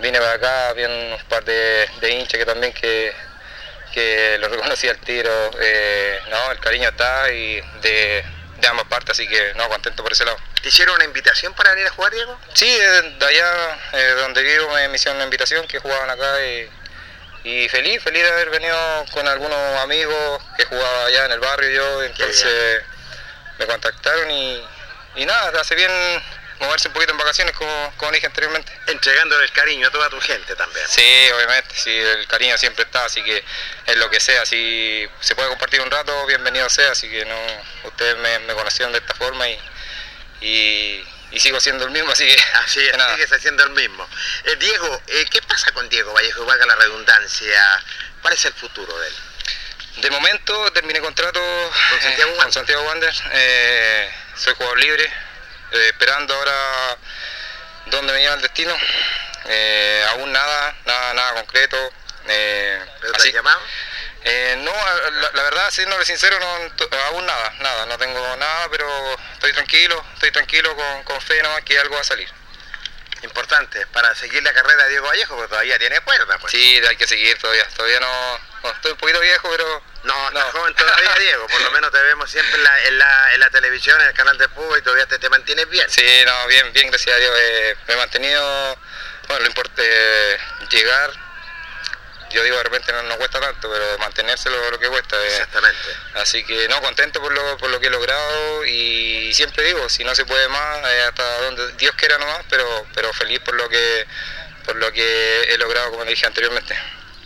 vine 0.00 0.18
para 0.18 0.32
acá, 0.32 0.72
vi 0.72 0.84
un 0.84 1.16
par 1.28 1.44
de, 1.44 1.88
de 2.00 2.10
hinchas 2.10 2.38
que 2.38 2.44
también 2.44 2.72
que, 2.72 3.14
que 3.92 4.36
lo 4.40 4.48
reconocí 4.48 4.88
al 4.88 4.98
tiro, 4.98 5.30
eh, 5.60 6.18
no, 6.28 6.50
el 6.50 6.58
cariño 6.58 6.88
está 6.88 7.30
y 7.30 7.60
de, 7.80 8.24
de 8.64 8.70
ambas 8.70 8.86
partes, 8.86 9.10
así 9.10 9.28
que 9.28 9.52
no, 9.56 9.68
contento 9.68 10.02
por 10.02 10.12
ese 10.12 10.24
lado. 10.24 10.38
¿Te 10.62 10.70
hicieron 10.70 10.94
una 10.94 11.04
invitación 11.04 11.52
para 11.52 11.70
venir 11.72 11.86
a 11.86 11.90
jugar, 11.90 12.12
Diego? 12.12 12.40
Sí, 12.54 12.66
de, 12.66 13.02
de 13.10 13.26
allá 13.26 13.78
eh, 13.92 14.14
donde 14.16 14.42
vivo 14.42 14.70
me, 14.70 14.88
me 14.88 14.96
hicieron 14.96 15.16
una 15.16 15.24
invitación 15.24 15.66
que 15.68 15.78
jugaban 15.78 16.08
acá 16.08 16.42
y, 16.46 16.70
y 17.44 17.68
feliz, 17.68 18.02
feliz 18.02 18.22
de 18.22 18.30
haber 18.30 18.48
venido 18.48 19.04
con 19.12 19.28
algunos 19.28 19.80
amigos 19.80 20.42
que 20.56 20.64
jugaba 20.64 21.04
allá 21.04 21.26
en 21.26 21.32
el 21.32 21.40
barrio 21.40 21.70
yo, 21.70 22.02
entonces 22.04 22.82
me 23.58 23.66
contactaron 23.66 24.30
y, 24.30 24.66
y 25.16 25.26
nada, 25.26 25.60
hace 25.60 25.74
bien 25.74 25.90
moverse 26.64 26.88
un 26.88 26.94
poquito 26.94 27.12
en 27.12 27.18
vacaciones 27.18 27.54
como, 27.56 27.94
como 27.96 28.12
dije 28.12 28.26
anteriormente. 28.26 28.72
Entregándole 28.86 29.44
el 29.44 29.52
cariño 29.52 29.88
a 29.88 29.90
toda 29.90 30.10
tu 30.10 30.20
gente 30.20 30.54
también. 30.56 30.86
Sí, 30.88 31.28
obviamente, 31.34 31.74
sí, 31.74 31.90
el 31.96 32.26
cariño 32.26 32.56
siempre 32.58 32.84
está, 32.84 33.04
así 33.04 33.22
que 33.22 33.44
es 33.86 33.96
lo 33.96 34.10
que 34.10 34.20
sea, 34.20 34.44
si 34.46 35.08
se 35.20 35.34
puede 35.34 35.48
compartir 35.48 35.80
un 35.80 35.90
rato, 35.90 36.26
bienvenido 36.26 36.68
sea, 36.68 36.92
así 36.92 37.08
que 37.08 37.24
no, 37.24 37.36
ustedes 37.84 38.16
me, 38.18 38.38
me 38.40 38.54
conocieron 38.54 38.92
de 38.92 38.98
esta 38.98 39.14
forma 39.14 39.48
y, 39.48 39.58
y, 40.40 41.06
y 41.32 41.40
sigo 41.40 41.58
siendo 41.60 41.84
el 41.84 41.90
mismo, 41.90 42.10
así 42.12 42.26
que 42.26 42.34
Así 42.64 42.80
es, 42.80 42.96
sigues 43.12 43.32
haciendo 43.32 43.64
el 43.64 43.70
mismo. 43.70 44.08
Eh, 44.44 44.56
Diego, 44.56 45.02
eh, 45.08 45.26
¿qué 45.30 45.42
pasa 45.42 45.72
con 45.72 45.88
Diego 45.88 46.12
Vallejo? 46.12 46.44
Valga 46.44 46.66
la 46.66 46.76
redundancia. 46.76 47.84
¿Cuál 48.22 48.34
es 48.34 48.44
el 48.44 48.52
futuro 48.54 48.98
de 48.98 49.08
él? 49.08 49.14
De 49.96 50.10
momento 50.10 50.72
terminé 50.72 51.00
contrato 51.00 51.40
con 51.90 52.00
Santiago, 52.00 52.36
con 52.38 52.52
Santiago 52.52 52.82
Wander. 52.82 53.14
eh, 53.32 54.10
soy 54.36 54.54
jugador 54.54 54.78
libre, 54.78 55.12
eh, 55.72 55.88
esperando 55.88 56.34
ahora 56.34 56.96
dónde 57.86 58.12
me 58.12 58.20
lleva 58.20 58.34
el 58.34 58.42
destino. 58.42 58.76
Eh, 59.46 60.06
aún 60.10 60.32
nada, 60.32 60.74
nada, 60.84 61.14
nada 61.14 61.34
concreto. 61.34 61.92
Eh, 62.28 62.80
¿Pero 63.00 63.12
te 63.12 63.28
has 63.28 63.34
llamado? 63.34 63.60
No, 64.58 64.72
la, 64.72 65.30
la 65.32 65.42
verdad, 65.42 65.70
siendo 65.70 66.02
sincero, 66.04 66.38
no, 66.40 66.96
aún 67.08 67.26
nada, 67.26 67.52
nada, 67.60 67.86
no 67.86 67.98
tengo 67.98 68.36
nada, 68.36 68.68
pero 68.70 68.86
estoy 69.34 69.52
tranquilo, 69.52 70.02
estoy 70.14 70.30
tranquilo 70.30 70.74
con, 70.74 71.02
con 71.02 71.20
fe 71.20 71.42
nomás 71.42 71.62
que 71.62 71.78
algo 71.78 71.94
va 71.94 72.00
a 72.00 72.04
salir. 72.04 72.28
Importante, 73.22 73.86
para 73.88 74.14
seguir 74.14 74.42
la 74.42 74.54
carrera 74.54 74.84
de 74.84 74.90
Diego 74.90 75.06
Vallejo, 75.06 75.34
porque 75.34 75.48
todavía 75.48 75.78
tiene 75.78 76.00
cuerda, 76.00 76.38
pues. 76.38 76.52
Sí, 76.52 76.80
hay 76.88 76.96
que 76.96 77.06
seguir 77.06 77.38
todavía, 77.38 77.66
todavía 77.76 78.00
no, 78.00 78.38
no, 78.62 78.70
estoy 78.70 78.92
un 78.92 78.98
poquito 78.98 79.20
viejo, 79.20 79.48
pero 79.50 79.82
No, 80.04 80.30
no. 80.30 80.40
joven 80.52 80.74
todavía, 80.74 81.14
Diego. 81.18 81.46
Por 81.48 81.60
lo 81.62 81.70
menos 81.70 81.90
te 81.90 82.00
vemos 82.02 82.30
siempre 82.30 82.54
en 82.56 82.64
la, 82.64 82.84
en 82.84 82.98
la, 82.98 83.34
en 83.34 83.40
la 83.40 83.50
televisión, 83.50 84.00
en 84.00 84.08
el 84.08 84.14
canal 84.14 84.36
de 84.38 84.48
fútbol 84.48 84.78
y 84.78 84.82
todavía 84.82 85.06
te, 85.06 85.18
te 85.18 85.28
mantienes 85.30 85.68
bien. 85.68 85.88
Sí, 85.90 86.04
no, 86.26 86.46
bien, 86.46 86.72
bien, 86.72 86.88
gracias 86.90 87.16
a 87.16 87.18
Dios. 87.18 87.32
eh, 87.38 87.76
me 87.88 87.94
he 87.94 87.96
mantenido, 87.96 88.78
bueno, 89.28 89.40
lo 89.42 89.46
importante 89.48 89.82
eh, 89.86 90.38
llegar, 90.70 91.10
yo 92.30 92.42
digo 92.42 92.56
de 92.56 92.64
repente 92.64 92.92
no, 92.92 93.02
no 93.04 93.16
cuesta 93.16 93.40
tanto, 93.40 93.70
pero 93.70 93.96
mantenerse 93.98 94.50
lo, 94.50 94.70
lo 94.70 94.78
que 94.78 94.88
cuesta. 94.88 95.16
eh. 95.22 95.26
Exactamente. 95.28 95.78
Así 96.14 96.44
que 96.44 96.68
no, 96.68 96.80
contento 96.82 97.20
por 97.22 97.32
lo, 97.32 97.56
por 97.58 97.70
lo 97.70 97.78
que 97.80 97.86
he 97.86 97.90
logrado 97.90 98.64
y 98.66 99.32
siempre 99.32 99.64
digo, 99.64 99.88
si 99.88 100.04
no 100.04 100.14
se 100.14 100.24
puede 100.26 100.48
más, 100.48 100.78
eh, 100.84 101.02
hasta 101.08 101.38
donde 101.42 101.72
Dios 101.74 101.94
quiera 101.96 102.18
nomás, 102.18 102.44
pero, 102.50 102.86
pero 102.94 103.12
feliz 103.12 103.40
por 103.40 103.54
lo 103.54 103.68
que 103.68 104.06
por 104.66 104.76
lo 104.76 104.90
que 104.92 105.42
he 105.52 105.58
logrado, 105.58 105.90
como 105.90 106.04
dije 106.06 106.26
anteriormente. 106.26 106.74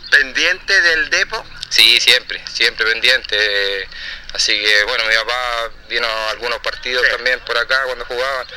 ¿Pendiente 0.09 0.81
del 0.81 1.09
Depo? 1.09 1.45
Sí, 1.69 1.99
siempre, 1.99 2.43
siempre 2.51 2.85
pendiente. 2.85 3.87
Así 4.33 4.59
que 4.59 4.83
bueno, 4.83 5.03
mi 5.05 5.15
papá 5.15 5.71
vino 5.87 6.07
a 6.07 6.31
algunos 6.31 6.59
partidos 6.59 7.07
también 7.09 7.39
por 7.41 7.57
acá 7.57 7.83
cuando 7.85 8.05
jugaban. 8.05 8.47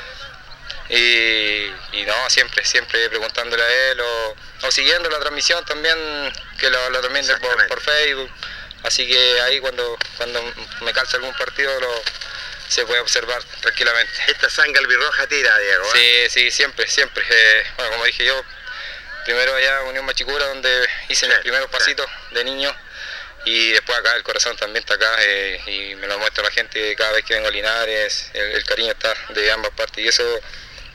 Y, 0.89 1.73
y 1.93 2.05
no, 2.07 2.31
siempre, 2.31 2.65
siempre 2.65 3.09
preguntándole 3.09 3.63
a 3.63 3.91
él 3.91 4.01
o, 4.01 4.37
o 4.65 4.71
siguiendo 4.71 5.09
la 5.09 5.19
transmisión 5.21 5.65
también, 5.65 5.97
que 6.59 6.69
lo, 6.69 6.91
lo 6.91 7.01
transmiten 7.01 7.39
por, 7.41 7.67
por 7.67 7.81
Facebook. 7.81 8.31
Así 8.83 9.07
que 9.07 9.41
ahí 9.43 9.61
cuando, 9.61 9.97
cuando 10.17 10.43
me 10.81 10.93
calza 10.93 11.17
algún 11.17 11.35
partido 11.35 11.79
lo, 11.81 12.03
se 12.69 12.85
puede 12.87 13.01
observar 13.01 13.43
tranquilamente. 13.61 14.13
Esta 14.29 14.51
sangre 14.51 14.81
albirroja 14.81 15.27
tira, 15.27 15.57
Diego. 15.59 15.85
¿eh? 15.95 16.29
Sí, 16.31 16.41
sí, 16.41 16.51
siempre, 16.51 16.89
siempre. 16.89 17.25
Eh, 17.29 17.67
bueno, 17.77 17.93
como 17.93 18.05
dije 18.05 18.25
yo, 18.25 18.45
primero 19.25 19.55
allá 19.55 19.83
Unión 19.83 20.05
Machicura, 20.05 20.47
donde 20.47 20.89
hice 21.09 21.27
mis 21.29 21.39
primeros 21.39 21.69
pasitos 21.71 22.07
de 22.31 22.45
niño, 22.45 22.75
y 23.45 23.71
después 23.71 23.99
acá 23.99 24.15
el 24.15 24.23
corazón 24.23 24.57
también 24.57 24.83
está 24.83 24.95
acá, 24.95 25.17
eh, 25.21 25.61
y 25.67 25.95
me 25.97 26.07
lo 26.07 26.19
muestra 26.19 26.45
la 26.45 26.51
gente 26.51 26.95
cada 26.97 27.13
vez 27.13 27.25
que 27.25 27.35
vengo 27.35 27.49
a 27.49 27.51
Linares, 27.51 28.31
el, 28.35 28.53
el 28.53 28.65
cariño 28.65 28.93
está 28.93 29.15
de 29.31 29.51
ambas 29.51 29.73
partes, 29.73 30.05
y 30.05 30.09
eso, 30.09 30.41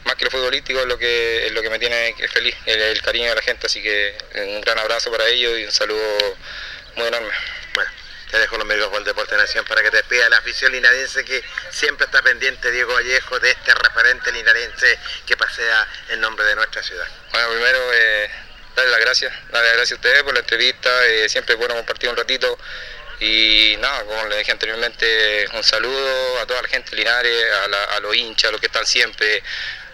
más 0.06 0.16
que 0.16 0.26
lo 0.26 0.32
futbolístico, 0.32 0.80
es 0.80 0.86
lo 0.86 0.98
que, 0.98 1.48
es 1.48 1.52
lo 1.52 1.62
que 1.62 1.70
me 1.70 1.80
tiene 1.80 2.16
feliz, 2.32 2.56
el, 2.66 2.82
el 2.82 3.02
cariño 3.02 3.30
de 3.30 3.36
la 3.36 3.42
gente, 3.42 3.68
así 3.68 3.82
que 3.82 4.18
un 4.36 4.62
gran 4.62 4.80
abrazo 4.80 5.12
para 5.12 5.28
ellos 5.28 5.60
y 5.60 5.66
un 5.66 5.72
saludo 5.72 6.38
muy 6.96 7.08
enorme. 7.08 7.34
Bueno, 7.74 7.92
te 8.30 8.40
dejo 8.40 8.58
los 8.58 8.68
micrófonos 8.68 9.00
del 9.00 9.16
Deporte 9.16 9.38
Nación 9.38 9.66
para 9.66 9.82
que 9.82 9.92
te 9.92 9.98
despida 9.98 10.30
la 10.30 10.38
afición 10.38 10.72
linarense 10.72 11.24
que 11.24 11.44
siempre 11.72 12.06
está 12.06 12.22
pendiente, 12.22 12.72
Diego 12.72 12.94
Vallejo, 12.94 13.40
de 13.40 13.52
este 13.52 13.74
referente 13.74 14.32
linarense 14.32 15.00
que 15.26 15.38
pasea 15.38 15.88
en 16.10 16.22
nombre 16.22 16.46
de 16.46 16.56
nuestra 16.56 16.84
ciudad. 16.84 17.08
Bueno, 17.32 17.50
primero, 17.50 17.94
eh, 17.94 18.30
darle 18.76 18.92
las 18.92 19.00
gracias, 19.00 19.34
darle 19.52 19.68
las 19.68 19.78
gracias 19.78 19.92
a 19.94 19.96
ustedes 19.96 20.24
por 20.24 20.34
la 20.34 20.40
entrevista, 20.42 21.06
eh, 21.08 21.30
siempre 21.30 21.54
es 21.54 21.60
bueno 21.60 21.76
compartir 21.76 22.10
un 22.10 22.18
ratito 22.18 22.58
y 23.20 23.76
nada, 23.80 24.04
como 24.04 24.26
les 24.28 24.40
dije 24.40 24.52
anteriormente, 24.52 25.48
un 25.54 25.64
saludo 25.64 26.40
a 26.40 26.46
toda 26.46 26.62
la 26.62 26.68
gente 26.68 26.92
de 26.92 26.98
Linares, 26.98 27.46
a, 27.92 28.00
los 28.00 28.16
hinchas, 28.16 28.50
a 28.50 28.52
los 28.52 28.60
que 28.60 28.68
están 28.68 28.86
siempre, 28.86 29.42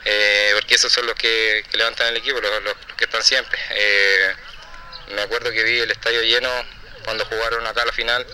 eh, 0.03 0.51
porque 0.55 0.76
esos 0.76 0.91
son 0.91 1.05
los 1.05 1.15
que, 1.15 1.64
levantan 1.72 2.07
el 2.07 2.18
equipo, 2.18 2.41
los 2.41 2.76
que 2.97 3.05
están 3.05 3.23
siempre. 3.23 3.57
Eh, 3.69 4.34
me 5.15 5.22
acuerdo 5.22 5.51
que 5.51 5.64
vi 5.64 5.80
el 5.80 5.91
estadio 5.91 6.22
lleno 6.22 6.49
cuando 7.03 7.25
jugaron 7.25 7.65
acá 7.67 7.85
la 7.85 7.91
final. 7.93 8.25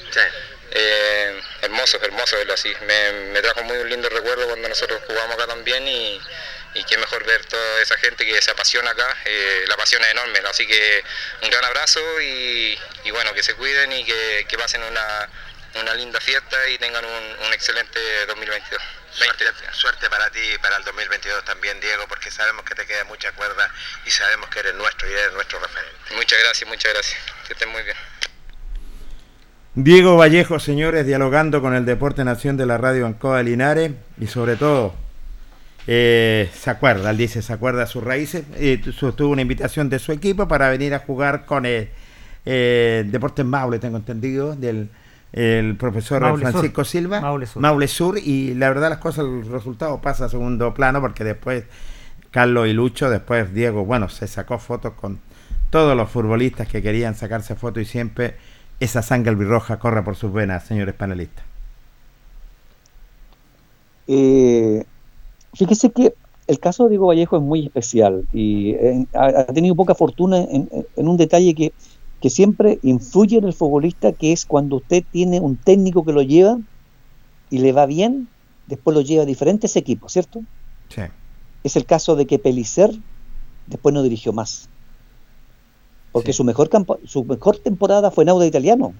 Eh, 0.72 1.42
hermoso, 1.62 2.00
hermoso 2.02 2.38
verlo 2.38 2.54
así. 2.54 2.74
Me, 2.86 3.12
me 3.34 3.42
trajo 3.42 3.64
muy 3.64 3.78
un 3.78 3.90
lindo 3.90 4.08
recuerdo 4.10 4.48
cuando 4.48 4.70
nosotros 4.70 5.02
jugamos 5.08 5.36
acá 5.36 5.48
también 5.48 5.88
y, 5.88 6.22
y 6.76 6.84
qué 6.84 6.98
mejor 6.98 7.24
ver 7.26 7.44
toda 7.46 7.82
esa 7.82 7.98
gente 7.98 8.26
que 8.26 8.42
se 8.42 8.52
apasiona 8.52 8.92
acá. 8.92 9.18
eh, 9.26 9.66
la 9.68 9.76
pasión 9.78 10.04
es 10.04 10.10
enorme, 10.12 10.42
¿no? 10.42 10.50
así 10.50 10.68
que 10.68 11.04
un 11.42 11.50
gran 11.50 11.66
abrazo 11.66 12.00
y, 12.22 12.80
y 13.04 13.12
bueno, 13.12 13.34
que 13.34 13.42
se 13.44 13.56
cuiden 13.56 13.92
y 13.94 14.06
que, 14.06 14.46
que 14.48 14.58
pasen 14.58 14.84
una, 14.84 15.30
una 15.76 15.94
linda 15.96 16.20
fiesta 16.22 16.68
y 16.70 16.78
tengan 16.78 17.04
un, 17.04 17.38
un 17.46 17.54
excelente 17.54 18.00
2022. 18.28 18.82
Suerte, 19.12 19.46
suerte 19.74 20.08
para 20.08 20.30
ti 20.30 20.40
y 20.40 20.58
para 20.60 20.78
el 20.78 20.84
2022 20.84 21.44
también, 21.44 21.80
Diego, 21.80 22.08
porque 22.08 22.30
sabemos 22.30 22.64
que 22.64 22.76
te 22.76 22.86
queda 22.86 23.04
mucha 23.06 23.32
cuerda 23.32 23.74
y 24.06 24.12
sabemos 24.12 24.50
que 24.52 24.60
eres 24.60 24.76
nuestro 24.76 25.10
y 25.10 25.14
eres 25.14 25.34
nuestro 25.34 25.60
referente. 25.60 26.14
Muchas 26.14 26.40
gracias, 26.40 26.70
muchas 26.70 26.94
gracias. 26.94 27.20
Que 27.48 27.54
estén 27.54 27.70
muy 27.70 27.82
bien. 27.82 27.98
Diego 29.76 30.18
Vallejo, 30.18 30.60
señores, 30.60 31.06
dialogando 31.06 31.62
con 31.62 31.74
el 31.76 31.86
Deporte 31.86 32.24
Nación 32.24 32.58
de 32.58 32.66
la 32.66 32.78
Radio 32.78 33.06
Ancoa 33.06 33.38
de 33.38 33.44
Linares 33.44 33.92
y 34.20 34.28
sobre 34.28 34.56
todo 34.56 34.94
eh, 35.88 36.50
se 36.54 36.70
acuerda, 36.70 37.12
él 37.12 37.18
dice, 37.18 37.42
se 37.42 37.54
acuerda 37.54 37.82
de 37.82 37.88
sus 37.88 38.04
raíces. 38.04 38.44
Y 38.60 38.78
tu- 38.78 39.12
tuvo 39.14 39.32
una 39.32 39.42
invitación 39.42 39.90
de 39.90 40.00
su 40.00 40.12
equipo 40.12 40.48
para 40.48 40.70
venir 40.70 40.94
a 40.94 41.00
jugar 41.00 41.46
con 41.46 41.66
el 41.66 41.90
eh, 42.46 43.06
Deportes 43.08 43.46
Maule, 43.46 43.80
tengo 43.80 43.98
entendido, 43.98 44.56
del 44.56 44.90
el 45.32 45.76
profesor 45.76 46.22
Maule 46.24 46.42
Sur. 46.42 46.52
Francisco 46.54 46.84
Silva. 46.84 47.22
Maule 47.22 47.46
Sur. 47.46 47.88
Sur. 47.88 48.18
Y 48.18 48.56
la 48.56 48.70
verdad 48.70 48.90
las 48.90 48.98
cosas, 48.98 49.26
el 49.26 49.48
resultado 49.50 50.02
pasa 50.02 50.26
a 50.26 50.30
segundo 50.30 50.74
plano 50.74 51.00
porque 51.02 51.24
después 51.24 51.66
Carlos 52.32 52.68
y 52.68 52.74
Lucho, 52.74 53.12
después 53.12 53.54
Diego, 53.54 53.86
bueno, 53.86 54.10
se 54.10 54.28
sacó 54.28 54.58
fotos 54.58 54.94
con 54.94 55.20
todos 55.70 55.96
los 55.96 56.10
futbolistas 56.10 56.68
que 56.68 56.82
querían 56.82 57.14
sacarse 57.14 57.54
fotos 57.56 57.84
y 57.84 57.86
siempre 57.86 58.36
esa 58.80 59.02
sangre 59.02 59.32
albirroja 59.32 59.80
corre 59.80 60.04
por 60.04 60.16
sus 60.16 60.32
venas, 60.32 60.66
señores 60.66 60.96
panelistas. 60.96 61.44
Eh, 64.08 64.84
fíjese 65.54 65.92
que 65.92 66.14
el 66.48 66.60
caso 66.60 66.84
de 66.84 66.90
Diego 66.90 67.08
Vallejo 67.08 67.38
es 67.38 67.44
muy 67.44 67.66
especial 67.66 68.26
y 68.34 68.72
eh, 68.72 69.06
ha, 69.14 69.46
tenido 69.46 69.76
poca 69.76 69.94
fortuna 69.94 70.40
en 70.40 71.08
un 71.08 71.18
detalle 71.18 71.54
que, 71.54 71.74
que 72.22 72.30
siempre 72.30 72.80
influye 72.84 73.38
en 73.38 73.46
el 73.46 73.54
futbolista, 73.54 74.12
que 74.12 74.32
es 74.32 74.46
cuando 74.46 74.78
usted 74.78 75.04
tiene 75.12 75.40
un 75.40 75.56
técnico 75.56 76.04
que 76.04 76.14
lo 76.14 76.22
lleva 76.22 76.60
y 77.50 77.60
le 77.60 77.72
va 77.72 77.86
bien, 77.86 78.28
después 78.68 78.96
lo 78.96 79.02
lleva 79.02 79.24
a 79.24 79.26
diferentes 79.26 79.76
equipos, 79.76 80.12
¿cierto? 80.14 80.42
Sí. 80.90 81.02
Es 81.64 81.76
el 81.76 81.86
caso 81.86 82.16
de 82.16 82.26
que 82.26 82.40
Pelicer 82.40 82.92
después 83.68 83.94
no 83.94 84.04
dirigió 84.04 84.34
más. 84.34 84.70
Porque 86.12 86.34
su, 86.34 86.44
mejor 86.44 86.70
campo- 86.70 87.00
su 87.06 87.24
mejor 87.24 87.58
temporada 87.58 88.10
fue 88.12 88.24
en 88.24 88.30
Auda 88.30 88.46
Italiano. 88.46 88.94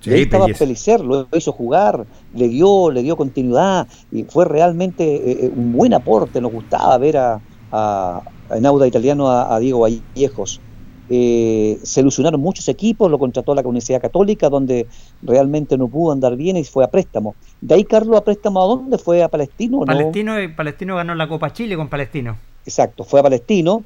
Sí, 0.00 0.10
Y 0.10 0.12
ahí 0.14 0.22
estaba. 0.22 0.46
Pelicer, 0.46 1.00
lo 1.00 1.26
hizo 1.36 1.52
jugar, 1.52 2.06
le 2.34 2.48
dio, 2.48 2.90
le 2.90 3.02
dio 3.02 3.16
continuidad 3.16 3.88
y 4.12 4.24
fue 4.24 4.44
realmente 4.44 5.02
eh, 5.04 5.46
eh, 5.46 5.52
un 5.54 5.72
buen 5.72 5.94
aporte. 5.94 6.40
Nos 6.40 6.52
gustaba 6.52 6.96
ver 6.98 7.16
a, 7.16 7.40
a, 7.72 8.22
en 8.50 8.66
Auda 8.66 8.86
Italiano 8.86 9.28
a, 9.28 9.54
a 9.54 9.58
Diego 9.58 9.80
Vallejos. 9.80 10.60
Eh, 11.08 11.78
se 11.82 12.00
ilusionaron 12.00 12.40
muchos 12.40 12.68
equipos, 12.68 13.10
lo 13.10 13.18
contrató 13.18 13.54
la 13.54 13.62
Universidad 13.62 14.00
Católica, 14.00 14.48
donde 14.48 14.86
realmente 15.22 15.78
no 15.78 15.86
pudo 15.88 16.12
andar 16.12 16.36
bien 16.36 16.56
y 16.56 16.64
fue 16.64 16.84
a 16.84 16.88
préstamo. 16.88 17.34
De 17.60 17.74
ahí 17.76 17.84
Carlos 17.84 18.16
a 18.16 18.24
préstamo 18.24 18.62
a 18.62 18.66
dónde? 18.66 18.98
¿Fue 18.98 19.22
a 19.22 19.28
Palestino? 19.28 19.78
o 19.78 19.80
no? 19.80 19.86
Palestino, 19.86 20.40
y 20.42 20.48
Palestino 20.48 20.96
ganó 20.96 21.14
la 21.14 21.28
Copa 21.28 21.52
Chile 21.52 21.76
con 21.76 21.88
Palestino. 21.88 22.36
Exacto, 22.64 23.04
fue 23.04 23.20
a 23.20 23.22
Palestino. 23.22 23.84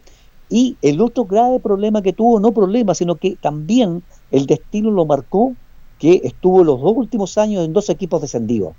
Y 0.50 0.76
el 0.82 1.00
otro 1.00 1.24
grave 1.24 1.60
problema 1.60 2.02
que 2.02 2.12
tuvo, 2.12 2.40
no 2.40 2.52
problema, 2.52 2.94
sino 2.94 3.14
que 3.14 3.36
también 3.36 4.02
el 4.32 4.46
destino 4.46 4.90
lo 4.90 5.06
marcó, 5.06 5.54
que 5.98 6.20
estuvo 6.24 6.64
los 6.64 6.80
dos 6.80 6.92
últimos 6.96 7.38
años 7.38 7.64
en 7.64 7.72
dos 7.72 7.88
equipos 7.88 8.20
descendidos, 8.20 8.74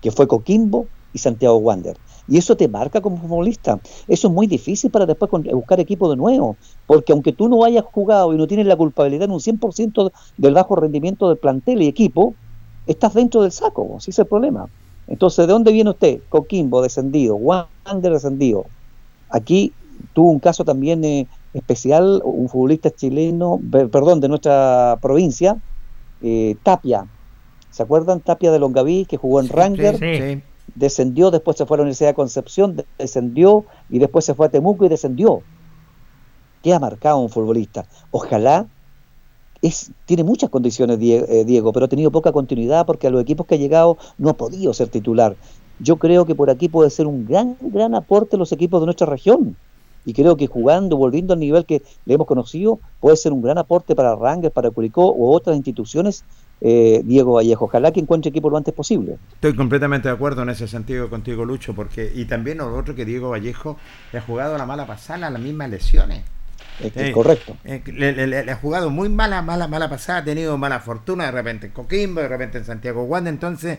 que 0.00 0.12
fue 0.12 0.28
Coquimbo 0.28 0.86
y 1.12 1.18
Santiago 1.18 1.56
Wander. 1.56 1.96
Y 2.28 2.36
eso 2.38 2.56
te 2.56 2.68
marca 2.68 3.00
como 3.00 3.16
futbolista. 3.16 3.80
Eso 4.06 4.28
es 4.28 4.32
muy 4.32 4.46
difícil 4.46 4.92
para 4.92 5.06
después 5.06 5.30
buscar 5.52 5.80
equipo 5.80 6.08
de 6.08 6.16
nuevo, 6.16 6.56
porque 6.86 7.12
aunque 7.12 7.32
tú 7.32 7.48
no 7.48 7.64
hayas 7.64 7.84
jugado 7.84 8.32
y 8.32 8.36
no 8.36 8.46
tienes 8.46 8.66
la 8.66 8.76
culpabilidad 8.76 9.24
en 9.24 9.32
un 9.32 9.40
100% 9.40 10.12
del 10.36 10.54
bajo 10.54 10.76
rendimiento 10.76 11.28
del 11.28 11.38
plantel 11.38 11.82
y 11.82 11.88
equipo, 11.88 12.36
estás 12.86 13.14
dentro 13.14 13.42
del 13.42 13.50
saco, 13.50 13.96
ese 13.98 14.12
es 14.12 14.18
el 14.20 14.26
problema. 14.26 14.68
Entonces, 15.08 15.48
¿de 15.48 15.52
dónde 15.52 15.72
viene 15.72 15.90
usted? 15.90 16.20
Coquimbo 16.28 16.82
descendido, 16.82 17.34
Wander 17.34 18.12
descendido. 18.12 18.66
Aquí 19.28 19.72
tuvo 20.12 20.30
un 20.30 20.40
caso 20.40 20.64
también 20.64 21.04
eh, 21.04 21.28
especial, 21.52 22.20
un 22.24 22.48
futbolista 22.48 22.90
chileno, 22.90 23.60
per- 23.70 23.90
perdón, 23.90 24.20
de 24.20 24.28
nuestra 24.28 24.98
provincia, 25.00 25.58
eh, 26.20 26.56
Tapia. 26.62 27.06
¿Se 27.70 27.82
acuerdan? 27.82 28.20
Tapia 28.20 28.50
de 28.50 28.58
Longaví, 28.58 29.06
que 29.06 29.16
jugó 29.16 29.40
en 29.40 29.48
Ranger, 29.48 29.96
sí. 29.96 30.42
descendió, 30.74 31.30
después 31.30 31.56
se 31.56 31.66
fue 31.66 31.76
a 31.76 31.78
la 31.78 31.82
Universidad 31.82 32.10
de 32.10 32.14
Concepción, 32.14 32.76
de- 32.76 32.86
descendió 32.98 33.66
y 33.88 33.98
después 33.98 34.24
se 34.24 34.34
fue 34.34 34.46
a 34.46 34.50
Temuco 34.50 34.84
y 34.84 34.88
descendió. 34.88 35.44
¿Qué 36.62 36.74
ha 36.74 36.80
marcado 36.80 37.18
un 37.20 37.30
futbolista? 37.30 37.86
Ojalá, 38.10 38.68
es, 39.62 39.92
tiene 40.04 40.24
muchas 40.24 40.50
condiciones 40.50 40.98
eh, 41.00 41.44
Diego, 41.44 41.72
pero 41.72 41.86
ha 41.86 41.88
tenido 41.88 42.10
poca 42.10 42.32
continuidad 42.32 42.86
porque 42.86 43.06
a 43.06 43.10
los 43.10 43.22
equipos 43.22 43.46
que 43.46 43.54
ha 43.54 43.58
llegado 43.58 43.98
no 44.18 44.30
ha 44.30 44.36
podido 44.36 44.72
ser 44.74 44.88
titular. 44.88 45.38
Yo 45.78 45.98
creo 45.98 46.26
que 46.26 46.34
por 46.34 46.50
aquí 46.50 46.68
puede 46.68 46.90
ser 46.90 47.06
un 47.06 47.24
gran, 47.24 47.56
gran 47.60 47.94
aporte 47.94 48.36
los 48.36 48.52
equipos 48.52 48.80
de 48.80 48.86
nuestra 48.86 49.06
región. 49.06 49.56
Y 50.04 50.12
creo 50.14 50.36
que 50.36 50.46
jugando, 50.46 50.96
volviendo 50.96 51.34
al 51.34 51.40
nivel 51.40 51.64
que 51.66 51.82
le 52.06 52.14
hemos 52.14 52.26
conocido, 52.26 52.78
puede 53.00 53.16
ser 53.16 53.32
un 53.32 53.42
gran 53.42 53.58
aporte 53.58 53.94
para 53.94 54.16
Rangers, 54.16 54.52
para 54.52 54.70
Curicó 54.70 55.12
u 55.12 55.32
otras 55.32 55.56
instituciones, 55.56 56.24
eh, 56.62 57.02
Diego 57.04 57.34
Vallejo. 57.34 57.66
Ojalá 57.66 57.92
que 57.92 58.00
encuentre 58.00 58.30
equipo 58.30 58.50
lo 58.50 58.56
antes 58.56 58.72
posible. 58.74 59.16
Estoy 59.34 59.54
completamente 59.54 60.08
de 60.08 60.14
acuerdo 60.14 60.42
en 60.42 60.50
ese 60.50 60.68
sentido 60.68 61.08
contigo, 61.10 61.44
Lucho, 61.44 61.74
porque 61.74 62.10
y 62.14 62.24
también 62.24 62.58
lo 62.58 62.76
otro 62.76 62.94
que 62.94 63.04
Diego 63.04 63.30
Vallejo 63.30 63.76
le 64.12 64.18
ha 64.18 64.22
jugado 64.22 64.56
la 64.58 64.66
mala 64.66 64.86
pasada, 64.86 65.30
las 65.30 65.40
mismas 65.40 65.70
lesiones. 65.70 66.22
Es 66.82 66.92
que 66.92 67.08
es 67.08 67.14
correcto. 67.14 67.56
eh, 67.64 67.82
le, 67.86 68.12
le- 68.12 68.26
le- 68.26 68.44
le 68.44 68.52
ha 68.52 68.56
jugado 68.56 68.88
muy 68.90 69.08
mala, 69.10 69.42
mala, 69.42 69.68
mala 69.68 69.90
pasada, 69.90 70.20
ha 70.20 70.24
tenido 70.24 70.56
mala 70.56 70.80
fortuna, 70.80 71.26
de 71.26 71.30
repente 71.30 71.66
en 71.66 71.72
Coquimbo, 71.72 72.20
de 72.22 72.28
repente 72.28 72.56
en 72.58 72.64
Santiago 72.64 73.02
Wander, 73.04 73.32
entonces, 73.34 73.78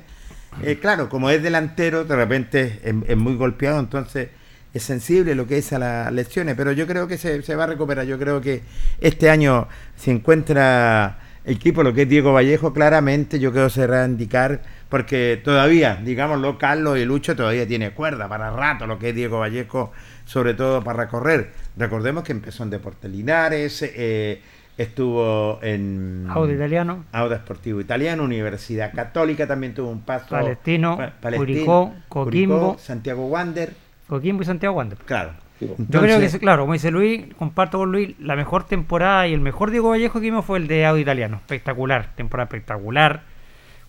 eh, 0.64 0.78
claro, 0.80 1.10
como 1.10 1.30
es 1.32 1.42
delantero, 1.42 2.04
de 2.06 2.16
repente 2.16 2.80
es, 2.84 2.94
es 3.08 3.18
muy 3.18 3.36
golpeado, 3.38 3.80
entonces 3.80 4.30
es 4.74 4.84
sensible 4.84 5.36
lo 5.36 5.48
que 5.48 5.58
es 5.58 5.74
a 5.74 5.80
las 5.80 6.12
lesiones, 6.14 6.56
pero 6.56 6.72
yo 6.72 6.88
creo 6.88 7.08
que 7.08 7.18
se, 7.18 7.42
se 7.42 7.56
va 7.56 7.66
a 7.66 7.68
recuperar, 7.68 8.06
yo 8.06 8.18
creo 8.18 8.40
que 8.42 8.62
este 9.00 9.30
año 9.30 9.68
se 9.96 10.12
encuentra 10.12 11.18
el 11.44 11.56
equipo, 11.56 11.82
lo 11.84 11.94
que 11.94 12.04
es 12.04 12.10
Diego 12.10 12.34
Vallejo, 12.34 12.72
claramente 12.72 13.40
yo 13.40 13.52
creo 13.52 13.66
que 13.66 13.74
se 13.74 13.88
va 13.88 14.04
a 14.04 14.06
indicar, 14.06 14.62
porque 14.90 15.42
todavía, 15.44 16.00
digámoslo, 16.04 16.58
Carlos 16.58 16.98
y 17.00 17.06
Lucho 17.06 17.36
todavía 17.36 17.68
tiene 17.68 17.92
cuerda 17.92 18.30
para 18.30 18.52
rato 18.52 18.86
lo 18.86 19.00
que 19.00 19.10
es 19.10 19.16
Diego 19.16 19.40
Vallejo, 19.40 19.92
sobre 20.26 20.54
todo 20.54 20.84
para 20.84 21.04
recorrer. 21.06 21.52
Recordemos 21.78 22.24
que 22.24 22.32
empezó 22.32 22.64
en 22.64 22.70
Deportes 22.70 23.10
Linares, 23.12 23.82
eh, 23.84 24.42
estuvo 24.78 25.60
en 25.64 26.28
Auda 26.30 26.54
Italiano. 26.54 27.06
Auda 27.12 27.36
Esportivo 27.38 27.82
Italiano, 27.82 28.24
Universidad 28.24 28.94
Católica, 28.94 29.48
también 29.48 29.74
tuvo 29.74 29.90
un 29.90 30.02
paso 30.02 30.28
Palestino, 30.30 30.98
Pa- 30.98 31.32
Curicó, 31.38 31.94
Coquimbo. 32.08 32.78
Santiago 32.80 33.26
Wander. 33.28 33.74
Coquimbo 34.12 34.44
y 34.44 34.46
Santiago 34.46 34.76
Wander. 34.76 34.98
Claro. 35.00 35.32
Yo 35.60 35.76
Entonces- 35.80 36.18
creo 36.18 36.32
que, 36.32 36.40
claro, 36.40 36.64
como 36.64 36.74
dice 36.74 36.92
Luis, 36.92 37.24
comparto 37.38 37.78
con 37.78 37.92
Luis, 37.92 38.16
la 38.20 38.36
mejor 38.36 38.64
temporada 38.66 39.28
y 39.28 39.34
el 39.34 39.40
mejor 39.42 39.72
Diego 39.72 39.90
Vallejo 39.90 40.20
que 40.20 40.26
vimos 40.26 40.44
fue 40.46 40.58
el 40.58 40.68
de 40.68 40.86
Audio 40.86 41.02
Italiano. 41.02 41.38
Espectacular, 41.38 42.10
temporada 42.16 42.46
espectacular. 42.46 43.22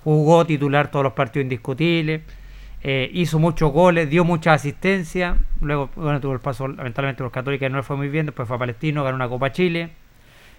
Jugó 0.05 0.45
titular 0.47 0.91
todos 0.91 1.03
los 1.05 1.13
partidos 1.13 1.45
indiscutibles. 1.45 2.23
eh, 2.85 3.09
hizo 3.15 3.39
muchos 3.39 3.71
goles, 3.73 4.11
dio 4.11 4.25
mucha 4.25 4.53
asistencia. 4.55 5.37
Luego, 5.61 5.89
bueno, 5.95 6.21
tuvo 6.21 6.33
el 6.33 6.41
paso, 6.41 6.67
lamentablemente, 6.67 7.19
por 7.19 7.27
los 7.27 7.33
católicos 7.33 7.71
no 7.71 7.77
le 7.77 7.85
fue 7.85 7.97
muy 7.97 8.09
bien. 8.09 8.27
Después 8.27 8.49
fue 8.49 8.57
a 8.57 8.59
Palestino, 8.59 9.05
ganó 9.05 9.15
una 9.15 9.29
Copa 9.29 9.53
Chile. 9.53 9.91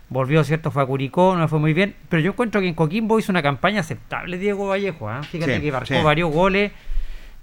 Volvió, 0.08 0.42
¿cierto? 0.46 0.72
Fue 0.72 0.84
a 0.84 0.86
Curicó, 0.86 1.36
no 1.36 1.42
le 1.42 1.48
fue 1.50 1.60
muy 1.60 1.74
bien. 1.74 1.96
Pero 2.08 2.22
yo 2.22 2.32
encuentro 2.32 2.62
que 2.62 2.68
en 2.70 2.76
Coquimbo 2.76 3.20
hizo 3.20 3.30
una 3.32 3.42
campaña 3.42 3.82
aceptable 3.82 4.38
Diego 4.38 4.68
Vallejo. 4.70 5.10
¿ah? 5.10 5.22
Fíjate 5.24 5.56
Sí, 5.58 5.62
que 5.64 5.72
marcó 5.74 5.86
sí. 5.88 6.02
varios 6.02 6.32
goles. 6.32 6.72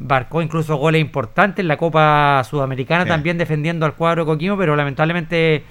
Marcó 0.00 0.40
incluso 0.42 0.76
goles 0.76 1.00
importantes 1.00 1.62
en 1.62 1.68
la 1.68 1.76
Copa 1.76 2.42
Sudamericana 2.48 3.04
Sí. 3.04 3.08
también 3.10 3.36
defendiendo 3.38 3.84
al 3.86 3.94
cuadro 3.94 4.22
de 4.24 4.26
Coquimbo, 4.32 4.56
pero 4.56 4.74
lamentablemente 4.74 5.62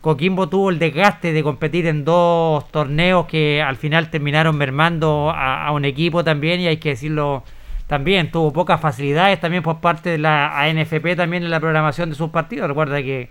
Coquimbo 0.00 0.48
tuvo 0.48 0.70
el 0.70 0.78
desgaste 0.78 1.32
de 1.32 1.42
competir 1.42 1.86
en 1.86 2.04
dos 2.04 2.68
torneos 2.70 3.26
que 3.26 3.62
al 3.62 3.76
final 3.76 4.10
terminaron 4.10 4.56
mermando 4.56 5.30
a, 5.30 5.66
a 5.66 5.72
un 5.72 5.84
equipo 5.84 6.24
también 6.24 6.60
y 6.60 6.66
hay 6.66 6.76
que 6.78 6.90
decirlo 6.90 7.44
también, 7.86 8.30
tuvo 8.30 8.52
pocas 8.52 8.80
facilidades 8.80 9.40
también 9.40 9.62
por 9.62 9.80
parte 9.80 10.10
de 10.10 10.18
la 10.18 10.60
ANFP 10.60 11.16
también 11.16 11.42
en 11.44 11.50
la 11.50 11.58
programación 11.60 12.10
de 12.10 12.16
sus 12.16 12.30
partidos. 12.30 12.68
Recuerda 12.68 13.00
que 13.02 13.28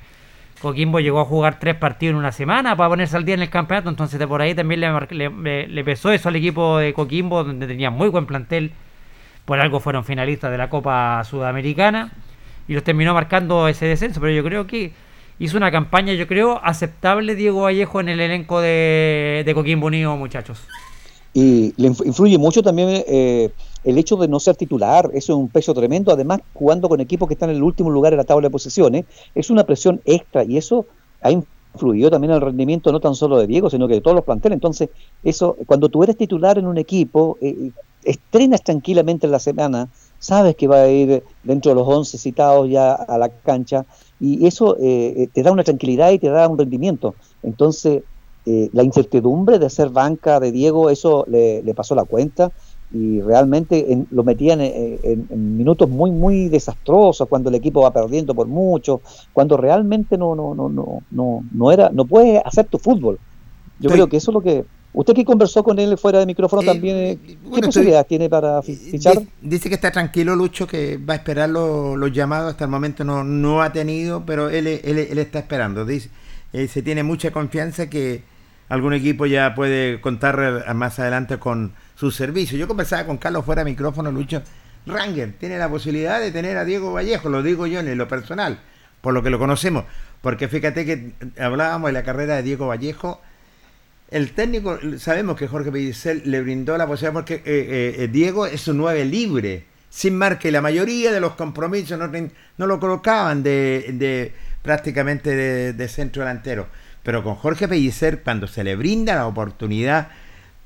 Coquimbo 0.62 1.00
llegó 1.00 1.20
a 1.20 1.26
jugar 1.26 1.60
tres 1.60 1.76
partidos 1.76 2.14
en 2.14 2.18
una 2.20 2.32
semana 2.32 2.76
para 2.76 2.90
ponerse 2.90 3.16
al 3.16 3.24
día 3.26 3.36
en 3.36 3.42
el 3.44 3.50
campeonato, 3.50 3.90
entonces 3.90 4.18
de 4.18 4.28
por 4.28 4.42
ahí 4.42 4.56
también 4.56 4.80
le- 4.82 5.30
le- 5.30 5.68
le 5.68 5.84
pesó 5.84 6.12
eso 6.12 6.30
al 6.30 6.36
equipo 6.38 6.80
de 6.80 6.94
Coquimbo, 6.94 7.44
donde 7.44 7.68
tenía 7.68 7.92
muy 7.92 8.08
buen 8.10 8.26
plantel 8.26 8.72
por 9.48 9.62
algo 9.62 9.80
fueron 9.80 10.04
finalistas 10.04 10.52
de 10.52 10.58
la 10.58 10.70
Copa 10.70 11.24
Sudamericana 11.24 12.12
y 12.68 12.74
los 12.74 12.84
terminó 12.84 13.14
marcando 13.14 13.70
ese 13.70 13.86
descenso, 13.86 14.20
pero 14.20 14.34
yo 14.34 14.44
creo 14.44 14.68
que 14.68 14.92
hizo 15.40 15.56
una 15.56 15.72
campaña, 15.72 16.14
yo 16.14 16.28
creo, 16.28 16.60
aceptable 16.62 17.34
Diego 17.34 17.62
Vallejo 17.62 18.02
en 18.02 18.10
el 18.10 18.20
elenco 18.20 18.60
de, 18.60 19.44
de 19.46 19.54
Coquimbo 19.54 19.88
Unido, 19.88 20.18
muchachos. 20.18 20.60
Y 21.34 21.74
le 21.78 21.90
inf- 21.92 22.06
influye 22.06 22.38
mucho 22.38 22.62
también 22.62 23.06
eh, 23.08 23.50
el 23.86 23.98
hecho 23.98 24.18
de 24.18 24.28
no 24.28 24.38
ser 24.42 24.58
titular, 24.58 25.06
eso 25.14 25.32
es 25.32 25.40
un 25.40 25.48
peso 25.48 25.74
tremendo, 25.74 26.12
además 26.12 26.42
jugando 26.54 26.90
con 26.90 27.00
equipos 27.00 27.30
que 27.30 27.36
están 27.36 27.50
en 27.50 27.56
el 27.56 27.64
último 27.64 27.90
lugar 27.90 28.12
en 28.12 28.18
la 28.18 28.26
tabla 28.26 28.48
de 28.48 28.52
posiciones, 28.52 29.06
es 29.34 29.50
una 29.50 29.64
presión 29.64 30.02
extra 30.04 30.44
y 30.44 30.58
eso 30.58 30.88
ha 31.22 31.32
influido 31.32 32.10
también 32.10 32.34
el 32.34 32.42
rendimiento 32.42 32.92
no 32.92 33.00
tan 33.00 33.16
solo 33.16 33.38
de 33.38 33.48
Diego, 33.48 33.70
sino 33.70 33.88
que 33.88 33.94
de 33.94 34.02
todos 34.02 34.16
los 34.16 34.26
planteles. 34.26 34.58
Entonces, 34.58 34.90
eso, 35.24 35.56
cuando 35.68 35.88
tú 35.88 36.04
eres 36.04 36.18
titular 36.18 36.58
en 36.58 36.68
un 36.68 36.78
equipo, 36.78 37.38
eh, 37.40 37.72
estrenas 38.02 38.64
tranquilamente 38.64 39.26
en 39.28 39.32
la 39.32 39.40
semana, 39.40 39.90
sabes 40.18 40.56
que 40.56 40.68
va 40.68 40.82
a 40.84 40.90
ir 40.90 41.24
dentro 41.42 41.72
de 41.72 41.76
los 41.76 41.88
11 41.88 42.18
citados 42.18 42.70
ya 42.70 42.94
a 42.94 43.18
la 43.18 43.30
cancha 43.42 43.86
y 44.20 44.46
eso 44.48 44.78
eh, 44.80 45.14
eh, 45.24 45.28
te 45.34 45.44
da 45.44 45.52
una 45.52 45.64
tranquilidad 45.64 46.12
y 46.12 46.20
te 46.20 46.30
da 46.30 46.48
un 46.48 46.58
rendimiento. 46.58 47.18
Entonces, 47.42 48.04
eh, 48.46 48.70
la 48.74 48.84
incertidumbre 48.84 49.60
de 49.60 49.70
ser 49.70 49.90
banca 49.90 50.40
de 50.40 50.52
Diego, 50.52 50.90
eso 50.90 51.26
le, 51.28 51.62
le 51.64 51.74
pasó 51.76 51.96
la 51.96 52.06
cuenta 52.06 52.54
y 52.90 53.22
realmente 53.22 53.92
en- 53.92 54.08
lo 54.12 54.24
metían 54.24 54.62
en, 54.62 55.00
en- 55.04 55.28
en 55.30 55.58
minutos 55.58 55.90
muy 55.90 56.12
muy 56.12 56.48
desastrosos 56.50 57.28
cuando 57.28 57.50
el 57.50 57.56
equipo 57.56 57.82
va 57.82 57.92
perdiendo 57.92 58.34
por 58.34 58.48
mucho 58.48 59.02
cuando 59.34 59.58
realmente 59.58 60.18
no 60.18 60.36
no 60.36 60.56
no 60.56 60.70
no 60.70 61.04
no 61.10 61.44
no 61.52 61.72
era 61.74 61.90
no 61.90 62.08
puedes 62.08 62.42
hacer 62.46 62.68
tu 62.70 62.80
fútbol 62.80 63.20
yo 63.78 63.92
creo 63.92 64.10
que 64.10 64.18
eso 64.18 64.32
es 64.32 64.36
lo 64.36 64.42
que 64.42 64.68
usted 65.00 65.14
que 65.14 65.24
conversó 65.26 65.64
con 65.64 65.78
él 65.80 65.98
fuera 65.98 66.20
de 66.20 66.26
micrófono 66.26 66.64
también 66.64 66.98
eh, 66.98 67.18
qué 67.26 67.38
bueno, 67.44 67.68
posibilidades 67.68 68.08
tiene 68.08 68.30
para 68.30 68.62
fi- 68.62 68.76
fichar 68.76 69.20
Di- 69.20 69.28
Dice 69.42 69.70
que 69.70 69.76
está 69.76 69.92
tranquilo 69.92 70.36
Lucho, 70.36 70.66
que 70.68 70.98
va 70.98 71.14
a 71.14 71.18
esperar 71.18 71.50
lo- 71.50 71.96
los 71.96 72.12
llamados. 72.12 72.52
Hasta 72.52 72.64
el 72.66 72.72
momento 72.72 73.04
no, 73.04 73.24
no 73.24 73.62
ha 73.62 73.72
tenido, 73.72 74.26
pero 74.26 74.50
él, 74.50 74.68
él, 74.68 74.98
él 74.98 75.18
está 75.20 75.40
esperando. 75.40 75.86
Dice, 75.86 76.10
eh, 76.54 76.68
se 76.68 76.82
tiene 76.82 77.04
mucha 77.04 77.32
confianza 77.32 77.90
que 77.90 78.24
algún 78.70 78.94
equipo 78.94 79.26
ya 79.26 79.54
puede 79.56 80.02
contar 80.02 80.64
eh, 80.68 80.74
más 80.74 80.98
adelante 81.00 81.38
con 81.38 81.74
su 81.96 82.12
servicio. 82.12 82.58
Yo 82.58 82.68
conversaba 82.68 83.06
con 83.06 83.18
Carlos 83.18 83.46
fuera 83.46 83.64
de 83.64 83.70
micrófono, 83.72 84.12
Lucho. 84.12 84.42
Ranger 84.86 85.34
tiene 85.40 85.58
la 85.58 85.70
posibilidad 85.70 86.20
de 86.20 86.32
tener 86.32 86.58
a 86.58 86.64
Diego 86.66 86.94
Vallejo, 86.94 87.30
lo 87.30 87.44
digo 87.44 87.68
yo 87.68 87.82
en 87.82 87.98
lo 87.98 88.08
personal, 88.08 88.60
por 89.02 89.14
lo 89.14 89.22
que 89.22 89.30
lo 89.30 89.38
conocemos. 89.38 89.84
Porque 90.22 90.48
fíjate 90.48 90.86
que 90.86 91.12
hablábamos 91.40 91.90
de 91.90 91.94
la 91.94 92.04
carrera 92.04 92.36
de 92.38 92.44
Diego 92.44 92.68
Vallejo. 92.68 93.22
El 94.10 94.32
técnico, 94.32 94.80
sabemos 95.00 95.36
que 95.38 95.48
Jorge 95.48 95.72
Pellicer 95.72 96.26
le 96.26 96.42
brindó 96.42 96.78
la 96.78 96.88
posibilidad 96.88 97.14
porque 97.14 97.36
eh, 97.36 97.42
eh, 97.46 97.96
eh, 98.00 98.08
Diego 98.08 98.46
es 98.46 98.66
un 98.70 98.78
9 98.78 99.04
libre, 99.04 99.66
sin 99.90 100.18
marca, 100.18 100.48
y 100.48 100.52
la 100.52 100.62
mayoría 100.62 101.12
de 101.12 101.20
los 101.20 101.34
compromisos 101.34 102.00
no, 102.00 102.68
lo 102.68 102.80
colocaban 102.80 103.44
de, 103.44 103.86
de 103.94 104.32
prácticamente 104.62 105.36
de, 105.74 105.88
centro 105.90 106.22
delantero. 106.24 106.68
Pero 107.04 107.22
con 107.22 107.36
Jorge 107.36 107.68
Pellicer, 107.68 108.22
cuando 108.24 108.48
se 108.48 108.64
le 108.64 108.78
brinda 108.78 109.16
la 109.16 109.28
oportunidad, 109.28 110.10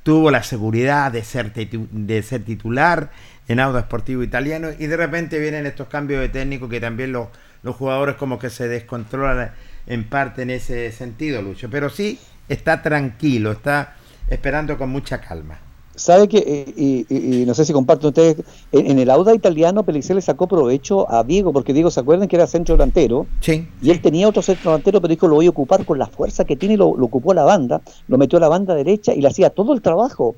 tuvo 0.03 0.29
la 0.29 0.43
seguridad 0.43 1.11
de 1.11 1.23
ser, 1.23 1.51
titu- 1.53 1.87
de 1.89 2.21
ser 2.21 2.43
titular 2.43 3.11
en 3.47 3.59
Auto 3.59 3.79
Esportivo 3.79 4.21
Italiano 4.23 4.69
y 4.77 4.85
de 4.85 4.97
repente 4.97 5.39
vienen 5.39 5.65
estos 5.65 5.87
cambios 5.87 6.21
de 6.21 6.29
técnico 6.29 6.69
que 6.69 6.79
también 6.79 7.11
los, 7.11 7.27
los 7.63 7.75
jugadores 7.75 8.15
como 8.15 8.37
que 8.37 8.49
se 8.51 8.67
descontrolan 8.67 9.51
en 9.87 10.03
parte 10.03 10.43
en 10.43 10.51
ese 10.51 10.91
sentido, 10.91 11.41
Lucho. 11.41 11.69
Pero 11.69 11.89
sí 11.89 12.19
está 12.53 12.81
tranquilo, 12.81 13.51
está 13.51 13.95
esperando 14.29 14.77
con 14.77 14.89
mucha 14.89 15.19
calma. 15.19 15.59
sabe 15.95 16.27
que 16.27 16.37
eh, 16.39 16.73
y, 16.75 17.05
y- 17.13 17.41
y 17.41 17.45
no 17.45 17.53
sé 17.53 17.63
si 17.65 17.73
comparten 17.73 18.07
ustedes 18.07 18.37
en, 18.71 18.89
en 18.91 18.97
el 18.99 19.09
Auda 19.09 19.35
italiano 19.35 19.83
Pellicer 19.83 20.15
le 20.15 20.21
sacó 20.21 20.47
provecho 20.47 21.05
a 21.11 21.23
Diego 21.23 21.51
porque 21.53 21.73
Diego 21.73 21.91
se 21.91 21.99
acuerdan 21.99 22.27
que 22.27 22.37
era 22.37 22.47
centro 22.47 22.75
delantero 22.75 23.27
Sí. 23.41 23.67
y 23.81 23.91
él 23.91 24.01
tenía 24.01 24.27
otro 24.27 24.41
centro 24.41 24.71
delantero 24.71 24.99
pero 25.01 25.11
dijo 25.13 25.27
lo 25.27 25.35
voy 25.35 25.47
a 25.47 25.49
ocupar 25.49 25.85
con 25.85 25.99
la 25.99 26.07
fuerza 26.07 26.45
que 26.45 26.55
tiene 26.55 26.77
lo, 26.77 26.95
lo 26.97 27.05
ocupó 27.05 27.33
la 27.33 27.43
banda 27.43 27.81
lo 28.07 28.17
metió 28.17 28.37
a 28.37 28.39
la 28.41 28.47
banda 28.47 28.73
derecha 28.73 29.13
y 29.13 29.21
le 29.21 29.27
hacía 29.27 29.49
todo 29.51 29.73
el 29.73 29.81
trabajo 29.81 30.35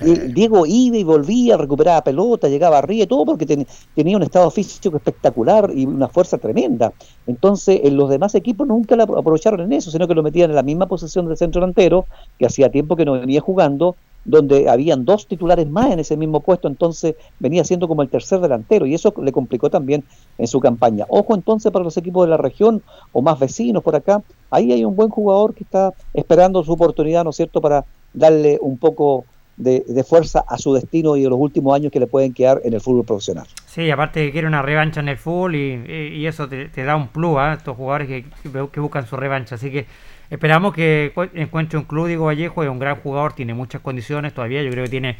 Diego 0.00 0.64
iba 0.66 0.96
y 0.96 1.04
volvía, 1.04 1.56
recuperaba 1.56 2.02
pelota, 2.02 2.48
llegaba 2.48 2.78
arriba 2.78 3.04
y 3.04 3.06
todo 3.06 3.26
porque 3.26 3.46
ten- 3.46 3.66
tenía 3.94 4.16
un 4.16 4.22
estado 4.22 4.50
físico 4.50 4.96
espectacular 4.96 5.70
y 5.74 5.86
una 5.86 6.08
fuerza 6.08 6.38
tremenda. 6.38 6.92
Entonces, 7.26 7.80
en 7.84 7.96
los 7.96 8.08
demás 8.08 8.34
equipos 8.34 8.66
nunca 8.66 8.96
la 8.96 9.04
aprovecharon 9.04 9.60
en 9.60 9.72
eso, 9.72 9.90
sino 9.90 10.08
que 10.08 10.14
lo 10.14 10.22
metían 10.22 10.50
en 10.50 10.56
la 10.56 10.62
misma 10.62 10.86
posición 10.86 11.26
del 11.28 11.36
centro 11.36 11.60
delantero, 11.60 12.06
que 12.38 12.46
hacía 12.46 12.70
tiempo 12.70 12.96
que 12.96 13.04
no 13.04 13.12
venía 13.12 13.40
jugando, 13.40 13.94
donde 14.24 14.68
habían 14.68 15.04
dos 15.04 15.26
titulares 15.26 15.68
más 15.68 15.90
en 15.90 15.98
ese 15.98 16.16
mismo 16.16 16.40
puesto, 16.40 16.68
entonces 16.68 17.16
venía 17.40 17.64
siendo 17.64 17.88
como 17.88 18.02
el 18.02 18.08
tercer 18.08 18.40
delantero 18.40 18.86
y 18.86 18.94
eso 18.94 19.12
le 19.20 19.32
complicó 19.32 19.68
también 19.68 20.04
en 20.38 20.46
su 20.46 20.60
campaña. 20.60 21.06
Ojo 21.08 21.34
entonces 21.34 21.72
para 21.72 21.84
los 21.84 21.96
equipos 21.96 22.24
de 22.24 22.30
la 22.30 22.36
región 22.36 22.82
o 23.12 23.20
más 23.20 23.38
vecinos 23.38 23.82
por 23.82 23.96
acá, 23.96 24.22
ahí 24.50 24.72
hay 24.72 24.84
un 24.84 24.94
buen 24.94 25.08
jugador 25.10 25.54
que 25.54 25.64
está 25.64 25.92
esperando 26.14 26.62
su 26.62 26.72
oportunidad, 26.72 27.24
¿no 27.24 27.30
es 27.30 27.36
cierto?, 27.36 27.60
para 27.60 27.84
darle 28.14 28.58
un 28.60 28.78
poco 28.78 29.24
de, 29.56 29.84
de 29.86 30.04
fuerza 30.04 30.44
a 30.48 30.58
su 30.58 30.74
destino 30.74 31.16
y 31.16 31.22
de 31.22 31.30
los 31.30 31.38
últimos 31.38 31.74
años 31.74 31.92
que 31.92 32.00
le 32.00 32.06
pueden 32.06 32.32
quedar 32.32 32.60
en 32.64 32.74
el 32.74 32.80
fútbol 32.80 33.04
profesional. 33.04 33.46
Sí, 33.66 33.90
aparte 33.90 34.24
que 34.26 34.32
quiere 34.32 34.46
una 34.46 34.62
revancha 34.62 35.00
en 35.00 35.08
el 35.08 35.16
fútbol 35.16 35.54
y, 35.54 36.26
eso 36.26 36.48
te, 36.48 36.68
te 36.68 36.84
da 36.84 36.96
un 36.96 37.08
plus 37.08 37.36
a 37.38 37.54
estos 37.54 37.76
jugadores 37.76 38.08
que, 38.08 38.80
buscan 38.80 39.06
su 39.06 39.16
revancha. 39.16 39.54
Así 39.54 39.70
que 39.70 39.86
esperamos 40.30 40.74
que 40.74 41.12
cu- 41.14 41.28
encuentre 41.34 41.78
un 41.78 41.84
club, 41.84 42.06
Diego 42.06 42.26
Vallejo, 42.26 42.62
es 42.62 42.68
un 42.68 42.78
gran 42.78 42.96
jugador, 42.96 43.34
tiene 43.34 43.54
muchas 43.54 43.80
condiciones 43.80 44.34
todavía, 44.34 44.62
yo 44.62 44.70
creo 44.70 44.84
que 44.84 44.90
tiene 44.90 45.16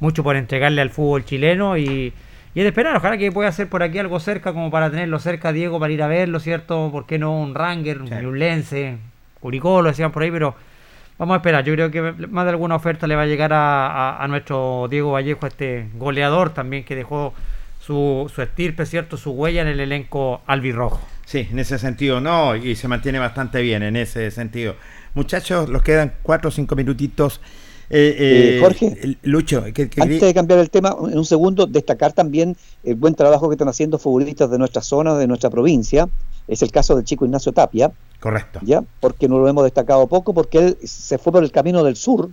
mucho 0.00 0.22
por 0.22 0.36
entregarle 0.36 0.80
al 0.80 0.90
fútbol 0.90 1.24
chileno 1.24 1.76
y, 1.76 2.12
y 2.54 2.58
es 2.60 2.64
de 2.64 2.68
esperar, 2.68 2.96
ojalá 2.96 3.18
que 3.18 3.30
pueda 3.30 3.48
hacer 3.48 3.68
por 3.68 3.82
aquí 3.82 3.98
algo 3.98 4.18
cerca 4.20 4.52
como 4.52 4.70
para 4.70 4.90
tenerlo 4.90 5.18
cerca 5.18 5.52
Diego 5.52 5.78
para 5.78 5.92
ir 5.92 6.02
a 6.02 6.08
verlo, 6.08 6.40
¿cierto? 6.40 6.88
¿Por 6.90 7.06
qué 7.06 7.18
no 7.18 7.40
un 7.40 7.54
Ranger, 7.54 8.02
un 8.02 8.38
Lense, 8.38 8.98
Curicó, 9.40 9.82
lo 9.82 9.88
decían 9.88 10.12
por 10.12 10.22
ahí, 10.22 10.30
pero 10.30 10.54
vamos 11.22 11.34
a 11.34 11.36
esperar. 11.36 11.64
Yo 11.64 11.72
creo 11.74 11.90
que 11.92 12.02
más 12.28 12.44
de 12.44 12.50
alguna 12.50 12.74
oferta 12.74 13.06
le 13.06 13.14
va 13.14 13.22
a 13.22 13.26
llegar 13.26 13.52
a, 13.52 13.86
a- 13.86 14.24
a 14.24 14.28
nuestro 14.28 14.88
Diego 14.90 15.12
Vallejo, 15.12 15.46
este 15.46 15.86
goleador 15.94 16.50
también 16.52 16.82
que 16.84 16.96
dejó 16.96 17.32
su, 17.80 18.28
su 18.34 18.42
estirpe, 18.42 18.84
¿cierto? 18.86 19.16
Su 19.16 19.30
huella 19.30 19.62
en 19.62 19.68
el 19.68 19.78
elenco 19.80 20.40
albirrojo. 20.46 21.00
Sí, 21.24 21.46
en 21.50 21.60
ese 21.60 21.78
sentido 21.78 22.20
no, 22.20 22.56
y 22.56 22.74
se 22.74 22.88
mantiene 22.88 23.20
bastante 23.20 23.62
bien 23.62 23.84
en 23.84 23.94
ese 23.94 24.30
sentido. 24.32 24.74
Muchachos, 25.14 25.68
los 25.68 25.82
quedan 25.82 26.12
cuatro 26.24 26.48
o 26.48 26.50
cinco 26.50 26.74
minutitos. 26.74 27.40
Eh, 27.88 28.16
eh, 28.18 28.56
Eh, 28.56 28.60
Jorge, 28.60 29.16
Lucho, 29.22 29.62
que, 29.72 29.88
que- 29.88 30.02
Antes 30.02 30.20
de 30.22 30.34
cambiar 30.34 30.58
el 30.58 30.70
tema, 30.70 30.96
en 31.08 31.16
un 31.18 31.24
segundo, 31.24 31.66
destacar 31.66 32.12
también 32.12 32.56
el 32.82 32.96
buen 32.96 33.14
trabajo 33.14 33.48
que 33.48 33.54
están 33.54 33.68
haciendo 33.68 33.98
futbolistas 33.98 34.50
de 34.50 34.58
nuestra 34.58 34.82
zona, 34.82 35.14
de 35.14 35.26
nuestra 35.28 35.50
provincia. 35.50 36.08
Es 36.48 36.62
el 36.62 36.70
caso 36.70 36.94
del 36.96 37.04
chico 37.04 37.24
Ignacio 37.24 37.52
Tapia, 37.52 37.90
correcto. 38.20 38.60
¿ya? 38.62 38.82
Porque 39.00 39.28
no 39.28 39.38
lo 39.38 39.48
hemos 39.48 39.64
destacado 39.64 40.06
poco, 40.06 40.34
porque 40.34 40.58
él 40.58 40.78
se 40.84 41.18
fue 41.18 41.32
por 41.32 41.42
el 41.44 41.50
camino 41.52 41.82
del 41.84 41.96
sur. 41.96 42.28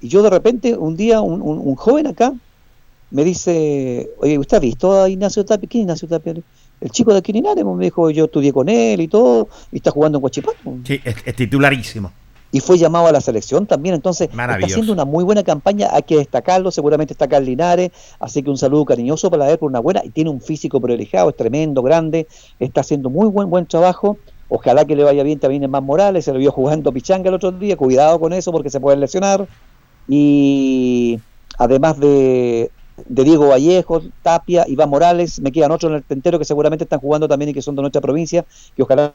Y 0.00 0.08
yo 0.08 0.22
de 0.22 0.30
repente, 0.30 0.76
un 0.76 0.96
día, 0.96 1.20
un, 1.20 1.40
un- 1.42 1.58
un 1.58 1.74
joven 1.76 2.06
acá 2.06 2.32
me 3.10 3.22
dice, 3.22 4.10
oye, 4.18 4.38
¿usted 4.38 4.56
ha 4.56 4.60
visto 4.60 5.02
a 5.02 5.08
Ignacio 5.08 5.44
Tapia? 5.44 5.68
¿Quién 5.68 5.82
es 5.82 5.84
Ignacio 6.02 6.08
Tapia? 6.08 6.34
El 6.80 6.90
chico 6.90 7.14
de 7.14 7.22
Quirinares, 7.22 7.64
me 7.64 7.84
dijo, 7.84 8.10
yo 8.10 8.24
estudié 8.24 8.52
con 8.52 8.68
él 8.68 9.00
y 9.00 9.08
todo, 9.08 9.48
y 9.70 9.76
está 9.76 9.90
jugando 9.90 10.18
en 10.18 10.24
Huachipato. 10.24 10.58
Sí, 10.84 11.00
es, 11.04 11.16
es 11.24 11.36
titularísimo. 11.36 12.10
Y 12.54 12.60
fue 12.60 12.78
llamado 12.78 13.08
a 13.08 13.10
la 13.10 13.20
selección 13.20 13.66
también, 13.66 13.96
entonces 13.96 14.28
está 14.30 14.66
haciendo 14.66 14.92
una 14.92 15.04
muy 15.04 15.24
buena 15.24 15.42
campaña, 15.42 15.88
hay 15.90 16.04
que 16.04 16.18
destacarlo, 16.18 16.70
seguramente 16.70 17.12
está 17.12 17.24
acá 17.24 17.38
en 17.38 17.46
Linares, 17.46 17.90
así 18.20 18.44
que 18.44 18.50
un 18.50 18.56
saludo 18.56 18.84
cariñoso 18.84 19.28
para 19.28 19.50
él 19.50 19.58
por 19.58 19.68
una 19.68 19.80
buena, 19.80 20.02
y 20.04 20.10
tiene 20.10 20.30
un 20.30 20.40
físico 20.40 20.80
privilegiado, 20.80 21.30
es 21.30 21.36
tremendo, 21.36 21.82
grande, 21.82 22.28
está 22.60 22.82
haciendo 22.82 23.10
muy 23.10 23.26
buen 23.26 23.50
buen 23.50 23.66
trabajo, 23.66 24.18
ojalá 24.48 24.84
que 24.84 24.94
le 24.94 25.02
vaya 25.02 25.24
bien 25.24 25.40
también 25.40 25.64
en 25.64 25.70
más 25.72 25.82
Morales, 25.82 26.26
se 26.26 26.32
lo 26.32 26.38
vio 26.38 26.52
jugando 26.52 26.92
pichanga 26.92 27.28
el 27.28 27.34
otro 27.34 27.50
día, 27.50 27.76
cuidado 27.76 28.20
con 28.20 28.32
eso 28.32 28.52
porque 28.52 28.70
se 28.70 28.78
puede 28.78 28.98
lesionar, 28.98 29.48
y 30.06 31.18
además 31.58 31.98
de, 31.98 32.70
de 33.08 33.24
Diego 33.24 33.48
Vallejo, 33.48 34.00
Tapia, 34.22 34.64
Iván 34.68 34.90
Morales, 34.90 35.40
me 35.40 35.50
quedan 35.50 35.72
otros 35.72 35.90
en 35.90 35.96
el 35.96 36.04
tentero 36.04 36.38
que 36.38 36.44
seguramente 36.44 36.84
están 36.84 37.00
jugando 37.00 37.26
también 37.26 37.48
y 37.48 37.52
que 37.52 37.62
son 37.62 37.74
de 37.74 37.82
nuestra 37.82 38.00
provincia, 38.00 38.44
que 38.76 38.82
ojalá 38.84 39.12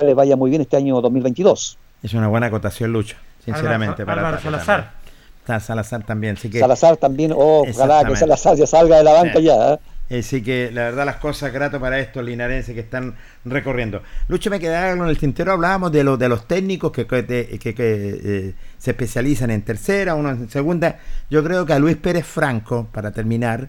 les 0.00 0.14
vaya 0.14 0.36
muy 0.36 0.50
bien 0.50 0.60
este 0.60 0.76
año 0.76 1.00
2022. 1.00 1.78
Es 2.04 2.14
una 2.14 2.28
buena 2.28 2.46
acotación, 2.46 2.92
Lucho, 2.92 3.16
sinceramente. 3.44 4.02
Álvaro- 4.02 4.06
para 4.06 4.20
Álvaro 4.28 4.40
Salazar. 4.42 4.76
también. 4.84 5.04
Está 5.40 5.60
Salazar 5.60 6.04
también, 6.06 6.36
así 6.36 6.48
que... 6.48 6.60
Salazar 6.60 6.96
también, 6.98 7.32
oh, 7.34 7.64
ojalá 7.68 8.04
que. 8.04 8.14
Salazar 8.14 8.56
ya 8.56 8.66
salga 8.66 8.98
de 8.98 9.04
la 9.04 9.12
banca 9.14 9.38
Sí. 9.38 9.42
ya. 9.44 9.74
¿eh? 9.74 10.18
Así 10.18 10.42
que 10.42 10.70
la 10.72 10.82
verdad 10.82 11.06
las 11.06 11.16
cosas 11.16 11.50
grato 11.52 11.80
para 11.80 11.98
estos 11.98 12.22
linarenses 12.24 12.74
que 12.74 12.80
están 12.80 13.14
recorriendo. 13.46 14.02
Lucho, 14.28 14.50
me 14.50 14.60
quedaba 14.60 14.90
algo 14.92 15.04
en 15.04 15.10
el 15.10 15.18
tintero, 15.18 15.52
hablábamos 15.52 15.90
de, 15.92 16.04
los 16.04 16.18
de 16.18 16.28
los 16.28 16.46
técnicos 16.46 16.92
que, 16.92 17.06
que, 17.06 17.24
que- 17.58 17.74
que, 17.74 18.20
eh, 18.22 18.54
se 18.78 18.90
especializan 18.90 19.50
en 19.50 19.62
tercera, 19.62 20.14
uno 20.14 20.30
en 20.30 20.50
segunda. 20.50 20.98
Yo 21.30 21.42
creo 21.42 21.64
que 21.64 21.72
a 21.72 21.78
Luis 21.78 21.96
Pérez 21.96 22.26
Franco, 22.26 22.86
para 22.92 23.12
terminar, 23.12 23.68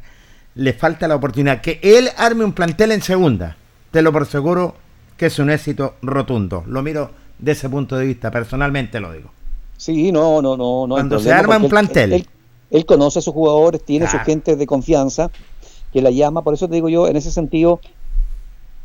le 0.56 0.74
falta 0.74 1.08
la 1.08 1.16
oportunidad 1.16 1.62
que 1.62 1.80
él 1.82 2.10
arme 2.18 2.44
un 2.44 2.52
plantel 2.54 2.92
en 2.92 3.02
segunda. 3.02 3.56
Te 3.92 4.02
lo 4.02 4.12
por 4.12 4.26
seguro 4.26 4.76
que 5.18 5.28
es 5.28 5.40
un 5.40 5.50
éxito 5.50 5.96
rotundo. 6.02 6.64
Lo 6.68 6.82
miro 6.82 7.12
de 7.40 7.52
ese 7.52 7.70
punto 7.70 7.96
de 7.98 8.06
vista, 8.06 8.32
personalmente 8.32 9.00
lo 9.00 9.12
digo. 9.12 9.30
Sí, 9.78 10.12
no, 10.12 10.42
no, 10.42 10.56
no. 10.58 10.86
Cuando 10.90 11.20
se 11.20 11.32
arma 11.34 11.58
un 11.58 11.64
él- 11.66 11.70
plantel. 11.70 12.14
Él, 12.14 12.26
él 12.72 12.86
conoce 12.86 13.20
a 13.20 13.22
sus 13.22 13.34
jugadores, 13.34 13.84
tiene 13.84 14.06
Claro. 14.06 14.20
su 14.20 14.26
gente 14.26 14.56
de 14.56 14.66
confianza 14.66 15.30
que 15.92 16.02
la 16.02 16.12
llama. 16.12 16.42
Por 16.44 16.54
eso 16.54 16.68
te 16.68 16.76
digo 16.76 16.90
yo, 16.90 17.08
en 17.08 17.16
ese 17.18 17.32
sentido, 17.32 17.80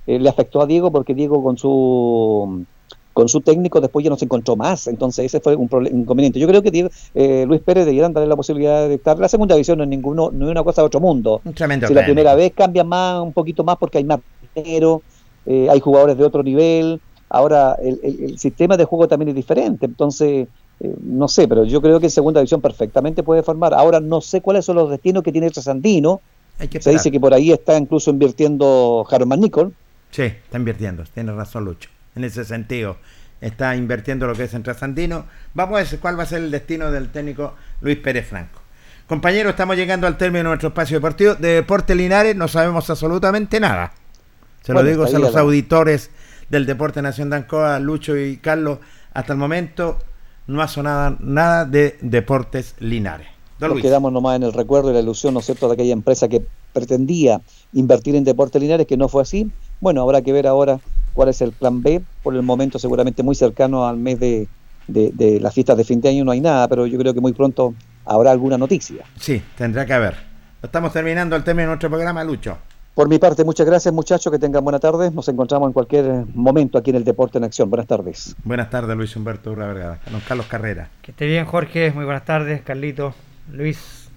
eh, 0.07 0.19
le 0.19 0.29
afectó 0.29 0.61
a 0.63 0.67
Diego 0.67 0.91
porque 0.91 1.15
Diego 1.15 1.43
con 1.43 1.57
su 1.59 2.65
con 3.13 3.29
su 3.29 3.41
técnico 3.41 3.81
después 3.81 4.05
ya 4.05 4.09
no 4.11 4.17
se 4.17 4.25
encontró 4.25 4.55
más. 4.57 4.87
Entonces 4.87 5.27
ese 5.27 5.41
fue 5.41 5.55
un 5.57 5.69
inconveniente. 5.93 6.39
Yo 6.39 6.47
creo 6.47 6.63
que 6.63 6.89
eh, 7.15 7.45
Luis 7.47 7.61
Pérez 7.61 7.85
debieran 7.85 8.13
darle 8.13 8.29
la 8.29 8.37
posibilidad 8.37 8.89
de 8.89 8.95
estar. 8.95 9.19
La 9.19 9.29
segunda 9.29 9.55
división 9.57 9.79
no 9.79 9.85
es, 9.85 9.91
ninguno, 9.91 10.31
no 10.33 10.47
es 10.47 10.51
una 10.53 10.63
cosa 10.63 10.83
de 10.83 10.87
otro 10.87 11.01
mundo. 11.01 11.41
Un 11.45 11.53
tremendo 11.53 11.87
si 11.89 11.93
la 11.95 12.05
primera 12.05 12.35
vez 12.35 12.53
cambia 12.55 12.85
más, 12.85 13.21
un 13.21 13.33
poquito 13.33 13.63
más 13.65 13.77
porque 13.79 13.99
hay 13.99 14.05
más 14.05 14.21
dinero, 14.55 15.03
eh, 15.45 15.67
hay 15.71 15.81
jugadores 15.81 16.17
de 16.17 16.25
otro 16.25 16.43
nivel. 16.43 17.01
Ahora 17.31 17.77
el, 17.83 17.99
el- 18.03 18.25
el 18.31 18.39
sistema 18.39 18.77
de 18.77 18.85
juego 18.85 19.09
también 19.09 19.31
es 19.31 19.35
diferente. 19.35 19.87
Entonces, 19.87 20.49
eh, 20.81 20.95
no 21.03 21.29
sé, 21.29 21.47
pero 21.49 21.65
yo 21.65 21.81
creo 21.81 21.99
que 22.01 22.07
en 22.07 22.11
segunda 22.11 22.41
división 22.41 22.61
perfectamente 22.61 23.23
puede 23.23 23.43
formar. 23.43 23.73
Ahora 23.73 24.01
no 24.01 24.21
sé 24.21 24.41
cuáles 24.43 24.65
son 24.65 24.77
los 24.77 24.91
destinos 24.91 25.23
que 25.23 25.33
tiene 25.33 25.47
el 25.47 25.55
Sandino. 25.55 26.21
Hay 26.59 26.69
que 26.69 26.83
Se 26.83 26.91
dice 26.91 27.11
que 27.11 27.19
por 27.21 27.33
ahí 27.33 27.53
está 27.53 27.79
incluso 27.79 28.11
invirtiendo 28.11 29.07
Harman 29.11 29.41
Nicol. 29.41 29.73
Sí, 30.11 30.23
está 30.23 30.59
invirtiendo, 30.59 31.05
tiene 31.15 31.33
razón 31.33 31.65
Lucho. 31.65 31.89
En 32.17 32.25
ese 32.25 32.45
sentido, 32.45 32.97
está 33.41 33.77
invirtiendo 33.77 34.27
lo 34.27 34.35
que 34.35 34.45
es 34.45 34.53
en 34.55 34.63
Trasandino. 34.63 35.25
Vamos 35.55 35.79
a 35.79 35.83
ver 35.85 36.01
cuál 36.01 36.19
va 36.19 36.25
a 36.25 36.27
ser 36.27 36.43
el 36.43 36.51
destino 36.51 36.91
del 36.91 37.11
técnico 37.11 37.55
Luis 37.81 37.97
Pérez 37.99 38.27
Franco. 38.29 38.61
Compañeros, 39.07 39.51
estamos 39.51 39.77
llegando 39.77 40.07
al 40.07 40.17
término 40.19 40.39
de 40.41 40.45
nuestro 40.49 40.69
espacio 40.69 40.97
deportivo. 40.99 41.35
De 41.35 41.49
Deporte 41.55 41.95
Linares 41.95 42.37
no 42.37 42.47
sabemos 42.49 42.89
absolutamente 42.91 43.59
nada. 43.61 43.93
Se 44.63 44.73
lo 44.73 44.83
digo 44.83 45.05
a 45.05 45.11
los 45.19 45.33
la- 45.35 45.41
auditores 45.41 46.11
del 46.51 46.67
Deporte 46.67 47.01
Nación 47.01 47.31
de 47.31 47.37
Ancoa, 47.37 47.79
Lucho 47.79 48.17
y 48.17 48.37
Carlos. 48.37 48.79
Hasta 49.15 49.33
el 49.33 49.39
momento 49.39 49.99
no 50.47 50.61
ha 50.63 50.69
sonado 50.69 51.17
nada 51.21 51.65
de 51.65 51.97
Deportes 52.03 52.75
Linares. 52.81 53.29
Don 53.59 53.69
Nos 53.69 53.77
Luis. 53.77 53.85
quedamos 53.85 54.13
nomás 54.13 54.37
en 54.37 54.43
el 54.43 54.53
recuerdo 54.53 54.91
y 54.91 54.95
la 54.95 55.01
ilusión, 55.01 55.35
¿no 55.35 55.41
es 55.41 55.47
cierto?, 55.47 55.69
de 55.69 55.75
aquella 55.75 55.93
empresa 55.93 56.29
que 56.29 56.43
pretendía 56.73 57.41
invertir 57.73 58.17
en 58.17 58.25
Deportes 58.25 58.61
Linares, 58.61 58.87
que 58.87 58.97
no 58.97 59.09
fue 59.09 59.23
así. 59.23 59.51
Bueno, 59.81 60.03
habrá 60.03 60.23
que 60.23 60.33
ver 60.33 60.47
ahora 60.47 60.81
cuál 61.15 61.29
es 61.29 61.41
el 61.43 61.53
plan 61.53 61.83
B. 61.83 62.03
Por 62.23 62.35
el 62.35 62.43
momento, 62.43 62.79
seguramente 62.79 63.23
muy 63.23 63.35
cercano 63.35 63.87
al 63.87 63.97
mes 63.97 64.19
de, 64.19 64.49
de, 64.89 65.11
de 65.13 65.41
las 65.41 65.55
fiestas 65.55 65.77
de 65.77 65.85
fin 65.85 66.01
de 66.01 66.09
año 66.09 66.25
no 66.25 66.33
hay 66.33 66.41
nada, 66.41 66.69
pero 66.69 66.87
yo 66.87 66.99
creo 66.99 67.13
que 67.15 67.21
muy 67.21 67.33
pronto 67.33 67.75
habrá 68.07 68.31
alguna 68.31 68.57
noticia. 68.59 69.05
Sí, 69.19 69.43
tendrá 69.57 69.85
que 69.85 69.93
haber. 69.93 70.17
Estamos 70.63 70.93
terminando 70.93 71.37
el 71.37 71.45
término 71.45 71.63
de 71.63 71.69
nuestro 71.69 71.91
programa, 71.91 72.25
Lucho. 72.25 72.59
Por 72.95 73.09
mi 73.09 73.19
parte, 73.19 73.45
muchas 73.45 73.67
gracias 73.67 73.95
muchachos, 73.95 74.33
que 74.33 74.39
tengan 74.39 74.65
buena 74.65 74.81
tarde. 74.81 75.11
Nos 75.11 75.29
encontramos 75.29 75.69
en 75.69 75.73
cualquier 75.73 76.25
momento 76.35 76.77
aquí 76.77 76.91
en 76.91 76.97
el 76.97 77.05
Deporte 77.05 77.39
en 77.39 77.45
Acción. 77.45 77.71
Buenas 77.71 77.87
tardes. 77.87 78.35
Buenas 78.43 78.69
tardes, 78.69 78.97
Luis 78.97 79.15
Humberto 79.15 79.53
Urra 79.53 79.69
Vergara. 79.69 80.01
Don 80.11 80.21
Carlos 80.21 80.47
Carrera. 80.47 80.91
Que 81.01 81.13
esté 81.13 81.27
bien, 81.27 81.45
Jorge. 81.45 81.93
Muy 81.93 82.05
buenas 82.05 82.25
tardes, 82.25 82.63
Carlito, 82.63 83.15
Luis, 83.53 84.11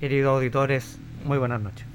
queridos 0.00 0.34
auditores. 0.34 0.98
Muy 1.24 1.38
buenas 1.38 1.60
noches. 1.60 1.86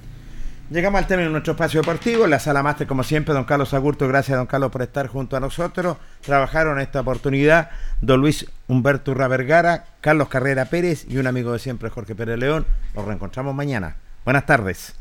Llegamos 0.71 0.99
al 0.99 1.07
término 1.07 1.27
de 1.27 1.33
nuestro 1.33 1.51
espacio 1.51 1.81
deportivo. 1.81 2.23
En 2.23 2.29
la 2.29 2.39
sala 2.39 2.63
máster, 2.63 2.87
como 2.87 3.03
siempre, 3.03 3.33
don 3.33 3.43
Carlos 3.43 3.73
Agurto. 3.73 4.07
Gracias, 4.07 4.37
don 4.37 4.47
Carlos, 4.47 4.71
por 4.71 4.81
estar 4.83 5.07
junto 5.07 5.35
a 5.35 5.41
nosotros. 5.41 5.97
Trabajaron 6.21 6.77
en 6.77 6.83
esta 6.83 7.01
oportunidad 7.01 7.71
don 7.99 8.21
Luis 8.21 8.49
Humberto 8.69 9.11
Urra 9.11 9.27
Vergara, 9.27 9.83
Carlos 9.99 10.29
Carrera 10.29 10.63
Pérez 10.63 11.05
y 11.09 11.17
un 11.17 11.27
amigo 11.27 11.51
de 11.51 11.59
siempre, 11.59 11.89
Jorge 11.89 12.15
Pérez 12.15 12.39
León. 12.39 12.65
Nos 12.95 13.03
reencontramos 13.03 13.53
mañana. 13.53 13.97
Buenas 14.23 14.45
tardes. 14.45 15.00